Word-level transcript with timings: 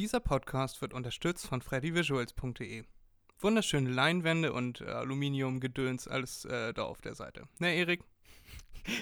Dieser 0.00 0.20
Podcast 0.20 0.80
wird 0.80 0.94
unterstützt 0.94 1.46
von 1.46 1.60
freddyvisuals.de. 1.60 2.84
Wunderschöne 3.38 3.90
Leinwände 3.90 4.54
und 4.54 4.80
äh, 4.80 4.84
Aluminiumgedöns, 4.84 6.08
alles 6.08 6.46
äh, 6.46 6.72
da 6.72 6.84
auf 6.84 7.02
der 7.02 7.14
Seite. 7.14 7.46
Ne, 7.58 7.74
Erik? 7.74 8.02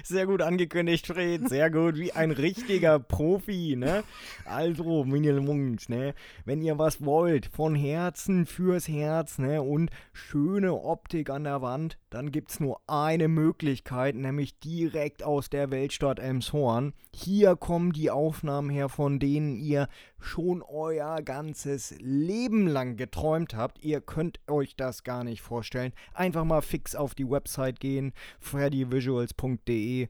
Sehr 0.03 0.27
gut 0.27 0.43
angekündigt, 0.43 1.07
Fred. 1.07 1.49
Sehr 1.49 1.71
gut, 1.71 1.96
wie 1.96 2.12
ein 2.12 2.30
richtiger 2.30 2.99
Profi, 2.99 3.77
ne? 3.77 4.05
Also, 4.45 5.05
meine 5.05 5.41
ne? 5.89 6.14
Wenn 6.45 6.62
ihr 6.62 6.79
was 6.79 7.05
wollt, 7.05 7.46
von 7.46 7.75
Herzen 7.75 8.46
fürs 8.46 8.89
Herz, 8.89 9.39
ne? 9.39 9.62
Und 9.62 9.91
schöne 10.12 10.75
Optik 10.75 11.31
an 11.31 11.45
der 11.45 11.62
Wand, 11.62 11.99
dann 12.11 12.31
gibt's 12.31 12.61
nur 12.61 12.81
eine 12.86 13.29
Möglichkeit, 13.29 14.14
nämlich 14.14 14.59
direkt 14.59 15.23
aus 15.23 15.50
der 15.50 15.71
Weltstadt 15.71 16.19
Elmshorn. 16.19 16.93
Hier 17.14 17.57
kommen 17.57 17.93
die 17.93 18.11
Aufnahmen 18.11 18.71
her, 18.71 18.89
von 18.89 19.19
denen 19.19 19.57
ihr 19.57 19.89
schon 20.21 20.62
euer 20.62 21.23
ganzes 21.23 21.95
Leben 22.00 22.66
lang 22.66 22.96
geträumt 22.96 23.55
habt. 23.55 23.85
Ihr 23.85 24.00
könnt 24.00 24.41
euch 24.49 24.77
das 24.77 25.05
gar 25.05 25.25
nicht 25.25 25.43
vorstellen. 25.43 25.93
Einfach 26.14 26.44
mal 26.44 26.63
fix 26.63 26.94
auf 26.94 27.14
die 27.14 27.29
Website 27.29 27.80
gehen, 27.80 28.13
freddyvisuals.de. 29.58 30.08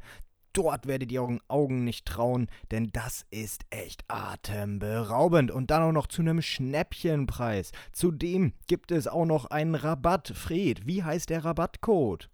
Dort 0.55 0.87
werdet 0.87 1.13
ihr 1.13 1.23
euren 1.23 1.41
Augen 1.47 1.85
nicht 1.85 2.07
trauen, 2.07 2.49
denn 2.71 2.91
das 2.93 3.27
ist 3.31 3.63
echt 3.71 4.05
atemberaubend. 4.09 5.51
Und 5.51 5.71
dann 5.71 5.83
auch 5.83 5.93
noch 5.93 6.09
zu 6.09 6.23
einem 6.23 6.43
Schnäppchenpreis. 6.43 7.71
Zudem 7.93 8.55
gibt 8.67 8.91
es 8.91 9.07
auch 9.07 9.27
noch 9.27 9.47
einen 9.47 9.75
Rabatt. 9.75 10.33
Fred, 10.35 10.87
wie 10.87 11.05
heißt 11.05 11.31
der 11.31 11.45
Rabattcode? 11.45 12.29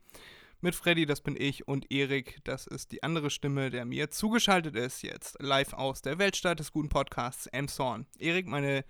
Mit 0.60 0.74
Freddy, 0.74 1.06
das 1.06 1.20
bin 1.20 1.36
ich, 1.38 1.68
und 1.68 1.88
Erik, 1.92 2.40
das 2.42 2.66
ist 2.66 2.90
die 2.90 3.04
andere 3.04 3.30
Stimme, 3.30 3.70
der 3.70 3.84
mir 3.84 4.10
zugeschaltet 4.10 4.74
ist 4.74 5.02
jetzt, 5.02 5.40
live 5.40 5.72
aus 5.72 6.02
der 6.02 6.18
Weltstadt 6.18 6.58
des 6.58 6.72
guten 6.72 6.88
Podcasts 6.88 7.46
Emshorn. 7.46 8.06
Erik, 8.18 8.48
meine 8.48 8.84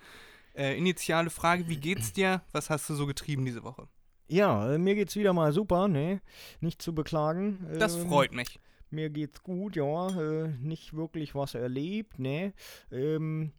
äh, 0.54 0.76
initiale 0.76 1.30
Frage, 1.30 1.68
wie 1.68 1.76
geht's 1.76 2.12
dir? 2.12 2.42
Was 2.52 2.70
hast 2.70 2.88
du 2.90 2.94
so 2.94 3.06
getrieben 3.06 3.44
diese 3.44 3.62
Woche? 3.62 3.88
Ja, 4.28 4.72
äh, 4.72 4.78
mir 4.78 4.94
geht's 4.94 5.16
wieder 5.16 5.32
mal 5.32 5.52
super, 5.52 5.88
ne? 5.88 6.20
Nicht 6.60 6.80
zu 6.80 6.94
beklagen. 6.94 7.66
Das 7.78 7.96
ähm, 7.96 8.08
freut 8.08 8.32
mich. 8.32 8.60
Mir 8.90 9.10
geht's 9.10 9.42
gut, 9.42 9.76
ja. 9.76 10.08
Äh, 10.08 10.48
nicht 10.60 10.94
wirklich 10.94 11.34
was 11.34 11.54
erlebt, 11.54 12.18
ne? 12.18 12.52
Ähm, 12.90 13.52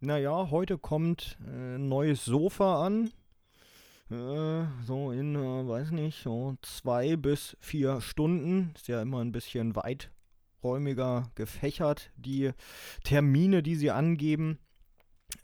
naja, 0.00 0.50
heute 0.50 0.78
kommt 0.78 1.38
äh, 1.46 1.76
ein 1.76 1.88
neues 1.88 2.24
Sofa 2.24 2.84
an. 2.84 3.10
Äh, 4.10 4.64
so 4.84 5.10
in, 5.10 5.34
äh, 5.34 5.68
weiß 5.68 5.90
nicht, 5.90 6.22
so 6.22 6.56
zwei 6.62 7.16
bis 7.16 7.56
vier 7.60 8.00
Stunden. 8.00 8.72
Ist 8.74 8.88
ja 8.88 9.02
immer 9.02 9.20
ein 9.20 9.32
bisschen 9.32 9.74
weiträumiger 9.74 11.30
gefächert, 11.34 12.10
die 12.16 12.52
Termine, 13.04 13.62
die 13.62 13.74
sie 13.76 13.90
angeben. 13.90 14.58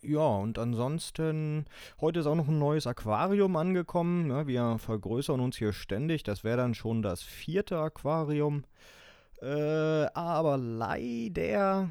Ja, 0.02 0.26
und 0.26 0.58
ansonsten, 0.58 1.66
heute 2.00 2.20
ist 2.20 2.26
auch 2.26 2.34
noch 2.34 2.48
ein 2.48 2.58
neues 2.58 2.86
Aquarium 2.86 3.56
angekommen. 3.56 4.30
Ja, 4.30 4.46
wir 4.46 4.78
vergrößern 4.78 5.40
uns 5.40 5.56
hier 5.56 5.72
ständig. 5.72 6.22
Das 6.22 6.44
wäre 6.44 6.56
dann 6.56 6.74
schon 6.74 7.02
das 7.02 7.22
vierte 7.22 7.78
Aquarium. 7.78 8.64
Äh, 9.40 10.06
aber 10.14 10.56
leider 10.56 11.90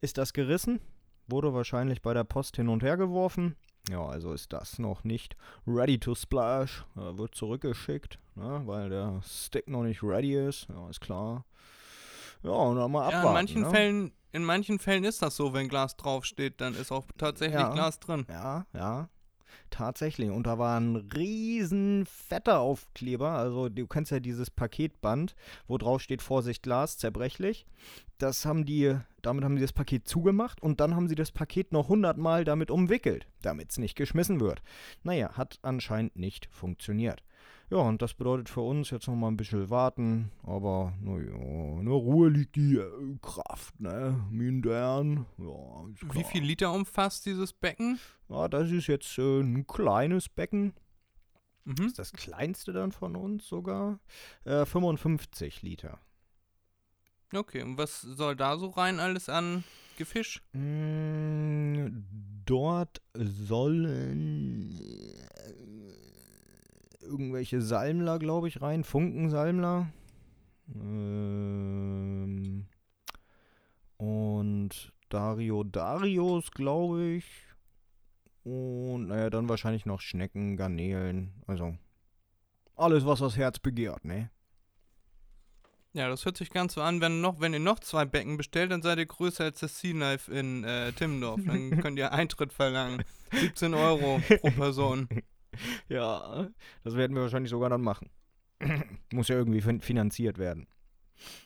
ist 0.00 0.18
das 0.18 0.32
gerissen. 0.32 0.80
Wurde 1.26 1.52
wahrscheinlich 1.52 2.02
bei 2.02 2.14
der 2.14 2.24
Post 2.24 2.56
hin 2.56 2.68
und 2.68 2.82
her 2.82 2.96
geworfen. 2.96 3.56
Ja, 3.90 4.04
also 4.04 4.32
ist 4.32 4.52
das 4.52 4.78
noch 4.78 5.04
nicht 5.04 5.36
ready 5.66 5.98
to 5.98 6.14
splash. 6.14 6.84
Äh, 6.96 7.18
wird 7.18 7.34
zurückgeschickt, 7.34 8.18
ne, 8.34 8.62
weil 8.64 8.90
der 8.90 9.20
Stick 9.24 9.68
noch 9.68 9.82
nicht 9.82 10.02
ready 10.02 10.34
ist. 10.34 10.68
Ja, 10.68 10.88
ist 10.88 11.00
klar. 11.00 11.44
Ja, 12.42 12.50
und 12.50 12.76
dann 12.76 12.90
mal 12.90 13.06
abwarten. 13.06 13.24
Ja, 13.24 13.28
in 13.28 13.34
manchen 13.34 13.62
ne? 13.62 13.70
Fällen 13.70 14.12
in 14.32 14.44
manchen 14.44 14.78
Fällen 14.78 15.04
ist 15.04 15.22
das 15.22 15.36
so, 15.36 15.52
wenn 15.52 15.68
Glas 15.68 15.96
draufsteht, 15.96 16.60
dann 16.60 16.74
ist 16.74 16.92
auch 16.92 17.06
tatsächlich 17.16 17.60
ja, 17.60 17.72
Glas 17.72 18.00
drin. 18.00 18.26
Ja, 18.28 18.66
ja. 18.74 19.08
Tatsächlich. 19.70 20.30
Und 20.30 20.46
da 20.46 20.58
war 20.58 20.78
ein 20.78 20.96
riesen 20.96 22.06
fetter 22.06 22.60
Aufkleber. 22.60 23.30
Also 23.30 23.68
du 23.68 23.86
kennst 23.86 24.12
ja 24.12 24.20
dieses 24.20 24.50
Paketband, 24.50 25.34
wo 25.66 25.78
drauf 25.78 26.00
steht 26.00 26.22
Vorsicht 26.22 26.62
Glas, 26.62 26.98
zerbrechlich. 26.98 27.66
Das 28.18 28.46
haben 28.46 28.64
die, 28.64 28.96
damit 29.22 29.44
haben 29.44 29.56
sie 29.56 29.62
das 29.62 29.72
Paket 29.72 30.06
zugemacht 30.08 30.62
und 30.62 30.80
dann 30.80 30.94
haben 30.94 31.08
sie 31.08 31.14
das 31.14 31.32
Paket 31.32 31.72
noch 31.72 31.88
hundertmal 31.88 32.44
damit 32.44 32.70
umwickelt, 32.70 33.26
damit 33.42 33.70
es 33.70 33.78
nicht 33.78 33.96
geschmissen 33.96 34.40
wird. 34.40 34.62
Naja, 35.02 35.32
hat 35.36 35.58
anscheinend 35.62 36.16
nicht 36.16 36.48
funktioniert. 36.50 37.22
Ja, 37.68 37.78
und 37.78 38.00
das 38.00 38.14
bedeutet 38.14 38.48
für 38.48 38.60
uns 38.60 38.90
jetzt 38.90 39.08
noch 39.08 39.16
mal 39.16 39.26
ein 39.26 39.36
bisschen 39.36 39.70
warten, 39.70 40.30
aber 40.44 40.92
naja, 41.00 41.34
in 41.80 41.84
der 41.84 41.94
Ruhe 41.94 42.28
liegt 42.28 42.54
die 42.54 42.76
äh, 42.76 43.18
Kraft, 43.20 43.80
ne? 43.80 44.24
Mindern. 44.30 45.26
Ja, 45.36 46.14
Wie 46.14 46.22
viel 46.22 46.44
Liter 46.44 46.72
umfasst 46.72 47.26
dieses 47.26 47.52
Becken? 47.52 47.98
Ja, 48.28 48.46
das 48.46 48.70
ist 48.70 48.86
jetzt 48.86 49.18
äh, 49.18 49.40
ein 49.40 49.66
kleines 49.66 50.28
Becken. 50.28 50.74
Mhm. 51.64 51.74
Das 51.74 51.86
ist 51.86 51.98
das 51.98 52.12
kleinste 52.12 52.72
dann 52.72 52.92
von 52.92 53.16
uns 53.16 53.48
sogar. 53.48 53.98
Äh, 54.44 54.64
55 54.64 55.62
Liter. 55.62 55.98
Okay, 57.32 57.62
und 57.62 57.76
was 57.76 58.00
soll 58.00 58.36
da 58.36 58.56
so 58.56 58.68
rein 58.68 59.00
alles 59.00 59.28
an 59.28 59.64
Gefisch? 59.96 60.40
Mm, 60.52 62.04
dort 62.44 63.02
sollen 63.14 64.80
irgendwelche 67.06 67.62
Salmler, 67.62 68.18
glaube 68.18 68.48
ich, 68.48 68.60
rein. 68.60 68.84
Funkensalmler. 68.84 69.88
Ähm, 70.74 72.66
und 73.96 74.92
Dario 75.08 75.64
Darius, 75.64 76.50
glaube 76.50 77.04
ich. 77.04 77.24
Und 78.44 79.08
naja, 79.08 79.30
dann 79.30 79.48
wahrscheinlich 79.48 79.86
noch 79.86 80.00
Schnecken, 80.00 80.56
Garnelen. 80.56 81.32
Also 81.46 81.76
alles, 82.76 83.06
was 83.06 83.20
das 83.20 83.36
Herz 83.36 83.58
begehrt, 83.58 84.04
ne? 84.04 84.30
Ja, 85.94 86.08
das 86.08 86.26
hört 86.26 86.36
sich 86.36 86.50
ganz 86.50 86.74
so 86.74 86.82
an, 86.82 87.00
wenn, 87.00 87.22
noch, 87.22 87.40
wenn 87.40 87.54
ihr 87.54 87.58
noch 87.58 87.80
zwei 87.80 88.04
Becken 88.04 88.36
bestellt, 88.36 88.70
dann 88.70 88.82
seid 88.82 88.98
ihr 88.98 89.06
größer 89.06 89.44
als 89.44 89.60
das 89.60 89.78
Sea 89.80 89.94
Knife 89.94 90.30
in 90.30 90.62
äh, 90.62 90.92
Timmendorf. 90.92 91.40
Dann 91.46 91.70
könnt 91.80 91.98
ihr 91.98 92.12
Eintritt 92.12 92.52
verlangen. 92.52 93.02
17 93.32 93.72
Euro 93.72 94.20
pro 94.40 94.50
Person. 94.50 95.08
ja, 95.88 96.48
das 96.84 96.96
werden 96.96 97.14
wir 97.14 97.22
wahrscheinlich 97.22 97.50
sogar 97.50 97.70
dann 97.70 97.82
machen. 97.82 98.10
Muss 99.12 99.28
ja 99.28 99.36
irgendwie 99.36 99.60
finanziert 99.60 100.38
werden. 100.38 100.66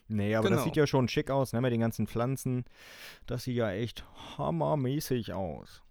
Nee, 0.08 0.34
aber 0.34 0.48
genau. 0.48 0.56
das 0.56 0.64
sieht 0.64 0.76
ja 0.76 0.86
schon 0.86 1.08
schick 1.08 1.30
aus, 1.30 1.52
ne, 1.52 1.60
mit 1.60 1.72
den 1.72 1.80
ganzen 1.80 2.06
Pflanzen. 2.06 2.64
Das 3.26 3.44
sieht 3.44 3.56
ja 3.56 3.70
echt 3.70 4.04
hammermäßig 4.36 5.32
aus. 5.32 5.82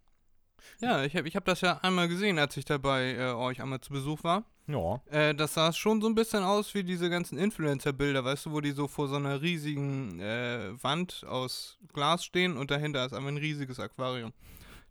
Ja, 0.82 1.04
ich 1.04 1.16
habe 1.16 1.28
ich 1.28 1.36
hab 1.36 1.46
das 1.46 1.62
ja 1.62 1.78
einmal 1.82 2.08
gesehen, 2.08 2.38
als 2.38 2.58
ich 2.58 2.66
da 2.66 2.78
bei 2.78 3.14
äh, 3.14 3.32
euch 3.32 3.62
einmal 3.62 3.80
zu 3.82 3.94
Besuch 3.94 4.24
war. 4.24 4.44
Ja. 4.68 5.02
Äh, 5.10 5.34
das 5.34 5.56
sah 5.56 5.74
schon 5.74 6.02
so 6.02 6.08
ein 6.08 6.16
bisschen 6.16 6.44
aus 6.44 6.74
wie 6.76 6.84
diese 6.84 7.10
ganzen 7.10 7.38
Influencer-Bilder, 7.38 8.24
weißt 8.24 8.46
du, 8.46 8.52
wo 8.52 8.62
die 8.62 8.72
so 8.72 8.88
vor 8.88 9.08
so 9.08 9.16
einer 9.16 9.42
riesigen 9.42 10.20
äh, 10.20 10.72
Wand 10.82 11.26
aus 11.28 11.80
Glas 11.94 12.24
stehen 12.24 12.58
und 12.58 12.72
dahinter 12.72 13.06
ist 13.06 13.14
einfach 13.14 13.30
ein 13.30 13.38
riesiges 13.38 13.80
Aquarium. 13.80 14.34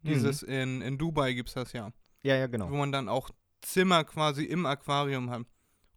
Dieses 0.03 0.43
in, 0.43 0.81
in 0.81 0.97
Dubai 0.97 1.33
gibt 1.33 1.49
es 1.49 1.55
das 1.55 1.73
ja, 1.73 1.93
Ja, 2.23 2.37
ja, 2.37 2.47
wo 2.47 2.50
genau. 2.50 2.69
man 2.69 2.93
dann 2.93 3.09
auch 3.09 3.31
Zimmer 3.61 4.05
quasi 4.05 4.44
im 4.44 4.67
Aquarium 4.67 5.31
hat. 5.31 5.47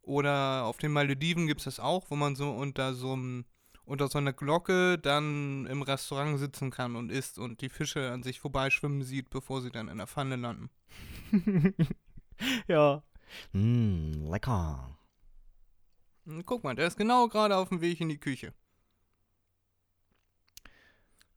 Oder 0.01 0.63
auf 0.65 0.77
den 0.77 0.91
Malediven 0.91 1.47
gibt 1.47 1.61
es 1.61 1.65
das 1.65 1.79
auch, 1.79 2.09
wo 2.09 2.15
man 2.15 2.35
so 2.35 2.51
unter 2.51 2.93
so 2.93 3.13
einem 3.13 3.45
unter 3.83 4.07
so 4.07 4.19
einer 4.19 4.31
Glocke 4.31 4.97
dann 4.97 5.65
im 5.65 5.81
Restaurant 5.81 6.39
sitzen 6.39 6.71
kann 6.71 6.95
und 6.95 7.11
isst 7.11 7.37
und 7.37 7.61
die 7.61 7.69
Fische 7.69 8.11
an 8.11 8.23
sich 8.23 8.39
vorbeischwimmen 8.39 9.03
sieht, 9.03 9.29
bevor 9.29 9.61
sie 9.61 9.71
dann 9.71 9.89
in 9.89 9.97
der 9.97 10.07
Pfanne 10.07 10.37
landen. 10.37 10.69
ja. 12.67 13.03
Mm, 13.51 14.29
lecker. 14.29 14.97
Hm, 16.25 16.45
Guck 16.45 16.63
mal, 16.63 16.75
der 16.75 16.87
ist 16.87 16.97
genau 16.97 17.27
gerade 17.27 17.57
auf 17.57 17.69
dem 17.69 17.81
Weg 17.81 17.99
in 17.99 18.09
die 18.09 18.19
Küche. 18.19 18.53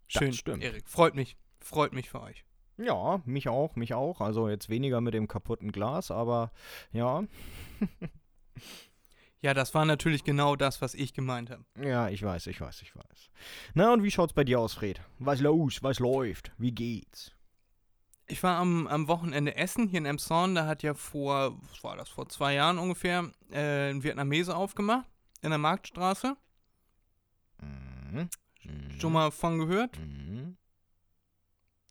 Schön, 0.06 0.32
stimmt. 0.32 0.62
Erik. 0.62 0.88
Freut 0.88 1.14
mich. 1.14 1.36
Freut 1.60 1.92
mich 1.92 2.10
für 2.10 2.20
euch. 2.20 2.44
Ja, 2.76 3.22
mich 3.24 3.48
auch, 3.48 3.76
mich 3.76 3.94
auch. 3.94 4.20
Also 4.20 4.48
jetzt 4.48 4.68
weniger 4.68 5.00
mit 5.00 5.14
dem 5.14 5.28
kaputten 5.28 5.72
Glas, 5.72 6.10
aber 6.10 6.50
ja. 6.92 7.24
Ja, 9.44 9.52
das 9.52 9.74
war 9.74 9.84
natürlich 9.84 10.24
genau 10.24 10.56
das, 10.56 10.80
was 10.80 10.94
ich 10.94 11.12
gemeint 11.12 11.50
habe. 11.50 11.66
Ja, 11.78 12.08
ich 12.08 12.22
weiß, 12.22 12.46
ich 12.46 12.58
weiß, 12.62 12.80
ich 12.80 12.96
weiß. 12.96 13.30
Na, 13.74 13.92
und 13.92 14.02
wie 14.02 14.10
schaut's 14.10 14.32
bei 14.32 14.42
dir 14.42 14.58
aus, 14.58 14.72
Fred? 14.72 15.02
Was 15.18 15.42
los? 15.42 15.82
Was 15.82 15.98
läuft? 15.98 16.52
Wie 16.56 16.72
geht's? 16.72 17.30
Ich 18.26 18.42
war 18.42 18.56
am, 18.56 18.86
am 18.86 19.06
Wochenende 19.06 19.54
essen 19.54 19.86
hier 19.86 19.98
in 19.98 20.06
Emshorn. 20.06 20.54
Da 20.54 20.66
hat 20.66 20.82
ja 20.82 20.94
vor, 20.94 21.60
was 21.68 21.84
war 21.84 21.94
das, 21.94 22.08
vor 22.08 22.26
zwei 22.30 22.54
Jahren 22.54 22.78
ungefähr, 22.78 23.30
äh, 23.50 23.90
ein 23.90 24.02
Vietnamese 24.02 24.56
aufgemacht. 24.56 25.06
In 25.42 25.50
der 25.50 25.58
Marktstraße. 25.58 26.38
Mhm. 27.60 28.30
Schon 28.98 29.12
mal 29.12 29.30
von 29.30 29.58
gehört? 29.58 29.98
Mhm. 29.98 30.44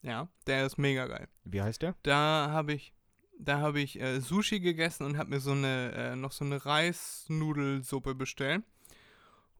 Ja, 0.04 0.28
der 0.48 0.66
ist 0.66 0.78
mega 0.78 1.08
geil. 1.08 1.28
Wie 1.46 1.62
heißt 1.62 1.82
der? 1.82 1.96
Da 2.04 2.50
habe 2.52 2.74
ich, 2.74 2.94
da 3.40 3.60
habe 3.60 3.80
ich 3.80 4.00
äh, 4.00 4.20
Sushi 4.20 4.60
gegessen 4.60 5.06
und 5.06 5.18
habe 5.18 5.30
mir 5.32 5.40
so 5.40 5.52
eine, 5.52 5.92
äh, 5.94 6.16
noch 6.16 6.34
so 6.34 6.44
eine 6.46 6.64
Reisnudelsuppe 6.66 8.14
bestellt. 8.14 8.64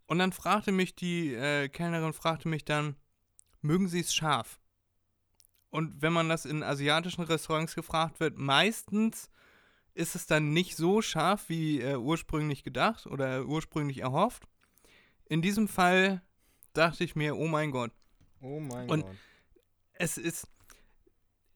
Und 0.06 0.20
dann 0.20 0.34
fragte 0.34 0.72
mich 0.72 0.96
die 0.96 1.34
äh, 1.34 1.70
Kellnerin, 1.70 2.14
fragte 2.14 2.50
mich 2.50 2.66
dann, 2.66 2.98
mögen 3.62 3.88
Sie 3.88 4.02
es 4.02 4.14
scharf? 4.14 4.60
Und 5.70 6.02
wenn 6.02 6.14
man 6.14 6.30
das 6.30 6.46
in 6.46 6.62
asiatischen 6.62 7.24
Restaurants 7.24 7.74
gefragt 7.74 8.20
wird, 8.20 8.38
meistens 8.38 9.32
ist 9.96 10.16
es 10.16 10.28
dann 10.28 10.52
nicht 10.52 10.76
so 10.76 11.02
scharf 11.02 11.48
wie 11.50 11.80
äh, 11.80 11.96
ursprünglich 11.96 12.64
gedacht 12.64 13.06
oder 13.08 13.46
ursprünglich 13.46 14.00
erhofft. 14.00 14.44
In 15.26 15.42
diesem 15.42 15.68
Fall 15.68 16.22
dachte 16.74 17.04
ich 17.04 17.16
mir, 17.16 17.38
oh 17.38 17.48
mein 17.48 17.72
Gott, 17.72 17.92
Oh 18.42 18.60
mein 18.60 18.90
Und- 18.90 19.06
es 19.94 20.18
ist. 20.18 20.48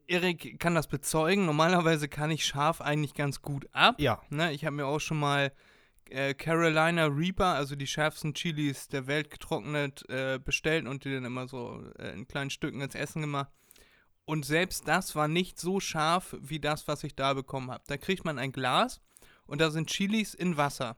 Erik 0.07 0.59
kann 0.59 0.73
das 0.73 0.87
bezeugen. 0.87 1.45
Normalerweise 1.45 2.07
kann 2.07 2.31
ich 2.31 2.45
scharf 2.45 2.79
eigentlich 2.79 3.13
ganz 3.13 3.41
gut 3.41 3.67
ab. 3.73 3.95
Ja. 3.99 4.21
Ne, 4.29 4.53
ich 4.53 4.63
habe 4.63 4.75
mir 4.77 4.85
auch 4.85 4.99
schon 4.99 5.19
mal 5.19 5.51
äh, 6.09 6.33
Carolina 6.33 7.07
Reaper, 7.07 7.55
also 7.55 7.75
die 7.75 7.87
schärfsten 7.87 8.33
Chilis 8.33 8.87
der 8.87 9.07
Welt, 9.07 9.29
getrocknet 9.29 10.07
äh, 10.09 10.39
bestellt 10.39 10.87
und 10.87 11.03
die 11.03 11.13
dann 11.13 11.25
immer 11.25 11.47
so 11.47 11.83
äh, 11.99 12.13
in 12.13 12.27
kleinen 12.27 12.49
Stücken 12.49 12.81
ins 12.81 12.95
Essen 12.95 13.21
gemacht. 13.21 13.51
Und 14.25 14.45
selbst 14.45 14.87
das 14.87 15.15
war 15.15 15.27
nicht 15.27 15.59
so 15.59 15.79
scharf 15.79 16.35
wie 16.41 16.59
das, 16.59 16.87
was 16.87 17.03
ich 17.03 17.15
da 17.15 17.33
bekommen 17.33 17.71
habe. 17.71 17.83
Da 17.87 17.97
kriegt 17.97 18.25
man 18.25 18.39
ein 18.39 18.51
Glas 18.51 19.01
und 19.45 19.61
da 19.61 19.71
sind 19.71 19.89
Chilis 19.89 20.33
in 20.33 20.57
Wasser. 20.57 20.97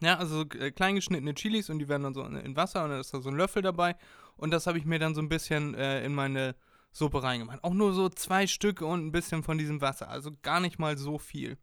Ja, 0.00 0.18
also 0.18 0.42
äh, 0.42 0.70
klein 0.72 0.96
geschnittene 0.96 1.34
Chilis 1.34 1.70
und 1.70 1.78
die 1.78 1.88
werden 1.88 2.02
dann 2.02 2.14
so 2.14 2.24
in, 2.24 2.36
in 2.36 2.56
Wasser 2.56 2.84
und 2.84 2.90
dann 2.90 3.00
ist 3.00 3.14
da 3.14 3.20
so 3.20 3.30
ein 3.30 3.36
Löffel 3.36 3.62
dabei. 3.62 3.96
Und 4.36 4.50
das 4.50 4.66
habe 4.66 4.78
ich 4.78 4.84
mir 4.84 4.98
dann 4.98 5.14
so 5.14 5.20
ein 5.22 5.28
bisschen 5.28 5.74
äh, 5.74 6.04
in 6.04 6.14
meine 6.14 6.54
Suppe 6.92 7.22
reingemacht. 7.22 7.62
Auch 7.64 7.74
nur 7.74 7.92
so 7.92 8.08
zwei 8.08 8.46
Stücke 8.46 8.86
und 8.86 9.04
ein 9.06 9.12
bisschen 9.12 9.42
von 9.42 9.58
diesem 9.58 9.80
Wasser. 9.80 10.08
Also 10.08 10.30
gar 10.42 10.60
nicht 10.60 10.78
mal 10.78 10.96
so 10.96 11.18
viel. 11.18 11.58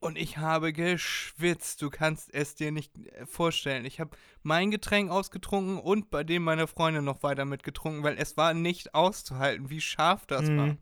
Und 0.00 0.16
ich 0.16 0.38
habe 0.38 0.72
geschwitzt. 0.72 1.82
Du 1.82 1.90
kannst 1.90 2.32
es 2.32 2.54
dir 2.54 2.70
nicht 2.70 2.96
äh, 2.98 3.26
vorstellen. 3.26 3.84
Ich 3.84 3.98
habe 4.00 4.16
mein 4.42 4.70
Getränk 4.70 5.10
ausgetrunken 5.10 5.78
und 5.78 6.10
bei 6.10 6.22
dem 6.24 6.44
meiner 6.44 6.68
Freundin 6.68 7.04
noch 7.04 7.22
weiter 7.22 7.44
mitgetrunken, 7.44 8.02
weil 8.04 8.16
es 8.18 8.36
war 8.36 8.54
nicht 8.54 8.94
auszuhalten, 8.94 9.70
wie 9.70 9.80
scharf 9.80 10.26
das 10.26 10.42
Mhm. 10.48 10.56
war. 10.58 10.76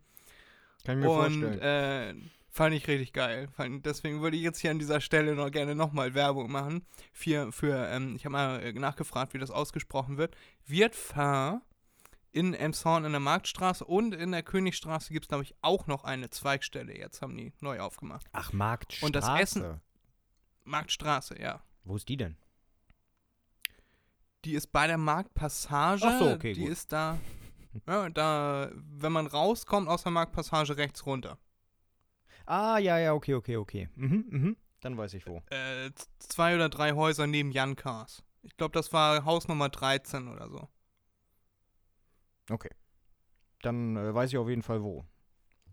Kann 0.84 0.98
ich 0.98 1.04
mir 1.04 1.10
Und 1.10 1.40
vorstellen. 1.42 1.60
äh, 1.60 2.14
fand 2.56 2.74
ich 2.74 2.88
richtig 2.88 3.12
geil. 3.12 3.48
Fand, 3.56 3.84
deswegen 3.86 4.20
würde 4.22 4.36
ich 4.36 4.42
jetzt 4.42 4.58
hier 4.58 4.70
an 4.70 4.78
dieser 4.78 5.00
Stelle 5.00 5.34
noch 5.34 5.50
gerne 5.50 5.74
nochmal 5.74 6.14
Werbung 6.14 6.50
machen. 6.50 6.84
Für, 7.12 7.52
für 7.52 7.86
ähm, 7.88 8.16
ich 8.16 8.24
habe 8.24 8.32
mal 8.32 8.62
äh, 8.62 8.72
nachgefragt, 8.72 9.34
wie 9.34 9.38
das 9.38 9.50
ausgesprochen 9.50 10.16
wird. 10.18 10.36
Wird 10.66 10.94
Fin 10.94 11.60
in 12.32 12.52
Emshorn 12.54 13.04
in 13.04 13.12
der 13.12 13.20
Marktstraße 13.20 13.84
und 13.84 14.14
in 14.14 14.32
der 14.32 14.42
Königstraße 14.42 15.12
gibt 15.12 15.24
es, 15.24 15.28
glaube 15.28 15.44
ich, 15.44 15.54
auch 15.62 15.86
noch 15.86 16.04
eine 16.04 16.28
Zweigstelle. 16.28 16.96
Jetzt 16.96 17.22
haben 17.22 17.36
die 17.36 17.52
neu 17.60 17.80
aufgemacht. 17.80 18.26
Ach, 18.32 18.52
Marktstraße. 18.52 19.06
und 19.06 19.16
das 19.16 19.28
Essen- 19.40 19.80
Marktstraße, 20.64 21.40
ja. 21.40 21.62
Wo 21.84 21.96
ist 21.96 22.08
die 22.08 22.16
denn? 22.16 22.36
Die 24.44 24.54
ist 24.54 24.68
bei 24.72 24.86
der 24.86 24.98
Marktpassage. 24.98 26.02
Ach 26.04 26.18
so, 26.18 26.30
okay, 26.32 26.52
Die 26.52 26.62
gut. 26.62 26.70
ist 26.70 26.92
da, 26.92 27.18
ja, 27.88 28.08
da, 28.10 28.70
wenn 28.74 29.12
man 29.12 29.26
rauskommt 29.26 29.88
aus 29.88 30.02
der 30.02 30.12
Marktpassage 30.12 30.76
rechts 30.76 31.06
runter. 31.06 31.38
Ah, 32.46 32.78
ja, 32.78 32.98
ja, 32.98 33.12
okay, 33.12 33.34
okay, 33.34 33.56
okay. 33.56 33.88
Mhm, 33.96 34.24
mhm. 34.28 34.56
Dann 34.80 34.96
weiß 34.96 35.14
ich 35.14 35.26
wo. 35.26 35.42
äh, 35.50 35.90
zwei 36.18 36.54
oder 36.54 36.68
drei 36.68 36.92
Häuser 36.92 37.26
neben 37.26 37.50
Jan 37.50 37.76
Kars. 37.76 38.22
Ich 38.42 38.56
glaube, 38.56 38.72
das 38.72 38.92
war 38.92 39.24
Haus 39.24 39.48
Nummer 39.48 39.68
13 39.68 40.28
oder 40.28 40.48
so. 40.48 40.68
Dann 43.62 43.96
äh, 43.96 44.14
weiß 44.14 44.30
ich 44.30 44.38
auf 44.38 44.48
jeden 44.48 44.62
Fall 44.62 44.82
wo. 44.82 45.04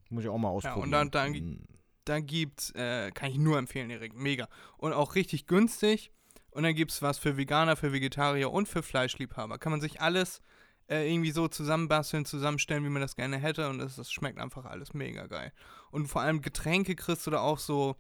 Muss 0.10 0.24
ich 0.24 0.30
auch 0.30 0.38
mal 0.38 0.50
ausprobieren. 0.50 0.92
dann- 0.92 1.12
dann- 1.12 1.32
Mm. 1.34 1.68
Da 2.06 2.20
gibt's, 2.20 2.72
äh, 2.72 3.12
kann 3.12 3.32
ich 3.32 3.38
nur 3.38 3.58
empfehlen, 3.58 3.90
Erik, 3.90 4.14
mega. 4.14 4.50
Und 4.78 4.92
auch 4.92 5.16
richtig 5.16 5.48
günstig. 5.48 6.12
Und 6.52 6.64
dann 6.64 6.76
gibt's 6.76 7.02
was 7.02 7.18
für 7.18 7.38
Veganer, 7.38 7.78
für 7.78 7.94
Vegetarier 7.94 8.52
und 8.52 8.68
für 8.68 8.84
Fleischliebhaber. 8.84 9.58
Kann 9.58 9.72
man 9.72 9.80
sich 9.80 10.02
alles 10.02 10.42
äh, 10.90 11.12
irgendwie 11.12 11.32
so 11.32 11.48
zusammenbasteln, 11.48 12.26
zusammenstellen, 12.26 12.84
wie 12.84 12.90
man 12.90 13.02
das 13.02 13.16
gerne 13.16 13.38
hätte. 13.38 13.70
Und 13.70 13.80
das, 13.80 13.96
das 13.96 14.12
schmeckt 14.12 14.40
einfach 14.40 14.66
alles 14.66 14.94
mega 14.94 15.28
geil. 15.28 15.52
Und 15.92 16.08
vor 16.08 16.22
allem 16.22 16.42
Getränke 16.42 16.96
kriegst 16.96 17.26
du 17.28 17.32
da 17.32 17.40
auch 17.40 17.60
so 17.60 17.96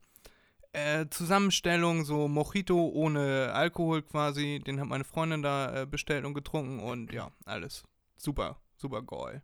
äh, 0.74 1.08
Zusammenstellung, 1.10 2.04
so 2.04 2.28
Mojito 2.28 2.88
ohne 2.88 3.52
Alkohol 3.54 4.02
quasi. 4.02 4.62
Den 4.66 4.80
hat 4.80 4.88
meine 4.88 5.04
Freundin 5.04 5.42
da 5.42 5.82
äh, 5.82 5.86
bestellt 5.86 6.26
und 6.26 6.34
getrunken. 6.34 6.80
Und 6.80 7.14
ja, 7.14 7.32
alles 7.46 7.84
super, 8.18 8.60
super 8.76 9.02
geil. 9.02 9.44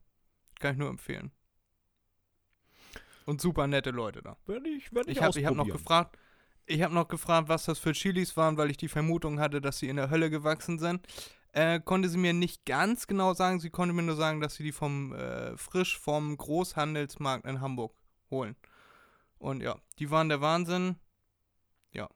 Kann 0.59 0.73
ich 0.73 0.79
nur 0.79 0.89
empfehlen. 0.89 1.31
Und 3.25 3.41
super 3.41 3.67
nette 3.67 3.91
Leute 3.91 4.23
da. 4.23 4.37
Werde 4.47 4.69
ich, 4.69 4.91
werde 4.91 5.11
ich, 5.11 5.17
Ich 5.17 5.23
habe 5.23 5.45
hab 5.45 5.55
noch 5.55 5.67
gefragt, 5.67 6.17
ich 6.65 6.81
habe 6.81 6.93
noch 6.93 7.07
gefragt, 7.07 7.47
was 7.47 7.65
das 7.65 7.79
für 7.79 7.93
Chilis 7.93 8.35
waren, 8.37 8.57
weil 8.57 8.71
ich 8.71 8.77
die 8.77 8.87
Vermutung 8.87 9.39
hatte, 9.39 9.61
dass 9.61 9.79
sie 9.79 9.89
in 9.89 9.97
der 9.97 10.09
Hölle 10.09 10.29
gewachsen 10.29 10.79
sind. 10.79 11.05
Äh, 11.51 11.79
konnte 11.79 12.09
sie 12.09 12.17
mir 12.17 12.33
nicht 12.33 12.65
ganz 12.65 13.07
genau 13.07 13.33
sagen. 13.33 13.59
Sie 13.59 13.69
konnte 13.69 13.93
mir 13.93 14.03
nur 14.03 14.15
sagen, 14.15 14.39
dass 14.39 14.55
sie 14.55 14.63
die 14.63 14.71
vom 14.71 15.13
äh, 15.13 15.57
frisch 15.57 15.97
vom 15.97 16.37
Großhandelsmarkt 16.37 17.45
in 17.45 17.61
Hamburg 17.61 17.95
holen. 18.29 18.55
Und 19.39 19.61
ja, 19.61 19.77
die 19.97 20.11
waren 20.11 20.29
der 20.29 20.41
Wahnsinn. 20.41 20.97
Ja. 21.91 22.07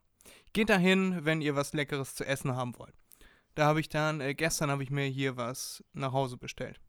Geht 0.53 0.69
dahin, 0.69 1.25
wenn 1.25 1.41
ihr 1.41 1.55
was 1.55 1.73
Leckeres 1.73 2.15
zu 2.15 2.25
essen 2.25 2.55
haben 2.55 2.77
wollt. 2.77 2.93
Da 3.55 3.65
habe 3.65 3.79
ich 3.79 3.89
dann, 3.89 4.21
äh, 4.21 4.35
gestern 4.35 4.69
habe 4.69 4.83
ich 4.83 4.91
mir 4.91 5.05
hier 5.05 5.37
was 5.37 5.83
nach 5.93 6.11
Hause 6.11 6.37
bestellt. 6.37 6.79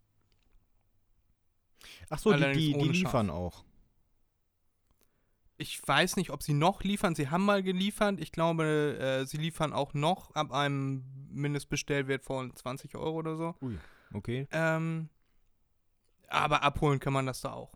Ach 2.11 2.19
so, 2.19 2.31
die, 2.31 2.37
allerdings 2.37 2.65
die, 2.65 2.79
die 2.79 2.89
liefern 2.89 3.31
auch. 3.31 3.65
Ich 5.57 5.81
weiß 5.87 6.17
nicht, 6.17 6.31
ob 6.31 6.43
sie 6.43 6.53
noch 6.53 6.83
liefern. 6.83 7.15
Sie 7.15 7.29
haben 7.31 7.45
mal 7.45 7.63
geliefert. 7.63 8.21
Ich 8.21 8.33
glaube, 8.33 8.99
äh, 9.01 9.25
sie 9.25 9.37
liefern 9.37 9.73
auch 9.73 9.95
noch 9.95 10.35
ab 10.35 10.53
einem 10.53 11.05
Mindestbestellwert 11.31 12.25
von 12.25 12.55
20 12.57 12.97
Euro 12.97 13.17
oder 13.19 13.37
so. 13.37 13.55
Okay. 14.13 14.49
Ähm, 14.51 15.09
aber 16.29 16.63
abholen 16.63 16.99
kann 16.99 17.13
man 17.13 17.27
das 17.27 17.41
da 17.41 17.53
auch. 17.53 17.73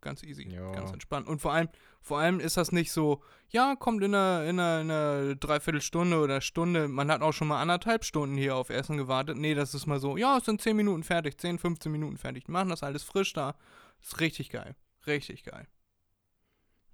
Ganz 0.00 0.22
easy, 0.22 0.48
Ja. 0.48 0.70
ganz 0.72 0.92
entspannt. 0.92 1.26
Und 1.26 1.40
vor 1.40 1.52
allem, 1.52 1.68
vor 2.00 2.18
allem 2.18 2.38
ist 2.40 2.56
das 2.56 2.70
nicht 2.72 2.92
so, 2.92 3.22
ja, 3.48 3.74
kommt 3.76 4.02
in 4.02 4.14
einer, 4.14 4.44
in 4.44 4.58
einer, 4.60 4.80
in 4.80 4.90
einer 4.90 5.34
Dreiviertelstunde 5.36 6.20
oder 6.20 6.40
Stunde. 6.40 6.86
Man 6.88 7.10
hat 7.10 7.20
auch 7.22 7.32
schon 7.32 7.48
mal 7.48 7.60
anderthalb 7.60 8.04
Stunden 8.04 8.36
hier 8.36 8.54
auf 8.56 8.70
Essen 8.70 8.96
gewartet. 8.96 9.36
Nee, 9.38 9.54
das 9.54 9.74
ist 9.74 9.86
mal 9.86 9.98
so, 9.98 10.16
ja, 10.16 10.36
es 10.38 10.44
sind 10.44 10.60
10 10.62 10.76
Minuten 10.76 11.02
fertig, 11.02 11.38
10, 11.38 11.58
15 11.58 11.90
Minuten 11.90 12.16
fertig. 12.16 12.44
Die 12.44 12.52
machen 12.52 12.68
das 12.68 12.82
alles 12.84 13.02
frisch 13.02 13.32
da. 13.32 13.54
ist 14.00 14.20
richtig 14.20 14.50
geil. 14.50 14.76
Richtig 15.06 15.42
geil. 15.44 15.66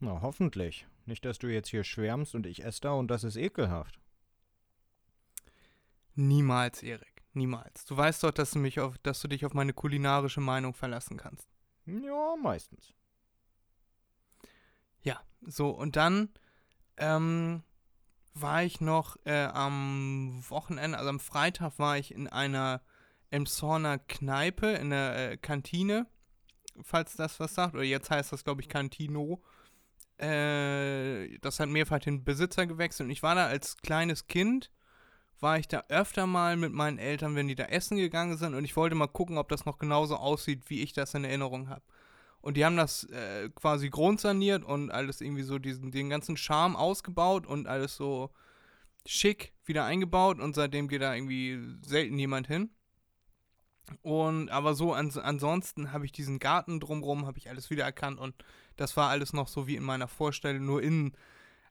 Na, 0.04 0.20
hoffentlich. 0.20 0.87
Nicht, 1.06 1.25
dass 1.25 1.38
du 1.38 1.46
jetzt 1.46 1.70
hier 1.70 1.82
schwärmst 1.82 2.34
und 2.34 2.44
ich 2.44 2.62
esse 2.62 2.82
da 2.82 2.92
und 2.92 3.08
das 3.08 3.25
ist 3.25 3.37
ekelhaft. 3.37 3.99
Niemals, 6.14 6.82
Erik. 6.82 7.23
Niemals. 7.32 7.87
Du 7.87 7.96
weißt 7.96 8.23
doch, 8.23 8.30
dass 8.30 8.50
du, 8.50 8.58
mich 8.58 8.80
auf, 8.80 8.99
dass 8.99 9.20
du 9.20 9.28
dich 9.28 9.46
auf 9.46 9.54
meine 9.54 9.73
kulinarische 9.73 10.42
Meinung 10.42 10.75
verlassen 10.75 11.16
kannst. 11.16 11.49
Ja, 11.87 12.37
meistens. 12.37 12.92
Ja, 15.02 15.23
so 15.40 15.70
und 15.70 15.96
dann 15.96 16.28
ähm, 16.99 17.62
war 18.34 18.62
ich 18.62 18.82
noch 18.82 19.16
äh, 19.25 19.46
am 19.46 20.44
Wochenende, 20.49 20.99
also 20.99 21.08
am 21.08 21.20
Freitag 21.20 21.78
war 21.78 21.96
ich 21.96 22.14
in 22.14 22.28
einer 22.28 22.82
Emshorner 23.30 23.99
Kneipe, 23.99 24.66
in 24.66 24.90
der 24.90 25.32
äh, 25.32 25.37
Kantine, 25.38 26.06
falls 26.82 27.16
das 27.16 27.40
was 27.40 27.54
sagt, 27.54 27.75
oder 27.75 27.84
jetzt 27.84 28.11
heißt 28.11 28.32
das 28.32 28.44
glaube 28.44 28.61
ich 28.61 28.68
Cantino. 28.68 29.42
Äh, 30.18 31.38
das 31.40 31.59
hat 31.61 31.68
mehrfach 31.68 31.99
den 31.99 32.25
Besitzer 32.25 32.66
gewechselt 32.66 33.06
und 33.06 33.11
ich 33.11 33.23
war 33.23 33.35
da 33.35 33.47
als 33.47 33.76
kleines 33.78 34.26
Kind, 34.26 34.71
war 35.40 35.59
ich 35.59 35.66
da 35.66 35.85
öfter 35.88 36.26
mal 36.26 36.56
mit 36.56 36.73
meinen 36.73 36.99
Eltern, 36.99 37.35
wenn 37.35 37.49
die 37.49 37.56
da 37.56 37.64
essen 37.64 37.97
gegangen 37.97 38.37
sind 38.37 38.54
und 38.54 38.64
ich 38.64 38.76
wollte 38.76 38.94
mal 38.94 39.09
gucken, 39.09 39.38
ob 39.38 39.49
das 39.49 39.66
noch 39.66 39.78
genauso 39.78 40.16
aussieht, 40.16 40.71
wie 40.71 40.83
ich 40.83 40.92
das 40.92 41.14
in 41.14 41.25
Erinnerung 41.25 41.68
habe. 41.68 41.83
Und 42.40 42.56
die 42.56 42.64
haben 42.64 42.76
das 42.76 43.04
äh, 43.04 43.49
quasi 43.54 43.88
grundsaniert 43.88 44.64
und 44.64 44.90
alles 44.90 45.21
irgendwie 45.21 45.42
so 45.42 45.59
diesen, 45.59 45.90
den 45.90 46.11
ganzen 46.11 46.37
Charme 46.37 46.76
ausgebaut 46.76 47.47
und 47.47 47.66
alles 47.66 47.97
so 47.97 48.30
schick 49.06 49.54
wieder 49.64 49.85
eingebaut 49.85 50.40
und 50.40 50.54
seitdem 50.54 50.88
geht 50.88 51.02
da 51.02 51.14
irgendwie 51.14 51.59
selten 51.87 52.18
jemand 52.18 52.47
hin. 52.47 52.71
Und 54.02 54.48
aber 54.50 54.74
so 54.74 54.92
ans 54.94 55.18
ansonsten 55.18 55.92
habe 55.92 56.06
ich 56.06 56.12
diesen 56.12 56.38
Garten 56.38 56.80
drumrum, 56.80 57.26
habe 57.26 57.38
ich 57.38 57.50
alles 57.50 57.68
wiedererkannt 57.70 58.18
und 58.18 58.34
das 58.76 58.96
war 58.96 59.10
alles 59.10 59.32
noch 59.32 59.46
so 59.48 59.66
wie 59.66 59.76
in 59.76 59.82
meiner 59.84 60.08
Vorstellung, 60.08 60.64
nur 60.64 60.82
in 60.82 61.12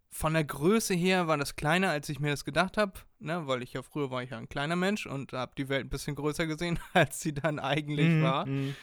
von 0.09 0.33
der 0.33 0.43
Größe 0.43 0.93
her 0.93 1.27
war 1.27 1.37
das 1.37 1.55
kleiner, 1.55 1.89
als 1.89 2.07
ich 2.09 2.19
mir 2.19 2.29
das 2.29 2.45
gedacht 2.45 2.77
habe, 2.77 2.93
ne, 3.17 3.47
weil 3.47 3.63
ich 3.63 3.73
ja 3.73 3.81
früher 3.81 4.11
war 4.11 4.21
ich 4.21 4.29
ja 4.29 4.37
ein 4.37 4.47
kleiner 4.47 4.75
Mensch 4.75 5.07
und 5.07 5.33
habe 5.33 5.53
die 5.57 5.69
Welt 5.69 5.87
ein 5.87 5.89
bisschen 5.89 6.15
größer 6.15 6.45
gesehen, 6.45 6.77
als 6.93 7.19
sie 7.19 7.33
dann 7.33 7.57
eigentlich 7.57 8.09
Mhm, 8.11 8.21
war. 8.21 8.45
mhm. 8.45 8.75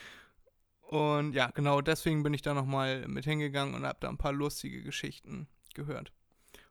Und 0.83 1.35
ja, 1.35 1.51
genau 1.51 1.81
deswegen 1.83 2.25
bin 2.25 2.35
ich 2.35 2.43
da 2.43 2.53
nochmal 2.53 3.07
mit 3.07 3.25
hingegangen 3.25 3.75
und 3.77 3.85
habe 3.87 3.99
da 4.01 4.09
ein 4.09 4.19
paar 4.19 4.33
lustige 4.33 4.83
Geschichten 4.83 5.47
gehört. 5.75 6.13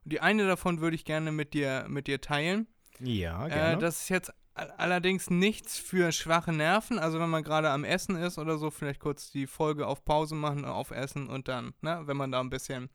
Und 0.04 0.12
die 0.12 0.20
eine 0.20 0.46
davon 0.46 0.82
würde 0.82 0.96
ich 0.96 1.06
gerne 1.06 1.32
mit 1.32 1.54
dir, 1.54 1.86
mit 1.88 2.08
dir 2.08 2.20
teilen. 2.20 2.68
Ja, 3.00 3.46
Äh, 3.48 3.50
gerne. 3.50 3.78
das 3.78 4.02
ist 4.02 4.10
jetzt 4.10 4.34
allerdings 4.78 5.30
nichts 5.30 5.78
für 5.78 6.12
schwache 6.12 6.54
Nerven. 6.54 7.00
Also 7.00 7.20
wenn 7.20 7.30
man 7.30 7.44
gerade 7.44 7.70
am 7.70 7.84
Essen 7.84 8.16
ist 8.16 8.38
oder 8.38 8.58
so, 8.58 8.70
vielleicht 8.70 9.00
kurz 9.00 9.32
die 9.32 9.48
Folge 9.48 9.88
auf 9.88 10.04
Pause 10.06 10.36
machen, 10.36 10.66
auf 10.66 10.92
Essen 10.92 11.28
und 11.28 11.48
dann, 11.48 11.74
ne, 11.82 12.02
wenn 12.06 12.18
man 12.18 12.32
da 12.32 12.40
ein 12.40 12.50
bisschen, 12.50 12.90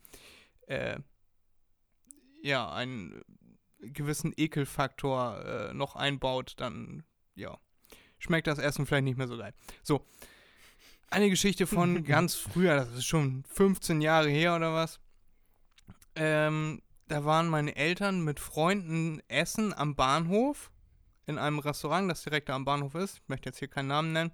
äh, 0.66 0.98
ja, 2.42 2.70
einen 2.70 3.22
gewissen 3.80 4.32
Ekelfaktor 4.36 5.44
äh, 5.44 5.74
noch 5.74 5.96
einbaut, 5.96 6.54
dann, 6.56 7.04
ja, 7.34 7.58
schmeckt 8.18 8.46
das 8.46 8.58
Essen 8.58 8.86
vielleicht 8.86 9.04
nicht 9.04 9.18
mehr 9.18 9.28
so 9.28 9.36
geil. 9.36 9.54
So, 9.82 10.06
eine 11.10 11.30
Geschichte 11.30 11.66
von 11.66 12.04
ganz 12.04 12.34
früher, 12.34 12.76
das 12.76 12.92
ist 12.92 13.04
schon 13.04 13.44
15 13.48 14.00
Jahre 14.00 14.28
her 14.28 14.56
oder 14.56 14.74
was. 14.74 15.00
Ähm, 16.16 16.82
da 17.08 17.24
waren 17.24 17.48
meine 17.48 17.76
Eltern 17.76 18.22
mit 18.22 18.40
Freunden 18.40 19.20
essen 19.28 19.74
am 19.74 19.94
Bahnhof 19.94 20.70
in 21.26 21.38
einem 21.38 21.58
Restaurant, 21.58 22.10
das 22.10 22.22
direkt 22.22 22.50
am 22.50 22.64
Bahnhof 22.64 22.94
ist. 22.94 23.18
Ich 23.18 23.28
möchte 23.28 23.48
jetzt 23.48 23.58
hier 23.58 23.68
keinen 23.68 23.88
Namen 23.88 24.12
nennen. 24.12 24.32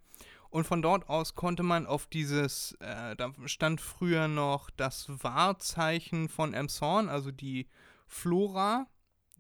Und 0.51 0.67
von 0.67 0.83
dort 0.83 1.09
aus 1.09 1.37
konnte 1.37 1.63
man 1.63 1.87
auf 1.87 2.07
dieses, 2.07 2.73
äh, 2.81 3.15
da 3.15 3.33
stand 3.47 3.81
früher 3.81 4.27
noch 4.27 4.69
das 4.71 5.07
Wahrzeichen 5.09 6.29
von 6.29 6.55
Emshorn, 6.55 7.09
also 7.09 7.31
die 7.31 7.69
Flora, 8.09 8.89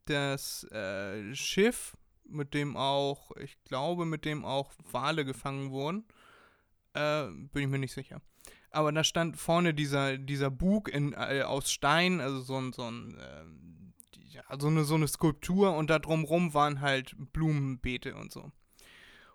das 0.04 0.64
äh, 0.70 1.34
Schiff, 1.34 1.96
mit 2.24 2.54
dem 2.54 2.76
auch, 2.76 3.32
ich 3.36 3.60
glaube, 3.64 4.06
mit 4.06 4.24
dem 4.24 4.44
auch 4.44 4.72
Wale 4.92 5.24
gefangen 5.24 5.72
wurden. 5.72 6.04
Äh, 6.94 7.26
bin 7.26 7.64
ich 7.64 7.68
mir 7.68 7.78
nicht 7.78 7.92
sicher. 7.92 8.20
Aber 8.70 8.92
da 8.92 9.02
stand 9.02 9.36
vorne 9.36 9.74
dieser, 9.74 10.16
dieser 10.16 10.50
Bug 10.50 10.88
in, 10.88 11.12
äh, 11.12 11.42
aus 11.42 11.72
Stein, 11.72 12.20
also 12.20 12.40
so 12.40 12.56
ein, 12.56 12.72
so 12.72 12.84
ein, 12.84 13.18
ähm, 14.40 14.46
die- 14.48 14.52
ja, 14.54 14.60
so 14.60 14.66
eine, 14.68 14.84
so 14.84 14.94
eine 14.94 15.08
Skulptur 15.08 15.76
und 15.76 15.90
da 15.90 15.98
drumrum 15.98 16.54
waren 16.54 16.80
halt 16.80 17.14
Blumenbeete 17.32 18.14
und 18.14 18.32
so. 18.32 18.50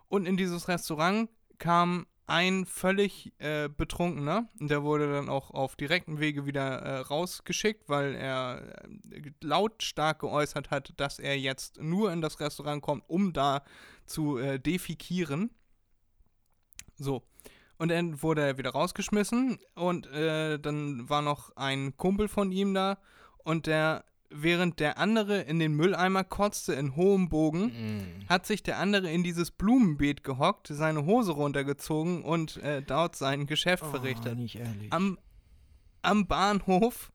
Und 0.08 0.26
in 0.26 0.36
dieses 0.36 0.68
Restaurant 0.68 1.28
kam 1.58 2.06
ein 2.28 2.66
völlig 2.66 3.32
äh, 3.38 3.68
betrunkener, 3.68 4.48
der 4.58 4.82
wurde 4.82 5.12
dann 5.12 5.28
auch 5.28 5.52
auf 5.52 5.76
direktem 5.76 6.18
Wege 6.18 6.44
wieder 6.44 6.80
äh, 6.80 6.98
rausgeschickt, 6.98 7.88
weil 7.88 8.14
er 8.16 8.82
äh, 9.12 9.30
lautstark 9.42 10.18
geäußert 10.20 10.70
hat, 10.70 10.92
dass 10.96 11.20
er 11.20 11.38
jetzt 11.38 11.80
nur 11.80 12.12
in 12.12 12.20
das 12.20 12.40
Restaurant 12.40 12.82
kommt, 12.82 13.04
um 13.08 13.32
da 13.32 13.62
zu 14.06 14.38
äh, 14.38 14.58
defikieren. 14.58 15.50
So. 16.96 17.22
Und 17.78 17.90
dann 17.90 18.22
wurde 18.22 18.42
er 18.42 18.58
wieder 18.58 18.70
rausgeschmissen 18.70 19.58
und 19.74 20.06
äh, 20.08 20.58
dann 20.58 21.08
war 21.08 21.22
noch 21.22 21.54
ein 21.56 21.96
Kumpel 21.96 22.26
von 22.26 22.50
ihm 22.50 22.74
da 22.74 22.98
und 23.44 23.66
der, 23.66 24.04
während 24.30 24.80
der 24.80 24.98
andere 24.98 25.40
in 25.42 25.58
den 25.58 25.74
Mülleimer 25.74 26.24
kotzte 26.24 26.74
in 26.74 26.96
hohem 26.96 27.28
Bogen, 27.28 27.66
Mhm. 27.66 28.28
hat 28.28 28.46
sich 28.46 28.62
der 28.62 28.78
andere 28.78 29.10
in 29.10 29.22
dieses 29.22 29.50
Blumenbeet 29.50 30.24
gehockt, 30.24 30.68
seine 30.70 31.04
Hose 31.06 31.32
runtergezogen 31.32 32.22
und 32.22 32.56
äh, 32.58 32.82
dort 32.82 33.16
sein 33.16 33.46
Geschäft 33.46 33.84
Oh, 33.86 33.90
verrichtet. 33.90 34.36
nicht 34.36 34.56
ehrlich. 34.56 34.92
Am, 34.92 35.18
am 36.02 36.26
Bahnhof 36.26 37.12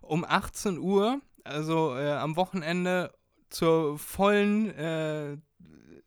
um 0.00 0.24
18 0.24 0.78
Uhr, 0.78 1.20
also 1.44 1.96
äh, 1.96 2.12
am 2.12 2.36
Wochenende 2.36 3.12
zur 3.50 3.98
vollen 3.98 4.70
äh, 4.74 5.36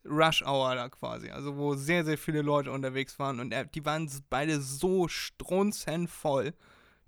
Rush 0.05 0.41
Hour 0.43 0.75
da 0.75 0.87
quasi, 0.89 1.29
also 1.29 1.57
wo 1.57 1.75
sehr, 1.75 2.05
sehr 2.05 2.17
viele 2.17 2.41
Leute 2.41 2.71
unterwegs 2.71 3.19
waren 3.19 3.39
und 3.39 3.51
er, 3.51 3.65
die 3.65 3.85
waren 3.85 4.09
beide 4.29 4.61
so 4.61 5.07
strunzend 5.07 6.09
voll, 6.09 6.53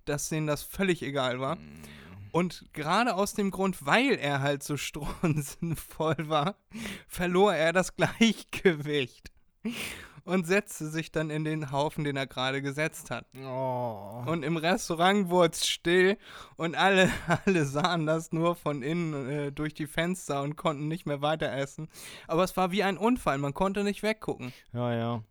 dass 0.04 0.28
denen 0.28 0.46
das 0.46 0.62
völlig 0.62 1.02
egal 1.02 1.40
war. 1.40 1.56
Mhm. 1.56 1.82
Und 2.32 2.72
gerade 2.72 3.14
aus 3.14 3.34
dem 3.34 3.50
Grund, 3.50 3.84
weil 3.86 4.14
er 4.14 4.40
halt 4.40 4.62
so 4.62 4.76
strunzenvoll 4.78 6.28
war, 6.28 6.56
verlor 7.08 7.54
er 7.54 7.72
das 7.72 7.96
Gleichgewicht 7.96 9.30
und 10.24 10.46
setzte 10.46 10.88
sich 10.88 11.12
dann 11.12 11.30
in 11.30 11.44
den 11.44 11.70
Haufen, 11.70 12.04
den 12.04 12.16
er 12.16 12.26
gerade 12.26 12.62
gesetzt 12.62 13.10
hat. 13.10 13.26
Oh. 13.44 14.22
Und 14.26 14.42
im 14.42 14.56
Restaurant 14.56 15.28
wurde 15.28 15.52
es 15.54 15.66
still 15.66 16.18
und 16.56 16.76
alle, 16.76 17.10
alle 17.46 17.64
sahen 17.64 18.06
das 18.06 18.32
nur 18.32 18.54
von 18.56 18.82
innen 18.82 19.28
äh, 19.28 19.52
durch 19.52 19.74
die 19.74 19.86
Fenster 19.86 20.42
und 20.42 20.56
konnten 20.56 20.88
nicht 20.88 21.06
mehr 21.06 21.22
weiter 21.22 21.52
essen. 21.52 21.88
Aber 22.28 22.44
es 22.44 22.56
war 22.56 22.70
wie 22.70 22.82
ein 22.82 22.96
Unfall, 22.96 23.38
man 23.38 23.54
konnte 23.54 23.84
nicht 23.84 24.02
weggucken. 24.02 24.52
Ja, 24.72 24.94
ja. 24.94 25.24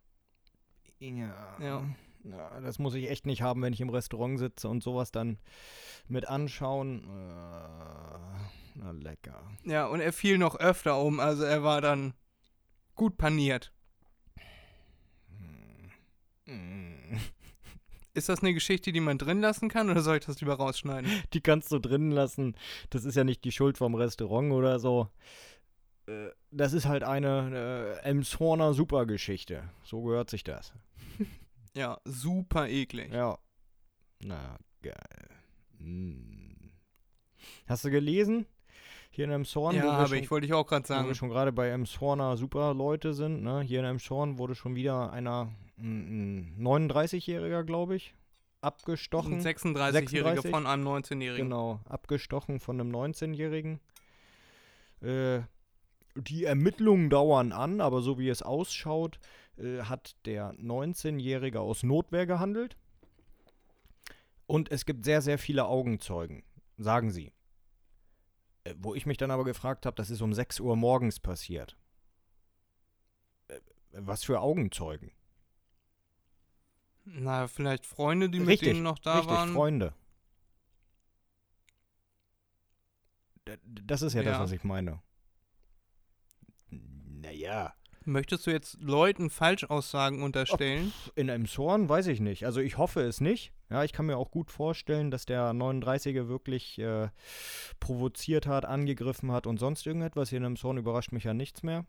Ja. 0.99 1.55
Ja. 1.59 1.83
Ja, 2.23 2.59
das 2.59 2.79
muss 2.79 2.95
ich 2.95 3.09
echt 3.09 3.25
nicht 3.25 3.41
haben, 3.41 3.61
wenn 3.61 3.73
ich 3.73 3.81
im 3.81 3.89
Restaurant 3.89 4.39
sitze 4.39 4.67
und 4.67 4.83
sowas 4.83 5.11
dann 5.11 5.37
mit 6.07 6.27
anschauen. 6.27 7.03
Äh, 7.03 8.39
na 8.75 8.91
lecker. 8.91 9.41
Ja, 9.63 9.87
und 9.87 10.01
er 10.01 10.13
fiel 10.13 10.37
noch 10.37 10.55
öfter 10.59 10.99
um, 11.01 11.19
also 11.19 11.43
er 11.43 11.63
war 11.63 11.81
dann 11.81 12.13
gut 12.95 13.17
paniert. 13.17 13.71
Mm. 16.45 17.15
Ist 18.13 18.27
das 18.27 18.41
eine 18.41 18.53
Geschichte, 18.53 18.91
die 18.91 18.99
man 18.99 19.17
drin 19.17 19.39
lassen 19.39 19.69
kann 19.69 19.89
oder 19.89 20.01
soll 20.01 20.17
ich 20.17 20.25
das 20.25 20.41
lieber 20.41 20.55
rausschneiden? 20.55 21.09
Die 21.33 21.41
kannst 21.41 21.71
du 21.71 21.79
drin 21.79 22.11
lassen. 22.11 22.55
Das 22.89 23.05
ist 23.05 23.15
ja 23.15 23.23
nicht 23.23 23.45
die 23.45 23.51
Schuld 23.51 23.77
vom 23.77 23.95
Restaurant 23.95 24.51
oder 24.51 24.79
so. 24.79 25.09
Äh, 26.07 26.29
Das 26.51 26.73
ist 26.73 26.85
halt 26.85 27.03
eine 27.03 27.99
äh, 28.03 28.05
Elmshorner 28.07 28.73
Supergeschichte. 28.73 29.69
So 29.83 30.01
gehört 30.03 30.29
sich 30.29 30.43
das. 30.43 30.73
Ja, 31.79 31.97
super 32.03 32.67
eklig. 32.67 33.09
Ja. 33.13 33.37
Na, 34.21 34.57
geil. 34.81 35.29
Mm. 35.79 36.71
Hast 37.67 37.85
du 37.85 37.89
gelesen? 37.89 38.45
Hier 39.11 39.23
in 39.23 39.31
Elmshorn, 39.31 39.77
Ja, 39.77 40.05
schon, 40.05 40.17
ich 40.17 40.29
wollte 40.29 40.45
ich 40.45 40.53
auch 40.53 40.67
gerade 40.67 40.83
wo 40.83 40.89
wir 40.93 40.95
sagen. 40.97 41.15
schon 41.15 41.29
gerade 41.29 41.53
bei 41.53 41.69
Elmshorner 41.69 42.35
Superleute 42.35 43.13
sind, 43.13 43.43
ne? 43.43 43.61
Hier 43.61 43.79
in 43.79 43.85
Elmshorn 43.85 44.37
wurde 44.37 44.55
schon 44.55 44.75
wieder 44.75 45.13
einer, 45.13 45.53
ein, 45.77 46.57
ein 46.59 46.89
39-Jähriger, 46.89 47.63
glaube 47.63 47.95
ich, 47.95 48.13
abgestochen. 48.59 49.35
Ein 49.35 49.41
36-Jähriger 49.41 50.41
36? 50.41 50.51
von 50.51 50.67
einem 50.67 50.85
19-Jährigen. 50.85 51.45
Genau, 51.45 51.79
abgestochen 51.85 52.59
von 52.59 52.79
einem 52.79 52.93
19-Jährigen. 52.93 53.79
Äh, 55.01 55.43
die 56.15 56.43
Ermittlungen 56.43 57.09
dauern 57.09 57.53
an, 57.53 57.79
aber 57.79 58.01
so 58.01 58.19
wie 58.19 58.27
es 58.27 58.41
ausschaut, 58.41 59.19
äh, 59.59 59.83
hat 59.83 60.15
der 60.25 60.53
19-Jährige 60.53 61.59
aus 61.59 61.83
Notwehr 61.83 62.25
gehandelt. 62.25 62.77
Und 64.47 64.71
es 64.71 64.85
gibt 64.85 65.05
sehr, 65.05 65.21
sehr 65.21 65.37
viele 65.37 65.65
Augenzeugen, 65.65 66.43
sagen 66.77 67.11
sie. 67.11 67.31
Äh, 68.63 68.73
wo 68.77 68.95
ich 68.95 69.05
mich 69.05 69.17
dann 69.17 69.31
aber 69.31 69.43
gefragt 69.43 69.85
habe, 69.85 69.95
das 69.95 70.09
ist 70.09 70.21
um 70.21 70.33
6 70.33 70.59
Uhr 70.59 70.75
morgens 70.75 71.19
passiert. 71.19 71.77
Äh, 73.47 73.59
was 73.91 74.23
für 74.23 74.39
Augenzeugen? 74.41 75.11
Na, 77.05 77.47
vielleicht 77.47 77.85
Freunde, 77.85 78.29
die 78.29 78.39
Richtig, 78.39 78.67
mit 78.67 78.75
denen 78.75 78.83
noch 78.83 78.99
da 78.99 79.15
Richtig, 79.19 79.31
waren. 79.31 79.53
Freunde. 79.53 79.93
Das 83.63 84.03
ist 84.03 84.13
ja, 84.13 84.21
das, 84.21 84.33
Ja. 84.33 84.39
was 84.41 84.51
ich 84.51 84.63
meine. 84.63 85.01
Naja. 86.69 87.73
Möchtest 88.09 88.47
du 88.47 88.51
jetzt 88.51 88.81
Leuten 88.81 89.29
Falschaussagen 89.29 90.23
unterstellen? 90.23 90.91
In 91.13 91.29
einem 91.29 91.47
Zorn 91.47 91.87
weiß 91.87 92.07
ich 92.07 92.19
nicht. 92.19 92.43
Also 92.43 92.59
ich 92.59 92.79
hoffe 92.79 93.01
es 93.01 93.21
nicht. 93.21 93.53
Ja, 93.69 93.83
ich 93.83 93.93
kann 93.93 94.07
mir 94.07 94.17
auch 94.17 94.31
gut 94.31 94.49
vorstellen, 94.49 95.11
dass 95.11 95.27
der 95.27 95.51
39er 95.51 96.27
wirklich 96.27 96.79
äh, 96.79 97.09
provoziert 97.79 98.47
hat, 98.47 98.65
angegriffen 98.65 99.31
hat 99.31 99.45
und 99.45 99.59
sonst 99.59 99.85
irgendetwas. 99.85 100.29
Hier 100.29 100.39
in 100.39 100.45
einem 100.45 100.55
Zorn 100.55 100.77
überrascht 100.77 101.11
mich 101.11 101.23
ja 101.23 101.35
nichts 101.35 101.61
mehr. 101.61 101.85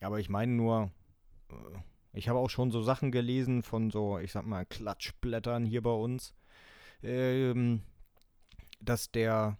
Aber 0.00 0.20
ich 0.20 0.28
meine 0.28 0.52
nur, 0.52 0.92
äh, 1.50 1.54
ich 2.12 2.28
habe 2.28 2.38
auch 2.38 2.50
schon 2.50 2.70
so 2.70 2.80
Sachen 2.80 3.10
gelesen 3.10 3.64
von 3.64 3.90
so, 3.90 4.18
ich 4.20 4.30
sag 4.30 4.46
mal, 4.46 4.64
Klatschblättern 4.64 5.64
hier 5.64 5.82
bei 5.82 5.90
uns, 5.90 6.34
ähm, 7.02 7.82
dass 8.80 9.10
der 9.10 9.58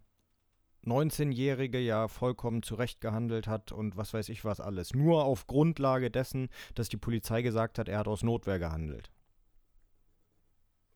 19-Jährige 0.87 1.79
ja 1.79 2.09
vollkommen 2.09 2.63
zurecht 2.63 3.01
gehandelt 3.01 3.47
hat 3.49 3.73
und 3.73 3.97
was 3.97 4.13
weiß 4.15 4.29
ich 4.29 4.45
was 4.45 4.61
alles. 4.61 4.95
Nur 4.95 5.25
auf 5.25 5.47
Grundlage 5.47 6.11
dessen, 6.11 6.49
dass 6.75 6.89
die 6.89 6.97
Polizei 6.97 7.43
gesagt 7.43 7.79
hat, 7.79 7.89
er 7.89 7.99
hat 7.99 8.09
aus 8.09 8.23
Notwehr 8.23 8.59
gehandelt. 8.59 9.11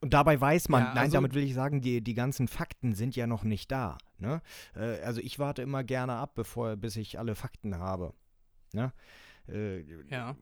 Und 0.00 0.14
dabei 0.14 0.40
weiß 0.40 0.68
man, 0.68 0.82
Ja, 0.82 0.88
nein, 0.94 0.98
also- 1.04 1.14
damit 1.14 1.34
will 1.34 1.42
ich 1.42 1.54
sagen, 1.54 1.80
die, 1.80 2.00
die 2.02 2.14
ganzen 2.14 2.46
Fakten 2.46 2.94
sind 2.94 3.16
ja 3.16 3.26
noch 3.26 3.42
nicht 3.42 3.72
da. 3.72 3.98
Ne? 4.18 4.40
Äh, 4.76 5.00
also 5.02 5.20
ich 5.20 5.38
warte 5.38 5.62
immer 5.62 5.82
gerne 5.82 6.12
ab, 6.14 6.34
bevor, 6.34 6.76
bis 6.76 6.96
ich 6.96 7.18
alle 7.18 7.34
Fakten 7.34 7.78
habe. 7.78 8.14
Ne? 8.72 8.92
Äh, 9.48 9.80
Ja. 10.08 10.36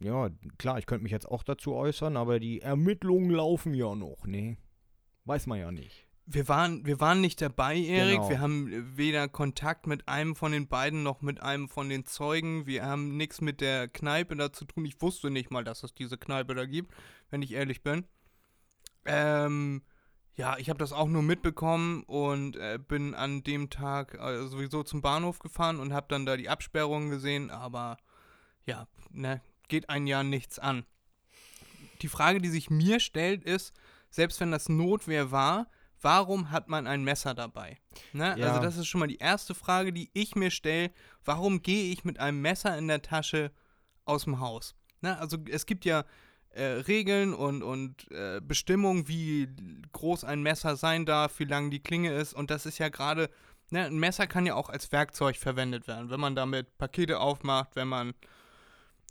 ja, 0.00 0.30
klar, 0.58 0.78
ich 0.78 0.86
könnte 0.86 1.02
mich 1.02 1.12
jetzt 1.12 1.26
auch 1.28 1.42
dazu 1.42 1.74
äußern, 1.74 2.16
aber 2.16 2.38
die 2.38 2.60
Ermittlungen 2.60 3.30
laufen 3.30 3.74
ja 3.74 3.94
noch, 3.94 4.26
ne? 4.26 4.56
Weiß 5.24 5.46
man 5.46 5.58
ja 5.58 5.72
nicht. 5.72 6.07
Wir 6.30 6.46
waren, 6.46 6.84
wir 6.84 7.00
waren 7.00 7.22
nicht 7.22 7.40
dabei, 7.40 7.78
Erik. 7.78 8.16
Genau. 8.16 8.28
Wir 8.28 8.40
haben 8.40 8.96
weder 8.98 9.28
Kontakt 9.28 9.86
mit 9.86 10.08
einem 10.08 10.36
von 10.36 10.52
den 10.52 10.68
beiden 10.68 11.02
noch 11.02 11.22
mit 11.22 11.42
einem 11.42 11.70
von 11.70 11.88
den 11.88 12.04
Zeugen. 12.04 12.66
Wir 12.66 12.84
haben 12.84 13.16
nichts 13.16 13.40
mit 13.40 13.62
der 13.62 13.88
Kneipe 13.88 14.36
da 14.36 14.52
zu 14.52 14.66
tun. 14.66 14.84
Ich 14.84 15.00
wusste 15.00 15.30
nicht 15.30 15.50
mal, 15.50 15.64
dass 15.64 15.82
es 15.84 15.94
diese 15.94 16.18
Kneipe 16.18 16.54
da 16.54 16.66
gibt, 16.66 16.94
wenn 17.30 17.40
ich 17.40 17.52
ehrlich 17.52 17.82
bin. 17.82 18.04
Ähm, 19.06 19.82
ja, 20.34 20.58
ich 20.58 20.68
habe 20.68 20.78
das 20.78 20.92
auch 20.92 21.08
nur 21.08 21.22
mitbekommen 21.22 22.02
und 22.04 22.56
äh, 22.56 22.78
bin 22.78 23.14
an 23.14 23.42
dem 23.42 23.70
Tag 23.70 24.14
äh, 24.14 24.46
sowieso 24.48 24.82
zum 24.82 25.00
Bahnhof 25.00 25.38
gefahren 25.38 25.80
und 25.80 25.94
habe 25.94 26.08
dann 26.10 26.26
da 26.26 26.36
die 26.36 26.50
Absperrungen 26.50 27.08
gesehen, 27.08 27.50
aber 27.50 27.96
ja, 28.66 28.86
ne, 29.10 29.40
geht 29.66 29.88
ein 29.88 30.06
Jahr 30.06 30.24
nichts 30.24 30.58
an. 30.58 30.84
Die 32.02 32.08
Frage, 32.08 32.40
die 32.40 32.50
sich 32.50 32.68
mir 32.68 33.00
stellt, 33.00 33.44
ist, 33.44 33.72
selbst 34.10 34.40
wenn 34.40 34.50
das 34.50 34.68
Notwehr 34.68 35.32
war, 35.32 35.68
warum 36.00 36.50
hat 36.50 36.68
man 36.68 36.86
ein 36.86 37.04
Messer 37.04 37.34
dabei? 37.34 37.78
Ne? 38.12 38.34
Ja. 38.38 38.48
Also 38.48 38.62
das 38.62 38.76
ist 38.76 38.86
schon 38.86 39.00
mal 39.00 39.06
die 39.06 39.18
erste 39.18 39.54
Frage, 39.54 39.92
die 39.92 40.10
ich 40.12 40.34
mir 40.36 40.50
stelle. 40.50 40.90
Warum 41.24 41.62
gehe 41.62 41.92
ich 41.92 42.04
mit 42.04 42.18
einem 42.18 42.40
Messer 42.40 42.76
in 42.76 42.88
der 42.88 43.02
Tasche 43.02 43.50
aus 44.04 44.24
dem 44.24 44.40
Haus? 44.40 44.74
Ne? 45.00 45.18
Also 45.18 45.38
es 45.50 45.66
gibt 45.66 45.84
ja 45.84 46.04
äh, 46.50 46.64
Regeln 46.64 47.34
und, 47.34 47.62
und 47.62 48.10
äh, 48.10 48.40
Bestimmungen, 48.40 49.08
wie 49.08 49.48
groß 49.92 50.24
ein 50.24 50.42
Messer 50.42 50.76
sein 50.76 51.06
darf, 51.06 51.38
wie 51.38 51.44
lang 51.44 51.70
die 51.70 51.82
Klinge 51.82 52.12
ist. 52.12 52.34
Und 52.34 52.50
das 52.50 52.66
ist 52.66 52.78
ja 52.78 52.88
gerade, 52.88 53.30
ne, 53.70 53.84
ein 53.84 53.98
Messer 53.98 54.26
kann 54.26 54.46
ja 54.46 54.54
auch 54.54 54.68
als 54.68 54.90
Werkzeug 54.92 55.36
verwendet 55.36 55.86
werden, 55.86 56.10
wenn 56.10 56.20
man 56.20 56.34
damit 56.34 56.78
Pakete 56.78 57.20
aufmacht, 57.20 57.76
wenn 57.76 57.88
man 57.88 58.14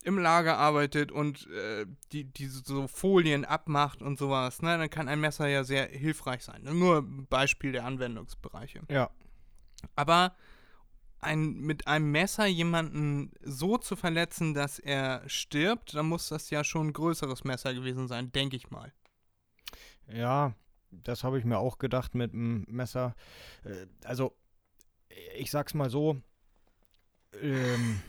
im 0.07 0.17
Lager 0.17 0.57
arbeitet 0.57 1.11
und 1.11 1.47
äh, 1.51 1.85
die, 2.13 2.23
diese 2.23 2.63
so 2.63 2.87
Folien 2.87 3.43
abmacht 3.43 4.01
und 4.01 4.17
sowas, 4.17 4.61
ne, 4.61 4.77
dann 4.77 4.89
kann 4.89 5.09
ein 5.09 5.19
Messer 5.19 5.47
ja 5.47 5.65
sehr 5.65 5.87
hilfreich 5.87 6.43
sein. 6.43 6.63
Nur 6.63 6.99
ein 6.99 7.27
Beispiel 7.27 7.73
der 7.73 7.83
Anwendungsbereiche. 7.83 8.83
Ja. 8.89 9.09
Aber 9.97 10.33
ein, 11.19 11.55
mit 11.59 11.87
einem 11.87 12.09
Messer 12.11 12.45
jemanden 12.45 13.31
so 13.41 13.77
zu 13.77 13.97
verletzen, 13.97 14.53
dass 14.53 14.79
er 14.79 15.27
stirbt, 15.27 15.93
dann 15.93 16.07
muss 16.07 16.29
das 16.29 16.49
ja 16.51 16.63
schon 16.63 16.87
ein 16.87 16.93
größeres 16.93 17.43
Messer 17.43 17.73
gewesen 17.73 18.07
sein, 18.07 18.31
denke 18.31 18.55
ich 18.55 18.69
mal. 18.69 18.93
Ja, 20.09 20.53
das 20.89 21.25
habe 21.25 21.37
ich 21.37 21.43
mir 21.43 21.57
auch 21.57 21.79
gedacht 21.79 22.15
mit 22.15 22.31
dem 22.31 22.63
Messer. 22.69 23.13
Äh, 23.65 23.87
also, 24.05 24.37
ich 25.35 25.51
sag's 25.51 25.73
mal 25.73 25.89
so. 25.89 26.15
Ähm, 27.41 27.99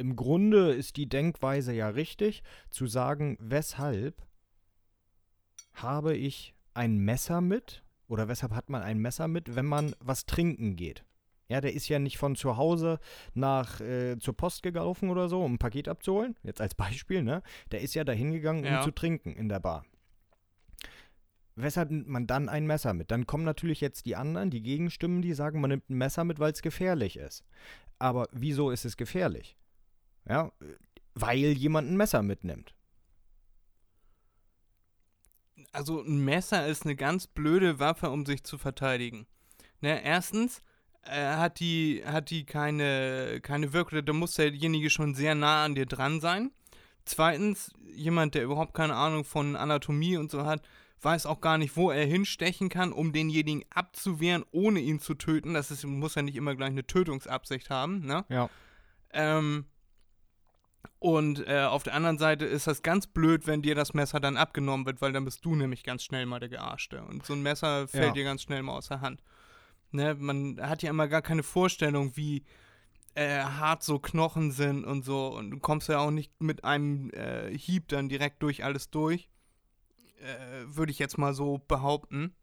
Im 0.00 0.16
Grunde 0.16 0.72
ist 0.72 0.96
die 0.96 1.10
Denkweise 1.10 1.74
ja 1.74 1.90
richtig, 1.90 2.42
zu 2.70 2.86
sagen, 2.86 3.36
weshalb 3.38 4.14
habe 5.74 6.16
ich 6.16 6.54
ein 6.72 6.96
Messer 6.96 7.42
mit 7.42 7.84
oder 8.08 8.26
weshalb 8.26 8.52
hat 8.52 8.70
man 8.70 8.80
ein 8.80 8.96
Messer 8.98 9.28
mit, 9.28 9.54
wenn 9.56 9.66
man 9.66 9.94
was 10.00 10.24
trinken 10.24 10.74
geht. 10.74 11.04
Ja, 11.48 11.60
der 11.60 11.74
ist 11.74 11.86
ja 11.88 11.98
nicht 11.98 12.16
von 12.16 12.34
zu 12.34 12.56
Hause 12.56 12.98
nach 13.34 13.82
äh, 13.82 14.16
zur 14.18 14.34
Post 14.34 14.62
gelaufen 14.62 15.10
oder 15.10 15.28
so, 15.28 15.44
um 15.44 15.54
ein 15.54 15.58
Paket 15.58 15.86
abzuholen. 15.86 16.34
Jetzt 16.44 16.62
als 16.62 16.74
Beispiel, 16.74 17.22
ne? 17.22 17.42
Der 17.70 17.82
ist 17.82 17.92
ja 17.94 18.02
dahin 18.04 18.32
gegangen, 18.32 18.60
um 18.60 18.72
Ja. 18.72 18.80
zu 18.80 18.92
trinken 18.92 19.34
in 19.34 19.50
der 19.50 19.60
Bar. 19.60 19.84
Weshalb 21.56 21.90
nimmt 21.90 22.08
man 22.08 22.26
dann 22.26 22.48
ein 22.48 22.66
Messer 22.66 22.94
mit? 22.94 23.10
Dann 23.10 23.26
kommen 23.26 23.44
natürlich 23.44 23.82
jetzt 23.82 24.06
die 24.06 24.16
anderen, 24.16 24.48
die 24.48 24.62
Gegenstimmen, 24.62 25.20
die 25.20 25.34
sagen, 25.34 25.60
man 25.60 25.68
nimmt 25.68 25.90
ein 25.90 25.98
Messer 25.98 26.24
mit, 26.24 26.38
weil 26.38 26.52
es 26.52 26.62
gefährlich 26.62 27.18
ist. 27.18 27.44
Aber 27.98 28.28
wieso 28.32 28.70
ist 28.70 28.86
es 28.86 28.96
gefährlich? 28.96 29.58
Ja, 30.28 30.52
weil 31.14 31.52
jemand 31.52 31.90
ein 31.90 31.96
Messer 31.96 32.22
mitnimmt. 32.22 32.74
Also 35.72 36.00
ein 36.00 36.24
Messer 36.24 36.66
ist 36.66 36.84
eine 36.84 36.96
ganz 36.96 37.26
blöde 37.26 37.78
Waffe, 37.78 38.10
um 38.10 38.26
sich 38.26 38.44
zu 38.44 38.58
verteidigen. 38.58 39.26
Ne, 39.80 40.02
erstens 40.02 40.62
äh, 41.02 41.36
hat 41.36 41.60
die, 41.60 42.02
hat 42.04 42.30
die 42.30 42.44
keine, 42.44 43.40
keine 43.40 43.72
Wirkung, 43.72 44.04
da 44.04 44.12
muss 44.12 44.34
derjenige 44.34 44.90
schon 44.90 45.14
sehr 45.14 45.34
nah 45.34 45.64
an 45.64 45.74
dir 45.74 45.86
dran 45.86 46.20
sein. 46.20 46.50
Zweitens, 47.04 47.72
jemand, 47.94 48.34
der 48.34 48.44
überhaupt 48.44 48.74
keine 48.74 48.94
Ahnung 48.94 49.24
von 49.24 49.56
Anatomie 49.56 50.16
und 50.16 50.30
so 50.30 50.44
hat, 50.44 50.62
weiß 51.02 51.26
auch 51.26 51.40
gar 51.40 51.56
nicht, 51.56 51.76
wo 51.76 51.90
er 51.90 52.04
hinstechen 52.04 52.68
kann, 52.68 52.92
um 52.92 53.12
denjenigen 53.12 53.64
abzuwehren, 53.70 54.44
ohne 54.52 54.80
ihn 54.80 55.00
zu 55.00 55.14
töten. 55.14 55.54
Das 55.54 55.70
ist, 55.70 55.84
muss 55.84 56.14
ja 56.14 56.22
nicht 56.22 56.36
immer 56.36 56.54
gleich 56.54 56.70
eine 56.70 56.86
Tötungsabsicht 56.86 57.70
haben, 57.70 58.04
ne? 58.04 58.24
Ja. 58.28 58.50
Ähm, 59.12 59.64
und 60.98 61.46
äh, 61.46 61.62
auf 61.62 61.82
der 61.82 61.94
anderen 61.94 62.18
Seite 62.18 62.44
ist 62.44 62.66
das 62.66 62.82
ganz 62.82 63.06
blöd, 63.06 63.46
wenn 63.46 63.62
dir 63.62 63.74
das 63.74 63.94
Messer 63.94 64.20
dann 64.20 64.36
abgenommen 64.36 64.86
wird, 64.86 65.00
weil 65.00 65.12
dann 65.12 65.24
bist 65.24 65.44
du 65.44 65.54
nämlich 65.54 65.82
ganz 65.84 66.02
schnell 66.04 66.26
mal 66.26 66.40
der 66.40 66.48
Gearschte. 66.50 67.02
Und 67.02 67.24
so 67.24 67.32
ein 67.32 67.42
Messer 67.42 67.88
fällt 67.88 68.08
Ja. 68.08 68.12
dir 68.12 68.24
ganz 68.24 68.42
schnell 68.42 68.62
mal 68.62 68.72
aus 68.76 68.88
der 68.88 69.00
Hand. 69.00 69.22
Ne? 69.92 70.14
Man 70.14 70.58
hat 70.60 70.82
ja 70.82 70.90
immer 70.90 71.08
gar 71.08 71.22
keine 71.22 71.42
Vorstellung, 71.42 72.16
wie 72.16 72.44
äh, 73.14 73.40
hart 73.42 73.82
so 73.82 73.98
Knochen 73.98 74.52
sind 74.52 74.84
und 74.84 75.04
so. 75.04 75.28
Und 75.34 75.50
du 75.50 75.58
kommst 75.58 75.88
ja 75.88 75.98
auch 75.98 76.10
nicht 76.10 76.40
mit 76.40 76.64
einem 76.64 77.10
äh, 77.10 77.56
Hieb 77.56 77.88
dann 77.88 78.08
direkt 78.08 78.42
durch 78.42 78.62
alles 78.64 78.90
durch. 78.90 79.28
Äh, 80.20 80.64
Würde 80.66 80.92
ich 80.92 80.98
jetzt 80.98 81.18
mal 81.18 81.34
so 81.34 81.58
behaupten. 81.66 82.34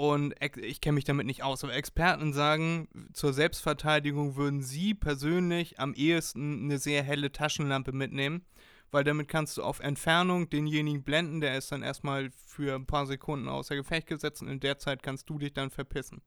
Und 0.00 0.34
ich 0.56 0.80
kenne 0.80 0.94
mich 0.94 1.04
damit 1.04 1.26
nicht 1.26 1.42
aus, 1.42 1.62
aber 1.62 1.74
Experten 1.74 2.32
sagen, 2.32 2.88
zur 3.12 3.34
Selbstverteidigung 3.34 4.34
würden 4.34 4.62
sie 4.62 4.94
persönlich 4.94 5.78
am 5.78 5.92
ehesten 5.92 6.64
eine 6.64 6.78
sehr 6.78 7.02
helle 7.02 7.32
Taschenlampe 7.32 7.92
mitnehmen, 7.92 8.46
weil 8.92 9.04
damit 9.04 9.28
kannst 9.28 9.58
du 9.58 9.62
auf 9.62 9.78
Entfernung 9.80 10.48
denjenigen 10.48 11.02
blenden, 11.02 11.42
der 11.42 11.58
ist 11.58 11.70
dann 11.70 11.82
erstmal 11.82 12.30
für 12.46 12.76
ein 12.76 12.86
paar 12.86 13.04
Sekunden 13.04 13.46
außer 13.46 13.76
Gefecht 13.76 14.06
gesetzt 14.06 14.40
und 14.40 14.48
in 14.48 14.60
der 14.60 14.78
Zeit 14.78 15.02
kannst 15.02 15.28
du 15.28 15.38
dich 15.38 15.52
dann 15.52 15.70
verpissen. 15.70 16.22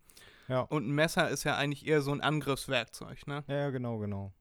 Ja. 0.48 0.60
Und 0.60 0.88
ein 0.88 0.94
Messer 0.94 1.28
ist 1.32 1.44
ja 1.44 1.58
eigentlich 1.58 1.88
eher 1.88 2.04
so 2.04 2.12
ein 2.12 2.22
Angriffswerkzeug, 2.22 3.26
ne? 3.26 3.44
Ja, 3.48 3.72
genau, 3.72 3.98
genau. 3.98 4.34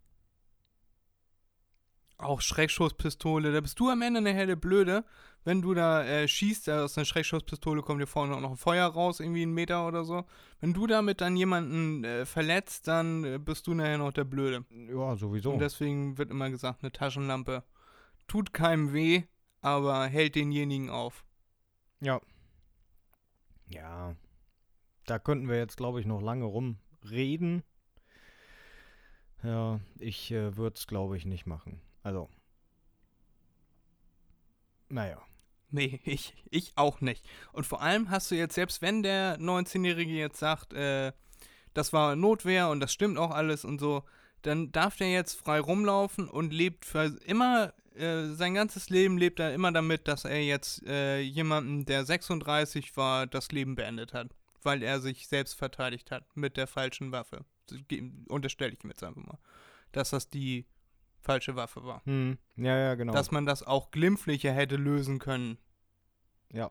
Auch 2.22 2.40
Schreckschusspistole, 2.40 3.52
da 3.52 3.60
bist 3.60 3.78
du 3.80 3.88
am 3.88 4.02
Ende 4.02 4.18
eine 4.18 4.32
helle 4.32 4.56
Blöde. 4.56 5.04
Wenn 5.44 5.60
du 5.60 5.74
da 5.74 6.04
äh, 6.04 6.28
schießt, 6.28 6.68
äh, 6.68 6.72
aus 6.72 6.96
einer 6.96 7.04
Schreckschusspistole 7.04 7.82
kommt 7.82 8.00
dir 8.00 8.06
vorne 8.06 8.36
auch 8.36 8.40
noch 8.40 8.52
ein 8.52 8.56
Feuer 8.56 8.86
raus, 8.86 9.18
irgendwie 9.18 9.42
einen 9.42 9.54
Meter 9.54 9.88
oder 9.88 10.04
so. 10.04 10.24
Wenn 10.60 10.72
du 10.72 10.86
damit 10.86 11.20
dann 11.20 11.36
jemanden 11.36 12.04
äh, 12.04 12.24
verletzt, 12.24 12.86
dann 12.86 13.24
äh, 13.24 13.38
bist 13.38 13.66
du 13.66 13.74
nachher 13.74 13.98
noch 13.98 14.12
der 14.12 14.24
Blöde. 14.24 14.64
Ja, 14.70 15.16
sowieso. 15.16 15.50
Und 15.52 15.58
deswegen 15.58 16.16
wird 16.16 16.30
immer 16.30 16.48
gesagt, 16.48 16.82
eine 16.82 16.92
Taschenlampe 16.92 17.64
tut 18.28 18.52
keinem 18.52 18.92
weh, 18.92 19.24
aber 19.60 20.06
hält 20.06 20.36
denjenigen 20.36 20.90
auf. 20.90 21.24
Ja. 22.00 22.20
Ja. 23.66 24.14
Da 25.06 25.18
könnten 25.18 25.48
wir 25.48 25.56
jetzt, 25.56 25.76
glaube 25.76 25.98
ich, 25.98 26.06
noch 26.06 26.22
lange 26.22 26.44
rumreden. 26.44 27.64
Ja, 29.42 29.80
ich 29.98 30.30
äh, 30.30 30.56
würde 30.56 30.76
es, 30.76 30.86
glaube 30.86 31.16
ich, 31.16 31.26
nicht 31.26 31.46
machen. 31.46 31.80
Also. 32.02 32.28
Naja. 34.88 35.22
Nee, 35.70 36.00
ich, 36.04 36.34
ich 36.50 36.72
auch 36.76 37.00
nicht. 37.00 37.24
Und 37.52 37.66
vor 37.66 37.82
allem 37.82 38.10
hast 38.10 38.30
du 38.30 38.34
jetzt, 38.34 38.54
selbst 38.54 38.82
wenn 38.82 39.02
der 39.02 39.38
19-Jährige 39.38 40.12
jetzt 40.12 40.38
sagt, 40.38 40.72
äh, 40.72 41.12
das 41.74 41.92
war 41.92 42.14
Notwehr 42.14 42.68
und 42.68 42.80
das 42.80 42.92
stimmt 42.92 43.18
auch 43.18 43.30
alles 43.30 43.64
und 43.64 43.78
so, 43.80 44.04
dann 44.42 44.72
darf 44.72 44.96
der 44.96 45.10
jetzt 45.10 45.34
frei 45.34 45.60
rumlaufen 45.60 46.28
und 46.28 46.52
lebt 46.52 46.84
für 46.84 47.16
immer, 47.24 47.72
äh, 47.94 48.26
sein 48.28 48.54
ganzes 48.54 48.90
Leben 48.90 49.16
lebt 49.16 49.40
er 49.40 49.54
immer 49.54 49.72
damit, 49.72 50.08
dass 50.08 50.24
er 50.24 50.42
jetzt 50.42 50.84
äh, 50.86 51.20
jemanden, 51.20 51.84
der 51.84 52.04
36 52.04 52.96
war, 52.96 53.26
das 53.26 53.50
Leben 53.52 53.74
beendet 53.74 54.12
hat. 54.12 54.28
Weil 54.64 54.82
er 54.82 55.00
sich 55.00 55.26
selbst 55.26 55.54
verteidigt 55.54 56.12
hat 56.12 56.24
mit 56.36 56.56
der 56.56 56.68
falschen 56.68 57.10
Waffe. 57.10 57.44
Unterstelle 58.28 58.72
ich 58.72 58.84
ihm 58.84 58.90
jetzt 58.90 59.02
einfach 59.02 59.24
mal. 59.24 59.38
Dass 59.90 60.10
das 60.10 60.28
die 60.28 60.66
falsche 61.22 61.56
Waffe 61.56 61.84
war. 61.84 62.04
Hm. 62.04 62.38
Ja, 62.56 62.76
ja, 62.76 62.94
genau. 62.94 63.12
Dass 63.12 63.30
man 63.30 63.46
das 63.46 63.62
auch 63.62 63.90
glimpflicher 63.90 64.52
hätte 64.52 64.76
lösen 64.76 65.18
können. 65.18 65.58
ja. 66.52 66.70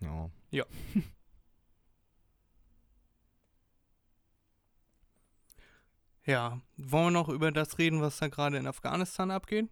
Ja. 0.00 0.30
Ja. 0.50 0.64
Ja, 6.24 6.60
wollen 6.76 7.06
wir 7.06 7.10
noch 7.10 7.30
über 7.30 7.50
das 7.52 7.78
reden, 7.78 8.02
was 8.02 8.18
da 8.18 8.28
gerade 8.28 8.58
in 8.58 8.66
Afghanistan 8.66 9.30
abgeht? 9.30 9.66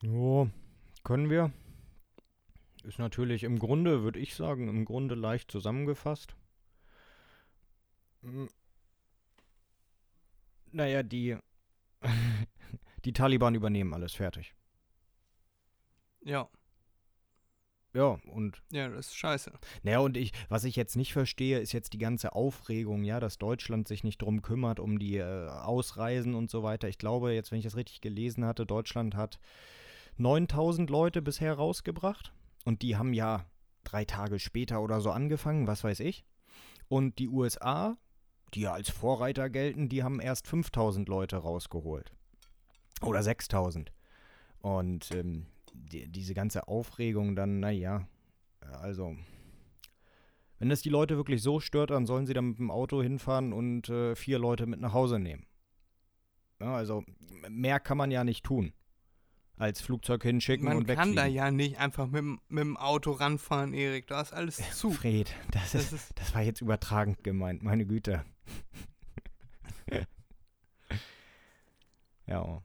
Jo, 0.00 0.48
können 1.04 1.28
wir. 1.28 1.52
Ist 2.84 2.98
natürlich 2.98 3.42
im 3.42 3.58
Grunde, 3.58 4.02
würde 4.02 4.18
ich 4.18 4.34
sagen, 4.34 4.68
im 4.68 4.86
Grunde 4.86 5.14
leicht 5.14 5.50
zusammengefasst. 5.50 6.36
Hm. 8.26 8.48
Naja, 10.72 11.02
die, 11.02 11.36
die 13.04 13.12
Taliban 13.12 13.54
übernehmen 13.54 13.94
alles 13.94 14.14
fertig. 14.14 14.54
Ja, 16.22 16.48
Ja, 17.94 18.18
und 18.26 18.62
ja, 18.70 18.88
das 18.88 19.06
ist 19.06 19.16
scheiße. 19.16 19.52
Naja, 19.82 20.00
und 20.00 20.18
ich, 20.18 20.32
was 20.50 20.64
ich 20.64 20.76
jetzt 20.76 20.96
nicht 20.96 21.14
verstehe, 21.14 21.60
ist 21.60 21.72
jetzt 21.72 21.94
die 21.94 21.98
ganze 21.98 22.34
Aufregung, 22.34 23.04
ja, 23.04 23.20
dass 23.20 23.38
Deutschland 23.38 23.88
sich 23.88 24.04
nicht 24.04 24.20
drum 24.20 24.42
kümmert, 24.42 24.80
um 24.80 24.98
die 24.98 25.16
äh, 25.16 25.48
Ausreisen 25.48 26.34
und 26.34 26.50
so 26.50 26.62
weiter. 26.62 26.88
Ich 26.88 26.98
glaube, 26.98 27.32
jetzt, 27.32 27.52
wenn 27.52 27.58
ich 27.58 27.64
das 27.64 27.76
richtig 27.76 28.02
gelesen 28.02 28.44
hatte, 28.44 28.66
Deutschland 28.66 29.14
hat 29.14 29.38
9000 30.18 30.90
Leute 30.90 31.22
bisher 31.22 31.54
rausgebracht 31.54 32.32
und 32.66 32.82
die 32.82 32.96
haben 32.96 33.14
ja 33.14 33.46
drei 33.84 34.04
Tage 34.04 34.40
später 34.40 34.82
oder 34.82 35.00
so 35.00 35.10
angefangen, 35.10 35.66
was 35.66 35.82
weiß 35.82 36.00
ich. 36.00 36.26
Und 36.88 37.18
die 37.18 37.28
USA, 37.28 37.96
die 38.54 38.60
ja 38.62 38.72
als 38.72 38.90
Vorreiter 38.90 39.50
gelten, 39.50 39.88
die 39.88 40.02
haben 40.02 40.20
erst 40.20 40.46
5000 40.46 41.08
Leute 41.08 41.36
rausgeholt. 41.36 42.12
Oder 43.02 43.22
6000. 43.22 43.92
Und 44.60 45.10
ähm, 45.12 45.46
die, 45.74 46.08
diese 46.08 46.32
ganze 46.34 46.66
Aufregung 46.68 47.36
dann, 47.36 47.60
naja, 47.60 48.06
also, 48.80 49.16
wenn 50.58 50.68
das 50.70 50.80
die 50.80 50.88
Leute 50.88 51.16
wirklich 51.16 51.42
so 51.42 51.60
stört, 51.60 51.90
dann 51.90 52.06
sollen 52.06 52.26
sie 52.26 52.32
dann 52.34 52.48
mit 52.48 52.58
dem 52.58 52.70
Auto 52.70 53.02
hinfahren 53.02 53.52
und 53.52 53.88
äh, 53.90 54.16
vier 54.16 54.38
Leute 54.38 54.66
mit 54.66 54.80
nach 54.80 54.92
Hause 54.94 55.18
nehmen. 55.18 55.44
Ja, 56.60 56.74
also, 56.74 57.04
mehr 57.50 57.78
kann 57.80 57.98
man 57.98 58.10
ja 58.10 58.24
nicht 58.24 58.44
tun, 58.44 58.72
als 59.58 59.82
Flugzeug 59.82 60.22
hinschicken 60.22 60.64
Man 60.64 60.78
und 60.78 60.86
kann 60.86 60.96
wegfliegen. 60.96 61.16
da 61.16 61.26
ja 61.26 61.50
nicht 61.50 61.78
einfach 61.78 62.06
mit, 62.06 62.20
dem- 62.20 62.40
mit 62.48 62.62
dem 62.62 62.76
Auto 62.78 63.12
ranfahren, 63.12 63.74
Erik. 63.74 64.06
Da 64.06 64.22
ist 64.22 64.32
alles 64.32 64.56
zu. 64.78 64.90
Fred, 64.90 65.34
das, 65.52 65.72
Das 65.72 65.92
ist, 65.92 66.12
das 66.18 66.34
war 66.34 66.40
jetzt 66.42 66.62
übertragend 66.62 67.22
gemeint, 67.22 67.62
meine 67.62 67.84
Güte. 67.84 68.24
ja, 72.26 72.62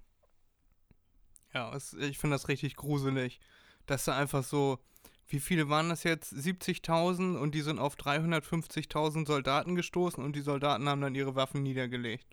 ja, 1.53 1.73
es, 1.75 1.93
ich 1.93 2.17
finde 2.17 2.35
das 2.35 2.47
richtig 2.47 2.75
gruselig. 2.75 3.39
Dass 3.85 4.05
da 4.05 4.17
einfach 4.17 4.43
so, 4.43 4.79
wie 5.27 5.39
viele 5.39 5.69
waren 5.69 5.89
das 5.89 6.03
jetzt? 6.03 6.33
70.000 6.33 7.37
und 7.37 7.55
die 7.55 7.61
sind 7.61 7.79
auf 7.79 7.95
350.000 7.95 9.27
Soldaten 9.27 9.75
gestoßen 9.75 10.23
und 10.23 10.35
die 10.35 10.41
Soldaten 10.41 10.87
haben 10.87 11.01
dann 11.01 11.15
ihre 11.15 11.35
Waffen 11.35 11.63
niedergelegt. 11.63 12.27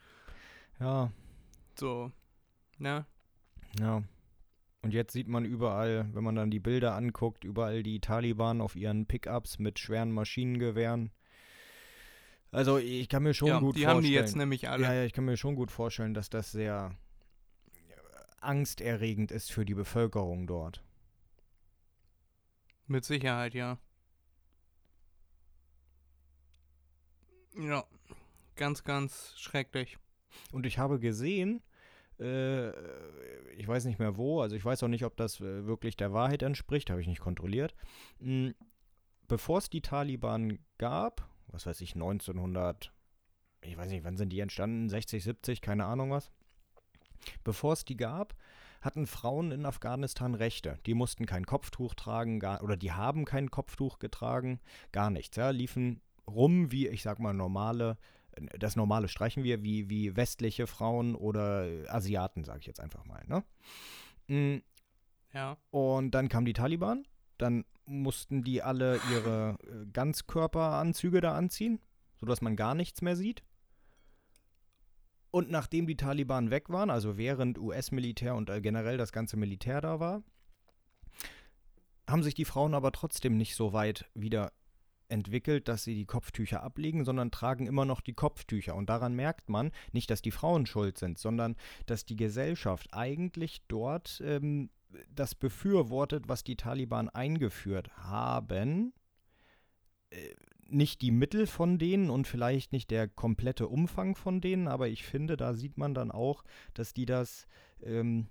ja, 0.81 1.11
So, 1.79 2.13
ne? 2.79 3.07
Ja. 3.79 4.03
Und 4.83 4.95
jetzt 4.95 5.13
sieht 5.13 5.27
man 5.27 5.45
überall, 5.45 6.09
wenn 6.15 6.23
man 6.23 6.37
dann 6.37 6.51
die 6.53 6.61
Bilder 6.61 6.95
anguckt, 6.95 7.43
überall 7.43 7.83
die 7.83 8.01
Taliban 8.01 8.61
auf 8.61 8.77
ihren 8.77 9.07
Pickups 9.07 9.59
mit 9.59 9.79
schweren 9.81 10.13
Maschinengewehren. 10.13 11.11
Also 12.51 12.79
ich 12.79 13.09
kann 13.09 13.23
mir 13.23 13.35
schon 13.35 13.49
ja, 13.49 13.59
gut 13.59 13.77
die 13.77 13.83
vorstellen. 13.83 13.97
haben 13.97 14.05
die 14.05 14.13
jetzt 14.13 14.37
nämlich 14.37 14.69
alle. 14.69 14.85
ja, 14.85 14.95
ja, 14.95 15.05
ich 15.05 15.13
kann 15.13 15.25
mir 15.25 15.37
schon 15.37 15.55
gut 15.55 15.71
vorstellen, 15.71 16.15
dass 16.15 16.31
das 16.31 16.51
sehr 16.53 16.97
äh, 17.67 17.93
angsterregend 18.41 19.31
ist 19.31 19.53
für 19.53 19.65
die 19.65 19.75
Bevölkerung 19.75 20.47
dort. 20.47 20.83
Mit 22.87 23.05
Sicherheit, 23.05 23.55
ja. 23.55 23.79
Ja, 27.59 27.85
ganz, 28.57 28.85
ganz 28.85 29.35
schrecklich. 29.37 29.99
Und 30.53 30.65
ich 30.65 30.79
habe 30.79 30.99
gesehen, 31.01 31.63
äh, 32.19 32.71
ich 33.57 33.67
weiß 33.67 33.85
nicht 33.85 33.99
mehr 33.99 34.17
wo, 34.17 34.41
also 34.41 34.57
ich 34.57 34.65
weiß 34.65 34.83
auch 34.85 34.89
nicht, 34.89 35.05
ob 35.05 35.17
das 35.17 35.41
äh, 35.41 35.67
wirklich 35.67 35.97
der 35.97 36.13
Wahrheit 36.13 36.43
entspricht, 36.43 36.89
habe 36.89 37.01
ich 37.01 37.07
nicht 37.09 37.21
kontrolliert. 37.21 37.75
Mm, 38.21 38.51
Bevor 39.29 39.59
es 39.59 39.69
die 39.69 39.83
Taliban 39.83 40.59
gab, 40.79 41.28
was 41.49 41.67
weiß 41.67 41.81
ich, 41.81 41.95
1900, 41.95 42.93
ich 43.63 43.77
weiß 43.77 43.91
nicht, 43.91 44.05
wann 44.05 44.17
sind 44.17 44.31
die 44.31 44.41
entstanden, 44.41 44.89
60, 44.89 45.23
70, 45.23 45.61
keine 45.61 45.87
Ahnung 45.87 46.11
was. 46.11 46.31
Bevor 47.45 47.73
es 47.73 47.85
die 47.85 47.97
gab, 47.97 48.35
hatten 48.81 49.07
Frauen 49.07 49.51
in 49.51 49.67
Afghanistan 49.67 50.35
Rechte. 50.35 50.79
Die 50.87 50.95
mussten 50.95 51.27
kein 51.27 51.47
Kopftuch 51.47 51.95
tragen, 51.95 52.39
gar, 52.39 52.63
oder 52.63 52.77
die 52.77 52.93
haben 52.93 53.25
kein 53.25 53.51
Kopftuch 53.51 53.99
getragen, 53.99 54.61
gar 54.93 55.11
nichts. 55.11 55.37
Ja, 55.37 55.51
liefen 55.51 56.01
rum 56.29 56.71
wie, 56.71 56.87
ich 56.87 57.03
sag 57.03 57.19
mal, 57.19 57.35
normale 57.35 57.97
das 58.59 58.77
normale 58.77 59.09
streichen 59.09 59.45
wir, 59.45 59.63
wie, 59.63 59.91
wie 59.91 60.17
westliche 60.17 60.67
Frauen 60.67 61.15
oder 61.15 61.67
Asiaten, 61.89 62.45
sage 62.45 62.61
ich 62.61 62.67
jetzt 62.67 62.81
einfach 62.81 63.05
mal. 63.05 63.25
Ne? 63.27 63.45
Mm, 64.29 64.63
Ja, 65.33 65.57
Und 65.71 66.13
dann 66.13 66.29
kamen 66.29 66.47
die 66.47 66.53
Taliban, 66.53 67.07
dann 67.37 67.65
mussten 67.89 68.43
die 68.43 68.63
alle 68.63 69.01
ihre 69.11 69.59
äh, 69.63 69.87
Ganzkörperanzüge 69.93 71.21
da 71.21 71.35
anziehen, 71.35 71.81
sodass 72.21 72.41
man 72.41 72.57
gar 72.57 72.75
nichts 72.75 73.03
mehr 73.03 73.17
sieht. 73.17 73.43
Und 75.31 75.51
nachdem 75.51 75.87
die 75.87 75.97
Taliban 75.97 76.51
weg 76.51 76.71
waren, 76.71 76.91
also 76.91 77.19
während 77.19 77.59
US-Militär 77.59 78.35
und 78.35 78.49
äh, 78.51 78.61
generell 78.61 78.97
das 78.97 79.13
ganze 79.13 79.37
Militär 79.37 79.81
da 79.81 80.01
war, 80.01 80.23
haben 82.09 82.23
sich 82.23 82.35
die 82.35 82.47
Frauen 82.47 82.75
aber 82.75 82.93
trotzdem 82.93 83.37
nicht 83.37 83.55
so 83.55 83.73
weit 83.73 84.11
wieder 84.15 84.53
entwickelt, 85.09 85.69
dass 85.69 85.85
sie 85.85 85.95
die 85.95 86.07
Kopftücher 86.07 86.63
ablegen, 86.63 87.05
sondern 87.05 87.31
tragen 87.31 87.67
immer 87.67 87.85
noch 87.85 88.01
die 88.01 88.15
Kopftücher. 88.15 88.75
Und 88.75 88.89
daran 88.89 89.15
merkt 89.15 89.49
man 89.49 89.73
nicht, 89.93 90.11
dass 90.11 90.23
die 90.23 90.31
Frauen 90.31 90.67
schuld 90.67 90.99
sind, 90.99 91.19
sondern 91.19 91.57
dass 91.87 92.05
die 92.05 92.17
Gesellschaft 92.17 92.89
eigentlich 92.93 93.63
dort 93.69 94.23
ähm, 94.25 94.71
das 95.11 95.35
befürwortet, 95.35 96.29
was 96.29 96.45
die 96.45 96.57
Taliban 96.57 97.09
eingeführt 97.09 97.91
haben. 97.97 98.93
Äh, 100.11 100.35
nicht 100.71 101.01
die 101.01 101.11
Mittel 101.11 101.47
von 101.47 101.79
denen 101.79 102.11
und 102.11 102.27
vielleicht 102.27 102.73
nicht 102.73 102.91
der 102.91 103.09
komplette 103.09 103.69
Umfang 103.69 104.15
von 104.15 104.41
denen, 104.41 104.69
aber 104.69 104.89
ich 104.89 105.05
finde, 105.05 105.37
da 105.37 105.55
sieht 105.55 105.79
man 105.79 105.95
dann 105.95 106.11
auch, 106.11 106.45
dass 106.75 106.93
die 106.93 107.07
das 107.07 107.47
ähm, 107.83 108.29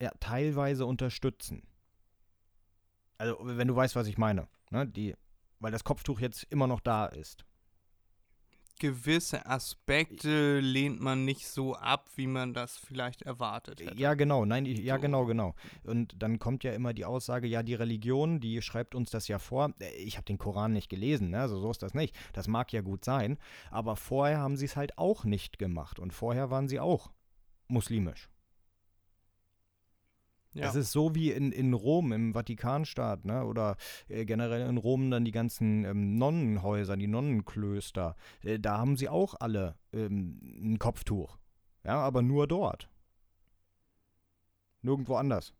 ja, 0.00 0.10
teilweise 0.20 0.86
unterstützen. 0.86 1.62
Also, 3.18 3.36
wenn 3.40 3.68
du 3.68 3.76
weißt, 3.76 3.96
was 3.96 4.06
ich 4.06 4.16
meine. 4.16 4.48
Ne? 4.70 4.86
Die, 4.86 5.14
weil 5.58 5.72
das 5.72 5.84
Kopftuch 5.84 6.20
jetzt 6.20 6.44
immer 6.50 6.66
noch 6.66 6.80
da 6.80 7.06
ist. 7.06 7.44
Gewisse 8.78 9.46
Aspekte 9.46 10.60
lehnt 10.60 11.00
man 11.00 11.24
nicht 11.24 11.48
so 11.48 11.74
ab, 11.74 12.08
wie 12.16 12.26
man 12.26 12.54
das 12.54 12.76
vielleicht 12.76 13.22
erwartet 13.22 13.80
hätte. 13.80 13.98
Ja, 13.98 14.14
genau, 14.14 14.44
nein, 14.44 14.66
ja, 14.66 14.96
So. 14.96 15.00
genau, 15.02 15.26
genau. 15.26 15.54
Und 15.84 16.14
dann 16.22 16.38
kommt 16.38 16.64
ja 16.64 16.72
immer 16.72 16.92
die 16.94 17.04
Aussage, 17.04 17.46
ja, 17.46 17.62
die 17.62 17.74
Religion, 17.74 18.40
die 18.40 18.62
schreibt 18.62 18.94
uns 18.94 19.10
das 19.10 19.28
ja 19.28 19.38
vor. 19.38 19.72
Ich 19.98 20.16
habe 20.16 20.24
den 20.24 20.38
Koran 20.38 20.72
nicht 20.72 20.88
gelesen, 20.88 21.30
ne? 21.30 21.40
also 21.40 21.58
so 21.60 21.70
ist 21.70 21.82
das 21.82 21.94
nicht. 21.94 22.16
Das 22.32 22.48
mag 22.48 22.72
ja 22.72 22.80
gut 22.80 23.04
sein, 23.04 23.38
aber 23.70 23.96
vorher 23.96 24.38
haben 24.38 24.56
sie 24.56 24.66
es 24.66 24.76
halt 24.76 24.98
auch 24.98 25.24
nicht 25.24 25.58
gemacht 25.58 25.98
und 25.98 26.12
vorher 26.12 26.50
waren 26.50 26.68
sie 26.68 26.80
auch 26.80 27.10
muslimisch. 27.68 28.28
Ja. 30.58 30.64
Das 30.66 30.74
ist 30.74 30.92
so 30.92 31.14
wie 31.14 31.30
in, 31.30 31.52
in 31.52 31.72
Rom, 31.72 32.12
im 32.12 32.32
Vatikanstaat, 32.34 33.24
ne? 33.24 33.44
Oder 33.44 33.76
äh, 34.08 34.24
generell 34.24 34.68
in 34.68 34.76
Rom 34.76 35.10
dann 35.10 35.24
die 35.24 35.30
ganzen 35.30 35.84
ähm, 35.84 36.16
Nonnenhäuser, 36.18 36.96
die 36.96 37.06
Nonnenklöster. 37.06 38.16
Äh, 38.42 38.58
da 38.58 38.78
haben 38.78 38.96
sie 38.96 39.08
auch 39.08 39.34
alle 39.38 39.76
ähm, 39.92 40.38
ein 40.42 40.78
Kopftuch. 40.78 41.38
Ja, 41.84 41.96
aber 42.00 42.22
nur 42.22 42.46
dort. 42.46 42.88
Nirgendwo 44.82 45.14
anders. 45.16 45.54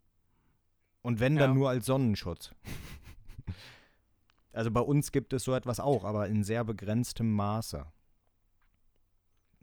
Und 1.03 1.21
wenn, 1.21 1.37
dann 1.37 1.51
Ja. 1.51 1.55
nur 1.55 1.69
als 1.71 1.87
Sonnenschutz. 1.87 2.53
also 4.53 4.71
bei 4.71 4.81
uns 4.81 5.13
gibt 5.13 5.33
es 5.33 5.45
so 5.45 5.55
etwas 5.55 5.81
auch, 5.81 6.05
aber 6.05 6.29
in 6.29 6.45
sehr 6.45 6.65
begrenztem 6.65 7.33
Maße. 7.33 7.87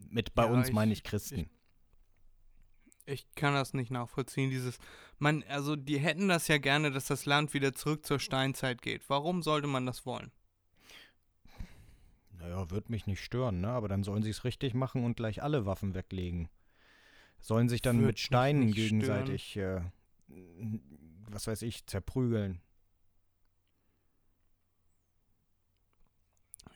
Mit 0.10 0.34
bei 0.34 0.46
Ja, 0.46 0.52
uns 0.52 0.70
ich- 0.70 0.74
meine 0.74 0.94
ich 0.94 1.04
Christen. 1.04 1.40
Ich 1.40 1.50
kann 3.36 3.54
das 3.54 3.74
nicht 3.74 3.92
nachvollziehen, 3.92 4.50
dieses, 4.50 4.80
man, 5.20 5.44
also 5.48 5.76
die 5.76 6.00
hätten 6.00 6.28
das 6.28 6.48
ja 6.48 6.58
gerne, 6.58 6.92
dass 6.92 7.06
das 7.06 7.26
Land 7.26 7.54
wieder 7.54 7.74
zurück 7.74 8.06
zur 8.06 8.20
Steinzeit 8.20 8.82
geht. 8.82 9.04
Warum 9.10 9.44
sollte 9.44 9.68
man 9.68 9.86
das 9.86 10.06
wollen? 10.06 10.32
Naja, 12.32 12.70
wird 12.70 12.90
mich 12.90 13.08
nicht 13.08 13.24
stören, 13.24 13.62
ne? 13.62 13.70
Aber 13.70 13.88
dann 13.88 14.04
sollen 14.04 14.24
sie 14.24 14.30
es 14.30 14.44
richtig 14.44 14.74
machen 14.74 15.04
und 15.04 15.18
gleich 15.18 15.42
alle 15.42 15.66
Waffen 15.66 15.94
weglegen. 15.94 16.50
Sollen 17.40 17.70
sich 17.70 17.82
dann 17.82 17.98
Wird 17.98 18.08
mit 18.08 18.20
Steinen 18.20 18.72
gegenseitig, 18.72 19.56
äh, 19.58 19.82
was 21.30 21.48
weiß 21.48 21.62
ich, 21.62 21.86
zerprügeln. 21.86 22.62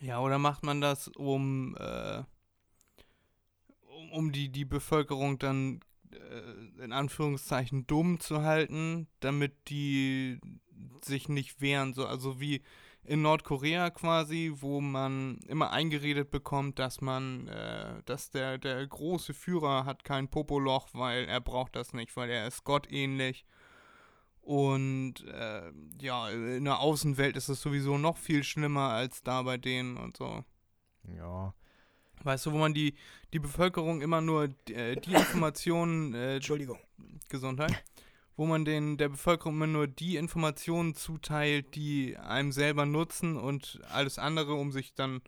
Ja, 0.01 0.19
oder 0.19 0.37
macht 0.37 0.63
man 0.63 0.79
das, 0.79 1.09
um, 1.09 1.75
äh, 1.77 2.23
um, 3.81 4.11
um 4.11 4.31
die, 4.31 4.49
die 4.49 4.65
Bevölkerung 4.65 5.39
dann 5.39 5.81
äh, 6.11 6.83
in 6.83 6.91
Anführungszeichen 6.91 7.87
dumm 7.87 8.19
zu 8.19 8.43
halten, 8.43 9.07
damit 9.19 9.69
die 9.69 10.39
sich 11.03 11.29
nicht 11.29 11.61
wehren, 11.61 11.93
so 11.93 12.05
also 12.05 12.39
wie 12.39 12.61
in 13.03 13.21
Nordkorea 13.21 13.89
quasi, 13.89 14.51
wo 14.55 14.81
man 14.81 15.39
immer 15.47 15.71
eingeredet 15.71 16.29
bekommt, 16.31 16.79
dass 16.79 17.01
man, 17.01 17.47
äh, 17.47 18.03
dass 18.05 18.29
der, 18.29 18.57
der 18.57 18.85
große 18.85 19.33
Führer 19.33 19.85
hat 19.85 20.03
kein 20.03 20.27
Popoloch, 20.27 20.89
weil 20.93 21.25
er 21.25 21.41
braucht 21.41 21.75
das 21.75 21.93
nicht, 21.93 22.15
weil 22.15 22.29
er 22.29 22.47
ist 22.47 22.63
gottähnlich. 22.63 23.45
Und 24.41 25.25
äh, 25.27 25.71
ja, 26.01 26.29
in 26.29 26.65
der 26.65 26.79
Außenwelt 26.79 27.35
ist 27.35 27.49
es 27.49 27.61
sowieso 27.61 27.97
noch 27.97 28.17
viel 28.17 28.43
schlimmer 28.43 28.89
als 28.89 29.23
da 29.23 29.43
bei 29.43 29.57
denen 29.57 29.97
und 29.97 30.17
so. 30.17 30.43
Ja. 31.03 31.53
Weißt 32.23 32.45
du, 32.45 32.51
wo 32.51 32.57
man 32.57 32.73
die, 32.73 32.95
die 33.33 33.39
Bevölkerung 33.39 34.01
immer 34.01 34.21
nur 34.21 34.49
äh, 34.69 34.95
die 34.95 35.13
Informationen, 35.13 36.13
äh, 36.13 36.35
Entschuldigung. 36.35 36.79
Gesundheit, 37.29 37.83
wo 38.35 38.45
man 38.45 38.65
den, 38.65 38.97
der 38.97 39.09
Bevölkerung 39.09 39.55
immer 39.55 39.67
nur 39.67 39.87
die 39.87 40.17
Informationen 40.17 40.95
zuteilt, 40.95 41.75
die 41.75 42.17
einem 42.17 42.51
selber 42.51 42.85
nutzen 42.85 43.37
und 43.37 43.79
alles 43.91 44.17
andere, 44.19 44.53
um 44.53 44.71
sich 44.71 44.93
dann 44.93 45.21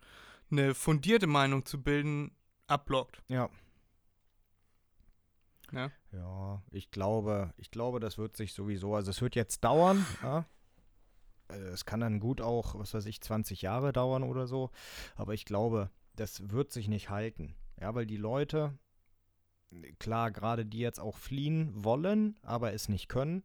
eine 0.50 0.74
fundierte 0.74 1.26
Meinung 1.26 1.64
zu 1.64 1.80
bilden, 1.82 2.32
abblockt. 2.66 3.22
Ja. 3.28 3.48
Ja. 5.72 5.90
Ja, 6.12 6.62
ich 6.70 6.90
glaube, 6.90 7.54
ich 7.56 7.70
glaube, 7.70 7.98
das 7.98 8.18
wird 8.18 8.36
sich 8.36 8.52
sowieso, 8.52 8.94
also 8.94 9.10
es 9.10 9.22
wird 9.22 9.34
jetzt 9.34 9.64
dauern, 9.64 10.04
ja. 10.22 10.44
Äh, 11.48 11.54
Es 11.72 11.84
kann 11.86 12.00
dann 12.00 12.20
gut 12.20 12.40
auch, 12.42 12.74
was 12.78 12.92
weiß 12.92 13.06
ich, 13.06 13.20
20 13.22 13.62
Jahre 13.62 13.92
dauern 13.92 14.22
oder 14.22 14.46
so, 14.46 14.70
aber 15.16 15.32
ich 15.32 15.46
glaube, 15.46 15.90
das 16.16 16.50
wird 16.50 16.72
sich 16.72 16.88
nicht 16.88 17.10
halten. 17.10 17.54
Ja, 17.80 17.94
weil 17.94 18.06
die 18.06 18.16
Leute, 18.16 18.78
klar, 19.98 20.30
gerade 20.30 20.66
die 20.66 20.78
jetzt 20.78 21.00
auch 21.00 21.16
fliehen 21.16 21.72
wollen, 21.74 22.36
aber 22.42 22.72
es 22.72 22.88
nicht 22.88 23.08
können, 23.08 23.42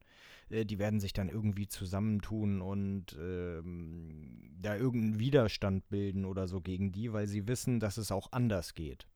äh, 0.50 0.66
die 0.66 0.80
werden 0.80 1.00
sich 1.00 1.14
dann 1.14 1.30
irgendwie 1.30 1.68
zusammentun 1.68 2.62
und 2.62 3.18
ähm, 3.20 4.56
da 4.60 4.76
irgendeinen 4.76 5.20
Widerstand 5.20 5.88
bilden 5.90 6.26
oder 6.26 6.48
so 6.48 6.62
gegen 6.62 6.92
die, 6.92 7.14
weil 7.14 7.28
sie 7.28 7.48
wissen, 7.48 7.80
dass 7.80 7.98
es 7.98 8.12
auch 8.12 8.32
anders 8.32 8.74
geht. 8.74 9.08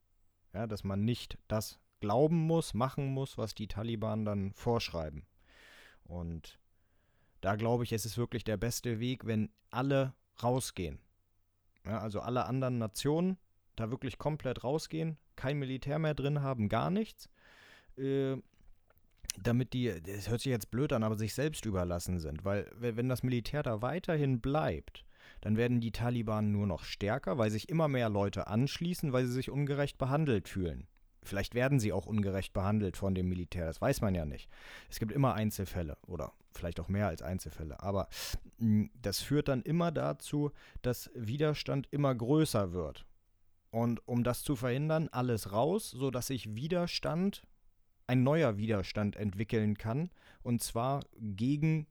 Ja, 0.54 0.68
dass 0.68 0.84
man 0.84 1.06
nicht 1.06 1.38
das 1.48 1.80
glauben 2.00 2.38
muss, 2.38 2.74
machen 2.74 3.06
muss, 3.08 3.38
was 3.38 3.56
die 3.56 3.68
Taliban 3.68 4.26
dann 4.26 4.54
vorschreiben. 4.54 5.26
Und 6.04 6.60
da 7.42 7.56
glaube 7.56 7.84
ich, 7.84 7.94
es 7.94 8.06
ist 8.06 8.18
wirklich 8.18 8.44
der 8.44 8.58
beste 8.58 9.00
Weg, 9.00 9.26
wenn 9.26 9.50
alle 9.70 10.14
rausgehen. 10.44 11.00
Ja, 11.86 12.00
also 12.00 12.20
alle 12.22 12.46
anderen 12.46 12.78
Nationen 12.78 13.38
da 13.76 13.90
wirklich 13.90 14.18
komplett 14.18 14.64
rausgehen, 14.64 15.18
kein 15.36 15.58
Militär 15.58 15.98
mehr 16.00 16.14
drin 16.14 16.42
haben, 16.42 16.70
gar 16.70 16.90
nichts. 16.90 17.30
Äh, 17.98 18.38
damit 19.42 19.74
die, 19.74 20.02
das 20.02 20.30
hört 20.30 20.42
sich 20.42 20.52
jetzt 20.52 20.72
blöd 20.72 20.92
an, 20.94 21.04
aber 21.04 21.16
sich 21.18 21.34
selbst 21.34 21.66
überlassen 21.66 22.20
sind. 22.20 22.44
Weil 22.44 22.70
we- 22.76 22.98
wenn 22.98 23.08
das 23.10 23.24
Militär 23.24 23.64
da 23.64 23.82
weiterhin 23.82 24.42
bleibt, 24.42 25.06
dann 25.40 25.58
werden 25.58 25.80
die 25.80 25.92
Taliban 25.94 26.52
nur 26.52 26.68
noch 26.68 26.84
stärker, 26.84 27.38
weil 27.38 27.50
sich 27.50 27.70
immer 27.70 27.88
mehr 27.88 28.10
Leute 28.10 28.48
anschließen, 28.48 29.14
weil 29.14 29.26
sie 29.26 29.34
sich 29.34 29.50
ungerecht 29.50 29.98
behandelt 29.98 30.50
fühlen. 30.50 30.86
Vielleicht 31.24 31.54
werden 31.54 31.80
sie 31.80 31.94
auch 31.94 32.08
ungerecht 32.08 32.52
behandelt 32.54 32.98
von 32.98 33.14
dem 33.14 33.30
Militär, 33.30 33.68
das 33.68 33.80
weiß 33.80 34.02
man 34.02 34.16
ja 34.16 34.26
nicht. 34.26 34.50
Es 34.90 35.00
gibt 35.00 35.12
immer 35.12 35.36
Einzelfälle 35.36 35.98
oder 36.08 36.34
vielleicht 36.52 36.80
auch 36.80 36.88
mehr 36.88 37.08
als 37.08 37.22
Einzelfälle. 37.22 37.82
Aber 37.82 38.08
mh, 38.58 38.90
das 39.02 39.22
führt 39.22 39.48
dann 39.48 39.62
immer 39.62 39.92
dazu, 39.92 40.52
dass 40.82 41.12
Widerstand 41.14 41.88
immer 41.92 42.14
größer 42.14 42.74
wird. 42.74 43.06
Und 43.70 44.06
um 44.08 44.24
das 44.24 44.44
zu 44.44 44.56
verhindern, 44.56 45.10
alles 45.12 45.52
raus, 45.54 45.92
sodass 45.92 46.28
sich 46.28 46.56
Widerstand, 46.56 47.44
ein 48.08 48.24
neuer 48.24 48.58
Widerstand 48.58 49.16
entwickeln 49.16 49.78
kann. 49.78 50.10
Und 50.44 50.62
zwar 50.62 51.06
gegen 51.18 51.88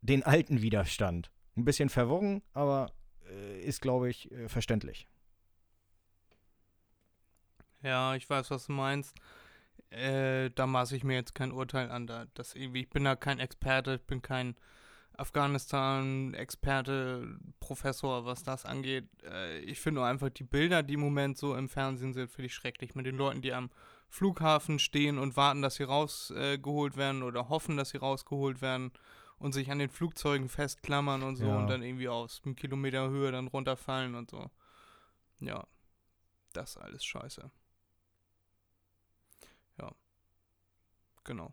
den 0.00 0.24
alten 0.24 0.62
Widerstand. 0.62 1.30
Ein 1.56 1.64
bisschen 1.64 1.88
verworren, 1.88 2.42
aber 2.52 2.92
äh, 3.28 3.60
ist, 3.60 3.80
glaube 3.80 4.10
ich, 4.10 4.30
äh, 4.32 4.48
verständlich. 4.48 5.06
Ja, 7.82 8.14
ich 8.14 8.28
weiß, 8.28 8.50
was 8.50 8.66
du 8.66 8.72
meinst. 8.72 9.16
Äh, 9.90 10.50
da 10.50 10.66
maße 10.66 10.96
ich 10.96 11.04
mir 11.04 11.14
jetzt 11.14 11.34
kein 11.34 11.52
Urteil 11.52 11.90
an. 11.90 12.06
Da, 12.06 12.26
das 12.34 12.54
irgendwie, 12.54 12.80
ich 12.82 12.90
bin 12.90 13.04
da 13.04 13.16
kein 13.16 13.38
Experte, 13.40 13.94
ich 13.94 14.02
bin 14.06 14.22
kein 14.22 14.54
Afghanistan-Experte, 15.16 17.38
Professor, 17.58 18.24
was 18.24 18.42
das 18.42 18.64
angeht. 18.64 19.08
Äh, 19.24 19.58
ich 19.60 19.80
finde 19.80 20.00
nur 20.00 20.08
einfach 20.08 20.30
die 20.30 20.44
Bilder, 20.44 20.82
die 20.82 20.94
im 20.94 21.00
Moment 21.00 21.38
so 21.38 21.54
im 21.56 21.68
Fernsehen 21.68 22.12
sind, 22.12 22.30
finde 22.30 22.46
ich 22.46 22.54
schrecklich. 22.54 22.94
Mit 22.94 23.06
den 23.06 23.16
Leuten, 23.16 23.42
die 23.42 23.52
am 23.52 23.70
Flughafen 24.08 24.78
stehen 24.78 25.18
und 25.18 25.36
warten, 25.36 25.62
dass 25.62 25.76
sie 25.76 25.84
rausgeholt 25.84 26.96
werden 26.96 27.22
oder 27.22 27.48
hoffen, 27.48 27.76
dass 27.76 27.90
sie 27.90 27.98
rausgeholt 27.98 28.60
werden 28.62 28.92
und 29.38 29.52
sich 29.52 29.70
an 29.70 29.78
den 29.78 29.90
Flugzeugen 29.90 30.48
festklammern 30.48 31.22
und 31.22 31.36
so 31.36 31.46
Ja. 31.46 31.58
und 31.58 31.68
dann 31.68 31.82
irgendwie 31.82 32.08
aus 32.08 32.42
einem 32.44 32.56
Kilometer 32.56 33.08
Höhe 33.08 33.32
dann 33.32 33.48
runterfallen 33.48 34.14
und 34.14 34.30
so. 34.30 34.50
Ja, 35.40 35.66
das 36.52 36.70
ist 36.70 36.76
alles 36.78 37.04
scheiße. 37.04 37.50
Genau. 41.24 41.52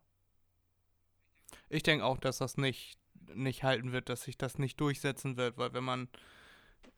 Ich 1.70 1.84
denke 1.84 2.06
auch, 2.06 2.18
dass 2.18 2.38
das 2.38 2.58
nicht, 2.58 2.98
nicht 3.34 3.64
halten 3.64 3.92
wird, 3.92 4.10
dass 4.10 4.24
sich 4.24 4.38
das 4.38 4.58
nicht 4.58 4.80
durchsetzen 4.80 5.38
wird, 5.38 5.58
weil 5.58 5.74
wenn 5.74 5.84
man 5.84 6.10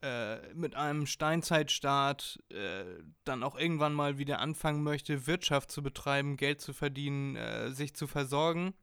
äh, 0.02 0.54
mit 0.54 0.76
einem 0.76 1.06
Steinzeitstaat 1.06 2.42
äh, 2.50 2.84
dann 3.24 3.42
auch 3.42 3.56
irgendwann 3.56 3.92
mal 3.92 4.18
wieder 4.18 4.38
anfangen 4.38 4.82
möchte, 4.82 5.26
Wirtschaft 5.26 5.70
zu 5.70 5.82
betreiben, 5.82 6.36
Geld 6.36 6.60
zu 6.60 6.72
verdienen, 6.72 7.36
äh, 7.36 7.70
sich 7.72 7.94
zu 7.94 8.06
versorgen, 8.06 8.74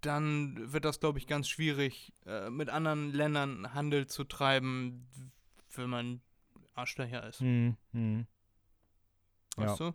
dann 0.00 0.72
wird 0.72 0.84
das, 0.84 1.00
glaube 1.00 1.18
ich, 1.18 1.26
ganz 1.26 1.48
schwierig, 1.48 2.12
äh, 2.24 2.48
mit 2.48 2.70
anderen 2.70 3.12
Ländern 3.12 3.74
Handel 3.74 4.06
zu 4.06 4.24
treiben, 4.24 5.06
wenn 5.74 5.90
man 5.90 6.20
Arschlöcher 6.74 7.26
ist. 7.26 7.40
Hm, 7.40 7.76
hm. 7.92 8.26
Weißt 9.56 9.80
du? 9.80 9.92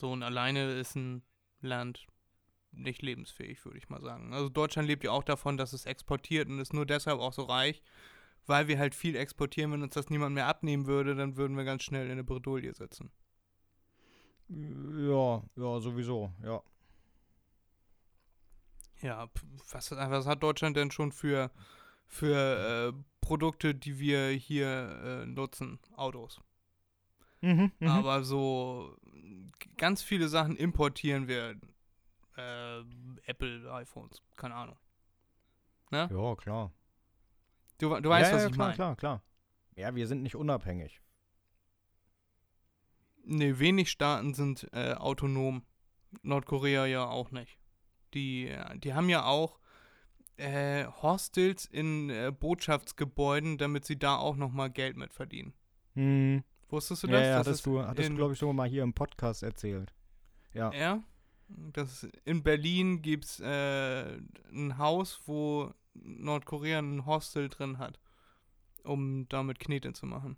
So, 0.00 0.10
und 0.12 0.22
alleine 0.22 0.72
ist 0.72 0.96
ein 0.96 1.22
Land 1.60 2.06
nicht 2.72 3.02
lebensfähig, 3.02 3.62
würde 3.66 3.76
ich 3.76 3.90
mal 3.90 4.00
sagen. 4.00 4.32
Also 4.32 4.48
Deutschland 4.48 4.88
lebt 4.88 5.04
ja 5.04 5.10
auch 5.10 5.24
davon, 5.24 5.58
dass 5.58 5.74
es 5.74 5.84
exportiert 5.84 6.48
und 6.48 6.58
ist 6.58 6.72
nur 6.72 6.86
deshalb 6.86 7.20
auch 7.20 7.34
so 7.34 7.42
reich, 7.42 7.82
weil 8.46 8.66
wir 8.66 8.78
halt 8.78 8.94
viel 8.94 9.14
exportieren. 9.14 9.72
Wenn 9.72 9.82
uns 9.82 9.92
das 9.92 10.08
niemand 10.08 10.34
mehr 10.34 10.46
abnehmen 10.46 10.86
würde, 10.86 11.14
dann 11.14 11.36
würden 11.36 11.54
wir 11.54 11.64
ganz 11.64 11.82
schnell 11.82 12.06
in 12.06 12.12
eine 12.12 12.24
Bredouille 12.24 12.72
sitzen. 12.72 13.10
Ja, 14.48 15.42
ja, 15.56 15.80
sowieso, 15.80 16.32
ja. 16.42 16.62
Ja, 19.02 19.28
was, 19.70 19.90
was 19.90 20.26
hat 20.26 20.42
Deutschland 20.42 20.78
denn 20.78 20.90
schon 20.90 21.12
für, 21.12 21.50
für 22.06 22.94
äh, 22.94 23.02
Produkte, 23.20 23.74
die 23.74 23.98
wir 23.98 24.28
hier 24.28 25.24
äh, 25.24 25.26
nutzen? 25.26 25.78
Autos. 25.94 26.40
Mhm, 27.40 27.72
mhm. 27.78 27.88
Aber 27.88 28.22
so 28.22 28.96
ganz 29.76 30.02
viele 30.02 30.28
Sachen 30.28 30.56
importieren 30.56 31.28
wir. 31.28 31.56
Äh, 32.36 32.80
Apple, 33.26 33.70
iPhones, 33.72 34.22
keine 34.36 34.54
Ahnung. 34.54 34.76
ja, 35.92 36.36
klar. 36.36 36.72
Du, 37.78 38.00
du 38.00 38.08
weißt, 38.08 38.30
ja, 38.30 38.36
was 38.36 38.42
ja, 38.42 38.48
ich 38.48 38.54
klar, 38.54 38.66
meine. 38.66 38.76
klar, 38.76 38.96
klar. 38.96 39.22
Ja, 39.76 39.94
wir 39.94 40.06
sind 40.06 40.22
nicht 40.22 40.36
unabhängig. 40.36 41.00
Nee, 43.24 43.58
wenig 43.58 43.90
Staaten 43.90 44.34
sind 44.34 44.68
äh, 44.72 44.94
autonom. 44.94 45.62
Nordkorea 46.22 46.86
ja 46.86 47.06
auch 47.06 47.30
nicht. 47.30 47.58
Die, 48.14 48.48
äh, 48.48 48.78
die 48.78 48.94
haben 48.94 49.08
ja 49.08 49.24
auch 49.24 49.58
äh, 50.36 50.86
Hostels 50.86 51.66
in 51.66 52.10
äh, 52.10 52.32
Botschaftsgebäuden, 52.32 53.58
damit 53.58 53.84
sie 53.84 53.98
da 53.98 54.16
auch 54.16 54.36
nochmal 54.36 54.70
Geld 54.70 54.96
mit 54.96 55.12
verdienen. 55.12 55.54
Hm. 55.94 56.42
Wusstest 56.70 57.02
du 57.02 57.06
Ja, 57.08 57.12
das? 57.14 57.22
ja, 57.26 57.38
Das 57.38 57.46
hattest 57.46 57.66
du, 57.66 57.82
hattest 57.82 58.08
du 58.10 58.14
glaube 58.16 58.32
ich, 58.34 58.38
schon 58.38 58.54
mal 58.56 58.68
hier 58.68 58.82
im 58.82 58.92
Podcast 58.94 59.42
erzählt. 59.42 59.92
Ja. 60.52 60.72
Ja. 60.72 61.02
Das 61.48 62.06
in 62.24 62.42
Berlin 62.44 63.02
gibt 63.02 63.24
es 63.24 63.40
äh, 63.40 64.18
ein 64.52 64.78
Haus, 64.78 65.20
wo 65.26 65.72
Nordkorea 65.94 66.78
ein 66.78 67.06
Hostel 67.06 67.48
drin 67.48 67.78
hat, 67.78 67.98
um 68.84 69.28
damit 69.28 69.58
Knete 69.58 69.92
zu 69.92 70.06
machen. 70.06 70.36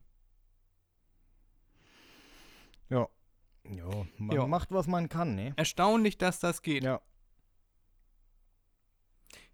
Ja, 3.64 3.88
man 4.18 4.36
Ja. 4.36 4.46
macht, 4.46 4.70
was 4.72 4.86
man 4.86 5.08
kann, 5.08 5.34
ne? 5.34 5.52
Erstaunlich, 5.56 6.18
dass 6.18 6.40
das 6.40 6.62
geht. 6.62 6.82
Ja. 6.84 7.00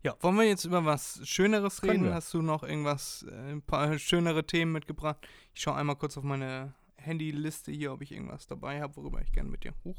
Ja, 0.02 0.16
wollen 0.20 0.36
wir 0.36 0.44
jetzt 0.44 0.64
über 0.64 0.84
was 0.84 1.20
Schöneres 1.28 1.80
Können 1.80 1.90
reden? 1.90 2.04
wir. 2.04 2.14
Hast 2.14 2.32
du 2.32 2.40
noch 2.40 2.62
irgendwas, 2.62 3.24
äh, 3.28 3.52
ein 3.52 3.62
paar 3.62 3.98
schönere 3.98 4.44
Themen 4.44 4.72
mitgebracht? 4.72 5.18
Ich 5.54 5.62
schaue 5.62 5.74
einmal 5.74 5.96
kurz 5.96 6.16
auf 6.16 6.24
meine 6.24 6.74
Handyliste 7.04 7.72
hier, 7.72 7.92
ob 7.92 8.02
ich 8.02 8.12
irgendwas 8.12 8.46
dabei 8.46 8.80
habe, 8.80 8.96
worüber 8.96 9.20
ich 9.20 9.32
gerne 9.32 9.50
mit 9.50 9.64
dir. 9.64 9.74
Huch, 9.84 9.98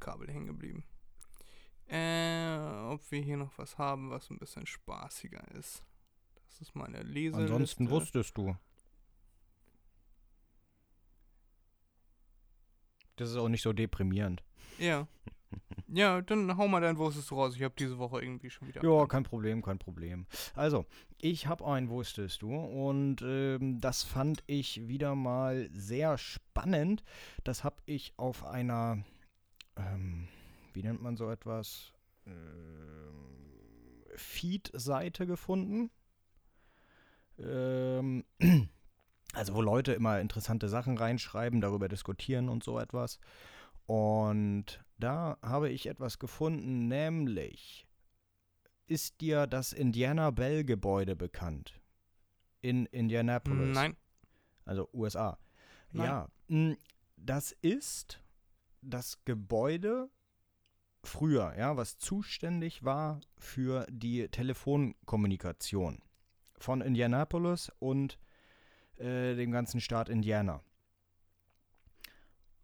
Kabel 0.00 0.28
hängen 0.28 0.46
geblieben. 0.46 0.84
Äh, 1.88 2.58
ob 2.88 3.08
wir 3.12 3.20
hier 3.20 3.36
noch 3.36 3.56
was 3.58 3.78
haben, 3.78 4.10
was 4.10 4.30
ein 4.30 4.38
bisschen 4.38 4.66
spaßiger 4.66 5.46
ist. 5.52 5.84
Das 6.48 6.60
ist 6.60 6.74
meine 6.74 7.02
Lese. 7.02 7.36
Ansonsten 7.36 7.90
wusstest 7.90 8.36
du. 8.36 8.56
Das 13.16 13.30
ist 13.30 13.36
auch 13.36 13.48
nicht 13.48 13.62
so 13.62 13.72
deprimierend. 13.72 14.42
Ja. 14.78 15.06
Ja, 15.88 16.20
dann 16.20 16.56
hau 16.56 16.66
mal 16.68 16.80
dein 16.80 16.98
Wusstest 16.98 17.30
du 17.30 17.36
raus. 17.36 17.54
Ich 17.56 17.62
habe 17.62 17.74
diese 17.78 17.98
Woche 17.98 18.20
irgendwie 18.20 18.50
schon 18.50 18.68
wieder. 18.68 18.82
Ja, 18.82 19.06
kein 19.06 19.22
Problem, 19.22 19.62
kein 19.62 19.78
Problem. 19.78 20.26
Also, 20.54 20.84
ich 21.18 21.46
habe 21.46 21.64
ein 21.66 21.88
Wusstest 21.88 22.42
du 22.42 22.54
und 22.54 23.22
ähm, 23.22 23.80
das 23.80 24.02
fand 24.02 24.42
ich 24.46 24.88
wieder 24.88 25.14
mal 25.14 25.70
sehr 25.72 26.18
spannend. 26.18 27.04
Das 27.44 27.64
habe 27.64 27.76
ich 27.86 28.14
auf 28.16 28.44
einer, 28.44 29.04
ähm, 29.76 30.28
wie 30.72 30.82
nennt 30.82 31.02
man 31.02 31.16
so 31.16 31.30
etwas? 31.30 31.92
Ähm, 32.26 32.34
Feed-Seite 34.16 35.26
gefunden. 35.26 35.90
Ähm, 37.38 38.24
also, 39.34 39.54
wo 39.54 39.62
Leute 39.62 39.92
immer 39.92 40.20
interessante 40.20 40.68
Sachen 40.68 40.98
reinschreiben, 40.98 41.60
darüber 41.60 41.88
diskutieren 41.88 42.48
und 42.48 42.64
so 42.64 42.80
etwas. 42.80 43.20
Und 43.86 44.84
da 44.98 45.38
habe 45.42 45.68
ich 45.70 45.86
etwas 45.86 46.18
gefunden, 46.18 46.88
nämlich 46.88 47.86
ist 48.86 49.20
dir 49.20 49.46
das 49.46 49.72
Indiana 49.72 50.30
Bell 50.30 50.64
Gebäude 50.64 51.16
bekannt? 51.16 51.80
In 52.60 52.86
Indianapolis. 52.86 53.74
Nein. 53.74 53.96
Also 54.64 54.88
USA. 54.92 55.38
Nein. 55.92 56.06
Ja, 56.06 56.28
mh, 56.48 56.76
das 57.16 57.52
ist 57.62 58.22
das 58.82 59.24
Gebäude 59.24 60.10
früher, 61.02 61.54
ja, 61.56 61.76
was 61.76 61.98
zuständig 61.98 62.84
war 62.84 63.20
für 63.38 63.86
die 63.90 64.28
Telefonkommunikation 64.28 66.02
von 66.58 66.80
Indianapolis 66.80 67.72
und 67.78 68.18
äh, 68.96 69.34
dem 69.34 69.50
ganzen 69.52 69.80
Staat 69.80 70.08
Indiana. 70.08 70.62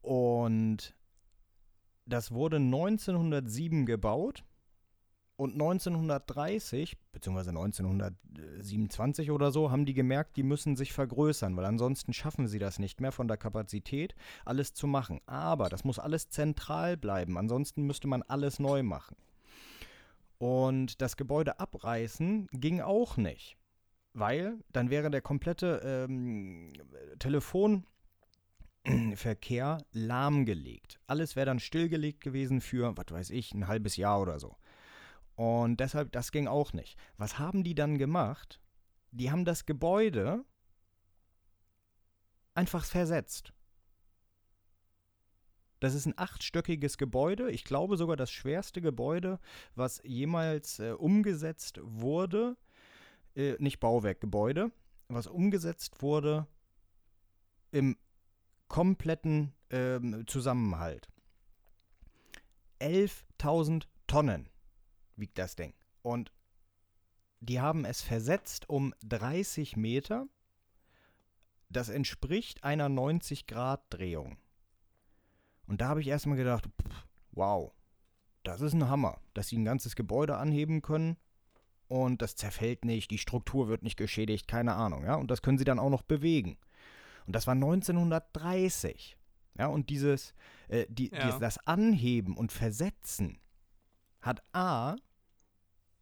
Und 0.00 0.96
das 2.06 2.32
wurde 2.32 2.56
1907 2.56 3.86
gebaut 3.86 4.44
und 5.36 5.54
1930 5.54 6.96
beziehungsweise 7.10 7.50
1927 7.50 9.30
oder 9.30 9.50
so 9.50 9.70
haben 9.70 9.86
die 9.86 9.94
gemerkt, 9.94 10.36
die 10.36 10.42
müssen 10.42 10.76
sich 10.76 10.92
vergrößern, 10.92 11.56
weil 11.56 11.64
ansonsten 11.64 12.12
schaffen 12.12 12.46
sie 12.46 12.58
das 12.58 12.78
nicht 12.78 13.00
mehr 13.00 13.12
von 13.12 13.28
der 13.28 13.36
Kapazität, 13.36 14.14
alles 14.44 14.74
zu 14.74 14.86
machen. 14.86 15.20
Aber 15.26 15.68
das 15.68 15.84
muss 15.84 15.98
alles 15.98 16.28
zentral 16.28 16.96
bleiben, 16.96 17.38
ansonsten 17.38 17.82
müsste 17.82 18.08
man 18.08 18.22
alles 18.22 18.58
neu 18.58 18.82
machen. 18.82 19.16
Und 20.38 21.00
das 21.00 21.16
Gebäude 21.16 21.60
abreißen 21.60 22.48
ging 22.52 22.80
auch 22.80 23.16
nicht, 23.16 23.56
weil 24.12 24.58
dann 24.72 24.90
wäre 24.90 25.10
der 25.10 25.22
komplette 25.22 25.80
ähm, 25.84 26.72
Telefon 27.18 27.84
Verkehr 29.14 29.78
lahmgelegt. 29.92 31.00
Alles 31.06 31.36
wäre 31.36 31.46
dann 31.46 31.60
stillgelegt 31.60 32.20
gewesen 32.20 32.60
für, 32.60 32.96
was 32.96 33.06
weiß 33.10 33.30
ich, 33.30 33.52
ein 33.52 33.68
halbes 33.68 33.96
Jahr 33.96 34.20
oder 34.20 34.38
so. 34.38 34.56
Und 35.34 35.80
deshalb, 35.80 36.12
das 36.12 36.32
ging 36.32 36.46
auch 36.46 36.72
nicht. 36.72 36.98
Was 37.16 37.38
haben 37.38 37.64
die 37.64 37.74
dann 37.74 37.98
gemacht? 37.98 38.60
Die 39.10 39.30
haben 39.30 39.44
das 39.44 39.66
Gebäude 39.66 40.44
einfach 42.54 42.84
versetzt. 42.84 43.52
Das 45.80 45.94
ist 45.94 46.06
ein 46.06 46.14
achtstöckiges 46.16 46.96
Gebäude. 46.96 47.50
Ich 47.50 47.64
glaube 47.64 47.96
sogar 47.96 48.16
das 48.16 48.30
schwerste 48.30 48.80
Gebäude, 48.80 49.40
was 49.74 50.00
jemals 50.04 50.78
äh, 50.78 50.92
umgesetzt 50.92 51.80
wurde. 51.82 52.56
Äh, 53.34 53.56
nicht 53.58 53.80
Bauwerkgebäude, 53.80 54.70
was 55.08 55.26
umgesetzt 55.26 56.00
wurde 56.00 56.46
im 57.72 57.96
kompletten 58.72 59.52
ähm, 59.68 60.26
Zusammenhalt. 60.26 61.06
11.000 62.80 63.84
Tonnen 64.06 64.48
wiegt 65.14 65.36
das 65.36 65.56
Ding. 65.56 65.74
Und 66.00 66.32
die 67.40 67.60
haben 67.60 67.84
es 67.84 68.00
versetzt 68.00 68.70
um 68.70 68.94
30 69.04 69.76
Meter. 69.76 70.26
Das 71.68 71.90
entspricht 71.90 72.64
einer 72.64 72.88
90-Grad-Drehung. 72.88 74.38
Und 75.66 75.82
da 75.82 75.88
habe 75.88 76.00
ich 76.00 76.08
erstmal 76.08 76.38
gedacht, 76.38 76.64
pff, 76.64 77.06
wow, 77.32 77.72
das 78.42 78.62
ist 78.62 78.72
ein 78.72 78.88
Hammer, 78.88 79.20
dass 79.34 79.48
sie 79.48 79.58
ein 79.58 79.66
ganzes 79.66 79.96
Gebäude 79.96 80.38
anheben 80.38 80.80
können 80.80 81.18
und 81.88 82.22
das 82.22 82.36
zerfällt 82.36 82.86
nicht, 82.86 83.10
die 83.10 83.18
Struktur 83.18 83.68
wird 83.68 83.82
nicht 83.82 83.98
geschädigt, 83.98 84.48
keine 84.48 84.76
Ahnung, 84.76 85.04
ja. 85.04 85.16
Und 85.16 85.30
das 85.30 85.42
können 85.42 85.58
sie 85.58 85.64
dann 85.64 85.78
auch 85.78 85.90
noch 85.90 86.02
bewegen. 86.02 86.56
Und 87.26 87.34
das 87.36 87.46
war 87.46 87.54
1930. 87.54 89.16
Ja, 89.58 89.66
und 89.66 89.90
dieses, 89.90 90.34
äh, 90.68 90.86
die, 90.88 91.10
Ja. 91.10 91.26
dieses, 91.26 91.40
das 91.40 91.58
Anheben 91.66 92.36
und 92.36 92.52
Versetzen 92.52 93.38
hat 94.20 94.42
A 94.52 94.96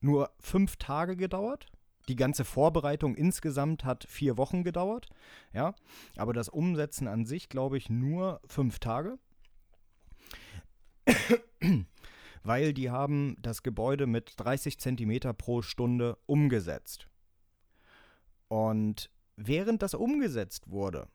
nur 0.00 0.30
fünf 0.38 0.76
Tage 0.76 1.16
gedauert. 1.16 1.66
Die 2.08 2.16
ganze 2.16 2.44
Vorbereitung 2.44 3.14
insgesamt 3.14 3.84
hat 3.84 4.04
vier 4.04 4.36
Wochen 4.36 4.64
gedauert. 4.64 5.08
Ja, 5.52 5.74
aber 6.16 6.32
das 6.32 6.48
Umsetzen 6.48 7.06
an 7.08 7.24
sich, 7.24 7.48
glaube 7.48 7.76
ich, 7.76 7.90
nur 7.90 8.40
fünf 8.46 8.78
Tage. 8.78 9.18
Weil 12.42 12.72
die 12.72 12.90
haben 12.90 13.36
das 13.40 13.62
Gebäude 13.62 14.06
mit 14.06 14.34
30 14.38 14.80
Zentimeter 14.80 15.32
pro 15.34 15.60
Stunde 15.62 16.16
umgesetzt. 16.26 17.06
Und 18.48 19.10
während 19.46 19.82
das 19.82 19.94
umgesetzt 19.94 20.70
wurde, 20.70 21.08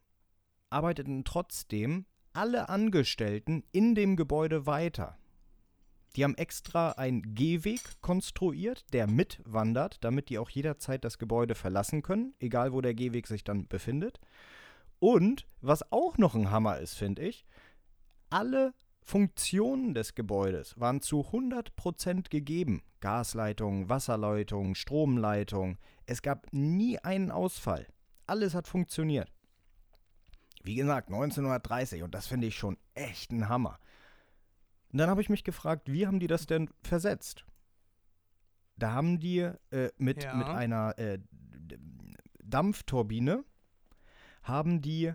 arbeiteten 0.69 1.23
trotzdem 1.23 2.05
alle 2.33 2.69
Angestellten 2.69 3.63
in 3.71 3.95
dem 3.95 4.15
Gebäude 4.15 4.65
weiter. 4.65 5.17
Die 6.15 6.23
haben 6.23 6.35
extra 6.35 6.91
einen 6.91 7.35
Gehweg 7.35 8.01
konstruiert, 8.01 8.85
der 8.93 9.07
mitwandert, 9.07 9.97
damit 10.01 10.29
die 10.29 10.37
auch 10.37 10.49
jederzeit 10.49 11.03
das 11.03 11.17
Gebäude 11.17 11.55
verlassen 11.55 12.01
können, 12.03 12.33
egal 12.39 12.71
wo 12.71 12.81
der 12.81 12.93
Gehweg 12.93 13.27
sich 13.27 13.43
dann 13.43 13.67
befindet. 13.67 14.19
Und 14.99 15.45
was 15.61 15.91
auch 15.91 16.17
noch 16.17 16.35
ein 16.35 16.51
Hammer 16.51 16.79
ist, 16.79 16.93
finde 16.93 17.21
ich, 17.23 17.45
alle 18.29 18.73
Funktionen 19.01 19.93
des 19.93 20.15
Gebäudes 20.15 20.79
waren 20.79 21.01
zu 21.01 21.21
100% 21.21 22.29
gegeben. 22.29 22.81
Gasleitung, 23.01 23.87
Wasserleitung, 23.87 24.73
Stromleitung. 24.73 25.77
Es 26.05 26.21
gab 26.21 26.47
nie 26.51 26.97
einen 26.97 27.29
Ausfall. 27.29 27.87
Alles 28.27 28.53
hat 28.55 28.67
funktioniert. 28.67 29.31
Wie 30.63 30.75
gesagt, 30.75 31.09
1930 31.09 32.03
und 32.03 32.15
das 32.15 32.27
finde 32.27 32.47
ich 32.47 32.57
schon 32.57 32.77
echt 32.95 33.31
ein 33.31 33.49
Hammer. 33.49 33.79
Und 34.91 34.99
dann 34.99 35.09
habe 35.09 35.21
ich 35.21 35.29
mich 35.29 35.43
gefragt, 35.43 35.91
wie 35.91 36.07
haben 36.07 36.19
die 36.19 36.27
das 36.27 36.47
denn 36.47 36.69
versetzt? 36.81 37.45
Da 38.77 38.91
haben 38.91 39.19
die 39.19 39.39
äh, 39.71 39.91
mit, 39.97 40.23
Ja. 40.23 40.35
mit 40.35 40.47
einer 40.47 40.97
äh, 40.97 41.19
Dampfturbine 42.43 43.43
haben 44.43 44.81
die 44.81 45.13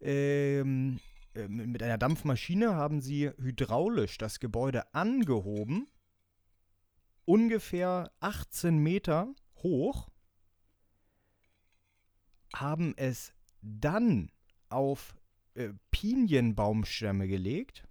ähm, 0.00 1.00
äh, 1.34 1.48
mit 1.48 1.68
mit 1.68 1.82
einer 1.82 1.98
Dampfmaschine 1.98 2.74
haben 2.74 3.00
sie 3.00 3.30
hydraulisch 3.38 4.18
das 4.18 4.40
Gebäude 4.40 4.92
angehoben, 4.94 5.88
ungefähr 7.24 8.10
18 8.20 8.78
Meter 8.78 9.34
hoch, 9.56 10.10
haben 12.54 12.94
es 12.96 13.32
dann 13.62 14.30
auf 14.68 15.16
äh, 15.54 15.70
Pinienbaumstämme 15.90 17.26
gelegt. 17.28 17.84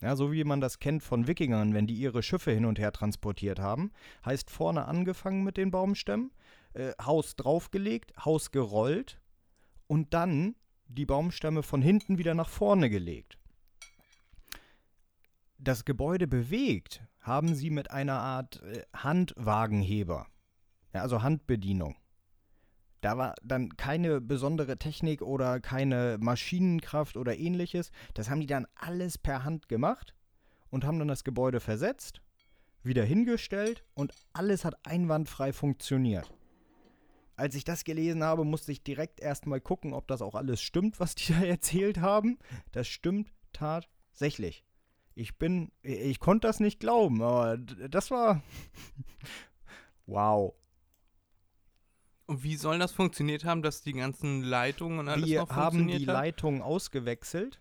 Ja, 0.00 0.16
so 0.16 0.32
wie 0.32 0.44
man 0.44 0.60
das 0.60 0.80
kennt 0.80 1.02
von 1.02 1.26
Wikingern, 1.26 1.72
wenn 1.72 1.86
die 1.86 1.94
ihre 1.94 2.22
Schiffe 2.22 2.50
hin 2.50 2.66
und 2.66 2.78
her 2.78 2.92
transportiert 2.92 3.58
haben. 3.58 3.90
Heißt 4.24 4.50
vorne 4.50 4.86
angefangen 4.86 5.44
mit 5.44 5.56
den 5.56 5.70
Baumstämmen, 5.70 6.30
äh, 6.74 6.92
Haus 7.02 7.36
draufgelegt, 7.36 8.12
Haus 8.24 8.50
gerollt 8.50 9.20
und 9.86 10.12
dann 10.12 10.56
die 10.88 11.06
Baumstämme 11.06 11.62
von 11.62 11.80
hinten 11.80 12.18
wieder 12.18 12.34
nach 12.34 12.48
vorne 12.48 12.90
gelegt. 12.90 13.38
Das 15.58 15.84
Gebäude 15.84 16.26
bewegt 16.26 17.02
haben 17.20 17.54
sie 17.54 17.70
mit 17.70 17.90
einer 17.90 18.18
Art 18.18 18.62
äh, 18.62 18.82
Handwagenheber, 18.94 20.26
ja, 20.92 21.00
also 21.00 21.22
Handbedienung. 21.22 21.96
Da 23.04 23.18
war 23.18 23.34
dann 23.42 23.76
keine 23.76 24.22
besondere 24.22 24.78
Technik 24.78 25.20
oder 25.20 25.60
keine 25.60 26.16
Maschinenkraft 26.18 27.18
oder 27.18 27.36
ähnliches. 27.36 27.90
Das 28.14 28.30
haben 28.30 28.40
die 28.40 28.46
dann 28.46 28.66
alles 28.74 29.18
per 29.18 29.44
Hand 29.44 29.68
gemacht 29.68 30.14
und 30.70 30.86
haben 30.86 30.98
dann 30.98 31.08
das 31.08 31.22
Gebäude 31.22 31.60
versetzt, 31.60 32.22
wieder 32.82 33.04
hingestellt 33.04 33.84
und 33.92 34.14
alles 34.32 34.64
hat 34.64 34.86
einwandfrei 34.86 35.52
funktioniert. 35.52 36.32
Als 37.36 37.54
ich 37.54 37.64
das 37.64 37.84
gelesen 37.84 38.24
habe, 38.24 38.46
musste 38.46 38.72
ich 38.72 38.82
direkt 38.82 39.20
erstmal 39.20 39.60
gucken, 39.60 39.92
ob 39.92 40.08
das 40.08 40.22
auch 40.22 40.34
alles 40.34 40.62
stimmt, 40.62 40.98
was 40.98 41.14
die 41.14 41.32
da 41.34 41.42
erzählt 41.42 41.98
haben. 42.00 42.38
Das 42.72 42.88
stimmt 42.88 43.28
tatsächlich. 43.52 44.64
Ich 45.14 45.36
bin, 45.36 45.72
ich 45.82 46.20
konnte 46.20 46.48
das 46.48 46.58
nicht 46.58 46.80
glauben, 46.80 47.20
aber 47.20 47.58
das 47.58 48.10
war 48.10 48.42
wow. 50.06 50.54
Und 52.26 52.42
wie 52.42 52.56
soll 52.56 52.78
das 52.78 52.92
funktioniert 52.92 53.44
haben, 53.44 53.62
dass 53.62 53.82
die 53.82 53.92
ganzen 53.92 54.42
Leitungen 54.42 54.98
und 54.98 55.08
alles 55.08 55.26
die 55.28 55.36
noch 55.36 55.50
haben 55.50 55.86
die 55.88 56.06
hat? 56.06 56.14
Leitung 56.14 56.62
ausgewechselt. 56.62 57.60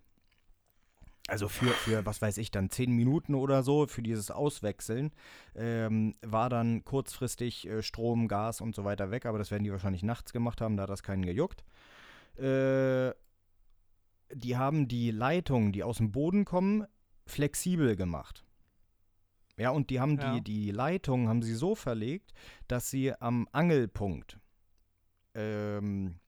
Also 1.28 1.47
für, 1.47 1.68
für, 1.70 2.05
was 2.05 2.22
weiß 2.22 2.38
ich, 2.38 2.51
dann 2.51 2.70
zehn 2.70 2.91
Minuten 2.91 3.34
oder 3.34 3.64
so, 3.64 3.88
für 3.88 4.01
dieses 4.03 4.30
Auswechseln, 4.30 5.11
ähm, 5.55 6.16
war 6.22 6.49
dann 6.49 6.84
kurzfristig 6.84 7.66
äh, 7.68 7.82
Strom, 7.82 8.28
Gas 8.28 8.59
und 8.59 8.76
so 8.76 8.84
weiter 8.84 9.09
weg, 9.09 9.26
aber 9.26 9.38
das 9.38 9.49
werden 9.49 9.64
die 9.64 9.72
wahrscheinlich 9.72 10.03
nachts 10.03 10.34
gemacht 10.34 10.59
haben, 10.59 10.76
da 10.76 10.84
hat 10.84 10.89
das 10.89 11.01
keinen 11.01 11.26
gejuckt. 11.26 11.64
Äh, 12.38 13.14
die 14.34 14.57
haben 14.57 14.88
die 14.89 15.11
Leitungen, 15.11 15.72
die 15.72 15.84
aus 15.84 15.97
dem 15.97 16.11
Boden 16.11 16.43
kommen, 16.43 16.86
flexibel 17.26 17.95
gemacht. 17.95 18.43
Ja, 19.55 19.70
und 19.70 19.91
die 19.91 19.99
haben 20.01 20.18
Ja. 20.20 20.34
die, 20.36 20.41
die 20.41 20.72
Leitungen 20.72 21.30
haben 21.30 21.41
sie 21.41 21.53
so 21.55 21.74
verlegt, 21.76 22.34
dass 22.68 22.89
sie 22.89 23.14
am 23.14 23.47
Angelpunkt 23.53 24.39
ähm, 25.36 26.20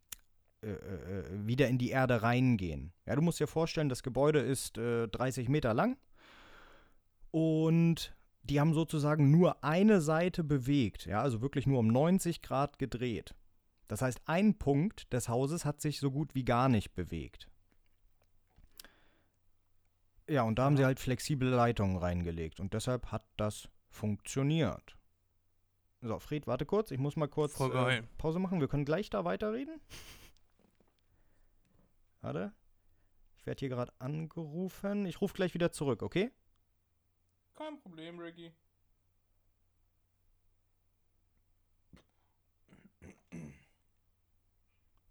äh, 0.66 0.72
äh, 0.72 1.46
wieder 1.46 1.68
in 1.68 1.78
die 1.78 1.90
Erde 1.90 2.24
reingehen. 2.24 2.92
Ja, 3.06 3.16
du 3.16 3.22
musst 3.22 3.40
dir 3.40 3.48
vorstellen, 3.48 3.90
das 3.90 4.02
Gebäude 4.02 4.40
ist 4.40 4.78
äh, 4.78 5.08
30 5.08 5.48
Meter 5.48 5.74
lang 5.74 5.98
und 7.30 8.16
die 8.42 8.60
haben 8.60 8.74
sozusagen 8.74 9.30
nur 9.32 9.64
eine 9.64 10.02
Seite 10.02 10.44
bewegt, 10.44 11.06
ja, 11.06 11.22
also 11.22 11.42
wirklich 11.42 11.68
nur 11.68 11.80
um 11.80 11.88
90 11.88 12.42
Grad 12.42 12.80
gedreht. 12.80 13.36
Das 13.88 14.02
heißt, 14.02 14.22
ein 14.26 14.58
Punkt 14.58 15.12
des 15.14 15.30
Hauses 15.30 15.66
hat 15.66 15.82
sich 15.82 16.00
so 16.00 16.10
gut 16.10 16.34
wie 16.34 16.46
gar 16.46 16.70
nicht 16.70 16.96
bewegt. 16.96 17.48
Ja, 20.28 20.42
und 20.44 20.58
da 20.58 20.64
haben 20.64 20.78
sie 20.78 20.86
halt 20.86 21.00
flexible 21.00 21.50
Leitungen 21.50 21.98
reingelegt 21.98 22.60
und 22.60 22.74
deshalb 22.74 23.12
hat 23.12 23.26
das 23.38 23.70
funktioniert. 23.90 24.95
So, 26.06 26.20
Fred, 26.20 26.46
warte 26.46 26.68
kurz, 26.68 26.92
ich 26.92 27.00
muss 27.00 27.16
mal 27.16 27.28
kurz 27.28 27.60
äh. 27.60 28.04
Pause 28.20 28.38
machen. 28.38 28.60
Wir 28.60 28.68
können 28.68 28.86
gleich 28.86 29.10
da 29.10 29.26
weiterreden. 29.26 29.82
Warte. 32.22 32.54
Ich 33.40 33.48
werde 33.48 33.60
hier 33.60 33.70
gerade 33.70 33.92
angerufen. 33.98 35.08
Ich 35.08 35.20
rufe 35.20 35.34
gleich 35.34 35.56
wieder 35.56 35.72
zurück, 35.72 36.04
okay? 36.04 36.32
Kein 37.56 37.80
Problem, 37.80 38.20
Ricky. 38.20 38.54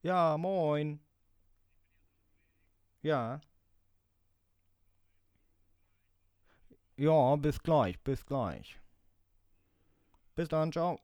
Ja, 0.03 0.36
moin. 0.36 1.01
Ja. 3.03 3.40
Ja, 6.97 7.34
bis 7.34 7.61
gleich, 7.61 7.99
bis 8.01 8.24
gleich. 8.24 8.78
Bis 10.37 10.49
dann, 10.49 10.72
ciao. 10.72 10.99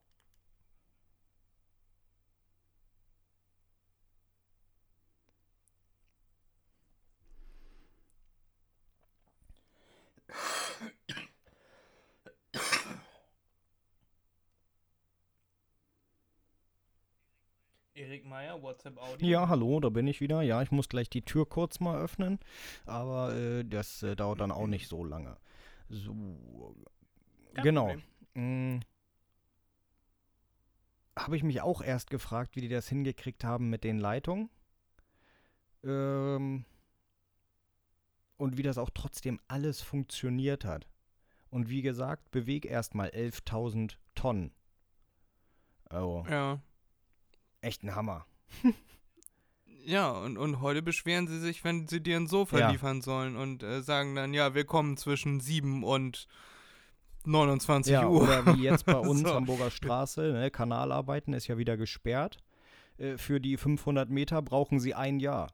Erik 17.95 18.25
Meyer, 18.25 18.61
WhatsApp 18.63 18.99
Audio. 18.99 19.29
Ja, 19.29 19.49
hallo, 19.49 19.79
da 19.79 19.91
bin 19.91 20.07
ich 20.07 20.21
wieder. 20.21 20.43
Ja, 20.43 20.63
ich 20.63 20.71
muss 20.71 20.89
gleich 20.89 21.11
die 21.11 21.23
Tür 21.23 21.47
kurz 21.49 21.81
mal 21.81 22.01
öffnen, 22.01 22.41
aber 22.87 23.35
äh, 23.35 23.65
das 23.65 24.03
äh, 24.03 24.17
dauert 24.17 24.41
dann 24.41 24.51
auch 24.51 24.67
nicht 24.67 24.89
so 24.89 25.05
lange. 25.05 25.37
So. 25.89 26.75
Kein 27.55 27.65
genau. 27.65 27.95
Mm. 28.35 28.81
Habe 31.25 31.37
ich 31.37 31.43
mich 31.43 31.61
auch 31.61 31.83
erst 31.83 32.11
gefragt, 32.11 32.57
wie 32.57 32.61
die 32.63 32.69
das 32.69 32.89
hingekriegt 32.89 33.45
haben 33.45 33.69
mit 33.71 33.85
den 33.85 33.99
Leitungen. 33.99 34.49
Ähm, 35.85 36.65
und 38.37 38.57
wie 38.57 38.63
das 38.63 38.79
auch 38.79 38.91
trotzdem 38.91 39.39
alles 39.49 39.83
funktioniert 39.83 40.65
hat. 40.65 40.89
Und 41.51 41.69
wie 41.69 41.83
gesagt, 41.83 42.31
beweg 42.31 42.65
erstmal 42.65 43.09
11.000 43.11 43.97
Tonnen. 44.15 44.53
Oh, 45.91 46.25
Ja. 46.29 46.61
echt 47.61 47.83
ein 47.83 47.95
Hammer. 47.95 48.27
Ja, 49.83 50.11
und, 50.11 50.37
und 50.37 50.61
heute 50.61 50.83
beschweren 50.83 51.27
sie 51.27 51.41
sich, 51.41 51.65
wenn 51.65 51.89
sie 51.89 52.03
dir 52.03 52.19
ein 52.19 52.27
Sofa 52.27 52.59
Ja. 52.59 52.71
liefern 52.71 53.01
sollen 53.01 53.35
und 53.35 53.63
äh, 53.63 53.81
sagen 53.81 54.15
dann, 54.15 54.35
ja, 54.35 54.55
wir 54.55 54.67
kommen 54.67 54.99
zwischen 54.99 55.41
7 55.41 55.85
und 55.85 56.29
29 57.27 57.93
Ja, 57.93 58.09
Uhr. 58.09 58.23
oder 58.23 58.47
wie 58.55 58.63
jetzt 58.63 58.87
bei 58.87 58.97
uns, 58.97 59.21
So. 59.21 59.35
Hamburger 59.35 59.71
Straße, 59.71 60.33
ne, 60.33 60.51
Kanalarbeiten 60.51 61.33
ist 61.35 61.47
ja 61.49 61.59
wieder 61.59 61.77
gesperrt. 61.77 62.39
Äh, 62.99 63.17
für 63.19 63.41
die 63.41 63.57
500 63.57 64.09
Meter 64.11 64.43
brauchen 64.43 64.81
sie 64.81 64.95
ein 64.95 65.21
Jahr. 65.21 65.49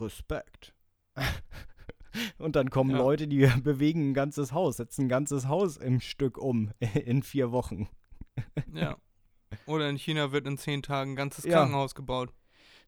Respekt. 0.00 0.74
Und 2.38 2.54
dann 2.56 2.70
kommen 2.70 2.90
Ja. 2.90 2.98
Leute, 2.98 3.26
die 3.26 3.46
bewegen 3.62 4.10
ein 4.10 4.14
ganzes 4.14 4.52
Haus, 4.52 4.76
setzen 4.76 5.02
ein 5.06 5.08
ganzes 5.08 5.48
Haus 5.48 5.76
im 5.76 6.00
Stück 6.00 6.38
um 6.38 6.70
in 6.80 7.22
vier 7.22 7.50
Wochen. 7.52 7.88
Ja. 8.72 8.96
Oder 9.66 9.88
in 9.88 9.96
China 9.96 10.32
wird 10.32 10.46
in 10.46 10.58
10 10.58 10.82
Tagen 10.82 11.12
ein 11.12 11.16
ganzes 11.16 11.44
Ja. 11.44 11.58
Krankenhaus 11.58 11.94
gebaut. 11.94 12.32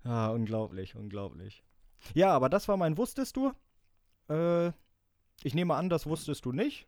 Ah, 0.05 0.29
unglaublich, 0.29 0.95
unglaublich. 0.95 1.65
Ja, 2.15 2.33
aber 2.33 2.49
das 2.49 2.69
war 2.69 2.77
mein 2.77 2.97
Wusstest 2.97 3.37
du? 3.37 3.53
Äh, 4.29 4.69
ich 5.43 5.55
nehme 5.55 5.75
an, 5.75 5.89
das 5.89 6.07
wusstest 6.07 6.45
du 6.45 6.53
nicht. 6.53 6.87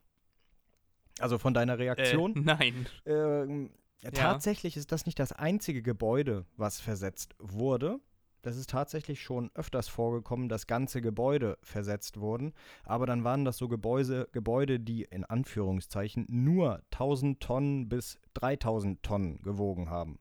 Also 1.21 1.39
von 1.39 1.55
deiner 1.55 1.79
Reaktion. 1.79 2.37
Äh, 2.37 2.41
nein. 2.41 2.87
Ähm, 3.07 3.71
Ja. 4.03 4.11
Tatsächlich 4.13 4.77
ist 4.77 4.93
das 4.93 5.07
nicht 5.07 5.19
das 5.19 5.33
einzige 5.33 5.83
Gebäude, 5.83 6.45
was 6.57 6.81
versetzt 6.81 7.35
wurde. 7.41 7.99
Das 8.43 8.57
ist 8.57 8.71
tatsächlich 8.71 9.21
schon 9.21 9.51
öfters 9.55 9.89
vorgekommen, 9.89 10.49
dass 10.49 10.69
ganze 10.69 11.03
Gebäude 11.03 11.59
versetzt 11.63 12.21
wurden. 12.21 12.53
Aber 12.85 13.05
dann 13.07 13.25
waren 13.25 13.45
das 13.45 13.57
so 13.57 13.67
Gebäude, 13.67 14.29
Gebäude 14.31 14.79
die 14.79 15.03
in 15.03 15.25
Anführungszeichen 15.25 16.27
nur 16.29 16.81
1000 16.93 17.41
Tonnen 17.41 17.89
bis 17.89 18.19
3000 18.35 19.03
Tonnen 19.03 19.43
gewogen 19.43 19.91
haben. 19.91 20.21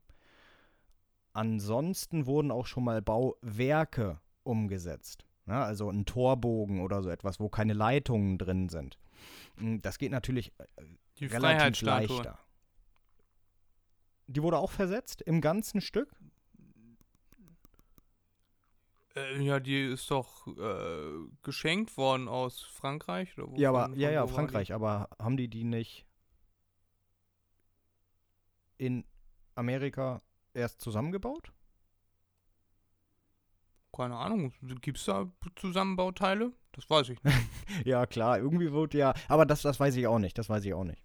Ansonsten 1.34 2.26
wurden 2.26 2.50
auch 2.50 2.66
schon 2.66 2.84
mal 2.84 3.02
Bauwerke 3.04 4.20
umgesetzt. 4.44 5.26
Ja, 5.46 5.64
also 5.64 5.90
ein 5.90 6.06
Torbogen 6.06 6.82
oder 6.82 7.04
so 7.04 7.10
etwas, 7.10 7.40
wo 7.40 7.48
keine 7.48 7.74
Leitungen 7.74 8.38
drin 8.38 8.70
sind. 8.70 8.98
Mm, 9.58 9.78
Das 9.82 9.98
geht 9.98 10.12
natürlich 10.12 10.52
äh, 10.60 10.84
Die 11.20 11.26
relativ 11.26 11.82
leichter. 11.82 12.40
Die 14.28 14.44
wurde 14.44 14.58
auch 14.58 14.72
versetzt 14.72 15.22
im 15.22 15.40
ganzen 15.40 15.80
Stück? 15.80 16.14
Äh, 19.16 19.42
ja, 19.42 19.60
die 19.60 19.82
ist 19.84 20.12
doch 20.12 20.46
äh, 20.48 21.30
geschenkt 21.42 21.98
worden 21.98 22.28
aus 22.28 22.62
Frankreich. 22.62 23.38
Oder 23.38 23.58
ja, 23.58 23.70
aber 23.70 23.96
ja, 23.96 24.12
ja? 24.12 24.28
Frankreich, 24.28 24.74
aber 24.74 25.10
haben 25.20 25.38
die 25.38 25.48
die 25.48 25.64
nicht 25.64 26.06
in 28.78 29.06
Amerika 29.56 30.22
erst 30.54 30.82
zusammengebaut? 30.82 31.52
Keine 33.92 34.18
Ahnung. 34.18 34.54
Gibt 34.82 35.00
es 35.00 35.06
da 35.06 35.32
Zusammenbauteile? 35.56 36.52
Das 36.78 36.90
weiß 36.90 37.10
ich 37.10 37.22
nicht. 37.24 37.36
ja, 37.86 38.06
klar, 38.06 38.38
irgendwie 38.38 38.72
wurde 38.72 38.98
ja, 39.00 39.14
aber 39.28 39.46
das, 39.46 39.62
das 39.64 39.80
weiß 39.80 39.96
ich 39.98 40.08
auch 40.08 40.20
nicht, 40.20 40.38
das 40.38 40.48
weiß 40.48 40.64
ich 40.64 40.74
auch 40.74 40.86
nicht. 40.86 41.04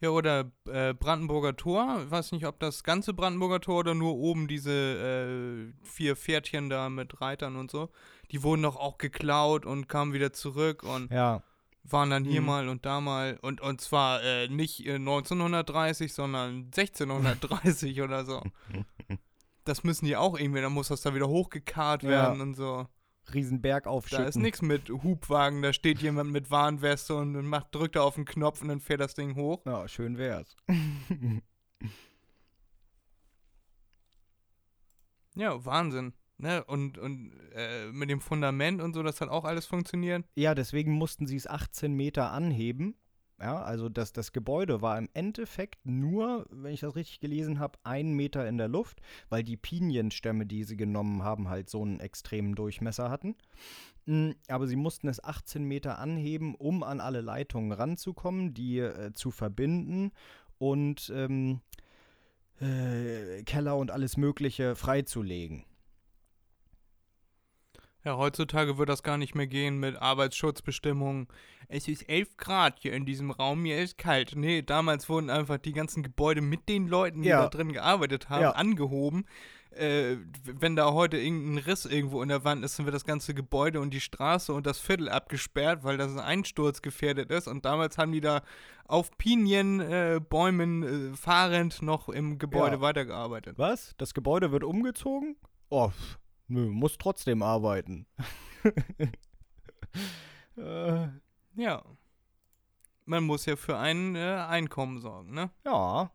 Ja, 0.00 0.10
oder 0.10 0.50
äh, 0.68 0.94
Brandenburger 0.94 1.56
Tor. 1.56 2.02
Ich 2.04 2.10
weiß 2.10 2.32
nicht, 2.32 2.44
ob 2.46 2.58
das 2.60 2.82
ganze 2.84 3.14
Brandenburger 3.14 3.60
Tor 3.60 3.78
oder 3.80 3.94
nur 3.94 4.14
oben 4.16 4.48
diese 4.48 4.70
äh, 4.72 5.72
vier 5.86 6.16
Pferdchen 6.16 6.68
da 6.68 6.88
mit 6.90 7.20
Reitern 7.20 7.56
und 7.56 7.70
so. 7.70 7.88
Die 8.32 8.42
wurden 8.42 8.62
doch 8.62 8.76
auch 8.76 8.98
geklaut 8.98 9.64
und 9.64 9.88
kamen 9.88 10.12
wieder 10.12 10.32
zurück 10.32 10.82
und 10.82 11.10
Ja, 11.12 11.42
waren 11.84 12.10
dann 12.10 12.24
hier 12.24 12.40
Mhm. 12.40 12.46
mal 12.46 12.68
und 12.68 12.84
da 12.84 13.00
mal. 13.00 13.38
Und, 13.42 13.60
und 13.60 13.80
zwar 13.80 14.22
äh, 14.24 14.48
nicht 14.48 14.84
äh, 14.86 14.94
1930, 14.96 16.12
sondern 16.12 16.64
1630 16.66 18.02
oder 18.02 18.24
so. 18.24 18.42
Das 19.64 19.84
müssen 19.84 20.06
die 20.06 20.16
auch 20.16 20.36
irgendwie, 20.36 20.60
dann 20.60 20.72
muss 20.72 20.88
das 20.88 21.02
da 21.02 21.14
wieder 21.14 21.28
hochgekarrt 21.28 22.02
Ja. 22.02 22.08
werden 22.08 22.40
und 22.40 22.54
so. 22.54 22.88
Riesenberg 23.32 23.84
Da 23.84 23.90
aufschütten. 23.90 24.26
ist 24.26 24.36
nichts 24.36 24.62
mit 24.62 24.88
Hubwagen, 24.90 25.62
da 25.62 25.72
steht 25.72 26.00
jemand 26.00 26.30
mit 26.32 26.50
Warnweste 26.50 27.14
und 27.16 27.32
macht, 27.46 27.74
drückt 27.74 27.96
er 27.96 28.04
auf 28.04 28.16
den 28.16 28.24
Knopf 28.24 28.62
und 28.62 28.68
dann 28.68 28.80
fährt 28.80 29.00
das 29.00 29.14
Ding 29.14 29.34
hoch. 29.36 29.64
Ja, 29.66 29.86
schön 29.88 30.18
wär's. 30.18 30.56
Ja, 35.34 35.64
Wahnsinn. 35.64 36.12
Ne? 36.38 36.64
Und, 36.64 36.98
und 36.98 37.32
äh, 37.54 37.86
mit 37.92 38.10
dem 38.10 38.20
Fundament 38.20 38.82
und 38.82 38.94
so, 38.94 39.02
das 39.02 39.20
hat 39.20 39.28
auch 39.28 39.44
alles 39.44 39.66
funktioniert. 39.66 40.24
ja, 40.34 40.54
deswegen 40.54 40.92
mussten 40.92 41.26
sie 41.26 41.36
es 41.36 41.46
18 41.46 41.94
Meter 41.94 42.32
anheben. 42.32 42.96
Ja, 43.42 43.60
also 43.60 43.88
das, 43.88 44.12
das 44.12 44.30
Gebäude 44.30 44.82
war 44.82 44.96
im 44.96 45.08
Endeffekt 45.14 45.84
nur, 45.84 46.46
wenn 46.50 46.72
ich 46.72 46.80
das 46.80 46.94
richtig 46.94 47.18
gelesen 47.18 47.58
habe, 47.58 47.76
ein 47.82 48.12
Meter 48.12 48.46
in 48.46 48.56
der 48.56 48.68
Luft, 48.68 49.00
weil 49.30 49.42
die 49.42 49.56
Pinienstämme, 49.56 50.46
die 50.46 50.62
sie 50.62 50.76
genommen 50.76 51.24
haben, 51.24 51.48
halt 51.48 51.68
so 51.68 51.82
einen 51.82 51.98
extremen 51.98 52.54
Durchmesser 52.54 53.10
hatten. 53.10 53.34
Mm, 54.06 54.30
Aber 54.46 54.68
sie 54.68 54.76
mussten 54.76 55.08
es 55.08 55.22
18 55.24 55.64
Meter 55.64 55.98
anheben, 55.98 56.54
um 56.54 56.84
an 56.84 57.00
alle 57.00 57.20
Leitungen 57.20 57.72
ranzukommen, 57.72 58.54
die 58.54 58.78
äh, 58.78 59.12
zu 59.12 59.32
verbinden 59.32 60.12
und 60.58 61.12
ähm, 61.12 61.62
äh, 62.60 63.42
Keller 63.42 63.76
und 63.76 63.90
alles 63.90 64.16
Mögliche 64.16 64.76
freizulegen. 64.76 65.64
Ja, 68.04 68.16
heutzutage 68.16 68.78
wird 68.78 68.88
das 68.88 69.02
gar 69.02 69.16
nicht 69.16 69.34
mehr 69.34 69.46
gehen 69.46 69.78
mit 69.78 69.96
Arbeitsschutzbestimmungen. 69.96 71.28
Es 71.68 71.86
ist 71.88 72.08
11 72.08 72.36
Grad 72.36 72.80
hier 72.80 72.92
in 72.94 73.06
diesem 73.06 73.30
Raum, 73.30 73.62
mir 73.62 73.80
ist 73.80 73.96
kalt. 73.96 74.34
Nee, 74.34 74.62
damals 74.62 75.08
wurden 75.08 75.30
einfach 75.30 75.58
die 75.58 75.72
ganzen 75.72 76.02
Gebäude 76.02 76.40
mit 76.40 76.68
den 76.68 76.88
Leuten, 76.88 77.22
die 77.22 77.28
Ja. 77.28 77.42
da 77.42 77.48
drin 77.48 77.72
gearbeitet 77.72 78.28
haben, 78.28 78.42
Ja. 78.42 78.50
angehoben. 78.50 79.24
Äh, 79.70 80.16
wenn 80.44 80.76
da 80.76 80.92
heute 80.92 81.16
irgendein 81.16 81.64
Riss 81.64 81.86
irgendwo 81.86 82.22
in 82.22 82.28
der 82.28 82.44
Wand 82.44 82.62
ist, 82.62 82.78
dann 82.78 82.84
wird 82.84 82.94
das 82.94 83.06
ganze 83.06 83.32
Gebäude 83.32 83.80
und 83.80 83.94
die 83.94 84.00
Straße 84.02 84.52
und 84.52 84.66
das 84.66 84.78
Viertel 84.78 85.08
abgesperrt, 85.08 85.82
weil 85.82 85.96
das 85.96 86.12
ein 86.12 86.18
Einsturz 86.20 86.82
gefährdet 86.82 87.30
ist. 87.30 87.48
Und 87.48 87.64
damals 87.64 87.96
haben 87.96 88.12
die 88.12 88.20
da 88.20 88.42
auf 88.84 89.16
Pinienbäumen 89.16 90.82
äh, 90.82 90.86
äh, 91.12 91.16
fahrend 91.16 91.80
noch 91.82 92.08
im 92.10 92.38
Gebäude 92.38 92.76
Ja. 92.76 92.80
weitergearbeitet. 92.82 93.58
Was? 93.58 93.94
Das 93.96 94.12
Gebäude 94.12 94.52
wird 94.52 94.64
umgezogen? 94.64 95.36
Oh, 95.70 95.88
pff, 95.88 96.18
nö, 96.52 96.68
muss 96.70 96.98
trotzdem 96.98 97.42
arbeiten. 97.42 98.06
äh, 100.56 101.08
Ja. 101.54 101.84
Man 103.04 103.24
muss 103.24 103.46
ja 103.46 103.56
für 103.56 103.76
ein 103.78 104.14
äh, 104.14 104.44
Einkommen 104.48 105.00
sorgen, 105.00 105.34
ne? 105.34 105.50
ja, 105.64 106.10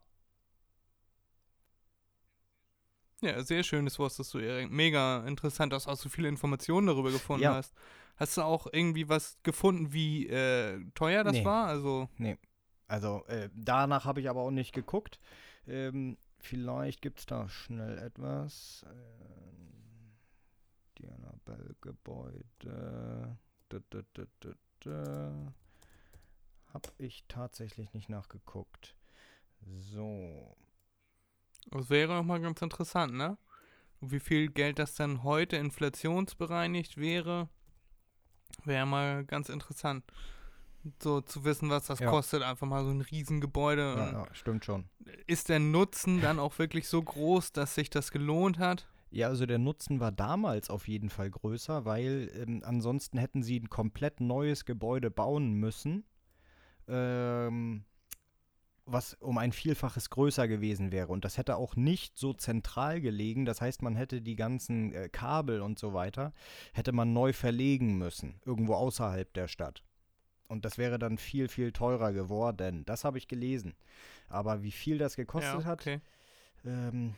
Ja, 3.20 3.42
sehr 3.42 3.64
schönes 3.64 3.98
wusstest 3.98 4.32
du, 4.32 4.38
Erik. 4.38 4.70
Mega 4.70 5.26
interessant, 5.26 5.72
dass 5.72 5.84
du 5.84 5.90
auch 5.90 5.96
so 5.96 6.08
viele 6.08 6.28
Informationen 6.28 6.86
darüber 6.86 7.10
gefunden 7.10 7.42
Ja. 7.42 7.54
hast. 7.54 7.74
Hast 8.16 8.36
du 8.36 8.42
auch 8.42 8.66
irgendwie 8.72 9.08
was 9.08 9.38
gefunden, 9.42 9.92
wie 9.92 10.28
äh, 10.28 10.84
teuer 10.94 11.24
das 11.24 11.34
Nee. 11.34 11.44
war? 11.44 11.66
Also, 11.66 12.08
also 12.86 13.24
äh, 13.26 13.48
danach 13.54 14.04
habe 14.04 14.20
ich 14.20 14.30
aber 14.30 14.40
auch 14.42 14.50
nicht 14.52 14.72
geguckt. 14.72 15.18
Ähm, 15.66 16.16
vielleicht 16.38 17.02
gibt 17.02 17.18
es 17.20 17.26
da 17.26 17.48
schnell 17.48 17.98
etwas. 17.98 18.84
Ähm, 18.88 19.77
Da, 21.44 21.56
da. 24.80 25.52
Hab 26.72 26.92
ich 26.98 27.24
tatsächlich 27.28 27.92
nicht 27.94 28.08
nachgeguckt. 28.08 28.94
So. 29.66 30.56
das 31.70 31.90
wäre 31.90 32.14
noch 32.14 32.24
mal 32.24 32.40
ganz 32.40 32.62
interessant, 32.62 33.14
ne? 33.14 33.36
Wie 34.00 34.20
viel 34.20 34.48
Geld 34.48 34.78
das 34.78 34.94
dann 34.94 35.24
heute 35.24 35.56
inflationsbereinigt 35.56 36.96
wäre, 36.96 37.48
wäre 38.64 38.86
mal 38.86 39.24
ganz 39.24 39.48
interessant. 39.48 40.04
So 41.02 41.20
zu 41.20 41.44
wissen, 41.44 41.68
was 41.70 41.86
das 41.86 41.98
Ja. 41.98 42.10
kostet, 42.10 42.42
einfach 42.42 42.66
mal 42.66 42.84
so 42.84 42.90
ein 42.90 43.00
Riesengebäude. 43.00 43.94
Ja, 43.96 44.12
ja, 44.12 44.34
stimmt 44.34 44.64
schon. 44.64 44.88
Ist 45.26 45.48
der 45.48 45.58
Nutzen 45.58 46.20
dann 46.20 46.38
auch 46.38 46.58
wirklich 46.58 46.88
so 46.88 47.02
groß, 47.02 47.52
dass 47.52 47.74
sich 47.74 47.90
das 47.90 48.12
gelohnt 48.12 48.58
hat? 48.58 48.86
Ja, 49.10 49.28
also 49.28 49.46
der 49.46 49.58
Nutzen 49.58 50.00
war 50.00 50.12
damals 50.12 50.68
auf 50.68 50.86
jeden 50.86 51.08
Fall 51.08 51.30
größer, 51.30 51.84
weil 51.84 52.30
ähm, 52.34 52.62
ansonsten 52.64 53.18
hätten 53.18 53.42
sie 53.42 53.58
ein 53.58 53.70
komplett 53.70 54.20
neues 54.20 54.64
Gebäude 54.64 55.10
bauen 55.10 55.54
müssen, 55.54 56.04
ähm, 56.86 57.84
was 58.84 59.14
um 59.14 59.38
ein 59.38 59.52
Vielfaches 59.52 60.10
größer 60.10 60.46
gewesen 60.46 60.92
wäre. 60.92 61.08
Und 61.08 61.24
das 61.24 61.38
hätte 61.38 61.56
auch 61.56 61.76
nicht 61.76 62.18
so 62.18 62.32
zentral 62.32 63.00
gelegen. 63.00 63.44
Das 63.44 63.60
heißt, 63.60 63.82
man 63.82 63.96
hätte 63.96 64.20
die 64.20 64.36
ganzen 64.36 64.92
äh, 64.92 65.08
Kabel 65.08 65.62
und 65.62 65.78
so 65.78 65.94
weiter, 65.94 66.32
hätte 66.74 66.92
man 66.92 67.12
neu 67.12 67.32
verlegen 67.32 67.96
müssen, 67.96 68.40
irgendwo 68.44 68.74
außerhalb 68.74 69.32
der 69.32 69.48
Stadt. 69.48 69.84
Und 70.48 70.64
das 70.64 70.78
wäre 70.78 70.98
dann 70.98 71.18
viel, 71.18 71.48
viel 71.48 71.72
teurer 71.72 72.12
geworden. 72.12 72.84
Das 72.86 73.04
habe 73.04 73.18
ich 73.18 73.28
gelesen. 73.28 73.74
Aber 74.28 74.62
wie 74.62 74.70
viel 74.70 74.98
das 74.98 75.16
gekostet 75.16 75.64
hat, 75.64 75.80
okay. 75.80 76.00
ähm, 76.64 77.14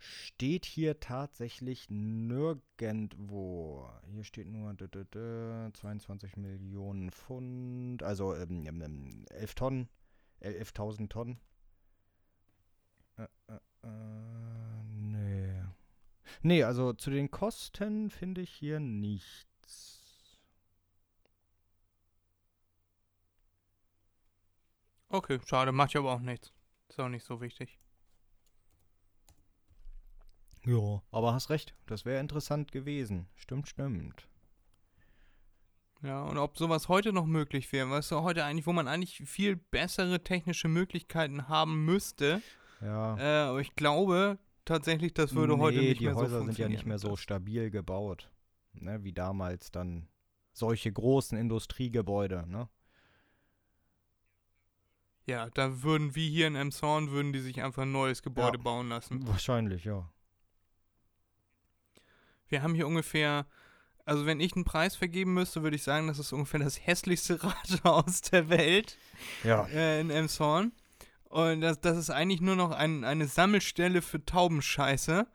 steht 0.00 0.64
hier 0.64 1.00
tatsächlich 1.00 1.88
nirgendwo. 1.90 2.68
Hier 4.12 4.24
steht 4.24 4.48
nur 4.48 4.74
dö, 4.74 4.88
dö, 4.88 5.04
dö, 5.04 5.70
22 5.72 6.36
Millionen 6.36 7.10
Pfund, 7.10 8.02
also 8.02 8.34
ähm, 8.34 8.66
ähm, 8.66 8.82
ähm, 8.82 9.26
11 9.30 9.54
Tonnen, 9.54 9.88
äh, 10.40 10.50
11.000 10.50 11.08
Tonnen. 11.08 11.38
Äh, 13.16 13.26
äh, 13.48 13.58
äh, 13.84 14.82
nee. 14.94 15.62
Nee, 16.42 16.62
also 16.62 16.92
zu 16.92 17.10
den 17.10 17.30
Kosten 17.30 18.10
finde 18.10 18.42
ich 18.42 18.50
hier 18.50 18.80
nichts. 18.80 20.38
Okay, 25.10 25.40
schade, 25.46 25.72
macht 25.72 25.94
ja 25.94 26.00
aber 26.00 26.12
auch 26.12 26.20
nichts. 26.20 26.52
Ist 26.88 27.00
auch 27.00 27.08
nicht 27.08 27.24
so 27.24 27.40
wichtig. 27.40 27.78
Ja, 30.68 31.02
aber 31.12 31.32
hast 31.32 31.48
recht, 31.48 31.74
das 31.86 32.04
wäre 32.04 32.20
interessant 32.20 32.72
gewesen. 32.72 33.26
Stimmt, 33.36 33.68
stimmt. 33.68 34.28
Ja, 36.02 36.22
und 36.24 36.36
ob 36.36 36.58
sowas 36.58 36.88
heute 36.88 37.12
noch 37.12 37.24
möglich 37.26 37.72
wäre, 37.72 37.88
weißt 37.90 38.10
du, 38.12 38.20
heute 38.22 38.44
eigentlich, 38.44 38.66
wo 38.66 38.72
man 38.72 38.86
eigentlich 38.86 39.16
viel 39.26 39.56
bessere 39.56 40.22
technische 40.22 40.68
Möglichkeiten 40.68 41.48
haben 41.48 41.84
müsste, 41.86 42.42
Ja. 42.82 43.16
äh, 43.18 43.48
aber 43.48 43.60
ich 43.60 43.74
glaube 43.76 44.38
tatsächlich, 44.66 45.14
das 45.14 45.34
würde 45.34 45.56
heute 45.58 45.78
Nee, 45.78 45.88
nicht 45.88 46.00
die 46.00 46.04
mehr 46.04 46.14
so 46.14 46.20
Häuser 46.20 46.38
funktionieren. 46.38 46.56
sind 46.56 46.62
ja 46.62 46.68
nicht 46.68 46.86
mehr 46.86 46.98
so 46.98 47.16
stabil 47.16 47.70
gebaut, 47.70 48.30
ne, 48.74 49.02
wie 49.02 49.12
damals 49.14 49.70
dann 49.72 50.06
solche 50.52 50.92
großen 50.92 51.36
Industriegebäude, 51.38 52.44
ne? 52.46 52.68
Ja, 55.26 55.50
da 55.50 55.82
würden 55.82 56.14
wie 56.14 56.28
hier 56.30 56.46
in 56.46 56.54
Emshorn, 56.56 57.10
würden 57.10 57.32
die 57.32 57.40
sich 57.40 57.62
einfach 57.62 57.82
ein 57.82 57.92
neues 57.92 58.22
Gebäude 58.22 58.56
Ja. 58.58 58.62
bauen 58.62 58.88
lassen. 58.88 59.26
Wahrscheinlich, 59.26 59.84
ja. 59.84 60.08
Wir 62.48 62.62
haben 62.62 62.74
hier 62.74 62.86
ungefähr, 62.86 63.46
also 64.04 64.26
wenn 64.26 64.40
ich 64.40 64.54
einen 64.54 64.64
Preis 64.64 64.96
vergeben 64.96 65.34
müsste, 65.34 65.62
würde 65.62 65.76
ich 65.76 65.82
sagen, 65.82 66.06
das 66.08 66.18
ist 66.18 66.32
ungefähr 66.32 66.60
das 66.60 66.86
hässlichste 66.86 67.42
Rathaus 67.42 68.22
der 68.22 68.48
Welt. 68.48 68.96
Ja. 69.44 69.66
äh, 69.66 70.00
in 70.00 70.10
Elmshorn. 70.10 70.72
Und 71.24 71.60
das, 71.60 71.80
das 71.80 71.98
ist 71.98 72.10
eigentlich 72.10 72.40
nur 72.40 72.56
noch 72.56 72.70
ein, 72.70 73.04
eine 73.04 73.26
Sammelstelle 73.26 74.00
für 74.00 74.24
Taubenscheiße. 74.24 75.26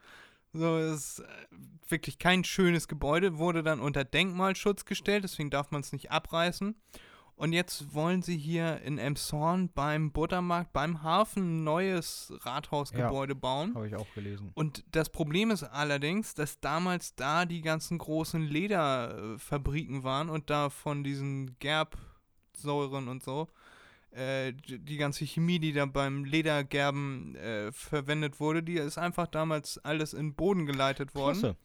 So, 0.54 0.78
ist 0.78 1.20
äh, 1.20 1.24
wirklich 1.88 2.20
kein 2.20 2.44
schönes 2.44 2.88
Gebäude, 2.88 3.38
wurde 3.38 3.64
dann 3.64 3.80
unter 3.80 4.04
Denkmalschutz 4.04 4.86
gestellt, 4.86 5.24
deswegen 5.24 5.50
darf 5.50 5.72
man 5.72 5.82
es 5.82 5.92
nicht 5.92 6.12
abreißen. 6.12 6.76
Und 7.36 7.52
jetzt 7.52 7.94
wollen 7.94 8.22
sie 8.22 8.38
hier 8.38 8.82
in 8.82 9.00
Elmshorn 9.00 9.70
beim 9.74 10.12
Buttermarkt, 10.12 10.72
beim 10.72 11.02
Hafen 11.02 11.62
ein 11.62 11.64
neues 11.64 12.32
Rathausgebäude 12.42 13.36
bauen. 13.36 13.74
Habe 13.74 13.88
ich 13.88 13.96
auch 13.96 14.08
gelesen. 14.14 14.52
Und 14.54 14.84
das 14.92 15.10
Problem 15.10 15.50
ist 15.50 15.64
allerdings, 15.64 16.36
dass 16.36 16.60
damals 16.60 17.16
da 17.16 17.46
die 17.46 17.62
ganzen 17.62 17.98
großen 17.98 18.42
Lederfabriken 18.42 20.04
waren 20.04 20.30
und 20.30 20.50
da 20.50 20.70
von 20.70 21.04
diesen 21.04 21.58
Gerbsäuren 21.60 23.08
und 23.08 23.24
so, 23.24 23.48
äh, 24.12 24.54
die 24.54 24.78
die 24.78 24.98
ganze 24.98 25.26
Chemie, 25.26 25.58
die 25.58 25.74
da 25.74 25.88
beim 25.88 26.26
Ledergerben 26.26 27.36
äh, 27.36 27.72
verwendet 27.72 28.40
wurde, 28.40 28.62
die 28.62 28.76
ist 28.76 29.00
einfach 29.00 29.26
damals 29.26 29.80
alles 29.80 30.14
in 30.14 30.28
den 30.28 30.36
Boden 30.36 30.68
geleitet 30.68 31.16
worden. 31.16 31.40
Klasse. 31.40 31.58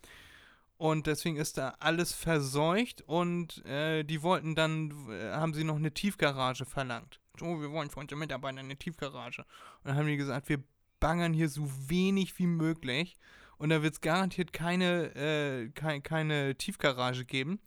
Und 0.78 1.08
deswegen 1.08 1.36
ist 1.36 1.58
da 1.58 1.74
alles 1.80 2.12
verseucht 2.12 3.02
und 3.02 3.64
äh, 3.66 4.04
die 4.04 4.22
wollten 4.22 4.54
dann, 4.54 4.92
äh, 5.10 5.32
haben 5.32 5.52
sie 5.52 5.64
noch 5.64 5.74
eine 5.74 5.92
Tiefgarage 5.92 6.64
verlangt. 6.64 7.20
So, 7.36 7.60
wir 7.60 7.72
wollen 7.72 7.90
für 7.90 7.98
unsere 7.98 8.18
Mitarbeiter 8.18 8.60
eine 8.60 8.76
Tiefgarage. 8.76 9.42
Und 9.42 9.88
dann 9.88 9.96
haben 9.96 10.06
die 10.06 10.16
gesagt, 10.16 10.48
wir 10.48 10.62
bangern 11.00 11.32
hier 11.32 11.48
so 11.48 11.68
wenig 11.88 12.38
wie 12.38 12.46
möglich 12.46 13.16
und 13.58 13.70
da 13.70 13.82
wird 13.82 13.94
es 13.94 14.00
garantiert 14.00 14.52
keine, 14.52 15.14
äh, 15.16 15.68
kei- 15.70 16.00
keine 16.00 16.54
Tiefgarage 16.54 17.24
geben, 17.24 17.58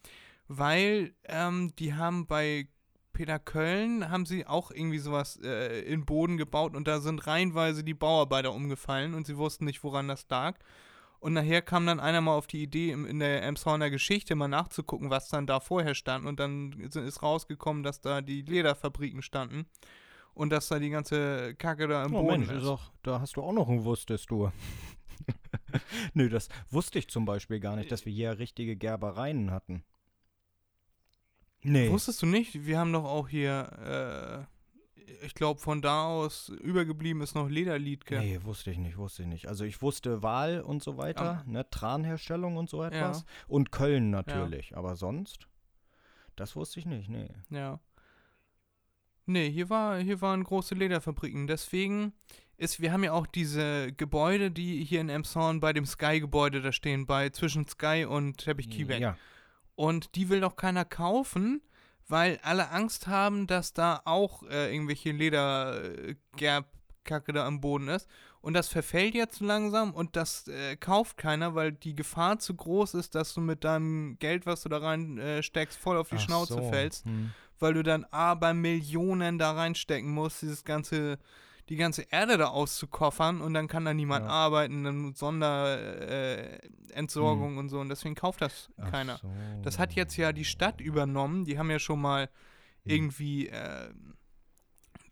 weil 0.48 1.14
ähm, 1.26 1.74
die 1.80 1.94
haben 1.94 2.28
bei 2.28 2.70
Peter 3.12 3.40
Köln 3.40 4.10
haben 4.10 4.26
sie 4.26 4.48
auch 4.48 4.72
irgendwie 4.72 5.00
sowas 5.00 5.38
äh, 5.44 5.82
in 5.82 6.06
Boden 6.06 6.38
gebaut 6.38 6.78
und 6.78 6.88
da 6.88 7.02
sind 7.02 7.28
reihenweise 7.28 7.84
die 7.84 7.94
Bauarbeiter 7.94 8.54
umgefallen 8.54 9.14
und 9.14 9.28
sie 9.28 9.36
wussten 9.36 9.66
nicht, 9.66 9.84
woran 9.84 10.08
das 10.08 10.26
lag. 10.30 10.58
Und 11.22 11.34
nachher 11.34 11.62
kam 11.62 11.86
dann 11.86 12.00
einer 12.00 12.20
mal 12.20 12.34
auf 12.36 12.48
die 12.48 12.64
Idee, 12.64 12.92
in 12.92 13.20
der 13.20 13.44
Elmshorner 13.44 13.90
Geschichte 13.92 14.36
mal 14.36 14.48
nachzugucken, 14.50 15.10
was 15.12 15.30
dann 15.30 15.46
da 15.48 15.60
vorher 15.60 15.94
stand. 15.96 16.26
Und 16.26 16.40
dann 16.40 16.74
ist- 16.80 16.96
ist 16.98 17.22
rausgekommen, 17.24 17.84
dass 17.84 18.02
da 18.02 18.22
die 18.22 18.42
Lederfabriken 18.42 19.22
standen 19.22 19.66
und 20.34 20.50
dass 20.50 20.68
da 20.68 20.80
die 20.80 20.90
ganze 20.90 21.54
Kacke 21.56 21.88
da 21.88 22.04
im 22.04 22.16
Oh 22.16 22.24
Boden 22.24 22.48
Mensch, 22.48 22.52
ist 22.52 22.66
auch, 22.68 22.92
da 23.04 23.20
hast 23.22 23.36
du 23.38 23.44
auch 23.44 23.54
noch 23.54 23.70
ein 23.70 23.86
Wusstest 23.86 24.30
du. 24.32 24.52
Nö, 26.16 26.28
das 26.28 26.50
wusste 26.72 26.98
ich 26.98 27.08
zum 27.08 27.26
Beispiel 27.26 27.60
gar 27.60 27.76
nicht, 27.76 27.92
dass 27.92 28.06
wir 28.06 28.12
hier 28.14 28.40
richtige 28.40 28.76
Gerbereien 28.76 29.52
hatten. 29.52 29.84
Nee. 31.62 31.92
Wusstest 31.92 32.22
du 32.24 32.26
nicht? 32.26 32.66
Wir 32.66 32.80
haben 32.80 32.92
doch 32.92 33.06
auch 33.06 33.28
hier, 33.30 34.48
äh, 34.50 34.51
ich 35.24 35.34
glaube, 35.34 35.60
von 35.60 35.82
da 35.82 36.06
aus 36.06 36.50
übergeblieben 36.50 37.22
ist 37.22 37.36
noch 37.36 37.50
Lederliedke. 37.50 38.20
Nee, 38.20 38.40
wusste 38.44 38.72
ich 38.72 38.78
nicht, 38.78 38.98
wusste 38.98 39.24
ich 39.24 39.28
nicht. 39.28 39.48
Also 39.48 39.64
ich 39.66 39.82
wusste 39.82 40.24
Wahl 40.24 40.62
und 40.62 40.84
so 40.84 40.98
weiter, 40.98 41.44
ne, 41.46 41.70
Tranherstellung 41.70 42.58
und 42.58 42.70
so 42.70 42.84
etwas. 42.84 43.26
Und 43.48 43.72
Köln 43.72 44.10
natürlich, 44.10 44.76
aber 44.76 44.96
sonst, 44.96 45.48
das 46.36 46.56
wusste 46.56 46.80
ich 46.80 46.86
nicht, 46.86 47.10
nee. 47.10 47.30
Ja. 47.50 47.80
Nee, 49.26 49.50
hier, 49.50 49.70
war, 49.70 50.00
hier 50.00 50.20
waren 50.22 50.44
große 50.44 50.76
Lederfabriken. 50.76 51.48
Deswegen 51.48 52.14
ist, 52.58 52.82
wir 52.82 52.92
haben 52.92 53.04
ja 53.04 53.14
auch 53.14 53.28
diese 53.28 53.94
Gebäude, 53.94 54.52
die 54.52 54.84
hier 54.84 55.02
in 55.02 55.10
Emshorn 55.10 55.60
bei 55.60 55.74
dem 55.74 55.86
Sky-Gebäude 55.86 56.62
da 56.62 56.72
stehen, 56.72 57.06
bei 57.06 57.30
zwischen 57.30 57.68
Sky 57.68 58.06
und 58.08 58.38
Teppich 58.40 58.70
Kiebeck. 58.70 59.02
Ja. 59.02 59.18
Und 59.76 60.16
die 60.16 60.30
will 60.30 60.42
doch 60.42 60.56
keiner 60.56 60.86
kaufen, 60.86 61.62
weil 62.12 62.40
alle 62.44 62.70
Angst 62.72 63.08
haben, 63.08 63.48
dass 63.48 63.74
da 63.74 64.02
auch 64.04 64.44
äh, 64.44 64.74
irgendwelche 64.74 65.14
Ledergerbkacke 65.14 67.32
da 67.32 67.48
am 67.48 67.62
Boden 67.62 67.88
ist. 67.88 68.10
Und 68.42 68.54
das 68.54 68.68
verfällt 68.68 69.16
jetzt 69.16 69.40
langsam 69.40 69.94
und 69.94 70.18
das 70.18 70.50
äh, 70.50 70.76
kauft 70.76 71.16
keiner, 71.16 71.56
weil 71.56 71.72
die 71.72 71.96
Gefahr 71.96 72.40
zu 72.40 72.54
groß 72.54 72.96
ist, 72.96 73.16
dass 73.16 73.34
du 73.34 73.40
mit 73.40 73.64
deinem 73.64 74.20
Geld, 74.20 74.46
was 74.46 74.64
du 74.64 74.70
da 74.70 74.80
rein 74.80 75.20
äh, 75.20 75.42
steckst, 75.42 75.80
voll 75.80 75.96
auf 75.96 76.10
die 76.10 76.18
Ach 76.18 76.22
Schnauze 76.22 76.56
so, 76.56 76.70
fällst, 76.70 77.06
hm. 77.06 77.32
weil 77.60 77.76
du 77.76 77.84
dann 77.84 78.04
aber 78.12 78.54
Millionen 78.54 79.40
da 79.40 79.54
reinstecken 79.54 80.12
musst, 80.12 80.42
dieses 80.42 80.66
ganze, 80.66 81.18
die 81.70 81.76
ganze 81.78 82.02
Erde 82.04 82.38
da 82.38 82.48
auszukoffern 82.48 83.42
und 83.42 83.54
dann 83.54 83.68
kann 83.68 83.86
da 83.86 83.94
niemand 83.94 84.26
Ja. 84.26 84.32
arbeiten, 84.32 84.84
dann 84.84 85.14
Sonderentsorgung 85.14 86.10
äh, 86.10 86.60
Entsorgung 86.94 87.58
und 87.58 87.70
so 87.70 87.80
und 87.80 87.90
deswegen 87.90 88.16
kauft 88.16 88.42
das 88.42 88.70
Ach 88.78 88.92
keiner. 88.92 89.18
so. 89.18 89.30
Das 89.64 89.80
hat 89.80 89.94
jetzt 89.94 90.18
ja 90.18 90.34
die 90.34 90.46
Stadt 90.46 90.82
übernommen. 90.82 91.46
Die 91.46 91.58
haben 91.58 91.70
ja 91.72 91.80
schon 91.80 92.02
mal 92.02 92.30
Hm. 92.84 92.92
irgendwie, 92.92 93.48
äh, 93.48 93.90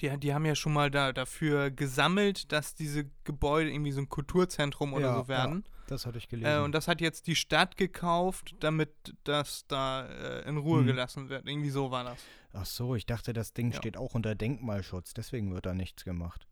die, 0.02 0.18
die 0.18 0.34
haben 0.34 0.46
ja 0.46 0.56
schon 0.56 0.74
mal 0.74 0.90
da, 0.90 1.14
dafür 1.14 1.70
gesammelt, 1.72 2.52
dass 2.52 2.74
diese 2.74 3.06
Gebäude 3.26 3.70
irgendwie 3.72 3.92
so 3.92 4.02
ein 4.02 4.10
Kulturzentrum 4.10 4.94
oder 4.94 5.08
Ja, 5.08 5.16
so 5.22 5.28
werden. 5.28 5.64
Das 5.90 6.06
hatte 6.06 6.20
ich 6.20 6.28
gelesen. 6.30 6.52
Äh, 6.52 6.64
und 6.64 6.72
das 6.74 6.88
hat 6.88 7.02
jetzt 7.02 7.26
die 7.28 7.36
Stadt 7.36 7.76
gekauft, 7.76 8.56
damit 8.60 8.92
das 9.24 9.66
da 9.68 10.06
äh, 10.08 10.48
in 10.48 10.58
Ruhe 10.58 10.82
Hm. 10.82 10.86
gelassen 10.88 11.30
wird. 11.30 11.48
Irgendwie 11.48 11.72
so 11.72 11.90
war 11.90 12.04
das. 12.04 12.24
Ach 12.54 12.66
so, 12.66 12.96
ich 12.96 13.06
dachte, 13.08 13.34
das 13.34 13.54
Ding 13.54 13.72
Ja. 13.72 13.78
steht 13.78 13.98
auch 13.98 14.14
unter 14.14 14.36
Denkmalschutz, 14.36 15.14
deswegen 15.14 15.54
wird 15.54 15.66
da 15.66 15.74
nichts 15.74 16.04
gemacht. 16.06 16.48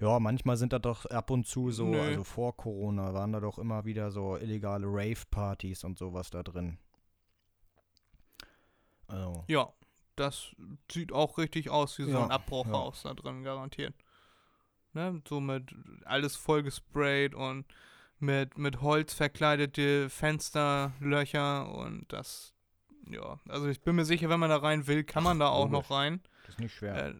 Ja, 0.00 0.18
manchmal 0.18 0.56
sind 0.56 0.72
da 0.72 0.78
doch 0.78 1.06
ab 1.06 1.30
und 1.30 1.46
zu 1.46 1.70
so, 1.70 1.86
Nö. 1.92 2.00
also 2.00 2.24
vor 2.24 2.56
Corona 2.56 3.12
waren 3.14 3.32
da 3.32 3.40
doch 3.40 3.58
immer 3.58 3.84
wieder 3.84 4.10
so 4.10 4.36
illegale 4.36 4.86
Rave-Partys 4.88 5.84
und 5.84 5.98
sowas 5.98 6.30
da 6.30 6.42
drin. 6.42 6.78
Also, 9.06 9.44
Ja, 9.48 9.72
das 10.16 10.54
sieht 10.90 11.12
auch 11.12 11.38
richtig 11.38 11.70
aus 11.70 11.98
wie 11.98 12.04
so 12.04 12.10
Ja, 12.12 12.24
ein 12.24 12.30
Abbruchhaus 12.30 13.02
da 13.02 13.14
drin, 13.14 13.42
garantiert. 13.42 13.94
Ne? 14.94 15.22
So 15.28 15.40
mit 15.40 15.74
alles 16.04 16.36
vollgesprayt 16.36 17.34
und 17.34 17.66
mit, 18.20 18.58
mit 18.58 18.80
Holz 18.80 19.14
verkleidete 19.14 20.10
Fensterlöcher 20.10 21.72
und 21.72 22.12
das, 22.12 22.54
ja, 23.08 23.38
also 23.48 23.68
ich 23.68 23.80
bin 23.80 23.96
mir 23.96 24.04
sicher, 24.04 24.28
wenn 24.28 24.40
man 24.40 24.50
da 24.50 24.58
rein 24.58 24.86
will, 24.86 25.04
kann 25.04 25.24
man 25.24 25.38
da 25.38 25.48
auch 25.48 25.70
logisch. 25.70 25.88
noch 25.88 25.96
rein. 25.96 26.20
das 26.42 26.54
ist 26.54 26.60
nicht 26.60 26.74
schwer. 26.74 27.08
Äh, 27.08 27.14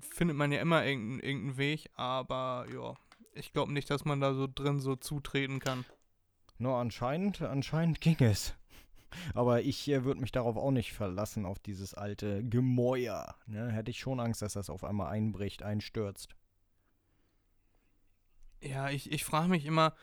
findet 0.00 0.36
man 0.36 0.52
ja 0.52 0.60
immer 0.60 0.84
irgendeinen 0.84 1.20
irgendeinen 1.20 1.56
Weg, 1.56 1.90
aber 1.94 2.66
ja, 2.72 2.94
ich 3.32 3.52
glaube 3.52 3.72
nicht, 3.72 3.90
dass 3.90 4.04
man 4.04 4.20
da 4.20 4.34
so 4.34 4.48
drin 4.52 4.80
so 4.80 4.96
zutreten 4.96 5.58
kann. 5.58 5.84
Nur 6.58 6.76
anscheinend, 6.76 7.42
anscheinend 7.42 8.00
ging 8.00 8.16
es. 8.20 8.54
Aber 9.34 9.62
ich 9.62 9.88
äh, 9.88 10.04
würde 10.04 10.20
mich 10.20 10.32
darauf 10.32 10.56
auch 10.56 10.70
nicht 10.70 10.92
verlassen, 10.92 11.46
auf 11.46 11.58
dieses 11.58 11.94
alte 11.94 12.44
Gemäuer. 12.44 13.34
Ne? 13.46 13.70
Hätte 13.70 13.90
ich 13.90 13.98
schon 13.98 14.20
Angst, 14.20 14.42
dass 14.42 14.54
das 14.54 14.70
auf 14.70 14.84
einmal 14.84 15.12
einbricht, 15.12 15.62
einstürzt. 15.62 16.34
Ja, 18.60 18.88
ich, 18.88 19.12
ich 19.12 19.24
frage 19.24 19.48
mich 19.48 19.66
immer, 19.66 19.94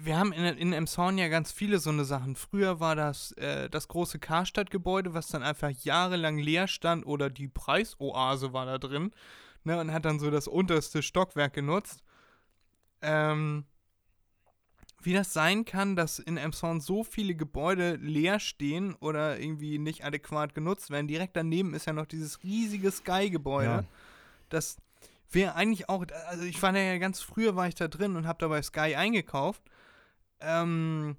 wir 0.00 0.18
haben 0.18 0.32
in, 0.32 0.44
in 0.44 0.72
Emshorn 0.72 1.18
ja 1.18 1.28
ganz 1.28 1.52
viele 1.52 1.78
so 1.78 1.90
eine 1.90 2.04
Sachen. 2.04 2.36
Früher 2.36 2.80
war 2.80 2.96
das 2.96 3.32
äh, 3.32 3.68
das 3.68 3.88
große 3.88 4.18
Karstadt-Gebäude, 4.18 5.14
was 5.14 5.28
dann 5.28 5.42
einfach 5.42 5.70
jahrelang 5.70 6.38
leer 6.38 6.68
stand 6.68 7.06
oder 7.06 7.30
die 7.30 7.48
Preisoase 7.48 8.52
war 8.52 8.66
da 8.66 8.78
drin 8.78 9.12
ne, 9.64 9.78
und 9.80 9.92
hat 9.92 10.04
dann 10.04 10.18
so 10.18 10.30
das 10.30 10.48
unterste 10.48 11.02
Stockwerk 11.02 11.52
genutzt. 11.52 12.02
Ähm, 13.02 13.64
wie 15.02 15.12
das 15.12 15.34
sein 15.34 15.66
kann, 15.66 15.96
dass 15.96 16.18
in 16.18 16.38
Emshorn 16.38 16.80
so 16.80 17.04
viele 17.04 17.34
Gebäude 17.34 17.96
leer 17.96 18.40
stehen 18.40 18.94
oder 18.94 19.38
irgendwie 19.38 19.78
nicht 19.78 20.04
adäquat 20.04 20.54
genutzt 20.54 20.90
werden. 20.90 21.08
Direkt 21.08 21.36
daneben 21.36 21.74
ist 21.74 21.86
ja 21.86 21.92
noch 21.92 22.06
dieses 22.06 22.42
riesige 22.42 22.90
Sky-Gebäude. 22.90 23.68
Ja. 23.68 23.84
Das 24.48 24.78
wäre 25.30 25.54
eigentlich 25.56 25.90
auch, 25.90 26.06
also 26.28 26.44
ich 26.44 26.62
war 26.62 26.72
da 26.72 26.78
ja 26.78 26.96
ganz 26.96 27.20
früher 27.20 27.54
war 27.54 27.68
ich 27.68 27.74
da 27.74 27.88
drin 27.88 28.16
und 28.16 28.26
habe 28.26 28.38
da 28.38 28.48
bei 28.48 28.62
Sky 28.62 28.94
eingekauft. 28.94 29.62
Ähm, 30.44 31.16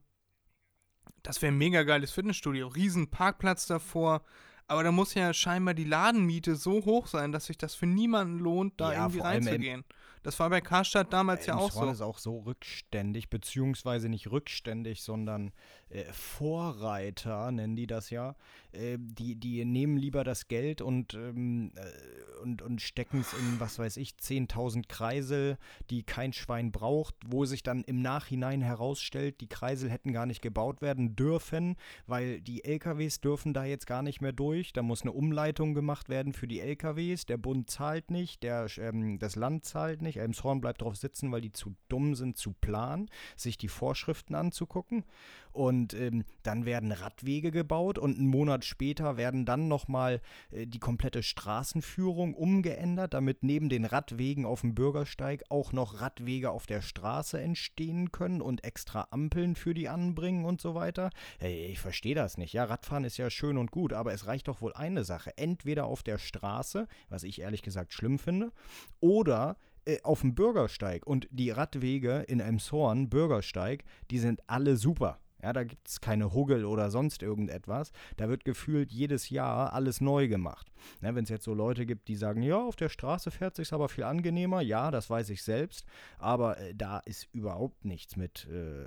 das 1.23 1.41
wäre 1.41 1.51
ein 1.51 1.57
mega 1.57 1.83
geiles 1.83 2.11
Fitnessstudio, 2.11 2.67
riesen 2.67 3.09
Parkplatz 3.09 3.65
davor. 3.65 4.23
Aber 4.67 4.83
da 4.83 4.91
muss 4.91 5.13
ja 5.13 5.33
scheinbar 5.33 5.73
die 5.73 5.83
Ladenmiete 5.83 6.55
so 6.55 6.85
hoch 6.85 7.07
sein, 7.07 7.31
dass 7.31 7.45
sich 7.45 7.57
das 7.57 7.75
für 7.75 7.85
niemanden 7.85 8.39
lohnt, 8.39 8.79
da 8.81 8.93
Ja, 8.93 9.03
irgendwie 9.03 9.19
reinzugehen. 9.19 9.83
Das 10.25 10.39
war 10.39 10.49
bei 10.49 10.59
Karstadt 10.59 11.13
damals 11.13 11.45
ja 11.45 11.55
auch 11.55 11.67
Emshorn 11.67 11.85
so. 11.89 11.91
ist 11.93 12.01
auch 12.01 12.17
so 12.17 12.39
rückständig, 12.39 13.29
beziehungsweise 13.29 14.09
nicht 14.09 14.31
rückständig, 14.31 15.03
sondern 15.03 15.51
äh, 15.89 16.03
Vorreiter, 16.11 17.51
nennen 17.51 17.75
die 17.75 17.85
das 17.85 18.09
ja. 18.09 18.35
Äh, 18.71 18.97
die, 18.99 19.35
die 19.35 19.63
nehmen 19.65 19.97
lieber 19.97 20.23
das 20.23 20.47
Geld 20.47 20.81
und, 20.81 21.13
ähm, 21.13 21.73
äh, 21.75 22.41
und, 22.41 22.63
und 22.63 22.81
stecken 22.81 23.21
es 23.21 23.33
in, 23.33 23.59
was 23.59 23.77
weiß 23.77 23.97
ich, 23.97 24.15
10.000 24.19 24.87
Kreisel, 24.87 25.59
die 25.91 26.01
kein 26.01 26.33
Schwein 26.33 26.71
braucht, 26.71 27.13
wo 27.27 27.45
sich 27.45 27.61
dann 27.61 27.83
im 27.83 28.01
Nachhinein 28.01 28.61
herausstellt, 28.61 29.41
die 29.41 29.47
Kreisel 29.47 29.91
hätten 29.91 30.11
gar 30.11 30.25
nicht 30.25 30.41
gebaut 30.41 30.81
werden 30.81 31.15
dürfen, 31.15 31.75
weil 32.07 32.41
die 32.41 32.65
LKWs 32.65 33.21
dürfen 33.21 33.53
da 33.53 33.63
jetzt 33.63 33.85
gar 33.85 34.01
nicht 34.01 34.21
mehr 34.21 34.33
durch. 34.33 34.73
Da 34.73 34.81
muss 34.81 35.03
eine 35.03 35.11
Umleitung 35.11 35.75
gemacht 35.75 36.09
werden 36.09 36.33
für 36.33 36.47
die 36.47 36.61
LKWs. 36.61 37.27
Der 37.27 37.37
Bund 37.37 37.69
zahlt 37.69 38.09
nicht, 38.09 38.41
der, 38.41 38.67
ähm, 38.79 39.19
das 39.19 39.35
Land 39.35 39.65
zahlt 39.65 40.01
nicht. 40.01 40.14
Elmshorn 40.17 40.61
bleibt 40.61 40.81
drauf 40.81 40.95
sitzen, 40.95 41.31
weil 41.31 41.41
die 41.41 41.51
zu 41.51 41.75
dumm 41.89 42.15
sind 42.15 42.37
zu 42.37 42.53
planen, 42.53 43.09
sich 43.35 43.57
die 43.57 43.67
Vorschriften 43.67 44.35
anzugucken. 44.35 45.03
Und 45.51 45.93
ähm, 45.93 46.25
dann 46.43 46.65
werden 46.65 46.91
Radwege 46.91 47.49
gebaut 47.49 47.97
und 47.97 48.17
einen 48.17 48.27
Monat 48.27 48.65
später 48.65 49.15
werden 49.15 49.45
dann 49.45 49.69
nochmal 49.69 50.19
äh, 50.51 50.67
die 50.67 50.79
komplette 50.79 51.23
Straßenführung 51.23 52.33
umgeändert, 52.33 53.13
damit 53.13 53.41
neben 53.41 53.69
den 53.69 53.85
Radwegen 53.85 54.45
auf 54.45 54.61
dem 54.61 54.75
Bürgersteig 54.75 55.45
auch 55.47 55.71
noch 55.71 56.01
Radwege 56.01 56.51
auf 56.51 56.65
der 56.65 56.81
Straße 56.81 57.39
entstehen 57.39 58.11
können 58.11 58.41
und 58.41 58.65
extra 58.65 59.07
Ampeln 59.11 59.55
für 59.55 59.73
die 59.73 59.87
anbringen 59.87 60.43
und 60.43 60.59
so 60.59 60.75
weiter. 60.75 61.09
Hey, 61.39 61.67
ich 61.67 61.79
verstehe 61.79 62.15
das 62.15 62.37
nicht. 62.37 62.51
Ja, 62.51 62.65
Radfahren 62.65 63.05
ist 63.05 63.15
ja 63.15 63.29
schön 63.29 63.57
und 63.57 63.71
gut, 63.71 63.93
aber 63.93 64.11
es 64.11 64.27
reicht 64.27 64.49
doch 64.49 64.59
wohl 64.59 64.73
eine 64.73 65.05
Sache. 65.05 65.37
Entweder 65.37 65.85
auf 65.85 66.03
der 66.03 66.17
Straße, 66.17 66.85
was 67.07 67.23
ich 67.23 67.39
ehrlich 67.39 67.61
gesagt 67.61 67.93
schlimm 67.93 68.19
finde, 68.19 68.51
oder 68.99 69.51
äh, 69.51 69.74
auf 70.03 70.21
dem 70.21 70.35
Bürgersteig. 70.35 71.05
Und 71.05 71.27
die 71.31 71.51
Radwege 71.51 72.25
in 72.27 72.39
Elmshorn, 72.39 73.09
Bürgersteig, 73.09 73.83
die 74.11 74.19
sind 74.19 74.41
alle 74.47 74.77
super. 74.77 75.19
Ja, 75.45 75.53
da 75.53 75.63
gibt 75.63 75.87
es 75.87 76.01
keine 76.01 76.33
Huggel 76.33 76.65
oder 76.65 76.89
sonst 76.89 77.21
irgendetwas. 77.21 77.91
Da 78.17 78.29
wird 78.29 78.45
gefühlt 78.45 78.91
jedes 78.91 79.29
Jahr 79.29 79.73
alles 79.73 80.01
neu 80.01 80.27
gemacht. 80.27 80.71
Wenn 81.01 81.23
es 81.23 81.29
jetzt 81.29 81.43
so 81.43 81.53
Leute 81.53 81.85
gibt, 81.85 82.07
die 82.07 82.15
sagen, 82.15 82.41
ja, 82.41 82.57
auf 82.57 82.75
der 82.75 82.89
Straße 82.89 83.29
fährt 83.29 83.55
sich 83.55 83.71
aber 83.71 83.87
viel 83.87 84.05
angenehmer, 84.05 84.61
ja, 84.61 84.89
das 84.89 85.07
weiß 85.07 85.29
ich 85.29 85.43
selbst, 85.43 85.85
aber 86.17 86.57
äh, 86.57 86.73
da 86.73 86.97
ist 86.97 87.27
überhaupt 87.31 87.85
nichts 87.85 88.15
mit 88.15 88.47
äh, 88.47 88.85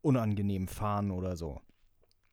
unangenehm 0.00 0.68
fahren 0.68 1.10
oder 1.10 1.36
so. 1.36 1.60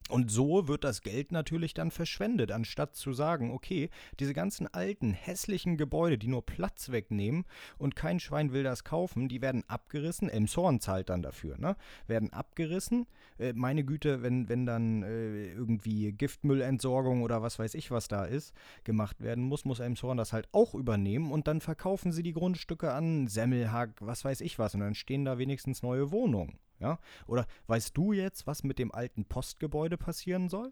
Und 0.09 0.29
so 0.29 0.67
wird 0.67 0.83
das 0.83 1.01
Geld 1.01 1.31
natürlich 1.31 1.73
dann 1.73 1.89
verschwendet, 1.89 2.51
anstatt 2.51 2.95
zu 2.95 3.11
sagen, 3.11 3.51
okay, 3.51 3.89
diese 4.19 4.35
ganzen 4.35 4.67
alten, 4.67 5.13
hässlichen 5.13 5.77
Gebäude, 5.77 6.19
die 6.19 6.27
nur 6.27 6.45
Platz 6.45 6.89
wegnehmen 6.91 7.45
und 7.79 7.95
kein 7.95 8.19
Schwein 8.19 8.53
will 8.53 8.61
das 8.61 8.83
kaufen, 8.83 9.29
die 9.29 9.41
werden 9.41 9.63
abgerissen. 9.67 10.29
Elmshorn 10.29 10.79
zahlt 10.79 11.09
dann 11.09 11.23
dafür, 11.23 11.57
ne? 11.57 11.75
Werden 12.05 12.31
abgerissen. 12.31 13.07
Äh, 13.39 13.53
meine 13.53 13.83
Güte, 13.83 14.21
wenn, 14.21 14.49
wenn 14.49 14.65
dann 14.65 15.03
äh, 15.03 15.47
irgendwie 15.51 16.11
Giftmüllentsorgung 16.11 17.21
oder 17.23 17.41
was 17.41 17.59
weiß 17.59 17.73
ich, 17.75 17.91
was 17.91 18.07
da 18.07 18.25
ist, 18.25 18.53
gemacht 18.83 19.21
werden 19.21 19.43
muss, 19.43 19.65
muss 19.65 19.79
Elmshorn 19.79 20.17
das 20.17 20.33
halt 20.33 20.47
auch 20.51 20.75
übernehmen 20.75 21.31
und 21.31 21.47
dann 21.47 21.61
verkaufen 21.61 22.11
sie 22.11 22.23
die 22.23 22.33
Grundstücke 22.33 22.91
an 22.93 23.27
Semmelhack, 23.27 23.91
was 23.99 24.25
weiß 24.25 24.41
ich 24.41 24.59
was, 24.59 24.73
und 24.73 24.81
dann 24.81 24.95
stehen 24.95 25.25
da 25.25 25.37
wenigstens 25.37 25.83
neue 25.83 26.11
Wohnungen. 26.11 26.59
Ja? 26.79 26.99
Oder 27.27 27.45
weißt 27.67 27.95
du 27.95 28.13
jetzt, 28.13 28.47
was 28.47 28.63
mit 28.63 28.79
dem 28.79 28.93
alten 28.93 29.25
Postgebäude 29.25 29.97
passieren 29.97 30.49
soll? 30.49 30.71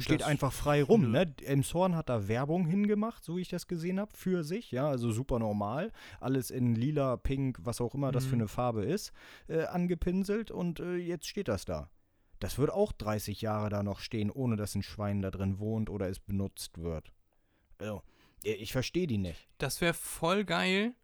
Steht 0.00 0.20
das- 0.22 0.26
einfach 0.28 0.52
frei 0.52 0.82
rum, 0.82 1.10
ne? 1.12 1.32
Elmshorn 1.44 1.94
hat 1.94 2.08
da 2.08 2.26
Werbung 2.28 2.66
hingemacht, 2.66 3.24
so 3.24 3.36
wie 3.36 3.42
ich 3.42 3.48
das 3.48 3.66
gesehen 3.68 4.00
habe, 4.00 4.10
für 4.16 4.42
sich, 4.44 4.70
ja, 4.72 4.88
also 4.88 5.12
super 5.12 5.38
normal. 5.38 5.92
Alles 6.20 6.50
in 6.50 6.74
lila, 6.74 7.16
pink, 7.16 7.58
was 7.62 7.80
auch 7.80 7.94
immer 7.94 8.10
das 8.12 8.24
für 8.24 8.34
Mhm. 8.34 8.40
eine 8.42 8.48
Farbe 8.48 8.84
ist, 8.84 9.12
äh, 9.48 9.64
angepinselt 9.64 10.50
und 10.50 10.80
äh, 10.80 10.96
jetzt 10.96 11.26
steht 11.28 11.48
das 11.48 11.64
da. 11.64 11.90
Das 12.40 12.58
wird 12.58 12.70
auch 12.70 12.92
30 12.92 13.40
Jahre 13.40 13.68
da 13.70 13.82
noch 13.82 14.00
stehen, 14.00 14.30
ohne 14.30 14.56
dass 14.56 14.74
ein 14.74 14.82
Schwein 14.82 15.22
da 15.22 15.30
drin 15.30 15.58
wohnt 15.58 15.88
oder 15.90 16.08
es 16.08 16.18
benutzt 16.18 16.78
wird. 16.78 17.12
Also, 17.78 18.02
ich 18.42 18.72
verstehe 18.72 19.06
die 19.06 19.18
nicht. 19.18 19.48
Das 19.58 19.80
wäre 19.80 19.94
voll 19.94 20.44
geil. 20.44 20.94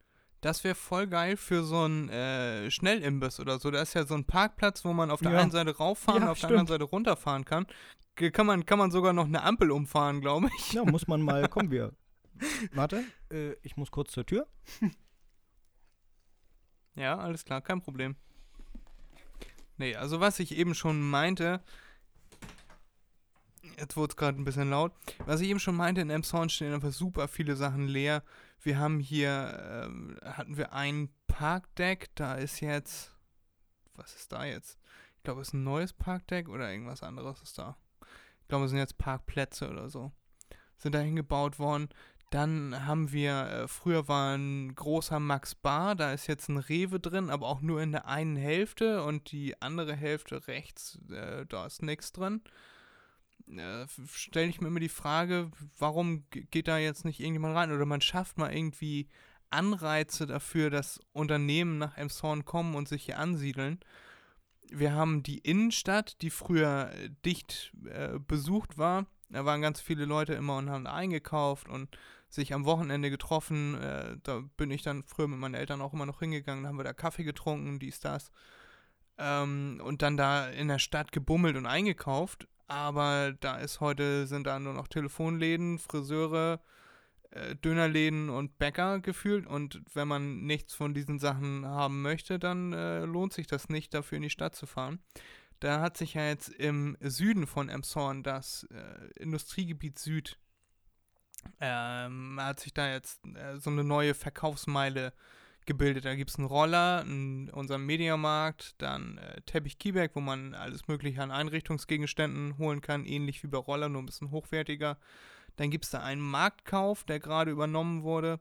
Das 0.42 0.64
wäre 0.64 0.74
voll 0.74 1.06
geil 1.06 1.36
für 1.36 1.62
so 1.62 1.78
einen 1.84 2.08
äh, 2.08 2.68
Schnellimbiss 2.70 3.38
oder 3.38 3.60
so. 3.60 3.70
Da 3.70 3.80
ist 3.80 3.94
ja 3.94 4.04
so 4.04 4.14
ein 4.14 4.24
Parkplatz, 4.24 4.84
wo 4.84 4.92
man 4.92 5.10
auf 5.12 5.20
der 5.20 5.30
Ja. 5.32 5.38
einen 5.40 5.52
Seite 5.52 5.76
rauffahren 5.76 6.20
Ja, 6.22 6.26
und 6.26 6.32
auf 6.32 6.40
der 6.40 6.48
anderen 6.48 6.66
stimmt. 6.66 6.80
Seite 6.80 6.90
runterfahren 6.90 7.44
kann. 7.44 7.64
Kann 8.14 8.46
man, 8.46 8.66
kann 8.66 8.78
man 8.78 8.90
sogar 8.90 9.12
noch 9.12 9.24
eine 9.24 9.42
Ampel 9.42 9.70
umfahren, 9.70 10.20
glaube 10.20 10.50
ich. 10.58 10.72
Ja, 10.72 10.84
muss 10.84 11.06
man 11.06 11.22
mal, 11.22 11.48
komm, 11.48 11.70
wir 11.70 11.92
Warte, 12.72 13.04
äh, 13.30 13.54
ich 13.62 13.76
muss 13.76 13.90
kurz 13.90 14.12
zur 14.12 14.26
Tür. 14.26 14.46
Ja, 16.94 17.16
alles 17.16 17.46
klar, 17.46 17.62
kein 17.62 17.80
Problem. 17.80 18.16
Nee, 19.78 19.96
also 19.96 20.20
was 20.20 20.38
ich 20.40 20.54
eben 20.54 20.74
schon 20.74 21.00
meinte, 21.00 21.62
jetzt 23.78 23.96
wurde 23.96 24.10
es 24.10 24.16
gerade 24.16 24.38
ein 24.38 24.44
bisschen 24.44 24.68
laut, 24.68 24.92
was 25.24 25.40
ich 25.40 25.48
eben 25.48 25.58
schon 25.58 25.74
meinte, 25.74 26.02
in 26.02 26.10
Emshorn 26.10 26.50
stehen 26.50 26.74
einfach 26.74 26.92
super 26.92 27.28
viele 27.28 27.56
Sachen 27.56 27.88
leer. 27.88 28.22
Wir 28.60 28.78
haben 28.78 29.00
hier, 29.00 29.86
ähm, 29.86 30.18
hatten 30.22 30.58
wir 30.58 30.74
ein 30.74 31.08
Parkdeck, 31.28 32.14
da 32.14 32.34
ist 32.34 32.60
jetzt, 32.60 33.16
was 33.94 34.14
ist 34.14 34.30
da 34.30 34.44
jetzt? 34.44 34.78
Ich 35.16 35.22
glaube, 35.22 35.40
es 35.40 35.48
ist 35.48 35.54
ein 35.54 35.64
neues 35.64 35.94
Parkdeck 35.94 36.50
oder 36.50 36.70
irgendwas 36.70 37.02
anderes 37.02 37.40
ist 37.40 37.56
da. 37.56 37.78
Glaube, 38.52 38.66
es 38.66 38.70
sind 38.70 38.80
jetzt 38.80 38.98
Parkplätze 38.98 39.70
oder 39.70 39.88
so. 39.88 40.12
Sind 40.76 40.94
da 40.94 40.98
hingebaut 40.98 41.58
worden. 41.58 41.88
Dann 42.28 42.84
haben 42.84 43.10
wir, 43.10 43.32
äh, 43.46 43.66
früher 43.66 44.08
war 44.08 44.36
ein 44.36 44.74
großer 44.74 45.20
Max 45.20 45.54
Bar, 45.54 45.94
da 45.94 46.12
ist 46.12 46.26
jetzt 46.26 46.50
ein 46.50 46.58
Rewe 46.58 47.00
drin, 47.00 47.30
aber 47.30 47.48
auch 47.48 47.62
nur 47.62 47.80
in 47.80 47.92
der 47.92 48.08
einen 48.08 48.36
Hälfte 48.36 49.04
und 49.04 49.32
die 49.32 49.62
andere 49.62 49.96
Hälfte 49.96 50.46
rechts, 50.48 50.98
äh, 51.10 51.46
da 51.46 51.64
ist 51.64 51.80
nichts 51.80 52.12
drin. 52.12 52.42
Äh, 53.48 53.86
Stelle 54.12 54.48
ich 54.48 54.60
mir 54.60 54.68
immer 54.68 54.80
die 54.80 54.90
Frage, 54.90 55.50
warum 55.78 56.26
geht 56.30 56.68
da 56.68 56.76
jetzt 56.76 57.06
nicht 57.06 57.20
irgendjemand 57.20 57.56
rein? 57.56 57.72
Oder 57.72 57.86
man 57.86 58.02
schafft 58.02 58.36
mal 58.36 58.54
irgendwie 58.54 59.08
Anreize 59.48 60.26
dafür, 60.26 60.68
dass 60.68 61.00
Unternehmen 61.14 61.78
nach 61.78 61.96
Emshorn 61.96 62.44
kommen 62.44 62.74
und 62.74 62.86
sich 62.86 63.06
hier 63.06 63.18
ansiedeln. 63.18 63.80
Wir 64.74 64.94
haben 64.94 65.22
die 65.22 65.38
Innenstadt, 65.38 66.20
die 66.22 66.30
früher 66.30 66.90
äh, 66.92 67.10
dicht 67.24 67.72
äh, 67.86 68.18
besucht 68.18 68.78
war. 68.78 69.06
Da 69.28 69.44
waren 69.44 69.62
ganz 69.62 69.80
viele 69.80 70.04
Leute 70.04 70.34
immer 70.34 70.56
und 70.56 70.70
haben 70.70 70.86
eingekauft 70.86 71.68
und 71.68 71.96
sich 72.28 72.54
am 72.54 72.64
Wochenende 72.64 73.10
getroffen. 73.10 73.80
Äh, 73.80 74.16
da 74.22 74.42
bin 74.56 74.70
ich 74.70 74.82
dann 74.82 75.04
früher 75.04 75.28
mit 75.28 75.38
meinen 75.38 75.54
Eltern 75.54 75.82
auch 75.82 75.92
immer 75.92 76.06
noch 76.06 76.20
hingegangen. 76.20 76.66
Haben 76.66 76.78
wir 76.78 76.84
da 76.84 76.92
Kaffee 76.92 77.24
getrunken, 77.24 77.78
dies, 77.78 78.00
das. 78.00 78.30
Ähm, 79.18 79.80
und 79.84 80.02
dann 80.02 80.16
da 80.16 80.48
in 80.48 80.68
der 80.68 80.78
Stadt 80.78 81.12
gebummelt 81.12 81.56
und 81.56 81.66
eingekauft. 81.66 82.48
Aber 82.66 83.32
da 83.40 83.58
ist 83.58 83.80
heute, 83.80 84.26
sind 84.26 84.46
da 84.46 84.58
nur 84.58 84.72
noch 84.72 84.88
Telefonläden, 84.88 85.78
Friseure, 85.78 86.60
äh, 87.32 87.56
Dönerläden 87.56 88.30
und 88.30 88.58
Bäcker 88.58 89.00
gefühlt. 89.00 89.46
Und 89.46 89.82
wenn 89.94 90.08
man 90.08 90.44
nichts 90.44 90.74
von 90.74 90.94
diesen 90.94 91.18
Sachen 91.18 91.66
haben 91.66 92.02
möchte, 92.02 92.38
dann 92.38 92.72
äh, 92.72 93.04
lohnt 93.04 93.32
sich 93.32 93.46
das 93.46 93.68
nicht, 93.68 93.94
dafür 93.94 94.16
in 94.16 94.22
die 94.22 94.30
Stadt 94.30 94.54
zu 94.54 94.66
fahren. 94.66 95.00
Da 95.60 95.80
hat 95.80 95.96
sich 95.96 96.14
ja 96.14 96.26
jetzt 96.26 96.48
im 96.48 96.96
Süden 97.00 97.46
von 97.46 97.68
Emshorn 97.68 98.22
das 98.22 98.64
äh, 98.72 99.22
Industriegebiet 99.22 99.98
Süd 99.98 100.38
ähm, 101.60 102.38
hat 102.40 102.60
sich 102.60 102.74
da 102.74 102.90
jetzt 102.90 103.24
äh, 103.26 103.56
so 103.58 103.70
eine 103.70 103.84
neue 103.84 104.14
Verkaufsmeile 104.14 105.12
gebildet. 105.66 106.04
Da 106.04 106.14
gibt 106.14 106.30
es 106.30 106.36
einen 106.36 106.46
Roller, 106.46 107.00
einen, 107.00 107.48
unseren 107.50 107.84
Mediamarkt, 107.86 108.74
dann 108.78 109.18
äh, 109.18 109.40
Teppich 109.42 109.78
Kieberg, 109.78 110.12
wo 110.14 110.20
man 110.20 110.54
alles 110.54 110.88
mögliche 110.88 111.22
an 111.22 111.30
Einrichtungsgegenständen 111.30 112.58
holen 112.58 112.80
kann, 112.80 113.04
ähnlich 113.04 113.42
wie 113.42 113.48
bei 113.48 113.58
Roller, 113.58 113.88
nur 113.88 114.02
ein 114.02 114.06
bisschen 114.06 114.30
hochwertiger. 114.30 114.98
Dann 115.56 115.70
gibt 115.70 115.84
es 115.84 115.90
da 115.90 116.02
einen 116.02 116.22
Marktkauf, 116.22 117.04
der 117.04 117.20
gerade 117.20 117.50
übernommen 117.50 118.02
wurde 118.02 118.40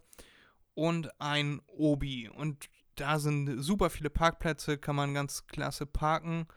und 0.74 1.10
ein 1.20 1.62
Obi. 1.68 2.30
Und 2.30 2.70
da 2.96 3.20
sind 3.20 3.62
super 3.62 3.90
viele 3.90 4.10
Parkplätze, 4.10 4.78
kann 4.78 4.96
man 4.96 5.14
ganz 5.14 5.48
klasse 5.48 5.86
parken. 5.86 6.48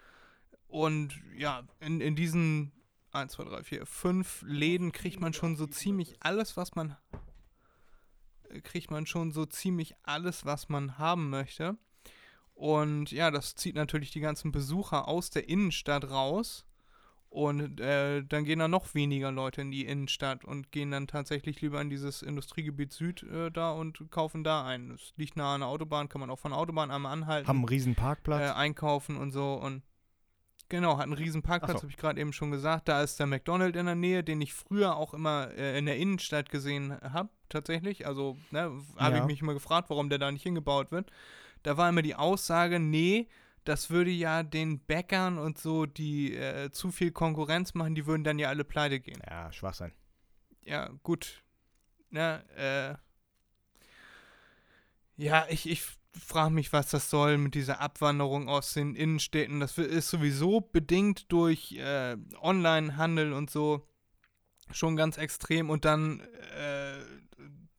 Und 0.67 1.21
ja, 1.37 1.63
in, 1.81 2.01
in 2.01 2.17
diesen 2.17 2.73
1, 3.13 3.33
2, 3.33 3.45
3, 3.45 3.63
4, 3.63 3.87
5 3.87 4.45
Läden 4.47 4.93
kriegt 4.93 5.21
man 5.21 5.33
schon 5.33 5.57
so 5.57 5.67
ziemlich 5.67 6.17
alles, 6.21 6.57
was 6.57 6.75
man 6.75 6.97
äh, 8.51 8.61
kriegt 8.61 8.91
man 8.91 9.07
schon 9.07 9.33
so 9.33 9.47
ziemlich 9.47 9.95
alles, 10.03 10.45
was 10.45 10.69
man 10.69 10.99
haben 10.99 11.31
möchte. 11.31 11.77
Und 12.55 13.11
ja, 13.11 13.31
das 13.31 13.55
zieht 13.55 13.75
natürlich 13.75 14.13
die 14.13 14.21
ganzen 14.21 14.53
Besucher 14.53 15.09
aus 15.09 15.31
der 15.31 15.49
Innenstadt 15.49 16.11
raus. 16.11 16.65
Und 17.35 17.81
äh, 17.81 18.23
dann 18.23 18.45
gehen 18.45 18.61
da 18.61 18.69
noch 18.69 18.95
weniger 18.95 19.33
Leute 19.33 19.61
in 19.61 19.73
die 19.73 19.85
Innenstadt 19.85 20.45
und 20.45 20.71
gehen 20.71 20.93
dann 20.93 21.09
tatsächlich 21.09 21.61
lieber 21.61 21.81
in 21.81 21.91
dieses 21.91 22.23
Industriegebiet 22.23 22.93
Süd 22.93 23.25
äh, 23.25 23.51
da 23.51 23.73
und 23.73 24.09
kaufen 24.13 24.45
da 24.45 24.65
ein. 24.65 24.91
Das 24.91 25.13
liegt 25.17 25.37
nah 25.37 25.53
an 25.55 25.63
der 25.63 25.69
Autobahn, 25.69 26.09
kann 26.09 26.21
man 26.21 26.31
auch 26.31 26.39
von 26.39 26.53
der 26.53 26.61
Autobahn 26.61 26.93
einmal 26.93 27.13
anhalten 27.13 27.49
Haben 27.49 27.59
einen 27.59 27.69
riesen 27.69 27.95
äh, 27.95 27.97
Parkplatz. 27.97 28.55
einkaufen 28.55 29.17
und 29.17 29.33
so 29.33 29.55
und 29.55 29.83
genau, 30.69 30.97
hat 30.97 31.07
einen 31.07 31.15
riesen 31.15 31.43
Parkplatz, 31.43 31.73
so. 31.79 31.83
habe 31.83 31.91
ich 31.91 31.97
gerade 31.97 32.21
eben 32.21 32.33
schon 32.33 32.53
gesagt. 32.53 32.87
Da 32.89 33.03
ist 33.03 33.19
der 33.19 33.27
McDonald's 33.27 33.77
in 33.81 33.87
der 33.87 33.97
Nähe, 33.97 34.23
den 34.23 34.41
ich 34.41 34.55
früher 34.55 34.95
auch 34.97 35.13
immer 35.13 35.51
äh, 35.57 35.77
in 35.77 35.87
der 35.87 35.97
Innenstadt 35.97 36.51
gesehen 36.51 36.97
habe, 37.03 37.31
tatsächlich. 37.49 38.07
Also, 38.07 38.37
ne, 38.53 38.71
habe 38.97 39.17
ich 39.17 39.21
Ja. 39.23 39.27
mich 39.27 39.41
immer 39.43 39.55
gefragt, 39.55 39.91
warum 39.91 40.09
der 40.09 40.19
da 40.19 40.31
nicht 40.31 40.45
hingebaut 40.45 40.93
wird. 40.93 41.11
Da 41.65 41.77
war 41.77 41.89
immer 41.89 42.03
die 42.03 42.15
Aussage, 42.15 42.79
nee, 42.79 43.27
das 43.65 43.91
würde 43.91 44.11
ja 44.11 44.43
den 44.43 44.79
Bäckern 44.81 45.39
und 45.39 45.59
so, 45.59 45.87
die 45.87 46.35
äh, 46.35 46.71
zu 46.71 46.91
viel 46.91 47.13
Konkurrenz 47.13 47.75
machen, 47.75 47.95
die 47.95 48.07
würden 48.07 48.25
dann 48.25 48.39
ja 48.39 48.49
alle 48.49 48.65
pleite 48.65 49.01
gehen 49.01 49.23
Ja, 49.29 49.53
Schwachsinn. 49.53 49.93
ja, 50.65 50.91
gut. 51.03 51.43
Ne, 52.11 52.45
äh. 52.57 52.95
Ja, 55.17 55.47
ich, 55.49 55.69
ich 55.69 55.83
frage 56.13 56.53
mich, 56.53 56.73
was 56.73 56.91
das 56.91 57.11
soll 57.11 57.39
mit 57.39 57.55
dieser 57.55 57.81
Abwanderung 57.81 58.49
aus 58.49 58.73
den 58.75 58.95
Innenstädten. 58.95 59.61
Das 59.61 59.79
ist 59.79 60.11
sowieso 60.11 60.61
bedingt 60.61 61.31
durch 61.33 61.73
äh, 61.73 62.17
Onlinehandel 62.41 63.33
und 63.33 63.51
so 63.51 63.87
schon 64.71 64.97
ganz 64.97 65.19
extrem. 65.19 65.71
Und 65.71 65.85
dann 65.85 66.21
äh, 66.21 66.99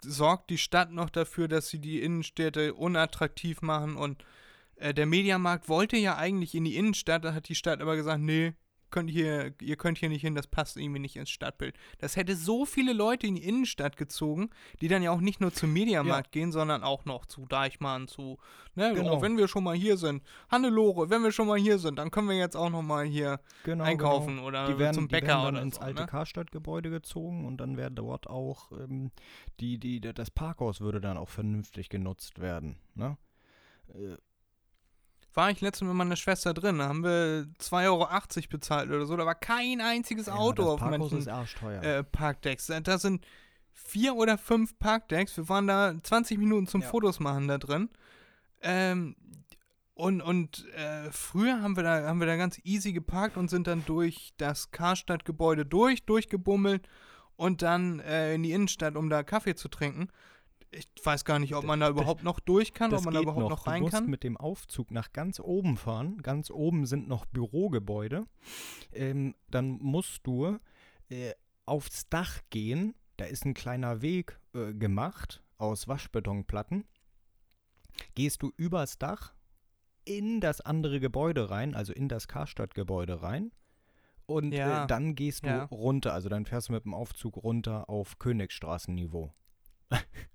sorgt 0.01 0.49
die 0.49 0.57
Stadt 0.57 0.91
noch 0.91 1.09
dafür, 1.09 1.47
dass 1.47 1.69
sie 1.69 1.79
die 1.79 2.01
Innenstädte 2.01 2.73
unattraktiv 2.73 3.61
machen. 3.61 3.95
Und 3.95 4.23
äh, 4.75 4.93
der 4.93 5.05
Mediamarkt 5.05 5.69
wollte 5.69 5.97
ja 5.97 6.15
eigentlich 6.17 6.55
in 6.55 6.63
die 6.65 6.75
Innenstadt, 6.75 7.23
da 7.25 7.33
hat 7.33 7.49
die 7.49 7.55
Stadt 7.55 7.81
aber 7.81 7.95
gesagt, 7.95 8.21
nee, 8.21 8.53
könnt 8.91 9.09
hier, 9.09 9.53
ihr 9.61 9.75
könnt 9.75 9.97
hier 9.97 10.07
nicht 10.07 10.21
hin, 10.21 10.35
das 10.35 10.47
passt 10.47 10.77
irgendwie 10.77 10.99
nicht 10.99 11.17
ins 11.17 11.29
Stadtbild. 11.29 11.75
Das 11.97 12.15
hätte 12.15 12.35
so 12.35 12.65
viele 12.65 12.93
Leute 12.93 13.27
in 13.27 13.35
die 13.35 13.43
Innenstadt 13.43 13.97
gezogen, 13.97 14.51
die 14.79 14.87
dann 14.87 15.03
ja 15.03 15.11
auch 15.11 15.19
nicht 15.19 15.41
nur 15.41 15.51
zum 15.51 15.73
Mediamarkt 15.73 16.31
gehen, 16.31 16.53
sondern 16.53 16.81
auch 16.81 17.03
noch 17.03 17.25
zu 17.25 17.45
Deichmann, 17.45 18.07
zu, 18.07 18.37
ne, 18.75 18.93
Genau. 18.93 19.21
wenn 19.21 19.37
wir 19.37 19.49
schon 19.49 19.65
mal 19.65 19.75
hier 19.75 19.97
sind, 19.97 20.23
Hannelore, 20.49 21.09
wenn 21.09 21.23
wir 21.23 21.33
schon 21.33 21.47
mal 21.47 21.59
hier 21.59 21.77
sind, 21.77 21.99
dann 21.99 22.09
können 22.09 22.29
wir 22.29 22.37
jetzt 22.37 22.55
auch 22.55 22.69
noch 22.69 22.83
mal 22.83 23.03
hier 23.05 23.41
Genau, 23.63 23.83
einkaufen 23.83 24.37
genau. 24.37 24.47
oder 24.47 24.67
Die 24.67 24.79
werden, 24.79 24.93
zum 24.93 25.07
die 25.09 25.13
werden 25.13 25.25
Bäcker 25.27 25.41
dann 25.43 25.55
oder 25.55 25.61
ins 25.63 25.75
so, 25.75 25.81
alte 25.81 26.01
ne? 26.03 26.07
Karstadtgebäude 26.07 26.89
gezogen 26.89 27.45
und 27.45 27.57
dann 27.57 27.75
wäre 27.75 27.91
dort 27.91 28.27
auch 28.27 28.71
ähm, 28.71 29.11
die, 29.59 29.77
die, 29.77 29.99
das 29.99 30.31
Parkhaus 30.31 30.79
würde 30.79 31.01
dann 31.01 31.17
auch 31.17 31.29
vernünftig 31.29 31.89
genutzt 31.89 32.39
werden. 32.39 32.77
Ne? 32.93 33.17
Äh, 33.89 34.15
War 35.35 35.51
ich 35.51 35.61
letztens 35.61 35.89
mit 35.89 35.97
meiner 35.97 36.15
Schwester 36.15 36.53
drin, 36.53 36.77
da 36.79 36.87
haben 36.87 37.03
wir 37.03 37.47
2,80 37.59 37.85
Euro 37.85 38.07
bezahlt 38.49 38.89
oder 38.89 39.05
so, 39.05 39.15
da 39.17 39.25
war 39.25 39.35
kein 39.35 39.81
einziges 39.81 40.29
Auto 40.29 40.61
ja, 40.63 40.67
das 40.69 40.73
auf 40.75 40.79
manchen 40.89 41.17
äh, 41.83 42.03
Parkdecks. 42.03 42.67
Da- 42.67 42.79
Da 42.79 42.97
sind 42.97 43.25
vier 43.73 44.15
oder 44.15 44.37
fünf 44.37 44.79
Parkdecks. 44.79 45.35
Wir 45.37 45.47
waren 45.49 45.67
da 45.67 45.93
20 46.01 46.37
Minuten 46.37 46.67
zum 46.67 46.81
Ja. 46.81 46.87
Fotos 46.87 47.19
machen 47.19 47.47
da 47.49 47.57
drin. 47.57 47.89
Ähm, 48.61 49.15
und 49.93 50.21
und 50.21 50.65
äh, 50.73 51.11
früher 51.11 51.61
haben 51.61 51.75
wir, 51.75 51.83
da, 51.83 52.07
haben 52.07 52.19
wir 52.19 52.27
da 52.27 52.35
ganz 52.37 52.59
easy 52.63 52.91
geparkt 52.93 53.37
und 53.37 53.49
sind 53.49 53.67
dann 53.67 53.85
durch 53.85 54.33
das 54.37 54.71
Karstadtgebäude 54.71 55.65
durch, 55.65 56.05
durchgebummelt 56.05 56.87
und 57.35 57.61
dann 57.61 57.99
äh, 57.99 58.33
in 58.35 58.43
die 58.43 58.51
Innenstadt, 58.53 58.95
um 58.95 59.09
da 59.09 59.23
Kaffee 59.23 59.55
zu 59.55 59.67
trinken. 59.69 60.07
Ich 60.71 60.87
weiß 61.03 61.23
gar 61.25 61.39
nicht, 61.39 61.55
ob 61.55 61.63
man 61.63 61.79
da 61.79 61.89
überhaupt 61.89 62.23
noch 62.23 62.39
durch 62.39 62.73
kann, 62.73 62.93
ob 62.93 63.03
man 63.05 63.13
da 63.13 63.21
überhaupt 63.21 63.49
noch, 63.49 63.63
Du 63.63 63.69
rein 63.69 63.81
musst 63.81 63.93
kann. 63.93 64.09
mit 64.09 64.23
dem 64.23 64.35
Aufzug 64.35 64.91
nach 64.91 65.13
ganz 65.13 65.39
oben 65.39 65.77
fahren. 65.77 66.21
Ganz 66.21 66.51
oben 66.51 66.85
sind 66.85 67.07
noch 67.07 67.25
Bürogebäude. 67.25 68.25
Ähm, 68.91 69.35
dann 69.49 69.77
musst 69.81 70.27
du 70.27 70.57
äh, 71.09 71.33
aufs 71.65 72.09
Dach 72.09 72.41
gehen. 72.49 72.93
Da 73.17 73.25
ist 73.25 73.45
ein 73.45 73.53
kleiner 73.53 74.01
Weg 74.01 74.39
äh, 74.53 74.73
gemacht 74.73 75.41
aus 75.57 75.87
Waschbetonplatten. 75.87 76.85
Gehst 78.15 78.41
du 78.43 78.51
übers 78.57 78.97
Dach 78.97 79.33
in 80.03 80.41
das 80.41 80.59
andere 80.61 80.99
Gebäude 80.99 81.49
rein, 81.49 81.73
also 81.73 81.93
in 81.93 82.09
das 82.09 82.27
Karstadtgebäude 82.27 83.21
rein. 83.21 83.51
Und 84.25 84.51
Ja. 84.51 84.83
äh, 84.83 84.87
dann 84.87 85.15
gehst 85.15 85.43
du 85.45 85.49
Ja. 85.49 85.63
runter, 85.65 86.13
also 86.13 86.27
dann 86.27 86.45
fährst 86.45 86.67
du 86.69 86.73
mit 86.73 86.83
dem 86.83 86.93
Aufzug 86.93 87.37
runter 87.37 87.89
auf 87.89 88.19
Königstraßenniveau. 88.19 89.31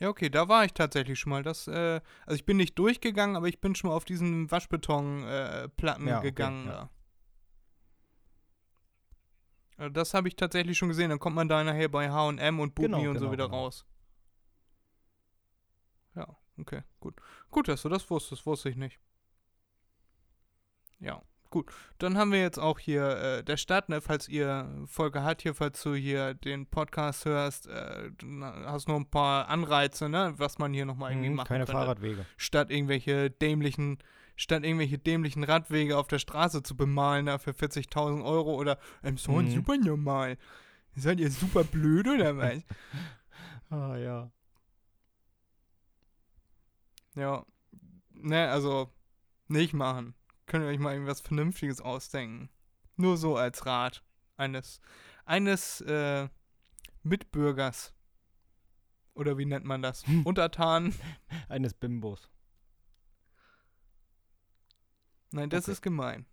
Ja, 0.00 0.08
okay, 0.08 0.28
da 0.28 0.48
war 0.48 0.64
ich 0.64 0.72
tatsächlich 0.72 1.18
schon 1.18 1.30
mal. 1.30 1.42
Das, 1.42 1.68
äh, 1.68 2.00
also 2.26 2.36
ich 2.36 2.44
bin 2.44 2.56
nicht 2.56 2.78
durchgegangen, 2.78 3.36
aber 3.36 3.48
ich 3.48 3.60
bin 3.60 3.74
schon 3.74 3.90
mal 3.90 3.96
auf 3.96 4.04
diesen 4.04 4.50
Waschbetonplatten 4.50 6.06
äh, 6.06 6.10
Ja, 6.10 6.18
okay, 6.18 6.30
gegangen 6.30 6.66
ja. 6.66 6.90
Also 9.76 9.90
das 9.92 10.14
habe 10.14 10.28
ich 10.28 10.36
tatsächlich 10.36 10.78
schon 10.78 10.88
gesehen. 10.88 11.10
Dann 11.10 11.18
kommt 11.18 11.36
man 11.36 11.48
da 11.48 11.62
nachher 11.64 11.88
bei 11.88 12.10
H&M 12.10 12.60
und 12.60 12.74
Bubi 12.74 12.86
Genau, 12.86 13.10
und 13.10 13.18
so 13.18 13.20
genau, 13.20 13.32
wieder 13.32 13.46
genau. 13.46 13.56
raus. 13.62 13.84
Ja, 16.14 16.36
okay, 16.58 16.82
gut. 17.00 17.16
Gut, 17.50 17.68
dass 17.68 17.82
du 17.82 17.88
das 17.88 18.08
wusstest, 18.08 18.46
wusste 18.46 18.68
ich 18.70 18.76
nicht. 18.76 19.00
Ja, 21.00 21.22
gut. 21.54 21.72
Dann 21.98 22.18
haben 22.18 22.30
wir 22.32 22.40
jetzt 22.40 22.58
auch 22.58 22.78
hier 22.78 23.08
äh, 23.38 23.42
der 23.44 23.56
Start, 23.56 23.88
ne, 23.88 24.00
falls 24.00 24.28
ihr 24.28 24.68
Folge 24.86 25.22
hat 25.22 25.42
hier, 25.42 25.54
falls 25.54 25.82
du 25.82 25.94
hier 25.94 26.34
den 26.34 26.66
Podcast 26.66 27.24
hörst, 27.24 27.66
äh, 27.68 28.10
hast 28.66 28.88
noch 28.88 28.96
ein 28.96 29.08
paar 29.10 29.48
Anreize, 29.48 30.08
ne, 30.08 30.34
was 30.36 30.58
man 30.58 30.72
hier 30.74 30.84
nochmal 30.84 31.12
irgendwie 31.12 31.30
Mhm, 31.30 31.36
machen 31.36 31.48
keine. 31.48 31.66
Fahrradwege. 31.66 32.26
Statt 32.36 32.70
irgendwelche 32.70 33.30
dämlichen, 33.30 33.98
statt 34.36 34.64
irgendwelche 34.64 34.98
dämlichen 34.98 35.44
Radwege 35.44 35.96
auf 35.96 36.08
der 36.08 36.18
Straße 36.18 36.62
zu 36.62 36.76
bemalen, 36.76 37.26
da 37.26 37.38
für 37.38 37.52
40.000 37.52 38.24
Euro 38.24 38.54
oder 38.54 38.78
ähm, 39.02 39.16
so 39.16 39.32
Mhm. 39.32 39.50
super 39.50 39.76
normal. 39.78 40.36
Seid 40.96 41.18
ihr 41.20 41.30
super 41.30 41.64
blöd 41.64 42.06
oder 42.08 42.36
was? 42.36 42.62
Ah 43.70 43.96
ja. 43.96 44.30
ja. 47.16 47.44
Ne, 48.12 48.48
also 48.50 48.90
nicht 49.48 49.72
machen. 49.74 50.14
Könnt 50.46 50.64
ihr 50.64 50.68
euch 50.68 50.78
mal 50.78 50.92
irgendwas 50.92 51.20
Vernünftiges 51.20 51.80
ausdenken. 51.80 52.50
Nur 52.96 53.16
so 53.16 53.36
als 53.36 53.64
Rat 53.66 54.02
eines, 54.36 54.80
eines 55.24 55.80
äh, 55.82 56.28
Mitbürgers. 57.02 57.94
Oder 59.14 59.38
wie 59.38 59.46
nennt 59.46 59.64
man 59.64 59.80
das? 59.82 60.04
Untertan. 60.24 60.94
Eines 61.48 61.74
Bimbos. 61.74 62.30
Nein, 65.30 65.50
das 65.50 65.64
Okay. 65.64 65.72
ist 65.72 65.82
gemein. 65.82 66.26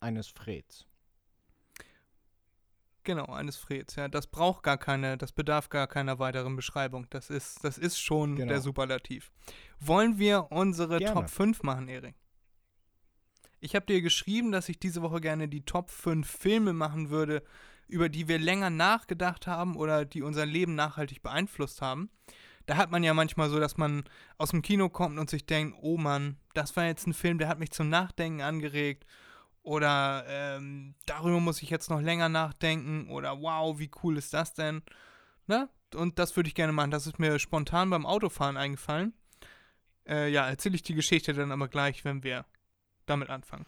Eines 0.00 0.28
Freds. 0.28 0.86
Genau, 3.02 3.24
eines 3.26 3.56
Freds. 3.56 3.96
Ja, 3.96 4.08
das 4.08 4.26
braucht 4.26 4.62
gar 4.62 4.76
keine, 4.76 5.16
das 5.16 5.32
bedarf 5.32 5.70
gar 5.70 5.86
keiner 5.86 6.18
weiteren 6.18 6.54
Beschreibung. 6.54 7.06
Das 7.10 7.30
ist, 7.30 7.64
das 7.64 7.78
ist 7.78 7.98
schon 7.98 8.36
Genau. 8.36 8.48
der 8.50 8.60
Superlativ. 8.60 9.32
Wollen 9.78 10.18
wir 10.18 10.48
unsere 10.52 10.98
Gerne. 10.98 11.14
Top 11.14 11.30
5 11.30 11.62
machen, 11.62 11.88
Erik? 11.88 12.14
Ich 13.60 13.74
habe 13.74 13.86
dir 13.86 14.00
geschrieben, 14.00 14.52
dass 14.52 14.68
ich 14.68 14.78
diese 14.78 15.02
Woche 15.02 15.20
gerne 15.20 15.46
die 15.48 15.64
Top 15.64 15.90
5 15.90 16.28
Filme 16.28 16.72
machen 16.72 17.10
würde, 17.10 17.42
über 17.88 18.08
die 18.08 18.26
wir 18.26 18.38
länger 18.38 18.70
nachgedacht 18.70 19.46
haben 19.46 19.76
oder 19.76 20.04
die 20.04 20.22
unser 20.22 20.46
Leben 20.46 20.74
nachhaltig 20.74 21.22
beeinflusst 21.22 21.82
haben. 21.82 22.10
Da 22.66 22.76
hat 22.76 22.90
man 22.90 23.02
ja 23.02 23.12
manchmal 23.14 23.50
so, 23.50 23.58
dass 23.58 23.76
man 23.76 24.04
aus 24.38 24.50
dem 24.50 24.62
Kino 24.62 24.88
kommt 24.88 25.18
und 25.18 25.28
sich 25.28 25.44
denkt, 25.44 25.76
oh 25.82 25.98
Mann, 25.98 26.36
das 26.54 26.76
war 26.76 26.86
jetzt 26.86 27.06
ein 27.06 27.14
Film, 27.14 27.38
der 27.38 27.48
hat 27.48 27.58
mich 27.58 27.70
zum 27.70 27.88
Nachdenken 27.88 28.42
angeregt. 28.42 29.04
Oder 29.62 30.24
ähm, 30.26 30.94
darüber 31.04 31.40
muss 31.40 31.62
ich 31.62 31.68
jetzt 31.68 31.90
noch 31.90 32.00
länger 32.00 32.28
nachdenken. 32.28 33.10
Oder 33.10 33.40
wow, 33.42 33.78
wie 33.78 33.90
cool 34.02 34.16
ist 34.16 34.32
das 34.32 34.54
denn? 34.54 34.82
Ne? 35.46 35.68
Und 35.94 36.18
das 36.18 36.34
würde 36.36 36.48
ich 36.48 36.54
gerne 36.54 36.72
machen. 36.72 36.90
Das 36.90 37.06
ist 37.06 37.18
mir 37.18 37.38
spontan 37.38 37.90
beim 37.90 38.06
Autofahren 38.06 38.56
eingefallen. 38.56 39.12
Äh, 40.08 40.30
ja, 40.30 40.48
erzähle 40.48 40.76
ich 40.76 40.82
die 40.82 40.94
Geschichte 40.94 41.34
dann 41.34 41.52
aber 41.52 41.68
gleich, 41.68 42.04
wenn 42.04 42.22
wir 42.22 42.46
damit 43.10 43.28
anfangen. 43.30 43.66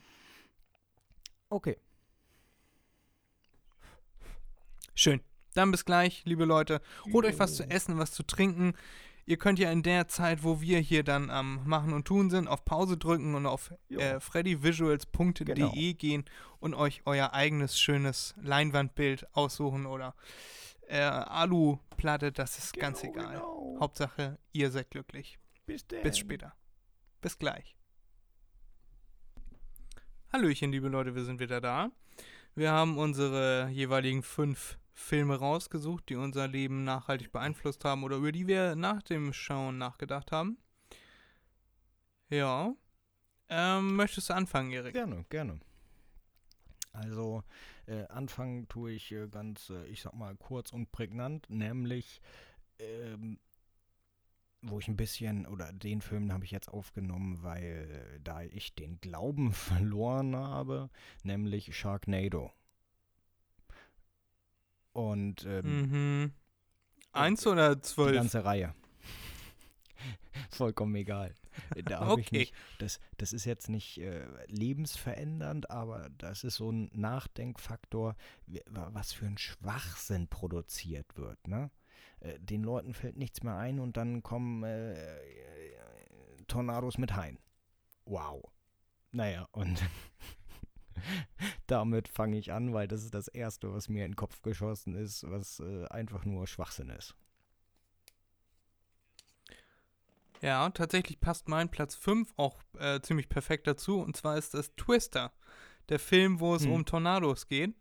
Okay. 1.51 1.77
Schön. 4.95 5.21
Dann 5.55 5.71
bis 5.71 5.85
gleich, 5.85 6.23
liebe 6.25 6.45
Leute. 6.45 6.81
Holt 7.13 7.27
euch 7.27 7.39
was 7.39 7.57
zu 7.57 7.69
essen, 7.69 7.99
was 7.99 8.13
zu 8.13 8.23
trinken. 8.23 8.75
Ihr 9.25 9.37
könnt 9.37 9.59
ja 9.59 9.71
in 9.71 9.83
der 9.83 10.09
Zeit, 10.09 10.43
wo 10.43 10.61
wir 10.61 10.79
hier 10.81 11.05
dann 11.05 11.31
am 11.31 11.67
Machen 11.69 11.93
und 11.93 12.07
Tun 12.07 12.31
sind, 12.31 12.49
auf 12.49 12.65
Pause 12.65 12.97
drücken 12.97 13.35
und 13.35 13.47
auf 13.47 13.73
äh, 13.91 14.19
freddyvisuals.de 14.19 15.45
Genau. 15.45 15.73
gehen 15.73 16.25
und 16.59 16.75
euch 16.75 17.03
euer 17.05 17.33
eigenes 17.33 17.79
schönes 17.79 18.35
Leinwandbild 18.43 19.27
aussuchen 19.37 19.87
oder 19.87 20.15
äh, 20.89 20.99
Aluplatte, 21.01 22.33
das 22.33 22.59
ist 22.59 22.75
ganz 22.75 23.03
Genau, 23.03 23.13
egal. 23.15 23.33
genau. 23.35 23.77
Hauptsache, 23.81 24.39
ihr 24.53 24.71
seid 24.71 24.91
glücklich. 24.91 25.39
Bis 25.67 25.87
denn. 25.87 26.03
Bis 26.03 26.19
später. 26.19 26.55
Bis 27.21 27.39
gleich. 27.39 27.77
Hallöchen, 30.35 30.73
liebe 30.73 30.89
Leute, 30.89 31.15
wir 31.15 31.27
sind 31.27 31.41
wieder 31.41 31.61
da. 31.61 31.91
Wir 32.55 32.73
haben 32.73 32.97
unsere 32.97 33.69
jeweiligen 33.69 34.23
fünf 34.23 34.79
Filme 34.95 35.37
rausgesucht, 35.37 36.09
die 36.09 36.17
unser 36.17 36.49
Leben 36.49 36.85
nachhaltig 36.85 37.33
beeinflusst 37.33 37.85
haben 37.85 38.03
oder 38.03 38.17
über 38.17 38.33
die 38.33 38.47
wir 38.47 38.75
nach 38.75 39.03
dem 39.03 39.35
Schauen 39.35 39.77
nachgedacht 39.77 40.33
haben. 40.33 40.57
Ja. 42.31 42.75
Ähm, 43.51 43.95
möchtest 43.95 44.31
du 44.31 44.35
anfangen, 44.35 44.71
Erik? 44.73 44.95
Gerne, 44.95 45.27
gerne. 45.29 45.61
Also, 46.95 47.45
äh, 47.85 48.07
anfangen 48.07 48.67
tue 48.69 48.93
ich 48.93 49.13
äh, 49.13 49.29
ganz, 49.29 49.69
äh, 49.69 49.85
ich 49.89 50.01
sag 50.01 50.15
mal, 50.15 50.35
kurz 50.37 50.73
und 50.73 50.93
prägnant, 50.93 51.45
nämlich, 51.51 52.23
ähm, 52.79 53.39
wo 54.63 54.79
ich 54.79 54.89
ein 54.89 54.97
bisschen, 54.97 55.47
oder 55.47 55.73
den 55.73 56.01
Film 56.01 56.33
habe 56.33 56.45
ich 56.45 56.51
jetzt 56.53 56.69
aufgenommen, 56.69 57.43
weil 57.43 58.21
da 58.23 58.43
ich 58.43 58.75
den 58.75 59.01
Glauben 59.01 59.53
verloren 59.53 60.37
habe, 60.37 60.91
nämlich 61.25 61.77
Sharknado. 61.77 62.53
Und 64.93 65.45
ähm, 65.47 65.83
Mhm. 65.93 66.33
Eins 67.13 67.47
oder 67.47 67.77
die 68.03 68.11
zwölf? 68.11 68.13
ganze 68.13 68.45
Reihe. 68.45 68.75
Vollkommen 70.51 70.95
egal. 70.97 71.35
Da 71.85 72.01
habe 72.01 72.21
ich 72.21 72.33
Okay. 72.33 72.33
mich, 72.33 72.53
das, 72.79 72.99
das 73.19 73.33
ist 73.33 73.45
jetzt 73.45 73.69
nicht 73.69 73.99
äh, 73.99 74.27
lebensverändernd, 74.47 75.71
aber 75.71 76.09
das 76.19 76.45
ist 76.45 76.57
so 76.57 76.71
ein 76.71 76.91
Nachdenkfaktor, 76.95 78.17
was 78.67 79.13
für 79.13 79.27
ein 79.27 79.39
Schwachsinn 79.39 80.29
produziert 80.29 81.17
wird. 81.17 81.47
Ne? 81.47 81.71
Äh, 82.23 82.39
den 82.39 82.63
Leuten 82.63 82.95
fällt 82.95 83.17
nichts 83.17 83.43
mehr 83.43 83.57
ein 83.57 83.79
und 83.81 83.97
dann 83.97 84.23
kommen 84.23 84.63
äh, 84.63 84.95
Tornados 86.47 86.99
mit 86.99 87.15
Haien. 87.15 87.39
Wow. 88.05 88.43
Naja, 89.11 89.47
und 89.53 89.83
damit 91.67 92.09
fange 92.09 92.39
ich 92.39 92.53
an, 92.53 92.73
weil 92.73 92.89
das 92.89 93.03
ist 93.03 93.15
das 93.15 93.29
Erste, 93.29 93.73
was 93.73 93.89
mir 93.89 94.05
in 94.05 94.13
den 94.13 94.17
Kopf 94.17 94.43
geschossen 94.43 94.95
ist, 94.95 95.29
was 95.31 95.61
äh, 95.61 95.87
einfach 95.89 96.25
nur 96.25 96.47
Schwachsinn 96.47 96.91
ist. 96.91 97.15
Ja, 100.41 100.69
tatsächlich 100.71 101.21
passt 101.21 101.49
mein 101.49 101.71
Platz 101.71 101.95
5 101.95 102.33
auch 102.37 102.59
äh, 102.79 103.01
ziemlich 103.01 103.29
perfekt 103.29 103.67
dazu. 103.69 104.01
Und 104.01 104.17
zwar 104.17 104.37
ist 104.37 104.55
das 104.55 104.75
Twister, 104.75 105.33
der 105.89 106.01
Film, 106.01 106.41
wo 106.41 106.55
es 106.57 106.65
Hm. 106.65 106.73
um 106.73 106.85
Tornados 106.85 107.47
geht. 107.47 107.75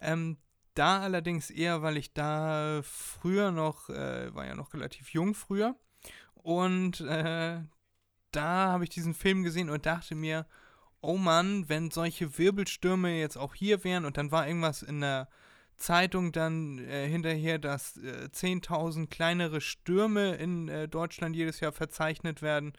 Ähm, 0.00 0.36
da 0.74 1.00
allerdings 1.00 1.50
eher, 1.50 1.82
weil 1.82 1.96
ich 1.96 2.12
da 2.12 2.80
früher 2.82 3.50
noch, 3.50 3.88
äh, 3.88 4.34
war 4.34 4.46
ja 4.46 4.54
noch 4.54 4.74
relativ 4.74 5.10
jung 5.10 5.34
früher. 5.34 5.76
Und 6.34 7.00
äh, 7.00 7.60
da 8.32 8.44
habe 8.72 8.84
ich 8.84 8.90
diesen 8.90 9.14
Film 9.14 9.42
gesehen 9.42 9.70
und 9.70 9.86
dachte 9.86 10.14
mir, 10.14 10.46
oh 11.00 11.16
Mann, 11.16 11.68
wenn 11.68 11.90
solche 11.90 12.38
Wirbelstürme 12.38 13.18
jetzt 13.18 13.36
auch 13.36 13.54
hier 13.54 13.84
wären 13.84 14.04
und 14.04 14.16
dann 14.16 14.32
war 14.32 14.46
irgendwas 14.46 14.82
in 14.82 15.00
der 15.00 15.28
Zeitung 15.76 16.32
dann 16.32 16.78
äh, 16.78 17.08
hinterher, 17.08 17.58
dass 17.58 17.96
äh, 17.96 18.28
10.000 18.32 19.08
kleinere 19.08 19.60
Stürme 19.60 20.34
in 20.36 20.68
äh, 20.68 20.88
Deutschland 20.88 21.36
jedes 21.36 21.60
Jahr 21.60 21.72
verzeichnet 21.72 22.42
werden. 22.42 22.72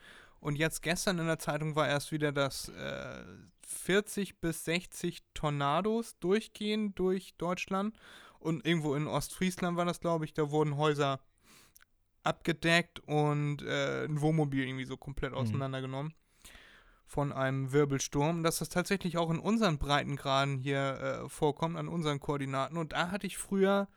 Und 0.45 0.57
jetzt 0.57 0.83
gestern 0.83 1.17
in 1.17 1.25
der 1.25 1.39
Zeitung 1.39 1.75
war 1.75 1.87
erst 1.87 2.11
wieder, 2.11 2.31
dass 2.31 2.69
äh, 2.69 3.23
40 3.65 4.41
bis 4.41 4.63
60 4.65 5.23
Tornados 5.33 6.19
durchgehen 6.19 6.93
durch 6.93 7.33
Deutschland. 7.37 7.97
Und 8.37 8.63
irgendwo 8.63 8.93
in 8.93 9.07
Ostfriesland 9.07 9.75
war 9.75 9.85
das, 9.85 9.99
glaube 9.99 10.23
ich, 10.23 10.35
da 10.35 10.51
wurden 10.51 10.77
Häuser 10.77 11.19
abgedeckt 12.21 12.99
und 13.07 13.63
äh, 13.63 14.05
ein 14.05 14.21
Wohnmobil 14.21 14.67
irgendwie 14.67 14.85
so 14.85 14.97
komplett 14.97 15.31
Mhm. 15.31 15.37
auseinandergenommen 15.39 16.13
von 17.07 17.33
einem 17.33 17.71
Wirbelsturm, 17.71 18.43
dass 18.43 18.59
das 18.59 18.69
tatsächlich 18.69 19.17
auch 19.17 19.31
in 19.31 19.39
unseren 19.39 19.79
Breitengraden 19.79 20.59
hier 20.59 21.23
äh, 21.25 21.29
vorkommt, 21.29 21.75
an 21.75 21.87
unseren 21.87 22.19
Koordinaten. 22.19 22.77
Und 22.77 22.93
da 22.93 23.09
hatte 23.09 23.25
ich 23.25 23.39
früher 23.39 23.87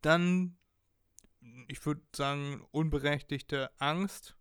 dann, 0.00 0.58
ich 1.66 1.84
würde 1.84 2.02
sagen, 2.14 2.64
unberechtigte 2.70 3.72
Angst. 3.78 4.36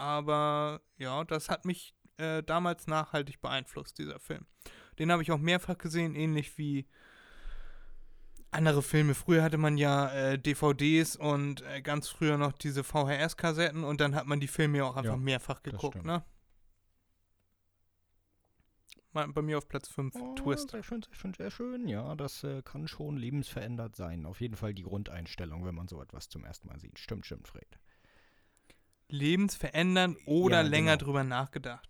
Aber 0.00 0.80
ja, 0.96 1.24
das 1.24 1.50
hat 1.50 1.66
mich 1.66 1.94
äh, 2.16 2.42
damals 2.42 2.86
nachhaltig 2.86 3.42
beeinflusst, 3.42 3.98
dieser 3.98 4.18
Film. 4.18 4.46
Den 4.98 5.12
habe 5.12 5.22
ich 5.22 5.30
auch 5.30 5.38
mehrfach 5.38 5.76
gesehen, 5.76 6.14
ähnlich 6.14 6.56
wie 6.56 6.88
andere 8.50 8.80
Filme. 8.80 9.14
Früher 9.14 9.42
hatte 9.42 9.58
man 9.58 9.76
ja 9.76 10.10
äh, 10.10 10.38
DVDs 10.38 11.16
und 11.16 11.60
äh, 11.66 11.82
ganz 11.82 12.08
früher 12.08 12.38
noch 12.38 12.52
diese 12.52 12.82
VHS-Kassetten 12.82 13.84
und 13.84 14.00
dann 14.00 14.14
hat 14.14 14.26
man 14.26 14.40
die 14.40 14.48
Filme 14.48 14.78
ja 14.78 14.84
auch 14.84 14.96
einfach 14.96 15.12
Ja, 15.12 15.16
mehrfach 15.18 15.62
geguckt, 15.62 16.02
ne? 16.02 16.24
Bei 19.12 19.42
mir 19.42 19.58
auf 19.58 19.68
Platz 19.68 19.88
5, 19.88 20.14
Oh, 20.14 20.34
Twister. 20.34 20.78
Sehr 20.78 20.82
schön, 20.84 21.02
sehr 21.02 21.14
schön, 21.14 21.34
sehr 21.34 21.50
schön. 21.50 21.88
Ja, 21.88 22.14
das 22.14 22.42
äh, 22.44 22.62
kann 22.62 22.88
schon 22.88 23.18
lebensverändert 23.18 23.96
sein. 23.96 24.24
Auf 24.24 24.40
jeden 24.40 24.56
Fall 24.56 24.72
die 24.72 24.84
Grundeinstellung, 24.84 25.66
wenn 25.66 25.74
man 25.74 25.88
so 25.88 26.00
etwas 26.00 26.30
zum 26.30 26.44
ersten 26.44 26.68
Mal 26.68 26.78
sieht. 26.80 26.98
Stimmt, 26.98 27.26
stimmt, 27.26 27.48
Fred. 27.48 27.78
Lebensverändern 29.12 30.16
oder 30.26 30.62
Ja, 30.62 30.68
länger 30.68 30.96
genau. 30.96 31.04
drüber 31.04 31.24
nachgedacht. 31.24 31.88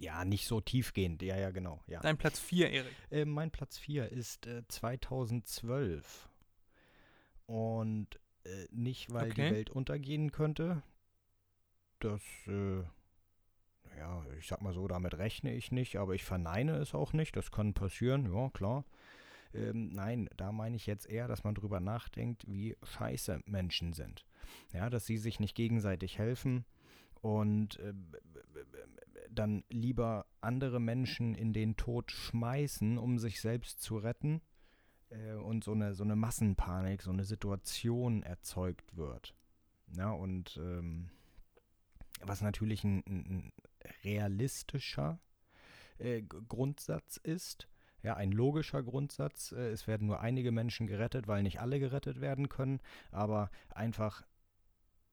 Ja, 0.00 0.24
nicht 0.24 0.46
so 0.46 0.60
tiefgehend. 0.60 1.22
Ja, 1.22 1.36
ja, 1.36 1.50
genau. 1.50 1.82
Ja. 1.88 2.00
Dein 2.00 2.16
Platz 2.18 2.38
4, 2.38 2.70
Erik. 2.70 2.92
Äh, 3.10 3.24
mein 3.24 3.50
Platz 3.50 3.78
4 3.78 4.10
ist 4.12 4.46
äh, 4.46 4.62
2012. 4.68 6.28
Und 7.46 8.20
äh, 8.44 8.66
nicht, 8.70 9.12
weil 9.12 9.30
Okay. 9.32 9.48
die 9.48 9.54
Welt 9.54 9.70
untergehen 9.70 10.30
könnte. 10.32 10.82
Das, 11.98 12.22
äh, 12.46 12.82
ja, 13.98 14.24
ich 14.38 14.46
sag 14.46 14.62
mal 14.62 14.72
so, 14.72 14.86
damit 14.86 15.14
rechne 15.18 15.52
ich 15.54 15.72
nicht, 15.72 15.96
aber 15.96 16.14
ich 16.14 16.24
verneine 16.24 16.76
es 16.76 16.94
auch 16.94 17.12
nicht. 17.12 17.36
Das 17.36 17.50
kann 17.50 17.74
passieren, 17.74 18.32
ja, 18.32 18.50
klar. 18.50 18.84
Ähm, 19.54 19.90
nein, 19.92 20.28
da 20.36 20.52
meine 20.52 20.76
ich 20.76 20.86
jetzt 20.86 21.06
eher, 21.06 21.28
dass 21.28 21.44
man 21.44 21.54
drüber 21.54 21.80
nachdenkt, 21.80 22.44
wie 22.46 22.76
scheiße 22.82 23.40
Menschen 23.46 23.92
sind. 23.92 24.24
Ja, 24.72 24.90
dass 24.90 25.06
sie 25.06 25.18
sich 25.18 25.40
nicht 25.40 25.54
gegenseitig 25.54 26.18
helfen 26.18 26.64
und 27.20 27.78
äh, 27.78 27.92
dann 29.30 29.64
lieber 29.68 30.26
andere 30.40 30.80
Menschen 30.80 31.34
in 31.34 31.52
den 31.52 31.76
Tod 31.76 32.10
schmeißen, 32.10 32.98
um 32.98 33.18
sich 33.18 33.40
selbst 33.40 33.82
zu 33.82 33.98
retten 33.98 34.40
äh, 35.10 35.34
und 35.34 35.64
so 35.64 35.72
eine, 35.72 35.94
so 35.94 36.04
eine 36.04 36.16
Massenpanik, 36.16 37.02
so 37.02 37.10
eine 37.10 37.24
Situation 37.24 38.22
erzeugt 38.22 38.96
wird. 38.96 39.34
Ja, 39.96 40.10
und 40.10 40.58
ähm, 40.62 41.10
was 42.20 42.40
natürlich 42.42 42.84
ein, 42.84 43.02
ein 43.06 43.52
realistischer 44.04 45.20
äh, 45.98 46.22
Grundsatz 46.22 47.16
ist, 47.16 47.68
ja, 48.02 48.14
ein 48.14 48.32
logischer 48.32 48.82
Grundsatz. 48.82 49.52
Äh, 49.52 49.70
es 49.70 49.86
werden 49.86 50.06
nur 50.06 50.20
einige 50.20 50.52
Menschen 50.52 50.86
gerettet, 50.86 51.26
weil 51.26 51.42
nicht 51.42 51.60
alle 51.60 51.80
gerettet 51.80 52.20
werden 52.20 52.48
können, 52.48 52.80
aber 53.10 53.50
einfach, 53.70 54.22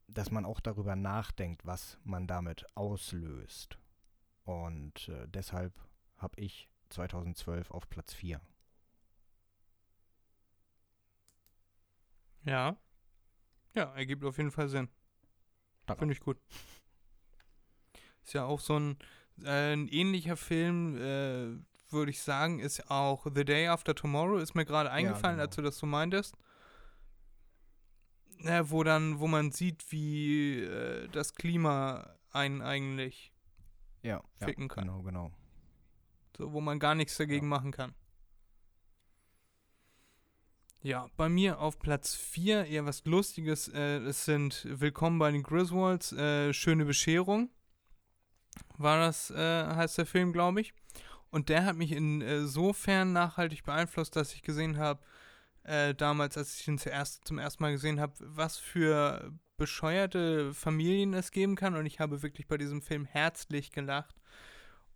dass 0.08 0.32
man 0.32 0.46
auch 0.46 0.60
darüber 0.60 0.96
nachdenkt, 0.96 1.66
was 1.66 1.98
man 2.04 2.28
damit 2.28 2.66
auslöst. 2.76 3.78
Und 4.44 5.10
äh, 5.10 5.28
deshalb 5.28 5.74
habe 6.18 6.40
ich 6.40 6.70
2012 6.90 7.72
auf 7.72 7.90
Platz 7.90 8.14
4. 8.14 8.40
Ja. 12.44 12.78
Ja, 13.74 13.94
ergibt 13.96 14.24
auf 14.24 14.38
jeden 14.38 14.52
Fall 14.52 14.70
Sinn. 14.70 14.88
Finde 15.98 16.14
ich 16.14 16.20
gut. 16.20 16.38
Ist 18.24 18.34
ja 18.34 18.46
auch 18.46 18.60
so 18.60 18.80
ein, 18.80 18.98
äh, 19.44 19.74
ein 19.74 19.88
ähnlicher 19.88 20.38
Film, 20.38 20.96
äh, 20.98 21.58
würde 21.96 22.12
ich 22.12 22.22
sagen, 22.22 22.60
ist 22.60 22.92
auch 22.92 23.26
The 23.34 23.44
Day 23.44 23.68
After 23.68 23.96
Tomorrow, 23.96 24.38
ist 24.38 24.54
mir 24.54 24.66
gerade 24.66 24.92
eingefallen, 24.92 25.38
ja, 25.38 25.44
genau. 25.44 25.44
als 25.46 25.56
du 25.56 25.62
das 25.64 25.78
so 25.80 25.88
meintest. 25.88 26.36
Ja, 28.42 28.70
wo 28.70 28.84
dann, 28.84 29.20
wo 29.20 29.28
man 29.28 29.52
sieht, 29.52 29.92
wie 29.92 30.60
äh, 30.60 31.08
das 31.08 31.34
Klima 31.34 32.16
einen 32.32 32.62
eigentlich 32.62 33.34
ja, 34.04 34.22
ficken 34.38 34.68
kann. 34.68 34.86
Genau, 34.86 35.02
genau. 35.02 35.32
So, 36.38 36.54
wo 36.54 36.62
man 36.62 36.78
gar 36.78 36.94
nichts 36.94 37.18
dagegen 37.18 37.48
machen 37.48 37.72
kann. 37.72 37.96
Ja, 40.82 41.10
bei 41.18 41.30
mir 41.30 41.60
auf 41.60 41.80
Platz 41.80 42.14
4 42.14 42.66
eher 42.66 42.86
was 42.86 43.04
Lustiges. 43.06 43.70
Äh, 43.70 43.98
es 44.02 44.26
sind 44.26 44.68
Willkommen 44.70 45.18
bei 45.18 45.32
den 45.32 45.42
Griswolds, 45.42 46.12
äh, 46.12 46.54
Schöne 46.54 46.86
Bescherung. 46.86 47.50
War 48.78 49.00
das, 49.00 49.32
äh, 49.32 49.66
heißt 49.66 49.98
der 49.98 50.06
Film, 50.06 50.32
glaube 50.32 50.62
ich. 50.62 50.74
Und 51.36 51.50
der 51.50 51.66
hat 51.66 51.76
mich 51.76 51.92
insofern 51.92 53.12
nachhaltig 53.12 53.66
beeinflusst, 53.66 54.16
dass 54.16 54.34
ich 54.34 54.42
gesehen 54.42 54.78
habe, 54.78 55.02
äh, 55.64 55.94
damals, 55.94 56.38
als 56.38 56.58
ich 56.62 56.66
ihn 56.66 56.78
zuerst, 56.78 57.28
zum 57.28 57.40
ersten 57.40 57.62
Mal 57.62 57.74
gesehen 57.74 58.00
habe, 58.00 58.14
was 58.20 58.58
für 58.58 59.34
bescheuerte 59.58 60.54
Familien 60.54 61.14
es 61.14 61.32
geben 61.32 61.58
kann. 61.58 61.76
Und 61.76 61.88
ich 61.88 62.00
habe 62.00 62.24
wirklich 62.24 62.48
bei 62.48 62.58
diesem 62.58 62.82
Film 62.82 63.04
herzlich 63.04 63.74
gelacht. 63.74 64.16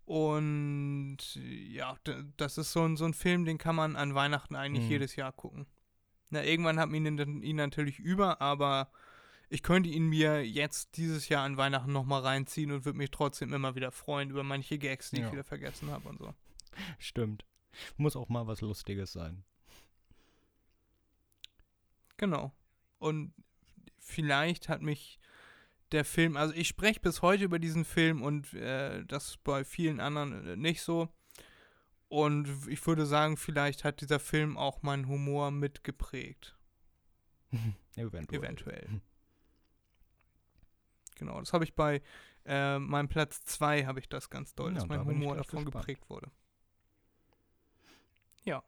Und 0.06 1.18
ja, 1.36 1.98
das 2.38 2.58
ist 2.58 2.72
so 2.72 2.86
ein, 2.86 2.96
so 2.96 3.04
ein 3.04 3.14
Film, 3.14 3.44
den 3.44 3.58
kann 3.58 3.76
man 3.76 3.98
an 3.98 4.16
Weihnachten 4.16 4.56
eigentlich 4.56 4.86
mhm. 4.86 4.92
jedes 4.92 5.18
Jahr 5.18 5.34
gucken. 5.34 5.68
Na, 6.30 6.42
irgendwann 6.42 6.80
hat 6.80 6.88
man 6.88 7.06
ihn, 7.06 7.44
ihn 7.44 7.58
natürlich 7.58 8.00
über, 8.00 8.40
aber 8.40 8.94
ich 9.50 9.64
könnte 9.64 9.90
ihn 9.90 10.08
mir 10.08 10.46
jetzt 10.46 10.98
dieses 10.98 11.28
Jahr 11.28 11.44
an 11.44 11.58
Weihnachten 11.58 11.92
nochmal 11.92 12.22
reinziehen 12.22 12.72
und 12.72 12.86
würde 12.86 12.98
mich 12.98 13.12
trotzdem 13.12 13.52
immer 13.54 13.76
wieder 13.76 13.92
freuen 13.92 14.30
über 14.30 14.44
manche 14.44 14.78
Gags, 14.78 15.10
die 15.10 15.22
ja. 15.22 15.28
ich 15.28 15.34
wieder 15.34 15.44
vergessen 15.44 15.90
habe 15.90 16.08
und 16.08 16.20
so. 16.20 16.34
Stimmt. 17.00 17.46
Muss 17.98 18.16
auch 18.16 18.30
mal 18.30 18.48
was 18.48 18.62
Lustiges 18.62 19.12
sein. 19.12 19.44
Genau. 22.18 22.52
Und 23.00 23.34
vielleicht 23.98 24.70
hat 24.70 24.82
mich 24.82 25.20
der 25.92 26.06
Film, 26.06 26.38
also 26.38 26.54
ich 26.54 26.68
spreche 26.68 27.00
bis 27.00 27.22
heute 27.22 27.44
über 27.44 27.58
diesen 27.58 27.86
Film 27.86 28.22
und 28.22 28.54
äh, 28.54 29.04
das 29.06 29.38
bei 29.38 29.64
vielen 29.64 30.00
anderen 30.00 30.48
äh, 30.48 30.56
nicht 30.56 30.82
so. 30.82 31.10
Und 32.08 32.48
ich 32.68 32.86
würde 32.86 33.06
sagen, 33.06 33.38
vielleicht 33.38 33.84
hat 33.84 34.02
dieser 34.02 34.20
Film 34.20 34.58
auch 34.58 34.82
meinen 34.82 35.08
Humor 35.08 35.52
mitgeprägt. 35.52 36.58
Eventuell. 37.96 38.40
Eventuell. 38.40 39.02
Genau, 41.20 41.40
das 41.40 41.54
habe 41.54 41.64
ich 41.64 41.76
bei 41.76 42.02
äh, 42.46 42.80
meinem 42.80 43.08
Platz 43.08 43.42
2 43.44 43.86
habe 43.86 44.00
ich 44.00 44.10
das 44.10 44.30
ganz 44.30 44.56
doll, 44.56 44.70
ja, 44.72 44.76
dass 44.76 44.88
mein 44.88 45.00
da 45.00 45.06
Humor 45.06 45.36
davon 45.36 45.66
gespannt. 45.66 45.86
geprägt 45.86 46.10
wurde. 46.10 46.32
Ja. 48.44 48.64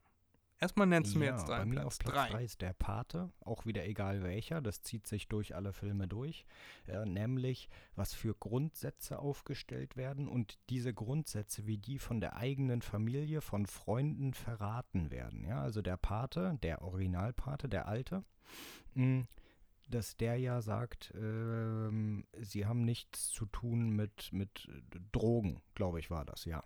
Erstmal 0.60 0.86
nennst 0.86 1.16
du 1.16 1.20
mir 1.20 1.26
jetzt 1.26 1.49
deinen 1.49 1.72
Platz 1.72 1.97
3. 1.97 2.43
ist 2.43 2.62
der 2.62 2.74
Pate, 2.74 3.32
auch 3.39 3.66
wieder 3.66 3.84
egal 3.88 4.22
welcher, 4.22 4.62
das 4.62 4.84
zieht 4.84 5.08
sich 5.08 5.28
durch 5.28 5.56
alle 5.56 5.74
Filme 5.74 6.08
durch, 6.08 6.45
äh, 6.88 7.04
nämlich 7.04 7.68
was 7.95 8.14
für 8.14 8.36
Grundsätze 8.36 9.18
aufgestellt 9.18 9.97
werden 9.97 10.28
und 10.28 10.60
diese 10.70 10.93
Grundsätze, 10.93 11.66
wie 11.66 11.80
die 11.80 11.97
von 11.97 12.22
der 12.22 12.36
eigenen 12.36 12.84
Familie, 12.84 13.41
von 13.41 13.66
Freunden 13.66 14.36
verraten 14.36 15.10
werden. 15.10 15.45
Ja, 15.45 15.64
also 15.64 15.82
der 15.82 15.97
Pate, 15.97 16.60
der 16.62 16.84
Originalpate, 16.84 17.68
der 17.68 17.88
alte, 17.88 18.24
mh, 18.93 19.04
hm, 19.04 19.28
dass 19.92 20.18
der 20.18 20.38
ja 20.38 20.62
sagt, 20.62 21.14
ähm, 21.16 22.26
sie 22.39 22.66
haben 22.66 22.84
nichts 22.84 23.30
zu 23.30 23.46
tun 23.46 23.89
mit, 23.89 24.32
mit 24.32 24.68
Drogen, 25.12 25.62
glaube 25.76 26.00
ich, 26.00 26.10
war 26.10 26.26
das, 26.26 26.46
ja. 26.46 26.64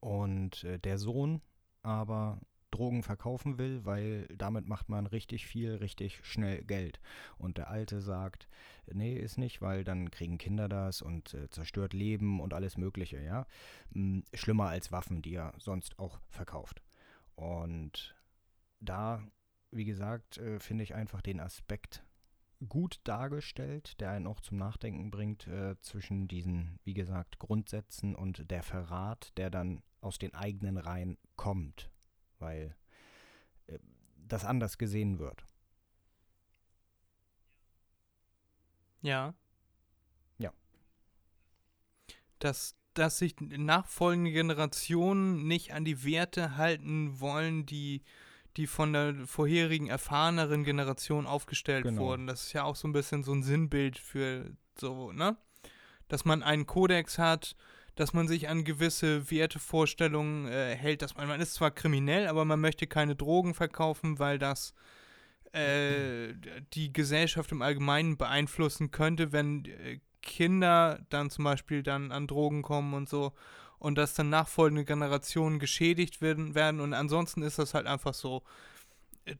Und 0.00 0.64
äh, 0.64 0.78
der 0.78 0.98
Sohn 0.98 1.42
aber 1.82 2.40
Drogen 2.70 3.02
verkaufen 3.02 3.58
will, 3.58 3.84
weil 3.84 4.26
damit 4.28 4.66
macht 4.66 4.88
man 4.88 5.06
richtig 5.06 5.46
viel, 5.46 5.74
richtig 5.76 6.20
schnell 6.24 6.62
Geld. 6.62 7.00
Und 7.36 7.58
der 7.58 7.68
Alte 7.68 8.00
sagt, 8.00 8.48
nee, 8.86 9.14
ist 9.16 9.38
nicht, 9.38 9.60
weil 9.60 9.84
dann 9.84 10.10
kriegen 10.10 10.38
Kinder 10.38 10.68
das 10.68 11.02
und 11.02 11.34
äh, 11.34 11.48
zerstört 11.50 11.92
Leben 11.92 12.40
und 12.40 12.54
alles 12.54 12.76
Mögliche, 12.76 13.20
ja. 13.20 13.46
Hm, 13.92 14.24
schlimmer 14.34 14.68
als 14.68 14.92
Waffen, 14.92 15.22
die 15.22 15.34
er 15.34 15.52
sonst 15.58 15.98
auch 15.98 16.20
verkauft. 16.28 16.82
Und 17.34 18.14
da, 18.80 19.22
wie 19.70 19.84
gesagt, 19.84 20.38
äh, 20.38 20.58
finde 20.60 20.84
ich 20.84 20.94
einfach 20.94 21.22
den 21.22 21.40
Aspekt 21.40 22.04
gut 22.68 23.00
dargestellt, 23.04 24.00
der 24.00 24.10
einen 24.10 24.26
auch 24.26 24.40
zum 24.40 24.58
Nachdenken 24.58 25.10
bringt 25.10 25.46
äh, 25.46 25.80
zwischen 25.80 26.28
diesen, 26.28 26.78
wie 26.84 26.94
gesagt, 26.94 27.38
Grundsätzen 27.38 28.14
und 28.14 28.50
der 28.50 28.62
Verrat, 28.62 29.32
der 29.38 29.50
dann 29.50 29.82
aus 30.00 30.18
den 30.18 30.34
eigenen 30.34 30.76
Reihen 30.76 31.16
kommt 31.36 31.90
weil 32.40 32.74
äh, 33.66 33.78
das 34.16 34.44
anders 34.44 34.78
gesehen 34.78 35.18
wird. 35.18 35.44
Ja. 39.02 39.34
Ja. 40.38 40.52
Dass, 42.38 42.76
dass 42.94 43.18
sich 43.18 43.36
nachfolgende 43.40 44.32
Generationen 44.32 45.46
nicht 45.46 45.72
an 45.72 45.84
die 45.84 46.04
Werte 46.04 46.56
halten 46.56 47.20
wollen, 47.20 47.64
die, 47.66 48.02
die 48.56 48.66
von 48.66 48.92
der 48.92 49.14
vorherigen 49.26 49.88
erfahreneren 49.88 50.64
Generation 50.64 51.26
aufgestellt 51.26 51.84
genau. 51.84 52.02
wurden. 52.02 52.26
Das 52.26 52.46
ist 52.46 52.52
ja 52.52 52.64
auch 52.64 52.76
so 52.76 52.88
ein 52.88 52.92
bisschen 52.92 53.22
so 53.22 53.32
ein 53.32 53.42
Sinnbild 53.42 53.98
für 53.98 54.50
so, 54.78 55.12
ne? 55.12 55.36
Dass 56.08 56.24
man 56.24 56.42
einen 56.42 56.66
Kodex 56.66 57.18
hat, 57.18 57.54
dass 57.94 58.12
man 58.12 58.26
sich 58.26 58.48
an 58.48 58.64
gewisse 58.64 59.30
Wertevorstellungen 59.30 60.48
äh, 60.48 60.74
hält, 60.74 61.02
dass 61.02 61.16
man, 61.16 61.28
man 61.28 61.40
ist 61.40 61.54
zwar 61.54 61.70
kriminell, 61.70 62.26
aber 62.26 62.44
man 62.44 62.60
möchte 62.60 62.86
keine 62.86 63.14
Drogen 63.14 63.54
verkaufen, 63.54 64.18
weil 64.18 64.38
das 64.38 64.74
äh, 65.52 66.34
die 66.74 66.92
Gesellschaft 66.92 67.52
im 67.52 67.62
Allgemeinen 67.62 68.16
beeinflussen 68.16 68.90
könnte, 68.90 69.32
wenn 69.32 69.64
äh, 69.64 70.00
Kinder 70.22 71.00
dann 71.08 71.30
zum 71.30 71.44
Beispiel 71.44 71.82
dann 71.82 72.12
an 72.12 72.26
Drogen 72.26 72.62
kommen 72.62 72.94
und 72.94 73.08
so 73.08 73.32
und 73.80 73.96
dass 73.96 74.14
dann 74.14 74.28
nachfolgende 74.28 74.84
Generationen 74.84 75.58
geschädigt 75.58 76.20
werden, 76.20 76.54
werden 76.54 76.80
und 76.80 76.94
ansonsten 76.94 77.42
ist 77.42 77.58
das 77.58 77.74
halt 77.74 77.86
einfach 77.86 78.14
so, 78.14 78.44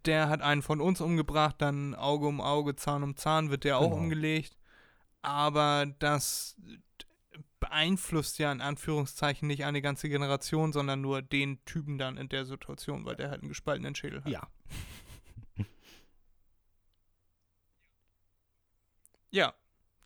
der 0.05 0.29
hat 0.29 0.41
einen 0.41 0.63
von 0.63 0.81
uns 0.81 1.01
umgebracht, 1.01 1.57
dann 1.59 1.95
Auge 1.95 2.27
um 2.27 2.41
Auge, 2.41 2.75
Zahn 2.75 3.05
um 3.05 3.17
Zahn 3.17 3.51
wird 3.51 3.65
der 3.65 3.79
genau. 3.79 3.87
auch 3.87 3.93
umgelegt, 3.93 4.57
aber 5.23 5.87
das 5.99 6.57
beeinflusst 7.61 8.39
ja 8.39 8.51
in 8.51 8.63
Anführungszeichen 8.63 9.47
nicht 9.47 9.65
eine 9.65 9.83
ganze 9.83 10.09
Generation, 10.09 10.73
sondern 10.73 11.03
nur 11.03 11.21
den 11.21 11.63
Typen 11.67 11.99
dann 11.99 12.17
in 12.17 12.31
der 12.31 12.47
Situation, 12.47 13.05
weil 13.05 13.17
der 13.17 13.29
halt 13.31 13.43
einen 13.43 13.51
gespaltenen 13.51 13.95
Schädel 13.95 14.25
hat. 14.25 14.33
Ja. 14.33 14.49
ja, 19.31 19.55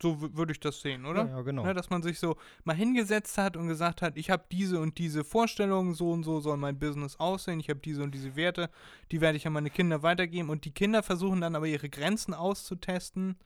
so 0.01 0.19
würde 0.35 0.51
ich 0.51 0.59
das 0.59 0.81
sehen, 0.81 1.05
oder? 1.05 1.25
Ja, 1.25 1.37
ja 1.37 1.41
genau. 1.41 1.63
Ne, 1.65 1.73
dass 1.73 1.89
man 1.89 2.03
sich 2.03 2.19
so 2.19 2.37
mal 2.63 2.75
hingesetzt 2.75 3.37
hat 3.37 3.55
und 3.57 3.67
gesagt 3.67 4.01
hat, 4.01 4.17
ich 4.17 4.29
habe 4.29 4.45
diese 4.51 4.79
und 4.79 4.97
diese 4.97 5.23
Vorstellungen, 5.23 5.93
so 5.93 6.11
und 6.11 6.23
so 6.23 6.39
soll 6.41 6.57
mein 6.57 6.77
Business 6.79 7.15
aussehen, 7.17 7.59
ich 7.59 7.69
habe 7.69 7.79
diese 7.79 8.03
und 8.03 8.13
diese 8.13 8.35
Werte, 8.35 8.69
die 9.11 9.21
werde 9.21 9.37
ich 9.37 9.47
an 9.47 9.53
meine 9.53 9.69
Kinder 9.69 10.03
weitergeben 10.03 10.49
und 10.49 10.65
die 10.65 10.73
Kinder 10.73 11.01
versuchen 11.03 11.41
dann 11.41 11.55
aber 11.55 11.67
ihre 11.67 11.89
Grenzen 11.89 12.33
auszutesten 12.33 13.37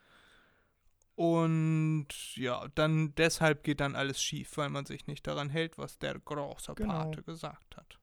Und 1.15 2.07
ja, 2.35 2.67
dann 2.75 3.13
deshalb 3.15 3.63
geht 3.63 3.81
dann 3.81 3.95
alles 3.95 4.21
schief, 4.21 4.57
weil 4.57 4.69
man 4.69 4.85
sich 4.85 5.05
nicht 5.07 5.27
daran 5.27 5.49
hält, 5.49 5.77
was 5.77 5.99
der 5.99 6.17
große 6.17 6.73
Genau. 6.75 6.93
Pate 6.93 7.23
gesagt 7.23 7.75
hat. 7.77 7.99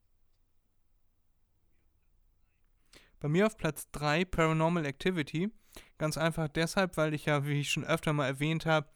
Bei 3.20 3.28
mir 3.28 3.46
auf 3.46 3.56
Platz 3.56 3.90
3 3.92 4.24
Paranormal 4.24 4.84
Activity. 4.86 5.50
Ganz 5.98 6.18
einfach 6.18 6.48
deshalb, 6.48 6.96
weil 6.96 7.14
ich 7.14 7.26
ja, 7.26 7.46
wie 7.46 7.60
ich 7.60 7.70
schon 7.70 7.84
öfter 7.84 8.12
mal 8.12 8.26
erwähnt 8.26 8.66
habe, 8.66 8.88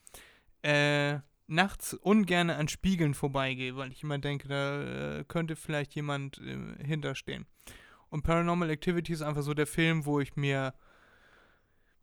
äh, 0.62 1.18
nachts 1.50 1.94
ungern 1.94 2.48
an 2.48 2.68
Spiegeln 2.68 3.14
vorbeigehe, 3.14 3.76
weil 3.76 3.92
ich 3.92 4.02
immer 4.02 4.18
denke, 4.18 4.48
da 4.48 5.18
äh, 5.18 5.24
könnte 5.24 5.56
vielleicht 5.56 5.94
jemand 5.94 6.38
äh, 6.38 6.84
hinterstehen. 6.84 7.46
Und 8.08 8.22
Paranormal 8.22 8.70
Activity 8.70 9.12
ist 9.12 9.22
einfach 9.22 9.42
so 9.42 9.54
der 9.54 9.66
Film, 9.66 10.04
wo 10.04 10.20
ich 10.20 10.36
mir, 10.36 10.74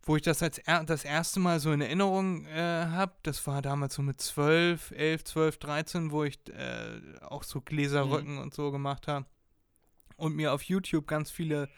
wo 0.03 0.15
ich 0.15 0.21
das 0.21 0.43
als 0.43 0.57
er 0.57 0.84
das 0.84 1.05
erste 1.05 1.39
Mal 1.39 1.59
so 1.59 1.71
in 1.71 1.82
Erinnerung 1.82 2.45
äh, 2.45 2.86
habe. 2.88 3.13
Das 3.23 3.45
war 3.47 3.61
damals 3.61 3.95
so 3.95 4.01
mit 4.01 4.21
12, 4.21 4.91
11, 4.91 5.23
12, 5.23 5.57
13, 5.57 6.11
wo 6.11 6.23
ich 6.23 6.39
äh, 6.49 7.01
auch 7.21 7.43
so 7.43 7.61
Gläserrücken 7.61 8.38
und 8.38 8.53
so 8.53 8.71
gemacht 8.71 9.07
habe. 9.07 9.25
Und 10.17 10.36
mir 10.36 10.53
auf 10.53 10.63
YouTube 10.63 11.07
ganz 11.07 11.30
viele 11.30 11.69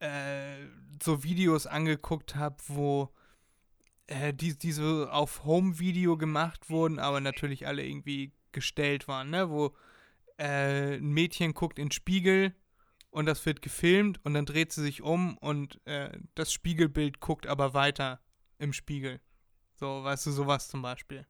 äh, 0.00 0.66
so 1.02 1.22
Videos 1.22 1.66
angeguckt 1.66 2.34
habe, 2.36 2.56
wo 2.68 3.12
äh, 4.06 4.32
die, 4.32 4.56
diese 4.56 5.12
auf 5.12 5.44
Home-Video 5.44 6.16
gemacht 6.16 6.70
wurden, 6.70 6.98
aber 6.98 7.20
natürlich 7.20 7.66
alle 7.66 7.84
irgendwie 7.84 8.32
gestellt 8.52 9.08
waren, 9.08 9.30
ne? 9.30 9.50
Wo 9.50 9.74
äh, 10.38 10.96
ein 10.96 11.10
Mädchen 11.12 11.52
guckt 11.54 11.78
in 11.78 11.86
den 11.86 11.92
Spiegel 11.92 12.54
und 13.10 13.26
das 13.26 13.44
wird 13.46 13.62
gefilmt 13.62 14.24
und 14.24 14.34
dann 14.34 14.46
dreht 14.46 14.72
sie 14.72 14.82
sich 14.82 15.02
um 15.02 15.36
und 15.38 15.80
äh, 15.86 16.16
das 16.34 16.52
Spiegelbild 16.52 17.20
guckt 17.20 17.46
aber 17.46 17.74
weiter 17.74 18.20
im 18.58 18.72
Spiegel. 18.72 19.20
So, 19.74 20.02
weißt 20.04 20.26
du, 20.26 20.30
sowas 20.32 20.68
zum 20.68 20.82
Beispiel. 20.82 21.26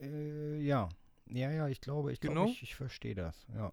Äh, 0.00 0.60
ja. 0.60 0.88
Ja, 1.28 1.50
ja, 1.50 1.68
ich 1.68 1.80
glaube, 1.80 2.12
ich 2.12 2.20
Genau. 2.20 2.34
glaube, 2.34 2.50
ich, 2.50 2.62
ich 2.62 2.74
verstehe 2.74 3.14
das. 3.14 3.46
Ja. 3.54 3.72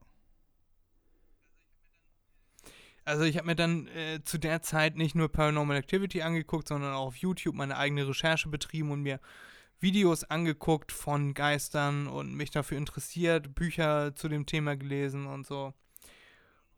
Also 3.06 3.24
ich 3.24 3.38
habe 3.38 3.48
mir 3.48 3.56
dann 3.56 3.88
äh, 3.88 4.22
zu 4.24 4.38
der 4.38 4.62
Zeit 4.62 4.96
nicht 4.96 5.14
nur 5.16 5.30
Paranormal 5.30 5.78
Activity 5.78 6.22
angeguckt, 6.22 6.68
sondern 6.70 6.94
auch 6.94 7.08
auf 7.08 7.18
YouTube 7.18 7.56
meine 7.56 7.78
eigene 7.78 8.08
Recherche 8.08 8.50
betrieben 8.50 8.92
und 8.92 9.02
mir 9.02 9.20
Videos 9.80 10.24
angeguckt 10.24 10.92
von 10.94 11.34
Geistern 11.34 12.08
und 12.08 12.34
mich 12.34 12.52
dafür 12.52 12.78
interessiert, 12.78 13.54
Bücher 13.56 14.16
zu 14.16 14.30
dem 14.30 14.46
Thema 14.46 14.78
gelesen 14.78 15.26
und 15.28 15.46
so. 15.46 15.74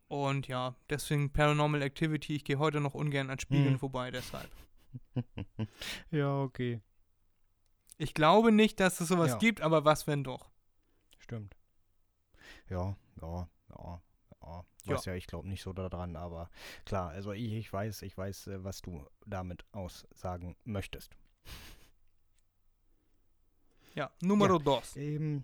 Und 0.08 0.48
ja, 0.48 0.76
deswegen 0.90 1.32
Paranormal 1.32 1.82
Activity, 1.84 2.36
ich 2.36 2.44
gehe 2.44 2.58
heute 2.60 2.80
noch 2.80 2.94
ungern 2.96 3.30
an 3.30 3.40
Spiegeln 3.40 3.74
Hm. 3.74 3.80
vorbei, 3.80 4.10
deshalb. 4.12 4.50
ja, 6.12 6.40
okay. 6.42 6.82
Ich 7.98 8.14
glaube 8.14 8.52
nicht, 8.52 8.80
dass 8.80 9.00
es 9.00 9.08
sowas 9.08 9.32
Ja. 9.32 9.38
gibt, 9.38 9.62
aber 9.62 9.86
was, 9.86 10.08
wenn 10.08 10.24
doch? 10.24 10.50
Stimmt. 11.20 11.56
Ja, 12.70 12.96
ja, 13.22 13.48
ja, 13.70 14.02
ja. 14.42 14.64
Weiß 14.88 15.06
ja, 15.06 15.14
ich 15.16 15.28
glaube 15.28 15.48
nicht 15.48 15.62
so 15.62 15.74
daran, 15.74 16.16
aber 16.16 16.50
klar, 16.86 17.10
also 17.10 17.32
ich, 17.32 17.54
ich 17.54 17.72
weiß, 17.72 18.02
ich 18.04 18.18
weiß, 18.18 18.48
äh, 18.48 18.64
was 18.64 18.82
du 18.82 19.06
damit 19.26 19.66
aussagen 19.72 20.56
möchtest. 20.64 21.16
Ja, 23.96 24.12
Numero 24.22 24.60
dos. 24.60 24.96
Ähm, 24.98 25.44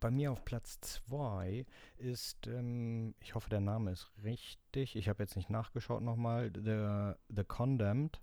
bei 0.00 0.10
mir 0.10 0.30
auf 0.30 0.44
Platz 0.44 0.78
2 0.80 1.66
ist, 1.96 2.46
ähm, 2.46 3.14
ich 3.20 3.34
hoffe, 3.34 3.50
der 3.50 3.60
Name 3.60 3.90
ist 3.90 4.10
richtig. 4.22 4.94
Ich 4.94 5.08
habe 5.08 5.22
jetzt 5.22 5.36
nicht 5.36 5.50
nachgeschaut 5.50 6.02
nochmal. 6.02 6.52
The, 6.54 7.14
The 7.34 7.44
Condemned. 7.44 8.20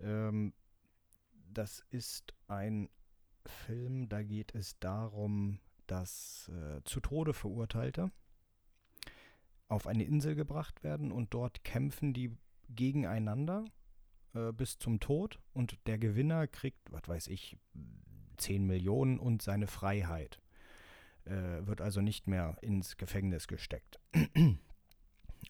Ähm, 0.00 0.52
das 1.32 1.84
ist 1.90 2.34
ein 2.48 2.88
Film, 3.46 4.08
da 4.08 4.22
geht 4.22 4.54
es 4.54 4.78
darum, 4.78 5.60
dass 5.86 6.48
äh, 6.48 6.82
zu 6.84 7.00
Tode 7.00 7.32
Verurteilte 7.32 8.10
auf 9.68 9.86
eine 9.86 10.04
Insel 10.04 10.34
gebracht 10.34 10.82
werden 10.82 11.12
und 11.12 11.34
dort 11.34 11.62
kämpfen 11.64 12.12
die 12.12 12.36
gegeneinander 12.70 13.64
äh, 14.34 14.52
bis 14.52 14.78
zum 14.78 15.00
Tod 15.00 15.38
und 15.52 15.78
der 15.86 15.98
Gewinner 15.98 16.46
kriegt, 16.46 16.90
was 16.90 17.06
weiß 17.06 17.28
ich, 17.28 17.56
10 18.38 18.66
Millionen 18.66 19.18
und 19.18 19.42
seine 19.42 19.66
Freiheit. 19.66 20.40
Äh, 21.24 21.66
wird 21.66 21.80
also 21.80 22.00
nicht 22.00 22.26
mehr 22.26 22.56
ins 22.62 22.96
Gefängnis 22.96 23.48
gesteckt. 23.48 24.00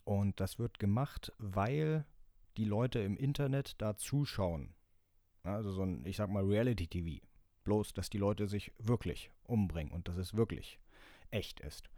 Und 0.05 0.41
das 0.41 0.59
wird 0.59 0.79
gemacht, 0.79 1.33
weil 1.39 2.05
die 2.57 2.65
Leute 2.65 2.99
im 2.99 3.17
Internet 3.17 3.75
da 3.79 3.97
zuschauen. 3.97 4.75
Also 5.45 5.71
so 5.71 5.83
ein, 5.83 6.05
ich 6.05 6.17
sag 6.17 6.31
mal, 6.31 6.45
Reality-TV. 6.45 7.25
Bloß, 7.65 7.93
dass 7.93 8.11
die 8.11 8.19
Leute 8.19 8.49
sich 8.49 8.73
wirklich 8.79 9.31
umbringen 9.45 9.93
und 9.93 10.09
dass 10.09 10.17
es 10.17 10.35
wirklich 10.35 10.81
echt 11.31 11.61
ist. 11.61 11.91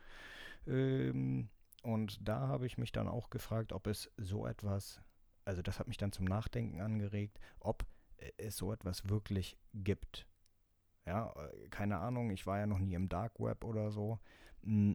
Ähm, 0.67 1.49
und 1.83 2.27
da 2.27 2.49
habe 2.49 2.67
ich 2.67 2.79
mich 2.79 2.93
dann 2.93 3.09
auch 3.09 3.31
gefragt, 3.31 3.73
ob 3.73 3.87
es 3.87 4.11
so 4.17 4.47
etwas, 4.47 5.01
also 5.45 5.63
das 5.63 5.79
hat 5.79 5.89
mich 5.89 5.97
dann 5.97 6.13
zum 6.13 6.27
Nachdenken 6.27 6.81
angeregt, 6.81 7.39
ob 7.61 7.85
äh, 8.19 8.31
es 8.37 8.57
so 8.57 8.73
etwas 8.73 9.09
wirklich 9.09 9.59
gibt. 9.73 10.27
Ja, 11.07 11.33
äh, 11.33 11.69
keine 11.71 11.99
Ahnung, 11.99 12.31
ich 12.31 12.47
war 12.47 12.59
ja 12.59 12.67
noch 12.67 12.79
nie 12.79 12.95
im 12.95 13.09
Dark 13.09 13.41
Web 13.41 13.65
oder 13.65 13.91
so. 13.91 14.19
Mm, 14.63 14.93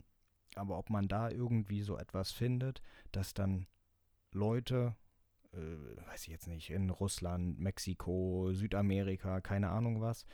Aber 0.56 0.78
ob 0.78 0.90
man 0.90 1.08
da 1.08 1.30
irgendwie 1.30 1.82
so 1.82 1.98
etwas 1.98 2.32
findet, 2.32 2.82
dass 3.12 3.34
dann 3.34 3.68
Leute, 4.32 4.96
äh, 5.54 5.58
weiß 6.08 6.24
ich 6.24 6.30
jetzt 6.30 6.48
nicht, 6.48 6.70
in 6.70 6.90
Russland, 6.90 7.60
Mexiko, 7.60 8.52
Südamerika, 8.54 9.42
keine 9.42 9.70
Ahnung 9.70 10.02
was, 10.02 10.26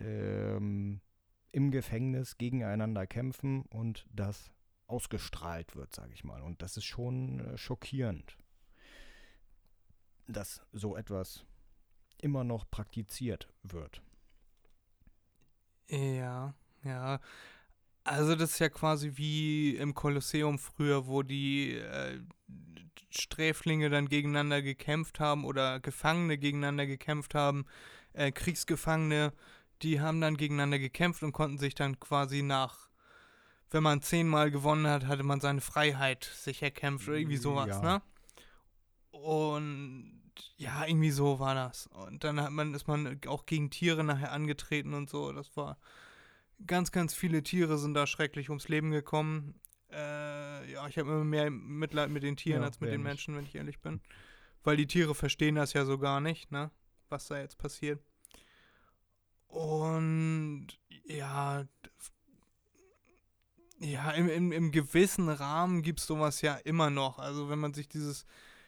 ähm, 0.00 1.00
im 1.52 1.70
Gefängnis 1.70 2.38
gegeneinander 2.38 3.06
kämpfen 3.06 3.62
und 3.66 4.06
das 4.12 4.52
ausgestrahlt 4.86 5.76
wird, 5.76 5.94
sage 5.94 6.12
ich 6.14 6.24
mal. 6.24 6.42
Und 6.42 6.62
das 6.62 6.76
ist 6.76 6.84
schon 6.84 7.40
äh, 7.40 7.58
schockierend, 7.58 8.36
dass 10.26 10.62
so 10.72 10.96
etwas 10.96 11.44
immer 12.18 12.44
noch 12.44 12.70
praktiziert 12.70 13.48
wird. 13.62 14.02
Ja, 15.88 16.54
ja. 16.82 17.20
Also 18.04 18.36
das 18.36 18.52
ist 18.52 18.58
ja 18.60 18.68
quasi 18.68 19.12
wie 19.16 19.76
im 19.76 19.94
Kolosseum 19.94 20.58
früher, 20.58 21.06
wo 21.06 21.22
die 21.22 21.72
äh, 21.74 22.20
Sträflinge 23.10 23.90
dann 23.90 24.08
gegeneinander 24.08 24.62
gekämpft 24.62 25.18
haben 25.20 25.44
oder 25.44 25.80
Gefangene 25.80 26.38
gegeneinander 26.38 26.86
gekämpft 26.86 27.34
haben, 27.34 27.66
äh, 28.12 28.30
Kriegsgefangene, 28.30 29.32
die 29.82 30.00
haben 30.00 30.20
dann 30.20 30.36
gegeneinander 30.36 30.78
gekämpft 30.78 31.22
und 31.22 31.32
konnten 31.32 31.58
sich 31.58 31.74
dann 31.74 31.98
quasi 32.00 32.42
nach, 32.42 32.85
wenn 33.70 33.82
man 33.82 34.00
zehnmal 34.02 34.50
gewonnen 34.50 34.86
hat, 34.86 35.06
hatte 35.06 35.22
man 35.22 35.40
seine 35.40 35.60
Freiheit 35.60 36.24
sich 36.24 36.62
erkämpft 36.62 37.08
oder 37.08 37.18
irgendwie 37.18 37.36
sowas, 37.36 37.68
Ja. 37.68 37.82
ne? 37.82 38.02
Und 39.10 40.20
ja, 40.56 40.84
irgendwie 40.86 41.10
so 41.10 41.38
war 41.38 41.54
das. 41.54 41.86
Und 41.88 42.24
dann 42.24 42.40
hat 42.40 42.50
man, 42.50 42.74
ist 42.74 42.86
man 42.86 43.20
auch 43.26 43.46
gegen 43.46 43.70
Tiere 43.70 44.04
nachher 44.04 44.32
angetreten 44.32 44.94
und 44.94 45.08
so. 45.08 45.32
Das 45.32 45.56
war 45.56 45.78
ganz, 46.66 46.92
ganz 46.92 47.14
viele 47.14 47.42
Tiere 47.42 47.78
sind 47.78 47.94
da 47.94 48.06
schrecklich 48.06 48.50
ums 48.50 48.68
Leben 48.68 48.90
gekommen. 48.90 49.58
Äh, 49.90 50.70
ja, 50.72 50.86
ich 50.88 50.98
habe 50.98 51.10
immer 51.10 51.24
mehr 51.24 51.50
Mitleid 51.50 52.10
mit 52.10 52.22
den 52.22 52.36
Tieren 52.36 52.60
Ja, 52.62 52.66
als 52.68 52.80
mit 52.80 52.92
den. 52.92 53.02
Menschen, 53.02 53.36
wenn 53.36 53.44
ich 53.44 53.54
ehrlich 53.54 53.80
bin. 53.80 54.00
Weil 54.62 54.76
die 54.76 54.86
Tiere 54.86 55.14
verstehen 55.14 55.54
das 55.54 55.72
ja 55.72 55.84
so 55.84 55.96
gar 55.98 56.20
nicht, 56.20 56.50
ne? 56.50 56.70
Was 57.08 57.26
da 57.28 57.38
jetzt 57.38 57.56
passiert. 57.56 58.00
Und 59.46 60.66
ja, 61.04 61.64
ja, 63.78 64.10
im, 64.12 64.28
im, 64.28 64.52
im 64.52 64.72
gewissen 64.72 65.28
Rahmen 65.28 65.82
gibt 65.82 66.00
es 66.00 66.06
sowas 66.06 66.40
ja 66.40 66.54
immer 66.54 66.90
noch. 66.90 67.18
Also 67.18 67.48
wenn 67.48 67.58
man 67.58 67.74
sich 67.74 67.88
dieses 67.88 68.24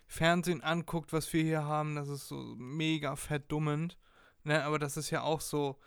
Fernsehen 0.07 0.63
anguckt, 0.63 1.13
was 1.13 1.33
wir 1.33 1.43
hier 1.43 1.65
haben, 1.65 1.95
das 1.97 2.09
ist 2.09 2.29
so 2.29 2.37
mega 2.57 3.17
verdummend. 3.17 3.99
Ne? 4.45 4.65
Aber 4.65 4.79
das 4.79 4.97
ist 4.97 5.11
ja 5.11 5.23
auch 5.23 5.41
so. 5.41 5.79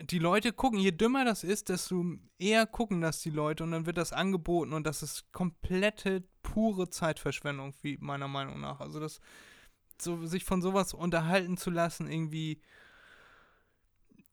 Die 0.00 0.18
Leute 0.18 0.52
gucken, 0.52 0.80
je 0.80 0.90
dümmer 0.90 1.24
das 1.24 1.44
ist, 1.44 1.68
desto 1.68 2.04
eher 2.38 2.66
gucken 2.66 3.00
das 3.00 3.20
die 3.20 3.30
Leute 3.30 3.62
und 3.62 3.70
dann 3.70 3.86
wird 3.86 3.96
das 3.96 4.12
angeboten 4.12 4.72
und 4.72 4.84
das 4.84 5.04
ist 5.04 5.30
komplette, 5.32 6.24
pure 6.42 6.90
Zeitverschwendung, 6.90 7.74
wie 7.82 7.96
meiner 7.98 8.26
Meinung 8.26 8.60
nach. 8.60 8.80
Also 8.80 8.98
das, 8.98 9.20
so, 10.00 10.26
sich 10.26 10.44
von 10.44 10.62
sowas 10.62 10.94
unterhalten 10.94 11.56
zu 11.56 11.70
lassen, 11.70 12.10
irgendwie. 12.10 12.60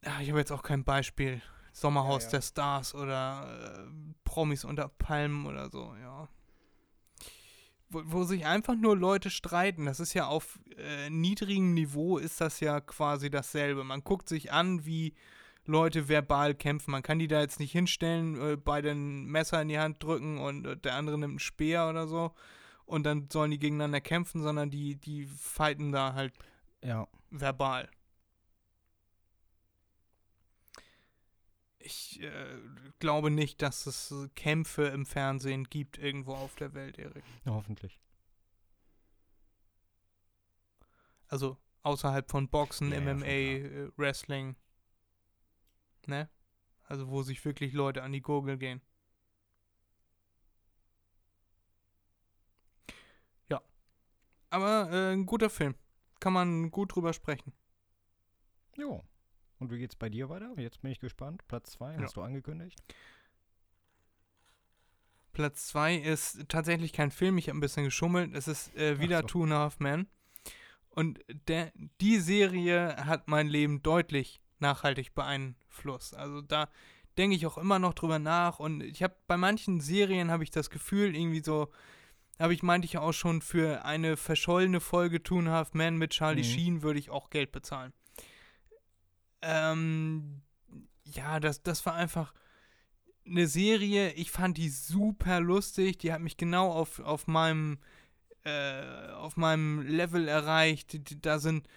Ja, 0.04 0.20
ich 0.20 0.30
habe 0.30 0.40
jetzt 0.40 0.52
auch 0.52 0.64
kein 0.64 0.84
Beispiel. 0.84 1.44
Sommerhaus 1.72 2.24
Ja, 2.24 2.28
ja. 2.28 2.32
der 2.32 2.42
Stars 2.42 2.96
oder 2.96 3.88
äh, 3.88 4.14
Promis 4.24 4.64
unter 4.66 4.88
Palmen 4.90 5.46
oder 5.46 5.70
so, 5.70 5.96
ja. 6.02 6.28
Wo, 7.90 8.02
wo 8.06 8.24
sich 8.24 8.46
einfach 8.46 8.76
nur 8.76 8.96
Leute 8.98 9.30
streiten. 9.30 9.86
Das 9.86 10.00
ist 10.00 10.14
ja 10.14 10.28
auf 10.28 10.60
äh, 10.78 11.10
niedrigem 11.10 11.74
Niveau 11.74 12.18
ist 12.18 12.40
das 12.40 12.60
ja 12.60 12.80
quasi 12.80 13.30
dasselbe. 13.30 13.84
Man 13.84 14.04
guckt 14.04 14.30
sich 14.30 14.52
an, 14.52 14.86
wie 14.86 15.14
Leute 15.66 16.08
verbal 16.10 16.56
kämpfen. 16.56 16.92
Man 16.92 17.04
kann 17.04 17.20
die 17.20 17.28
da 17.28 17.42
jetzt 17.42 17.60
nicht 17.60 17.72
hinstellen, 17.72 18.40
äh, 18.42 18.58
beide 18.58 18.92
ein 18.92 19.26
Messer 19.26 19.62
in 19.62 19.68
die 19.68 19.80
Hand 19.80 20.02
drücken 20.04 20.38
und 20.40 20.66
äh, 20.66 20.78
der 20.78 20.96
andere 20.96 21.18
nimmt 21.18 21.32
einen 21.34 21.40
Speer 21.40 21.88
oder 21.90 22.08
so 22.08 22.34
und 22.86 23.04
dann 23.04 23.30
sollen 23.32 23.52
die 23.52 23.60
gegeneinander 23.60 24.02
kämpfen, 24.02 24.42
sondern 24.42 24.70
die, 24.70 24.96
die 24.96 25.26
fighten 25.26 25.92
da 25.92 26.14
halt 26.14 26.34
Ja. 26.84 27.08
verbal. 27.30 27.90
Ich 31.84 32.22
äh, 32.22 32.60
glaube 33.00 33.32
nicht, 33.32 33.62
dass 33.62 33.86
es 33.86 34.12
äh, 34.12 34.28
Kämpfe 34.36 34.84
im 34.88 35.06
Fernsehen 35.06 35.66
gibt 35.66 35.98
irgendwo 35.98 36.34
auf 36.34 36.56
der 36.56 36.74
Welt, 36.74 36.98
Erik. 36.98 37.24
Hoffentlich. 37.46 38.00
Also 41.28 41.58
außerhalb 41.84 42.30
von 42.30 42.50
Boxen, 42.50 42.92
Ja, 42.92 43.00
ja, 43.00 43.14
MMA, 43.14 43.26
äh, 43.26 43.92
Wrestling. 43.98 44.56
Ne? 46.06 46.30
Also 46.84 47.10
wo 47.10 47.24
sich 47.24 47.44
wirklich 47.46 47.74
Leute 47.74 48.04
an 48.04 48.12
die 48.12 48.22
Gurgel 48.22 48.58
gehen. 48.58 48.82
Ja. 53.50 53.62
Aber 54.50 54.90
äh, 54.92 55.14
ein 55.14 55.26
guter 55.26 55.50
Film. 55.50 55.76
Kann 56.20 56.34
man 56.34 56.70
gut 56.70 56.96
drüber 56.96 57.14
sprechen. 57.14 57.54
Jo. 58.76 59.04
Und 59.62 59.72
wie 59.72 59.78
geht's 59.78 59.96
bei 59.96 60.10
dir 60.10 60.28
weiter? 60.28 60.52
Jetzt 60.58 60.82
bin 60.82 60.92
ich 60.92 61.00
gespannt. 61.00 61.48
Platz 61.48 61.72
2 61.74 61.94
Ja. 61.94 62.02
hast 62.02 62.16
du 62.18 62.22
angekündigt. 62.24 62.82
Platz 65.34 65.68
2 65.68 65.96
ist 65.98 66.50
tatsächlich 66.50 66.94
kein 66.94 67.12
Film, 67.12 67.38
ich 67.38 67.48
habe 67.48 67.58
ein 67.58 67.62
bisschen 67.62 67.86
geschummelt. 67.86 68.34
Es 68.36 68.48
ist 68.48 68.76
äh, 68.76 69.00
wieder 69.00 69.22
so. 69.22 69.28
Two 69.28 69.44
and 69.44 69.54
a 69.54 69.60
Half 69.60 69.80
Men. 69.80 70.08
Und 70.90 71.20
der, 71.48 71.72
die 72.02 72.18
Serie 72.18 72.98
hat 73.06 73.28
mein 73.30 73.48
Leben 73.48 73.82
deutlich 73.82 74.42
nachhaltig 74.60 75.14
beeinflusst. 75.14 76.16
Also 76.16 76.42
da 76.42 76.68
denke 77.18 77.36
ich 77.36 77.46
auch 77.46 77.58
immer 77.58 77.80
noch 77.80 77.94
drüber 77.94 78.20
nach. 78.20 78.60
Und 78.60 78.82
ich 78.82 79.02
habe 79.04 79.16
bei 79.28 79.38
manchen 79.38 79.80
Serien 79.80 80.32
habe 80.32 80.44
ich 80.44 80.50
das 80.52 80.70
Gefühl, 80.70 81.16
irgendwie 81.16 81.42
so, 81.44 81.72
habe 82.40 82.54
ich 82.54 82.64
meinte 82.64 82.86
ich 82.86 82.98
auch 82.98 83.14
schon, 83.14 83.42
für 83.42 83.86
eine 83.86 84.18
verschollene 84.18 84.82
Folge 84.82 85.22
Two 85.24 85.38
and 85.40 85.48
a 85.48 85.52
Half 85.52 85.74
Men 85.76 85.98
mit 85.98 86.12
Charlie 86.12 86.42
Mhm. 86.42 86.46
Sheen 86.46 86.82
würde 86.82 87.00
ich 87.00 87.10
auch 87.10 87.30
Geld 87.30 87.52
bezahlen. 87.52 87.94
Ähm, 89.42 90.42
ja, 91.04 91.40
das, 91.40 91.62
das 91.64 91.86
war 91.86 91.96
einfach 91.96 92.34
eine 93.26 93.48
Serie, 93.48 94.12
ich 94.14 94.32
fand 94.32 94.58
die 94.58 94.70
super 94.70 95.40
lustig, 95.40 95.98
die 96.00 96.12
hat 96.12 96.22
mich 96.22 96.38
genau 96.38 96.72
auf, 96.72 97.00
auf 97.00 97.28
meinem 97.28 97.80
äh, 98.44 99.10
auf 99.14 99.38
meinem 99.38 99.82
Level 99.84 100.28
erreicht. 100.28 100.98
Da 101.26 101.38
sind 101.40 101.68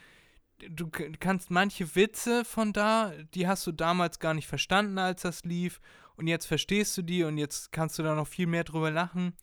du 0.70 0.88
kannst 0.88 1.50
manche 1.50 1.94
Witze 1.94 2.44
von 2.44 2.72
da, 2.72 3.12
die 3.34 3.46
hast 3.46 3.66
du 3.66 3.72
damals 3.72 4.18
gar 4.18 4.32
nicht 4.34 4.46
verstanden, 4.46 4.98
als 4.98 5.22
das 5.22 5.44
lief 5.44 5.80
und 6.16 6.26
jetzt 6.26 6.46
verstehst 6.46 6.96
du 6.96 7.02
die 7.02 7.24
und 7.24 7.36
jetzt 7.38 7.72
kannst 7.72 7.98
du 7.98 8.02
da 8.02 8.14
noch 8.14 8.28
viel 8.28 8.46
mehr 8.46 8.64
drüber 8.64 8.90
lachen. 8.90 9.34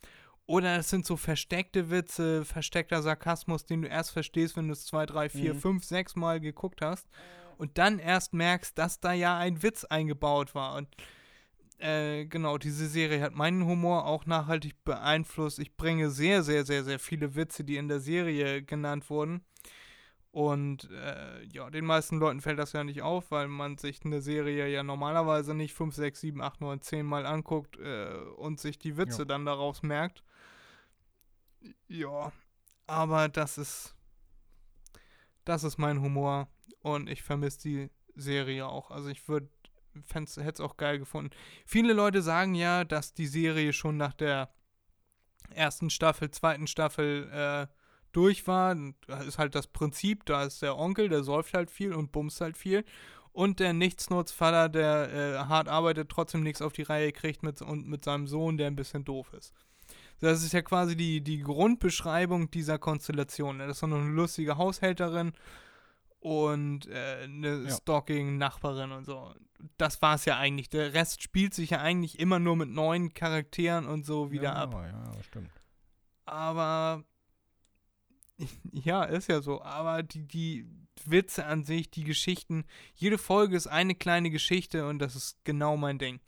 Oder 0.46 0.76
es 0.78 0.90
sind 0.90 1.06
so 1.06 1.16
versteckte 1.16 1.90
Witze, 1.90 2.44
versteckter 2.44 3.00
Sarkasmus, 3.02 3.64
den 3.64 3.82
du 3.82 3.88
erst 3.88 4.10
verstehst, 4.10 4.56
wenn 4.56 4.66
du 4.66 4.72
es 4.72 4.84
zwei, 4.86 5.06
drei, 5.06 5.28
vier, 5.28 5.54
Mhm. 5.54 5.60
fünf, 5.60 5.84
sechs 5.84 6.16
Mal 6.16 6.40
geguckt 6.40 6.80
hast 6.82 7.06
und 7.62 7.78
dann 7.78 8.00
erst 8.00 8.34
merkst, 8.34 8.76
dass 8.76 8.98
da 8.98 9.12
ja 9.12 9.38
ein 9.38 9.62
Witz 9.62 9.84
eingebaut 9.84 10.52
war. 10.56 10.74
Und 10.74 10.88
äh, 11.78 12.24
genau, 12.26 12.58
diese 12.58 12.88
Serie 12.88 13.20
hat 13.22 13.36
meinen 13.36 13.64
Humor 13.66 14.04
auch 14.04 14.26
nachhaltig 14.26 14.82
beeinflusst. 14.82 15.60
Ich 15.60 15.76
bringe 15.76 16.10
sehr, 16.10 16.42
sehr, 16.42 16.64
sehr, 16.64 16.82
sehr 16.82 16.98
viele 16.98 17.36
Witze, 17.36 17.62
die 17.62 17.76
in 17.76 17.86
der 17.86 18.00
Serie 18.00 18.64
genannt 18.64 19.08
wurden. 19.10 19.44
Und 20.32 20.90
äh, 20.90 21.44
ja, 21.44 21.70
den 21.70 21.84
meisten 21.84 22.18
Leuten 22.18 22.40
fällt 22.40 22.58
das 22.58 22.72
ja 22.72 22.82
nicht 22.82 23.02
auf, 23.02 23.30
weil 23.30 23.46
man 23.46 23.78
sich 23.78 24.04
eine 24.04 24.22
Serie 24.22 24.66
ja 24.66 24.82
normalerweise 24.82 25.54
nicht 25.54 25.72
5, 25.72 25.94
6, 25.94 26.20
7, 26.20 26.40
8, 26.42 26.60
9, 26.62 26.80
10 26.80 27.06
Mal 27.06 27.26
anguckt 27.26 27.78
äh, 27.78 28.08
und 28.38 28.58
sich 28.58 28.80
die 28.80 28.96
Witze 28.96 29.20
Ja. 29.22 29.24
dann 29.26 29.46
daraus 29.46 29.84
merkt. 29.84 30.24
Ja, 31.86 32.32
aber 32.88 33.28
das 33.28 33.56
ist. 33.56 33.94
Das 35.44 35.64
ist 35.64 35.78
mein 35.78 36.00
Humor 36.00 36.48
und 36.80 37.08
ich 37.08 37.22
vermisse 37.22 37.60
die 37.60 37.90
Serie 38.14 38.66
auch. 38.66 38.90
Also 38.90 39.08
ich 39.08 39.28
würde 39.28 39.48
hätte 40.14 40.48
es 40.48 40.60
auch 40.60 40.76
geil 40.76 40.98
gefunden. 40.98 41.30
Viele 41.66 41.92
Leute 41.92 42.22
sagen 42.22 42.54
ja, 42.54 42.84
dass 42.84 43.14
die 43.14 43.26
Serie 43.26 43.72
schon 43.72 43.96
nach 43.96 44.14
der 44.14 44.50
ersten 45.50 45.90
Staffel, 45.90 46.30
zweiten 46.30 46.66
Staffel 46.66 47.30
äh, 47.30 47.66
durch 48.12 48.46
war. 48.46 48.74
Das 49.06 49.26
ist 49.26 49.38
halt 49.38 49.54
das 49.54 49.66
Prinzip, 49.66 50.24
da 50.26 50.44
ist 50.44 50.62
der 50.62 50.78
Onkel, 50.78 51.08
der 51.08 51.24
säuft 51.24 51.54
halt 51.54 51.70
viel 51.70 51.94
und 51.94 52.12
bumst 52.12 52.40
halt 52.40 52.56
viel. 52.56 52.84
Und 53.32 53.60
der 53.60 53.72
Nichtsnutzvater, 53.72 54.68
der 54.68 55.12
äh, 55.12 55.38
hart 55.48 55.68
arbeitet, 55.68 56.10
trotzdem 56.10 56.42
nichts 56.42 56.60
auf 56.60 56.74
die 56.74 56.82
Reihe 56.82 57.12
kriegt 57.12 57.42
mit, 57.42 57.62
und 57.62 57.86
mit 57.86 58.04
seinem 58.04 58.26
Sohn, 58.26 58.58
der 58.58 58.66
ein 58.66 58.76
bisschen 58.76 59.04
doof 59.04 59.32
ist. 59.32 59.54
Das 60.22 60.44
ist 60.44 60.52
ja 60.52 60.62
quasi 60.62 60.96
die, 60.96 61.20
die 61.20 61.40
Grundbeschreibung 61.40 62.48
dieser 62.52 62.78
Konstellation. 62.78 63.58
Das 63.58 63.70
ist 63.70 63.78
so 63.80 63.86
eine 63.86 63.98
lustige 64.04 64.56
Haushälterin 64.56 65.32
und 66.20 66.86
äh, 66.86 67.24
eine 67.24 67.64
Ja. 67.64 67.70
Stalking-Nachbarin 67.70 68.92
und 68.92 69.04
so. 69.04 69.34
Das 69.78 70.00
war 70.00 70.14
es 70.14 70.24
ja 70.24 70.38
eigentlich. 70.38 70.70
Der 70.70 70.94
Rest 70.94 71.24
spielt 71.24 71.54
sich 71.54 71.70
ja 71.70 71.80
eigentlich 71.80 72.20
immer 72.20 72.38
nur 72.38 72.54
mit 72.54 72.68
neuen 72.68 73.12
Charakteren 73.12 73.86
und 73.86 74.06
so 74.06 74.30
wieder 74.30 74.44
ja, 74.44 74.54
ab. 74.54 74.74
Ja, 74.74 74.86
ja, 74.86 75.22
stimmt. 75.24 75.50
Aber 76.24 77.02
ja, 78.72 79.02
ist 79.02 79.28
ja 79.28 79.40
so. 79.40 79.60
Aber 79.62 80.04
die, 80.04 80.22
die 80.24 80.68
Witze 81.04 81.46
an 81.46 81.64
sich, 81.64 81.90
die 81.90 82.04
Geschichten, 82.04 82.64
jede 82.94 83.18
Folge 83.18 83.56
ist 83.56 83.66
eine 83.66 83.96
kleine 83.96 84.30
Geschichte 84.30 84.86
und 84.86 85.00
das 85.00 85.16
ist 85.16 85.44
genau 85.44 85.76
mein 85.76 85.98
Ding. 85.98 86.20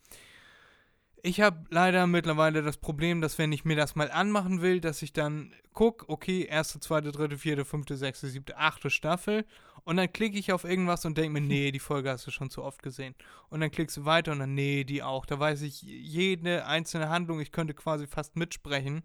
Ich 1.27 1.41
habe 1.41 1.65
leider 1.71 2.07
mittlerweile 2.07 2.61
das 2.61 2.77
Problem, 2.77 3.23
dass 3.23 3.39
wenn 3.39 3.51
ich 3.51 3.65
mir 3.65 3.77
das 3.77 3.95
mal 3.95 4.11
anmachen 4.11 4.61
will, 4.61 4.79
dass 4.79 5.01
ich 5.01 5.15
dann 5.15 5.55
gucke, 5.73 6.07
okay, 6.11 6.43
erste, 6.43 6.81
zweite, 6.81 7.13
dritte, 7.13 7.39
vierte, 7.39 7.65
fünfte, 7.65 7.97
sechste, 7.97 8.27
siebte, 8.27 8.59
achte 8.59 8.91
Staffel 8.91 9.47
und 9.85 9.97
dann 9.97 10.13
klicke 10.13 10.37
ich 10.37 10.53
auf 10.53 10.65
irgendwas 10.65 11.07
und 11.07 11.17
denke 11.17 11.41
mir, 11.41 11.41
nee, 11.49 11.73
die 11.73 11.79
Folge 11.79 12.11
hast 12.11 12.27
du 12.27 12.31
schon 12.31 12.51
zu 12.51 12.63
oft 12.63 12.83
gesehen. 12.83 13.15
Und 13.49 13.61
dann 13.61 13.71
klickst 13.71 13.97
du 13.97 14.05
weiter 14.05 14.33
und 14.33 14.41
dann, 14.41 14.53
nee, 14.53 14.85
die 14.85 15.03
auch. 15.03 15.25
Da 15.25 15.41
weiß 15.41 15.63
ich 15.63 15.81
jede 15.81 16.67
einzelne 16.67 17.09
Handlung, 17.09 17.41
ich 17.41 17.53
könnte 17.53 17.73
quasi 17.73 18.07
fast 18.07 18.37
mitsprechen. 18.37 19.03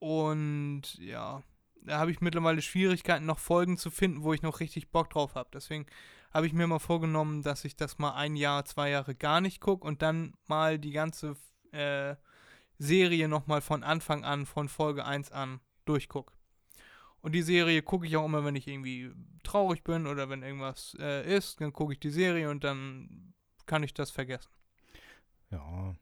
Und 0.00 0.98
ja, 0.98 1.42
da 1.86 2.00
habe 2.00 2.10
ich 2.10 2.20
mittlerweile 2.20 2.60
Schwierigkeiten, 2.60 3.24
noch 3.24 3.38
Folgen 3.38 3.78
zu 3.78 3.90
finden, 3.90 4.24
wo 4.24 4.34
ich 4.34 4.42
noch 4.42 4.60
richtig 4.60 4.90
Bock 4.90 5.08
drauf 5.08 5.36
habe. 5.36 5.48
Deswegen 5.54 5.86
habe 6.32 6.46
ich 6.46 6.52
mir 6.52 6.66
mal 6.66 6.78
vorgenommen, 6.78 7.42
dass 7.42 7.64
ich 7.64 7.76
das 7.76 7.98
mal 7.98 8.14
ein 8.14 8.36
Jahr, 8.36 8.64
zwei 8.64 8.90
Jahre 8.90 9.14
gar 9.14 9.40
nicht 9.40 9.60
gucke 9.60 9.86
und 9.86 10.02
dann 10.02 10.34
mal 10.46 10.78
die 10.78 10.92
ganze 10.92 11.36
äh, 11.72 12.16
Serie 12.78 13.28
nochmal 13.28 13.60
von 13.60 13.82
Anfang 13.82 14.24
an, 14.24 14.46
von 14.46 14.68
Folge 14.68 15.04
1 15.04 15.32
an 15.32 15.60
durchgucke. 15.84 16.32
Und 17.20 17.32
die 17.32 17.42
Serie 17.42 17.82
gucke 17.82 18.06
ich 18.06 18.16
auch 18.16 18.24
immer, 18.24 18.44
wenn 18.44 18.56
ich 18.56 18.68
irgendwie 18.68 19.10
traurig 19.42 19.82
bin 19.82 20.06
oder 20.06 20.28
wenn 20.28 20.42
irgendwas 20.42 20.96
äh, 21.00 21.36
ist, 21.36 21.60
dann 21.60 21.72
gucke 21.72 21.92
ich 21.92 22.00
die 22.00 22.10
Serie 22.10 22.48
und 22.50 22.62
dann 22.62 23.34
kann 23.66 23.82
ich 23.82 23.92
das 23.92 24.10
vergessen. 24.10 24.50
Ja. 25.50 25.94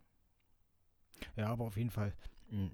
Ja, 1.36 1.46
aber 1.48 1.64
auf 1.64 1.76
jeden 1.76 1.90
Fall, 1.90 2.14
mh, 2.50 2.70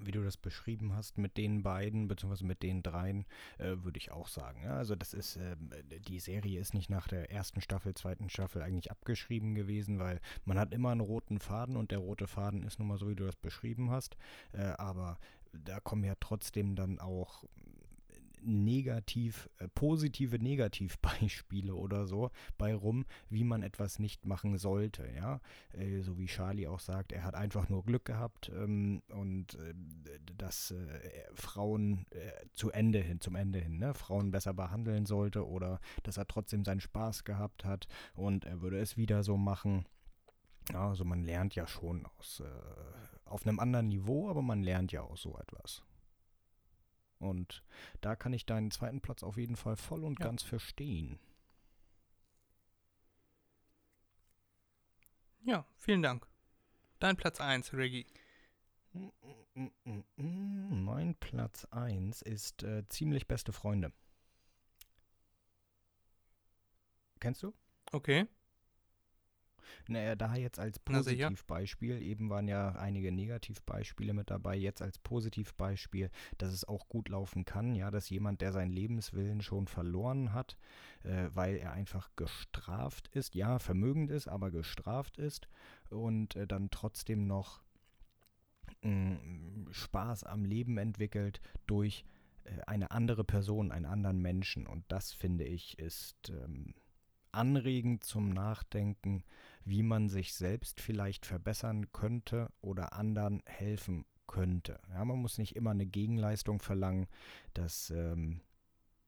wie 0.00 0.12
du 0.12 0.22
das 0.22 0.36
beschrieben 0.36 0.94
hast, 0.94 1.18
mit 1.18 1.36
den 1.36 1.62
beiden, 1.62 2.08
beziehungsweise 2.08 2.46
mit 2.46 2.62
den 2.62 2.82
dreien, 2.82 3.24
äh, 3.58 3.76
würde 3.82 3.98
ich 3.98 4.10
auch 4.10 4.28
sagen. 4.28 4.62
Ja, 4.62 4.76
also 4.76 4.94
das 4.94 5.14
ist, 5.14 5.36
ähm, 5.36 5.70
die 6.08 6.20
Serie 6.20 6.60
ist 6.60 6.74
nicht 6.74 6.90
nach 6.90 7.08
der 7.08 7.30
ersten 7.30 7.60
Staffel, 7.60 7.94
zweiten 7.94 8.28
Staffel 8.28 8.62
eigentlich 8.62 8.90
abgeschrieben 8.90 9.54
gewesen, 9.54 9.98
weil 9.98 10.20
man 10.44 10.58
hat 10.58 10.72
immer 10.72 10.90
einen 10.90 11.00
roten 11.00 11.38
Faden 11.38 11.76
und 11.76 11.90
der 11.90 11.98
rote 11.98 12.26
Faden 12.26 12.62
ist 12.62 12.78
nun 12.78 12.88
mal 12.88 12.98
so, 12.98 13.08
wie 13.08 13.16
du 13.16 13.24
das 13.24 13.36
beschrieben 13.36 13.90
hast. 13.90 14.16
Äh, 14.52 14.62
aber 14.78 15.18
da 15.52 15.80
kommen 15.80 16.04
ja 16.04 16.14
trotzdem 16.20 16.74
dann 16.76 16.98
auch 16.98 17.44
negativ, 18.46 19.48
äh, 19.58 19.68
positive 19.68 20.38
Negativbeispiele 20.38 21.74
oder 21.74 22.06
so 22.06 22.30
bei 22.56 22.74
rum, 22.74 23.04
wie 23.28 23.44
man 23.44 23.62
etwas 23.62 23.98
nicht 23.98 24.24
machen 24.24 24.56
sollte, 24.56 25.08
ja. 25.14 25.40
Äh, 25.72 26.00
so 26.00 26.18
wie 26.18 26.26
Charlie 26.26 26.68
auch 26.68 26.80
sagt, 26.80 27.12
er 27.12 27.24
hat 27.24 27.34
einfach 27.34 27.68
nur 27.68 27.84
Glück 27.84 28.04
gehabt 28.04 28.50
ähm, 28.54 29.02
und 29.08 29.54
äh, 29.54 29.74
dass 30.36 30.70
äh, 30.70 31.00
Frauen 31.34 32.06
äh, 32.10 32.46
zu 32.54 32.70
Ende 32.70 33.00
hin, 33.00 33.20
zum 33.20 33.34
Ende 33.34 33.58
hin, 33.58 33.78
ne, 33.78 33.94
Frauen 33.94 34.30
besser 34.30 34.54
behandeln 34.54 35.06
sollte 35.06 35.46
oder 35.46 35.80
dass 36.02 36.16
er 36.16 36.26
trotzdem 36.26 36.64
seinen 36.64 36.80
Spaß 36.80 37.24
gehabt 37.24 37.64
hat 37.64 37.88
und 38.14 38.44
er 38.44 38.60
würde 38.62 38.78
es 38.78 38.96
wieder 38.96 39.22
so 39.22 39.36
machen. 39.36 39.84
Also 40.72 41.04
man 41.04 41.22
lernt 41.22 41.54
ja 41.54 41.66
schon 41.66 42.06
aus 42.18 42.40
äh, 42.40 43.26
auf 43.26 43.46
einem 43.46 43.58
anderen 43.58 43.88
Niveau, 43.88 44.28
aber 44.28 44.42
man 44.42 44.62
lernt 44.62 44.92
ja 44.92 45.02
auch 45.02 45.16
so 45.16 45.36
etwas. 45.38 45.82
Und 47.18 47.62
da 48.00 48.14
kann 48.16 48.32
ich 48.32 48.46
deinen 48.46 48.70
zweiten 48.70 49.00
Platz 49.00 49.22
auf 49.22 49.36
jeden 49.36 49.56
Fall 49.56 49.76
voll 49.76 50.04
und 50.04 50.18
Ja. 50.20 50.26
ganz 50.26 50.42
verstehen. 50.42 51.18
Ja, 55.42 55.64
vielen 55.76 56.02
Dank. 56.02 56.26
Dein 56.98 57.16
Platz 57.16 57.40
1, 57.40 57.72
Reggie. 57.74 58.06
Mein 60.14 61.14
Platz 61.16 61.66
1 61.66 62.22
ist 62.22 62.62
äh, 62.62 62.86
ziemlich 62.88 63.26
beste 63.26 63.52
Freunde. 63.52 63.92
Kennst 67.20 67.42
du? 67.42 67.54
Okay. 67.92 68.26
Naja, 69.88 70.16
da 70.16 70.34
jetzt 70.34 70.58
als. 70.58 70.78
Positivbeispiel, 70.78 72.02
eben 72.02 72.30
waren 72.30 72.48
ja 72.48 72.70
einige 72.70 73.12
Negativbeispiele 73.12 74.12
mit 74.12 74.30
dabei, 74.30 74.56
jetzt 74.56 74.82
als 74.82 74.98
Positivbeispiel, 74.98 76.10
dass 76.38 76.52
es 76.52 76.66
auch 76.66 76.88
gut 76.88 77.08
laufen 77.08 77.44
kann, 77.44 77.74
ja, 77.74 77.90
dass 77.90 78.10
jemand, 78.10 78.40
der 78.40 78.52
seinen 78.52 78.72
Lebenswillen 78.72 79.42
schon 79.42 79.66
verloren 79.66 80.32
hat, 80.32 80.56
äh, 81.04 81.28
weil 81.32 81.56
er 81.56 81.72
einfach 81.72 82.10
gestraft 82.16 83.08
ist, 83.08 83.34
ja, 83.34 83.58
vermögend 83.58 84.10
ist, 84.10 84.28
aber 84.28 84.50
gestraft 84.50 85.18
ist 85.18 85.48
und 85.90 86.36
äh, 86.36 86.46
dann 86.46 86.70
trotzdem 86.70 87.26
noch 87.26 87.62
mh, 88.82 89.18
Spaß 89.70 90.24
am 90.24 90.44
Leben 90.44 90.78
entwickelt 90.78 91.40
durch 91.66 92.04
äh, 92.44 92.60
eine 92.66 92.90
andere 92.90 93.24
Person, 93.24 93.72
einen 93.72 93.86
anderen 93.86 94.20
Menschen. 94.20 94.66
Und 94.66 94.84
das 94.88 95.12
finde 95.12 95.44
ich 95.44 95.78
ist 95.78 96.30
ähm, 96.30 96.74
anregend 97.32 98.04
zum 98.04 98.30
Nachdenken, 98.30 99.22
wie 99.66 99.82
man 99.82 100.08
sich 100.08 100.32
selbst 100.32 100.80
vielleicht 100.80 101.26
verbessern 101.26 101.92
könnte 101.92 102.50
oder 102.62 102.92
anderen 102.92 103.42
helfen 103.46 104.06
könnte. 104.26 104.80
Ja, 104.90 105.04
man 105.04 105.18
muss 105.18 105.38
nicht 105.38 105.56
immer 105.56 105.72
eine 105.72 105.86
Gegenleistung 105.86 106.60
verlangen. 106.60 107.06
Das 107.52 107.90
ähm, 107.90 108.40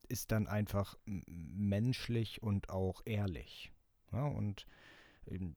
ist 0.08 0.32
dann 0.32 0.48
einfach 0.48 0.98
menschlich 1.06 2.42
und 2.42 2.70
auch 2.70 3.02
ehrlich. 3.04 3.72
Ja, 4.12 4.26
und 4.26 4.66
ähm, 5.26 5.56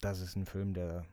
das 0.00 0.20
ist 0.20 0.36
ein 0.36 0.46
Film, 0.46 0.74
der 0.74 1.06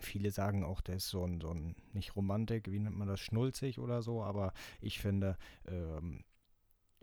viele 0.00 0.30
sagen 0.30 0.64
auch, 0.64 0.80
der 0.80 0.96
ist 0.96 1.08
so 1.08 1.24
ein, 1.24 1.40
so 1.40 1.50
ein, 1.50 1.74
nicht 1.92 2.14
Romantik, 2.14 2.70
wie 2.70 2.78
nennt 2.78 2.96
man 2.96 3.08
das, 3.08 3.20
schnulzig 3.20 3.78
oder 3.78 4.02
so, 4.02 4.22
aber 4.22 4.52
ich 4.80 5.00
finde, 5.00 5.36
ähm, 5.66 6.22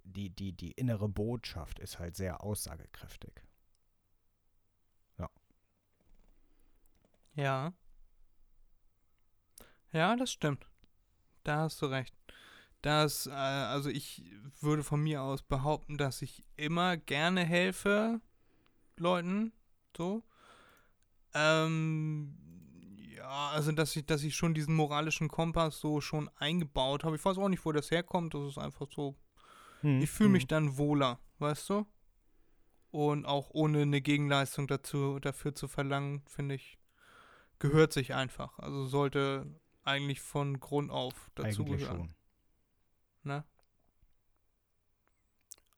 die, 0.04 0.30
die, 0.30 0.54
die 0.54 0.72
innere 0.72 1.10
Botschaft 1.10 1.80
ist 1.80 2.00
halt 2.00 2.16
sehr 2.16 2.44
aussagekräftig. 2.44 3.34
Ja. 7.36 7.74
Ja, 9.92 10.16
das 10.16 10.32
stimmt. 10.32 10.66
Da 11.44 11.58
hast 11.62 11.82
du 11.82 11.88
recht. 11.88 12.16
Das, 12.82 13.28
äh, 13.28 13.32
also 13.32 13.90
ich 13.90 14.24
würde 14.60 14.84
von 14.84 15.02
mir 15.02 15.22
aus 15.22 15.44
behaupten, 15.44 15.98
dass 15.98 16.22
ich 16.22 16.44
immer 16.56 16.98
gerne 16.98 17.44
helfe 17.46 18.22
Leuten, 18.98 19.54
so. 19.96 20.24
Ähm, 21.34 22.38
ja, 23.16 23.50
also 23.50 23.72
dass 23.72 23.96
ich, 23.96 24.06
dass 24.06 24.24
ich 24.24 24.36
schon 24.36 24.54
diesen 24.54 24.76
moralischen 24.76 25.28
Kompass 25.28 25.80
so 25.80 26.02
schon 26.02 26.30
eingebaut 26.38 27.04
habe. 27.04 27.16
Ich 27.16 27.24
weiß 27.24 27.38
auch 27.38 27.50
nicht, 27.50 27.66
wo 27.66 27.72
das 27.72 27.92
herkommt. 27.92 28.34
Das 28.34 28.44
ist 28.48 28.58
einfach 28.58 28.88
so. 28.92 29.16
Hm, 29.82 30.02
Ich 30.02 30.10
fühle 30.10 30.30
mich 30.30 30.48
dann 30.48 30.78
wohler, 30.78 31.20
weißt 31.40 31.70
du? 31.70 31.86
Und 32.92 33.26
auch 33.26 33.50
ohne 33.52 33.82
eine 33.84 34.02
Gegenleistung 34.02 34.68
dazu, 34.68 35.20
dafür 35.20 35.56
zu 35.56 35.68
verlangen, 35.68 36.24
finde 36.28 36.56
ich, 36.56 36.78
gehört 37.60 37.94
sich 37.94 38.14
einfach. 38.14 38.58
Also 38.60 38.86
sollte 38.86 39.46
eigentlich 39.84 40.20
von 40.22 40.60
Grund 40.60 40.92
auf 40.92 41.32
dazu 41.36 41.64
Eigentlich 41.64 41.80
gehören. 41.82 41.98
schon. 42.10 42.16
Ne? 43.24 43.44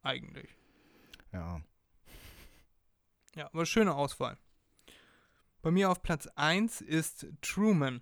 Eigentlich. 0.02 0.50
Ja. 1.32 1.62
Ja, 3.36 3.48
aber 3.48 3.66
schöne 3.66 3.96
Auswahl. 3.96 4.38
Bei 5.62 5.72
mir 5.72 5.90
auf 5.90 6.04
Platz 6.04 6.28
1 6.36 6.82
ist 6.82 7.28
Truman. 7.42 8.02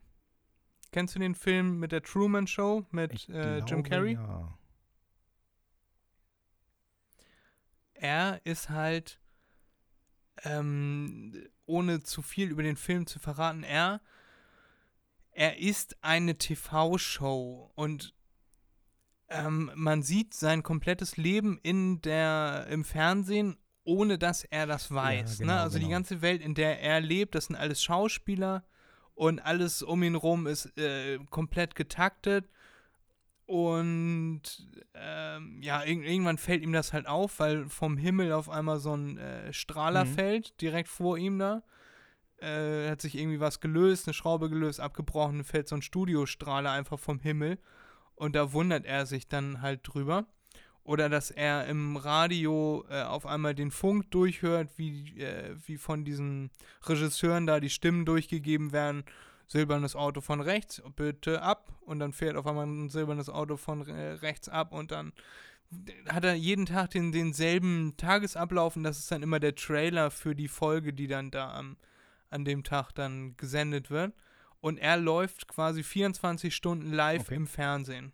Kennst 0.92 1.16
du 1.16 1.20
den 1.20 1.36
Film 1.36 1.80
mit 1.80 1.92
der 1.92 2.02
Truman 2.02 2.48
Show 2.48 2.86
mit 2.92 3.30
äh, 3.30 3.60
Jim 3.60 3.84
Carrey? 3.84 4.14
Ja. 4.14 4.58
Er 8.02 8.42
ist 8.46 8.70
halt, 8.70 9.20
ähm, 10.44 11.48
ohne 11.66 12.02
zu 12.02 12.22
viel 12.22 12.50
über 12.50 12.64
den 12.64 12.76
Film 12.76 13.06
zu 13.06 13.20
verraten, 13.20 13.64
er, 13.64 14.02
er 15.32 15.60
ist 15.60 15.96
eine 16.02 16.38
TV-Show 16.38 17.72
und 17.76 18.14
ähm, 19.30 19.72
man 19.76 20.02
sieht 20.02 20.34
sein 20.34 20.64
komplettes 20.64 21.16
Leben 21.16 21.60
in 21.62 22.02
der, 22.02 22.68
im 22.70 22.84
Fernsehen, 22.84 23.58
ohne 23.84 24.18
dass 24.18 24.44
er 24.44 24.66
das 24.66 24.92
weiß. 24.92 25.40
genau, 25.40 25.54
ne? 25.54 25.62
Also 25.62 25.78
die 25.78 25.86
genau. 25.86 25.96
ganze 25.98 26.22
Welt, 26.22 26.42
in 26.42 26.56
der 26.56 26.82
er 26.82 27.00
lebt, 27.00 27.36
das 27.36 27.46
sind 27.46 27.56
alles 27.56 27.84
Schauspieler 27.84 28.66
und 29.14 29.40
alles 29.40 29.84
um 29.84 30.02
ihn 30.04 30.16
rum 30.16 30.48
ist 30.48 30.78
äh, 30.78 31.20
komplett 31.30 31.76
getaktet. 31.76 32.50
Und 33.52 34.42
ähm, 34.94 35.60
ja, 35.62 35.84
irg 35.84 36.06
irgendwann 36.06 36.38
fällt 36.38 36.64
ihm 36.64 36.72
das 36.72 36.94
halt 36.94 37.06
auf, 37.06 37.40
weil 37.42 37.68
vom 37.68 37.98
Himmel 37.98 38.32
auf 38.32 38.50
einmal 38.50 38.80
so 38.80 38.96
ein 38.96 39.18
äh, 39.18 39.52
Strahler 39.52 40.06
Mhm. 40.06 40.14
fällt, 40.14 40.62
direkt 40.62 40.88
vor 40.88 41.18
ihm 41.18 41.38
da. 41.38 41.62
Äh, 42.38 42.90
hat 42.90 43.02
sich 43.02 43.18
irgendwie 43.18 43.42
was 43.42 43.60
gelöst, 43.60 44.08
eine 44.08 44.14
Schraube 44.14 44.50
gelöst, 44.50 44.80
abgebrochen, 44.80 45.44
fällt 45.44 45.68
so 45.68 45.76
ein 45.76 45.82
Studiostrahler 45.82 46.72
einfach 46.72 46.98
vom 46.98 47.20
Himmel. 47.20 47.60
Und 48.16 48.38
da 48.38 48.54
wundert 48.54 48.86
er 48.86 49.06
sich 49.06 49.28
dann 49.28 49.62
halt 49.62 49.82
drüber. 49.84 50.26
Oder 50.86 51.10
dass 51.10 51.30
er 51.30 51.68
im 51.68 51.98
Radio 51.98 52.86
äh, 52.90 53.02
auf 53.04 53.26
einmal 53.26 53.54
den 53.54 53.70
Funk 53.72 54.12
durchhört, 54.12 54.70
wie, 54.78 55.20
äh, 55.20 55.56
wie 55.68 55.76
von 55.78 56.06
diesen 56.06 56.52
Regisseuren 56.86 57.46
da 57.48 57.60
die 57.60 57.70
Stimmen 57.70 58.06
durchgegeben 58.06 58.72
werden. 58.72 59.04
Silbernes 59.52 59.98
Auto 59.98 60.22
von 60.22 60.40
rechts, 60.40 60.82
bitte 60.96 61.42
ab. 61.42 61.74
Und 61.82 62.00
dann 62.00 62.14
fährt 62.14 62.38
auf 62.38 62.48
einmal 62.48 62.66
ein 62.66 62.88
silbernes 62.88 63.28
Auto 63.28 63.58
von 63.58 63.82
rechts 63.82 64.48
ab 64.48 64.72
und 64.72 64.92
dann 64.92 65.12
hat 66.08 66.24
er 66.24 66.36
jeden 66.36 66.66
Tag 66.66 66.92
den, 66.92 67.12
denselben 67.12 67.96
Tagesablauf 67.98 68.76
und 68.78 68.84
das 68.84 68.98
ist 69.00 69.12
dann 69.12 69.24
immer 69.24 69.40
der 69.42 69.56
Trailer 69.56 70.10
für 70.10 70.36
die 70.36 70.48
Folge, 70.48 70.94
die 70.94 71.08
dann 71.08 71.32
da 71.32 71.54
am, 71.54 71.76
an 72.30 72.46
dem 72.46 72.64
Tag 72.64 72.94
dann 72.94 73.36
gesendet 73.36 73.90
wird. 73.90 74.14
Und 74.62 74.78
er 74.78 74.96
läuft 74.96 75.50
quasi 75.50 75.84
24 75.84 76.56
Stunden 76.56 76.94
live 76.94 77.24
Okay. 77.24 77.36
im 77.36 77.48
Fernsehen. 77.48 78.14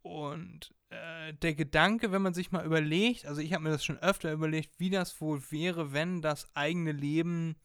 Und 0.00 0.74
äh, 0.88 1.34
der 1.34 1.54
Gedanke, 1.54 2.10
wenn 2.10 2.22
man 2.22 2.32
sich 2.34 2.52
mal 2.52 2.64
überlegt, 2.64 3.26
also 3.26 3.42
ich 3.42 3.52
habe 3.52 3.64
mir 3.64 3.70
das 3.70 3.84
schon 3.84 3.98
öfter 3.98 4.32
überlegt, 4.32 4.78
wie 4.78 4.90
das 4.90 5.20
wohl 5.20 5.42
wäre, 5.50 5.92
wenn 5.92 6.22
das 6.22 6.54
eigene 6.54 6.92
Leben 6.92 7.56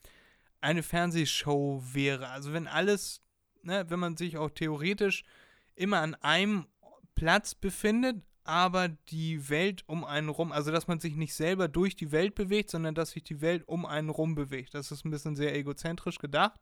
eine 0.61 0.83
Fernsehshow 0.83 1.83
wäre. 1.93 2.29
Also 2.29 2.53
wenn 2.53 2.67
alles, 2.67 3.21
ne, 3.61 3.85
wenn 3.89 3.99
man 3.99 4.17
sich 4.17 4.37
auch 4.37 4.49
theoretisch 4.49 5.23
immer 5.75 5.99
an 6.01 6.15
einem 6.15 6.65
Platz 7.15 7.55
befindet, 7.55 8.21
aber 8.43 8.89
die 8.89 9.49
Welt 9.49 9.83
um 9.87 10.03
einen 10.03 10.29
rum, 10.29 10.51
also 10.51 10.71
dass 10.71 10.87
man 10.87 10.99
sich 10.99 11.15
nicht 11.15 11.35
selber 11.35 11.67
durch 11.67 11.95
die 11.95 12.11
Welt 12.11 12.33
bewegt, 12.33 12.71
sondern 12.71 12.95
dass 12.95 13.11
sich 13.11 13.23
die 13.23 13.41
Welt 13.41 13.67
um 13.67 13.85
einen 13.85 14.09
rum 14.09 14.33
bewegt. 14.35 14.73
Das 14.73 14.91
ist 14.91 15.05
ein 15.05 15.11
bisschen 15.11 15.35
sehr 15.35 15.55
egozentrisch 15.55 16.17
gedacht. 16.17 16.59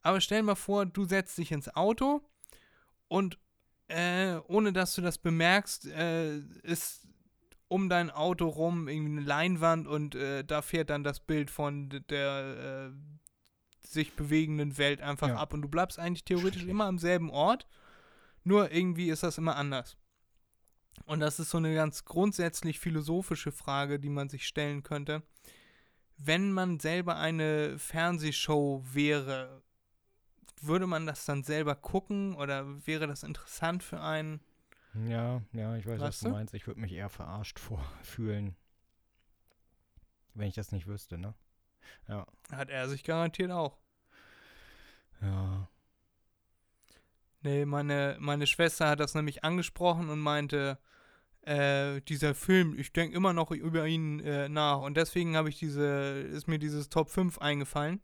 Aber 0.00 0.20
stell 0.20 0.42
mal 0.42 0.54
vor, 0.54 0.86
du 0.86 1.04
setzt 1.04 1.36
dich 1.38 1.52
ins 1.52 1.74
Auto 1.74 2.22
und 3.08 3.38
äh, 3.88 4.36
ohne 4.48 4.72
dass 4.72 4.94
du 4.94 5.02
das 5.02 5.18
bemerkst, 5.18 5.86
äh, 5.86 6.38
ist 6.62 7.06
um 7.68 7.88
dein 7.88 8.10
Auto 8.10 8.46
rum 8.48 8.88
irgendwie 8.88 9.12
eine 9.18 9.26
Leinwand 9.26 9.86
und 9.86 10.14
äh, 10.14 10.44
da 10.44 10.62
fährt 10.62 10.90
dann 10.90 11.02
das 11.04 11.20
Bild 11.20 11.50
von 11.50 11.88
der 12.08 12.90
äh, 12.92 13.86
sich 13.86 14.14
bewegenden 14.14 14.76
Welt 14.78 15.00
einfach 15.00 15.28
Ja. 15.28 15.36
ab 15.36 15.52
und 15.54 15.62
du 15.62 15.68
bleibst 15.68 15.98
eigentlich 15.98 16.24
theoretisch 16.24 16.64
immer 16.64 16.86
am 16.86 16.98
selben 16.98 17.30
Ort, 17.30 17.66
nur 18.42 18.70
irgendwie 18.72 19.08
ist 19.10 19.22
das 19.22 19.38
immer 19.38 19.56
anders. 19.56 19.96
Und 21.06 21.20
das 21.20 21.40
ist 21.40 21.50
so 21.50 21.58
eine 21.58 21.74
ganz 21.74 22.04
grundsätzlich 22.04 22.78
philosophische 22.78 23.52
Frage, 23.52 23.98
die 23.98 24.10
man 24.10 24.28
sich 24.28 24.46
stellen 24.46 24.82
könnte. 24.82 25.22
Wenn 26.16 26.52
man 26.52 26.78
selber 26.78 27.16
eine 27.16 27.78
Fernsehshow 27.78 28.84
wäre, 28.92 29.62
würde 30.60 30.86
man 30.86 31.06
das 31.06 31.24
dann 31.24 31.42
selber 31.42 31.74
gucken 31.74 32.34
oder 32.36 32.86
wäre 32.86 33.06
das 33.06 33.22
interessant 33.22 33.82
für 33.82 34.00
einen? 34.00 34.40
Ja, 35.08 35.42
ja, 35.52 35.76
ich 35.76 35.86
weiß, 35.86 36.00
was 36.00 36.08
Weißt 36.08 36.22
du 36.22 36.26
du? 36.26 36.32
meinst. 36.32 36.54
Ich 36.54 36.66
würde 36.66 36.80
mich 36.80 36.92
eher 36.92 37.08
verarscht 37.08 37.58
vorfühlen, 37.58 38.56
wenn 40.34 40.48
ich 40.48 40.54
das 40.54 40.72
nicht 40.72 40.86
wüsste, 40.86 41.18
ne? 41.18 41.34
Ja. 42.08 42.26
Hat 42.52 42.70
er 42.70 42.88
sich 42.88 43.04
garantiert 43.04 43.50
auch. 43.50 43.76
Ja. 45.20 45.68
Nee, 47.42 47.64
meine, 47.66 48.16
meine 48.20 48.46
Schwester 48.46 48.88
hat 48.88 49.00
das 49.00 49.14
nämlich 49.14 49.44
angesprochen 49.44 50.08
und 50.08 50.18
meinte, 50.18 50.78
äh, 51.42 52.00
dieser 52.02 52.34
Film, 52.34 52.78
ich 52.78 52.92
denke 52.92 53.16
immer 53.16 53.32
noch 53.34 53.50
über 53.50 53.86
ihn 53.86 54.20
äh, 54.20 54.48
nach. 54.48 54.80
Und 54.80 54.96
deswegen 54.96 55.36
habe 55.36 55.50
ich 55.50 55.58
diese, 55.58 56.20
ist 56.32 56.48
mir 56.48 56.58
dieses 56.58 56.88
Top 56.88 57.10
5 57.10 57.38
eingefallen. 57.38 58.00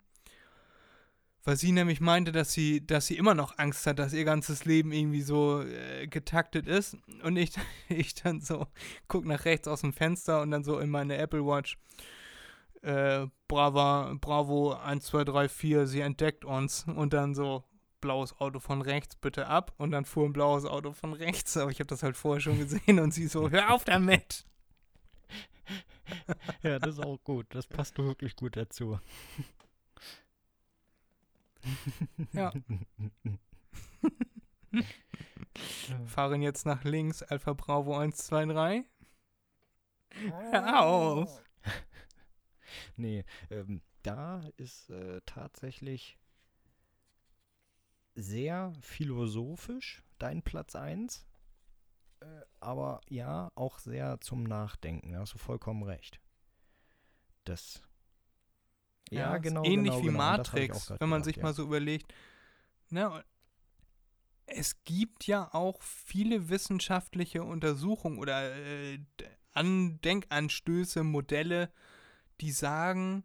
Weil 1.44 1.56
sie 1.56 1.72
nämlich 1.72 2.00
meinte, 2.00 2.32
dass 2.32 2.52
sie, 2.52 2.86
dass 2.86 3.06
sie 3.06 3.16
immer 3.16 3.34
noch 3.34 3.56
Angst 3.56 3.86
hat, 3.86 3.98
dass 3.98 4.12
ihr 4.12 4.24
ganzes 4.24 4.66
Leben 4.66 4.92
irgendwie 4.92 5.22
so 5.22 5.62
äh, 5.62 6.06
getaktet 6.06 6.66
ist. 6.66 6.96
Und 7.22 7.36
ich, 7.36 7.52
ich 7.88 8.14
dann 8.14 8.40
so 8.40 8.66
guck 9.08 9.24
nach 9.24 9.44
rechts 9.44 9.66
aus 9.66 9.80
dem 9.80 9.92
Fenster 9.92 10.42
und 10.42 10.50
dann 10.50 10.64
so 10.64 10.78
in 10.78 10.90
meine 10.90 11.16
Apple 11.16 11.44
Watch. 11.44 11.78
Äh, 12.82 13.26
Brava, 13.48 14.14
Bravo 14.20 14.72
1, 14.74 15.04
2, 15.04 15.24
3, 15.24 15.48
4, 15.48 15.86
sie 15.86 16.00
entdeckt 16.00 16.44
uns. 16.44 16.84
Und 16.84 17.14
dann 17.14 17.34
so, 17.34 17.64
blaues 18.00 18.38
Auto 18.38 18.60
von 18.60 18.82
rechts, 18.82 19.16
bitte 19.16 19.46
ab. 19.46 19.72
Und 19.78 19.92
dann 19.92 20.04
fuhr 20.04 20.26
ein 20.26 20.32
blaues 20.32 20.64
Auto 20.64 20.92
von 20.92 21.12
rechts. 21.12 21.56
Aber 21.56 21.70
ich 21.70 21.78
habe 21.80 21.88
das 21.88 22.02
halt 22.02 22.16
vorher 22.16 22.40
schon 22.40 22.58
gesehen 22.58 22.98
und 22.98 23.12
sie 23.12 23.26
so, 23.26 23.50
hör 23.50 23.72
auf 23.72 23.84
damit. 23.84 24.44
ja, 26.62 26.78
das 26.78 26.94
ist 26.94 27.04
auch 27.04 27.18
gut. 27.22 27.46
Das 27.50 27.66
passt 27.66 27.96
wirklich 27.98 28.36
gut 28.36 28.56
dazu. 28.56 28.98
Ja. 32.32 32.52
Fahren 36.06 36.42
jetzt 36.42 36.64
nach 36.64 36.84
links, 36.84 37.22
Alpha 37.22 37.52
Bravo 37.52 37.98
123. 37.98 38.84
Hör 40.52 40.84
auf! 40.84 41.42
nee, 42.96 43.24
ähm, 43.50 43.82
da 44.02 44.40
ist 44.56 44.90
äh, 44.90 45.20
tatsächlich 45.26 46.18
sehr 48.14 48.72
philosophisch 48.80 50.02
dein 50.18 50.42
Platz 50.42 50.74
1. 50.74 51.26
Äh, 52.20 52.26
aber 52.60 53.00
ja, 53.08 53.50
auch 53.54 53.78
sehr 53.78 54.20
zum 54.20 54.44
Nachdenken. 54.44 55.12
Da 55.12 55.20
hast 55.20 55.34
du 55.34 55.38
vollkommen 55.38 55.82
recht. 55.82 56.20
Das. 57.44 57.82
Ja, 59.10 59.38
genau. 59.38 59.64
Ähnlich 59.64 59.92
genau, 59.92 60.02
wie 60.02 60.06
genau. 60.06 60.18
Matrix, 60.18 60.90
wenn 60.98 61.08
man 61.08 61.20
gedacht, 61.20 61.24
sich 61.24 61.36
ja. 61.36 61.42
mal 61.42 61.54
so 61.54 61.64
überlegt. 61.64 62.12
Ne, 62.90 63.24
es 64.46 64.84
gibt 64.84 65.26
ja 65.26 65.48
auch 65.52 65.80
viele 65.82 66.48
wissenschaftliche 66.48 67.42
Untersuchungen 67.42 68.18
oder 68.18 68.54
äh, 68.54 68.98
Denkanstöße, 69.54 71.02
Modelle, 71.04 71.70
die 72.40 72.52
sagen, 72.52 73.24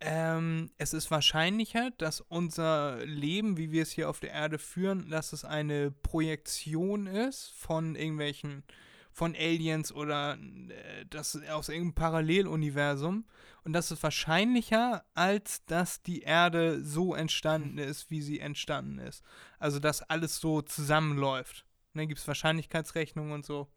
ähm, 0.00 0.70
es 0.78 0.94
ist 0.94 1.10
wahrscheinlicher, 1.10 1.90
dass 1.98 2.20
unser 2.20 3.04
Leben, 3.06 3.56
wie 3.56 3.70
wir 3.70 3.82
es 3.82 3.92
hier 3.92 4.10
auf 4.10 4.20
der 4.20 4.32
Erde 4.32 4.58
führen, 4.58 5.10
dass 5.10 5.32
es 5.32 5.44
eine 5.44 5.90
Projektion 5.90 7.06
ist 7.06 7.50
von 7.50 7.94
irgendwelchen, 7.94 8.64
von 9.12 9.34
Aliens 9.36 9.92
oder 9.92 10.38
äh, 10.38 11.06
das 11.08 11.36
aus 11.50 11.68
irgendeinem 11.68 11.94
Paralleluniversum. 11.94 13.26
Und 13.64 13.74
das 13.74 13.90
ist 13.90 14.02
wahrscheinlicher, 14.02 15.04
als 15.14 15.64
dass 15.66 16.02
die 16.02 16.22
Erde 16.22 16.82
so 16.82 17.14
entstanden 17.14 17.78
ist, 17.78 18.10
wie 18.10 18.22
sie 18.22 18.40
entstanden 18.40 18.98
ist. 18.98 19.22
Also, 19.58 19.78
dass 19.78 20.02
alles 20.02 20.38
so 20.40 20.62
zusammenläuft. 20.62 21.64
dann 21.94 22.08
gibt 22.08 22.20
es 22.20 22.26
Wahrscheinlichkeitsrechnungen 22.26 23.32
und 23.32 23.44
so. 23.44 23.68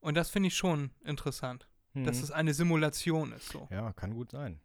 Und 0.00 0.16
das 0.16 0.30
finde 0.30 0.48
ich 0.48 0.56
schon 0.56 0.90
interessant. 1.04 1.68
Mhm. 1.94 2.04
Dass 2.04 2.22
es 2.22 2.30
eine 2.30 2.54
Simulation 2.54 3.32
ist. 3.32 3.48
So. 3.48 3.68
Ja, 3.70 3.92
kann 3.92 4.14
gut 4.14 4.30
sein. 4.30 4.60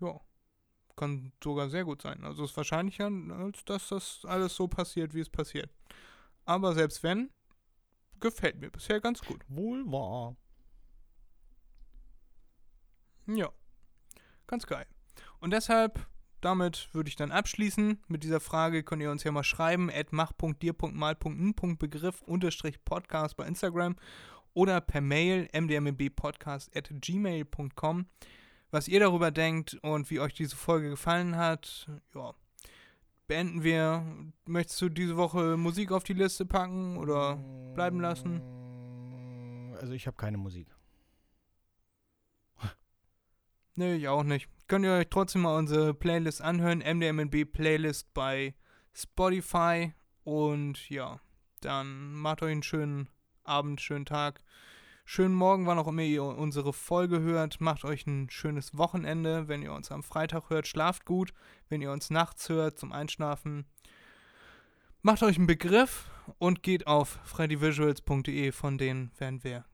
Ja, 0.00 0.20
kann 1.00 1.32
sogar 1.42 1.70
sehr 1.70 1.84
gut 1.84 2.02
sein. 2.02 2.22
Also 2.24 2.44
es 2.44 2.50
ist 2.50 2.56
wahrscheinlicher, 2.58 3.10
als 3.38 3.64
dass 3.64 3.88
das 3.88 4.20
alles 4.26 4.54
so 4.54 4.68
passiert, 4.68 5.14
wie 5.14 5.20
es 5.20 5.30
passiert. 5.30 5.70
Aber 6.44 6.74
selbst 6.74 7.02
wenn, 7.02 7.30
gefällt 8.20 8.60
mir 8.60 8.70
bisher 8.70 9.00
ganz 9.00 9.22
gut. 9.22 9.42
Wohl 9.48 9.90
wahr. 9.90 10.36
Ja, 13.26 13.48
ganz 14.46 14.66
geil. 14.66 14.84
Und 15.38 15.52
deshalb, 15.52 16.06
damit 16.42 16.90
würde 16.92 17.08
ich 17.08 17.16
dann 17.16 17.32
abschließen. 17.32 18.02
Mit 18.08 18.22
dieser 18.22 18.40
Frage 18.40 18.82
könnt 18.82 19.00
ihr 19.00 19.10
uns 19.10 19.24
ja 19.24 19.32
mal 19.32 19.42
schreiben, 19.42 19.90
at 19.90 20.12
mach.dir.mal.n.begriff 20.12 22.20
unterstrich 22.22 22.84
Podcast 22.84 23.38
bei 23.38 23.46
Instagram 23.46 23.96
oder 24.52 24.82
per 24.82 25.00
Mail 25.00 25.48
mdmbpodcast 25.52 26.76
at 26.76 26.90
gmail.com 26.90 28.06
was 28.70 28.88
ihr 28.88 29.00
darüber 29.00 29.30
denkt 29.30 29.74
und 29.82 30.10
wie 30.10 30.20
euch 30.20 30.34
diese 30.34 30.56
Folge 30.56 30.90
gefallen 30.90 31.36
hat. 31.36 31.88
Ja, 32.14 32.34
beenden 33.26 33.62
wir. 33.62 34.04
Möchtest 34.44 34.80
du 34.82 34.88
diese 34.88 35.16
Woche 35.16 35.56
Musik 35.56 35.92
auf 35.92 36.04
die 36.04 36.14
Liste 36.14 36.46
packen 36.46 36.96
oder 36.96 37.36
bleiben 37.74 38.00
lassen? 38.00 38.40
Also 39.80 39.92
ich 39.92 40.06
habe 40.06 40.16
keine 40.16 40.36
Musik. 40.36 40.68
Nee, 43.76 43.94
ich 43.94 44.08
auch 44.08 44.24
nicht. 44.24 44.48
Könnt 44.66 44.84
ihr 44.84 44.92
euch 44.92 45.08
trotzdem 45.08 45.42
mal 45.42 45.56
unsere 45.56 45.94
Playlist 45.94 46.42
anhören. 46.42 46.80
MDMNB 46.80 47.50
Playlist 47.50 48.12
bei 48.12 48.54
Spotify. 48.92 49.94
Und 50.24 50.90
ja, 50.90 51.20
dann 51.60 52.12
macht 52.12 52.42
euch 52.42 52.52
einen 52.52 52.62
schönen 52.62 53.08
Abend, 53.42 53.80
schönen 53.80 54.06
Tag. 54.06 54.42
Schönen 55.12 55.34
Morgen, 55.34 55.66
wann 55.66 55.76
auch 55.76 55.88
immer 55.88 56.02
ihr 56.02 56.22
unsere 56.22 56.72
Folge 56.72 57.18
hört. 57.18 57.60
Macht 57.60 57.84
euch 57.84 58.06
ein 58.06 58.30
schönes 58.30 58.78
Wochenende. 58.78 59.48
Wenn 59.48 59.60
ihr 59.60 59.72
uns 59.72 59.90
am 59.90 60.04
Freitag 60.04 60.50
hört, 60.50 60.68
schlaft 60.68 61.04
gut. 61.04 61.34
Wenn 61.68 61.82
ihr 61.82 61.90
uns 61.90 62.10
nachts 62.10 62.48
hört 62.48 62.78
zum 62.78 62.92
Einschlafen, 62.92 63.64
macht 65.02 65.24
euch 65.24 65.36
einen 65.36 65.48
Begriff 65.48 66.08
und 66.38 66.62
geht 66.62 66.86
auf 66.86 67.18
freddyvisuals.de. 67.24 68.52
Von 68.52 68.78
denen 68.78 69.10
werden 69.18 69.42
wir 69.42 69.64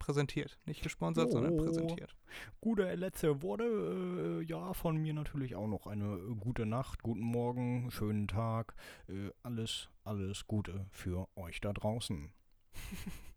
präsentiert. 0.00 0.58
Nicht 0.64 0.82
gesponsert, 0.82 1.28
oh, 1.28 1.34
sondern 1.34 1.56
präsentiert. 1.56 2.16
Gute 2.60 2.92
letzte 2.96 3.40
Worte. 3.42 4.40
Äh, 4.40 4.44
ja, 4.44 4.74
von 4.74 4.96
mir 4.96 5.14
natürlich 5.14 5.54
auch 5.54 5.68
noch 5.68 5.86
eine 5.86 6.18
gute 6.40 6.66
Nacht, 6.66 7.04
guten 7.04 7.22
Morgen, 7.22 7.92
schönen 7.92 8.26
Tag. 8.26 8.74
Äh, 9.06 9.30
alles, 9.44 9.88
alles 10.02 10.48
Gute 10.48 10.88
für 10.90 11.28
euch 11.36 11.60
da 11.60 11.72
draußen. 11.72 12.32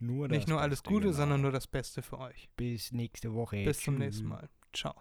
Nur 0.00 0.28
Nicht 0.28 0.48
nur 0.48 0.60
alles 0.60 0.82
Gute, 0.82 1.06
genau. 1.06 1.12
sondern 1.16 1.42
nur 1.42 1.52
das 1.52 1.66
Beste 1.66 2.02
für 2.02 2.18
euch. 2.18 2.48
Bis 2.56 2.90
nächste 2.90 3.34
Woche. 3.34 3.62
Bis 3.64 3.76
Tschüss. 3.76 3.84
zum 3.84 3.98
nächsten 3.98 4.26
Mal. 4.26 4.48
Ciao. 4.72 4.94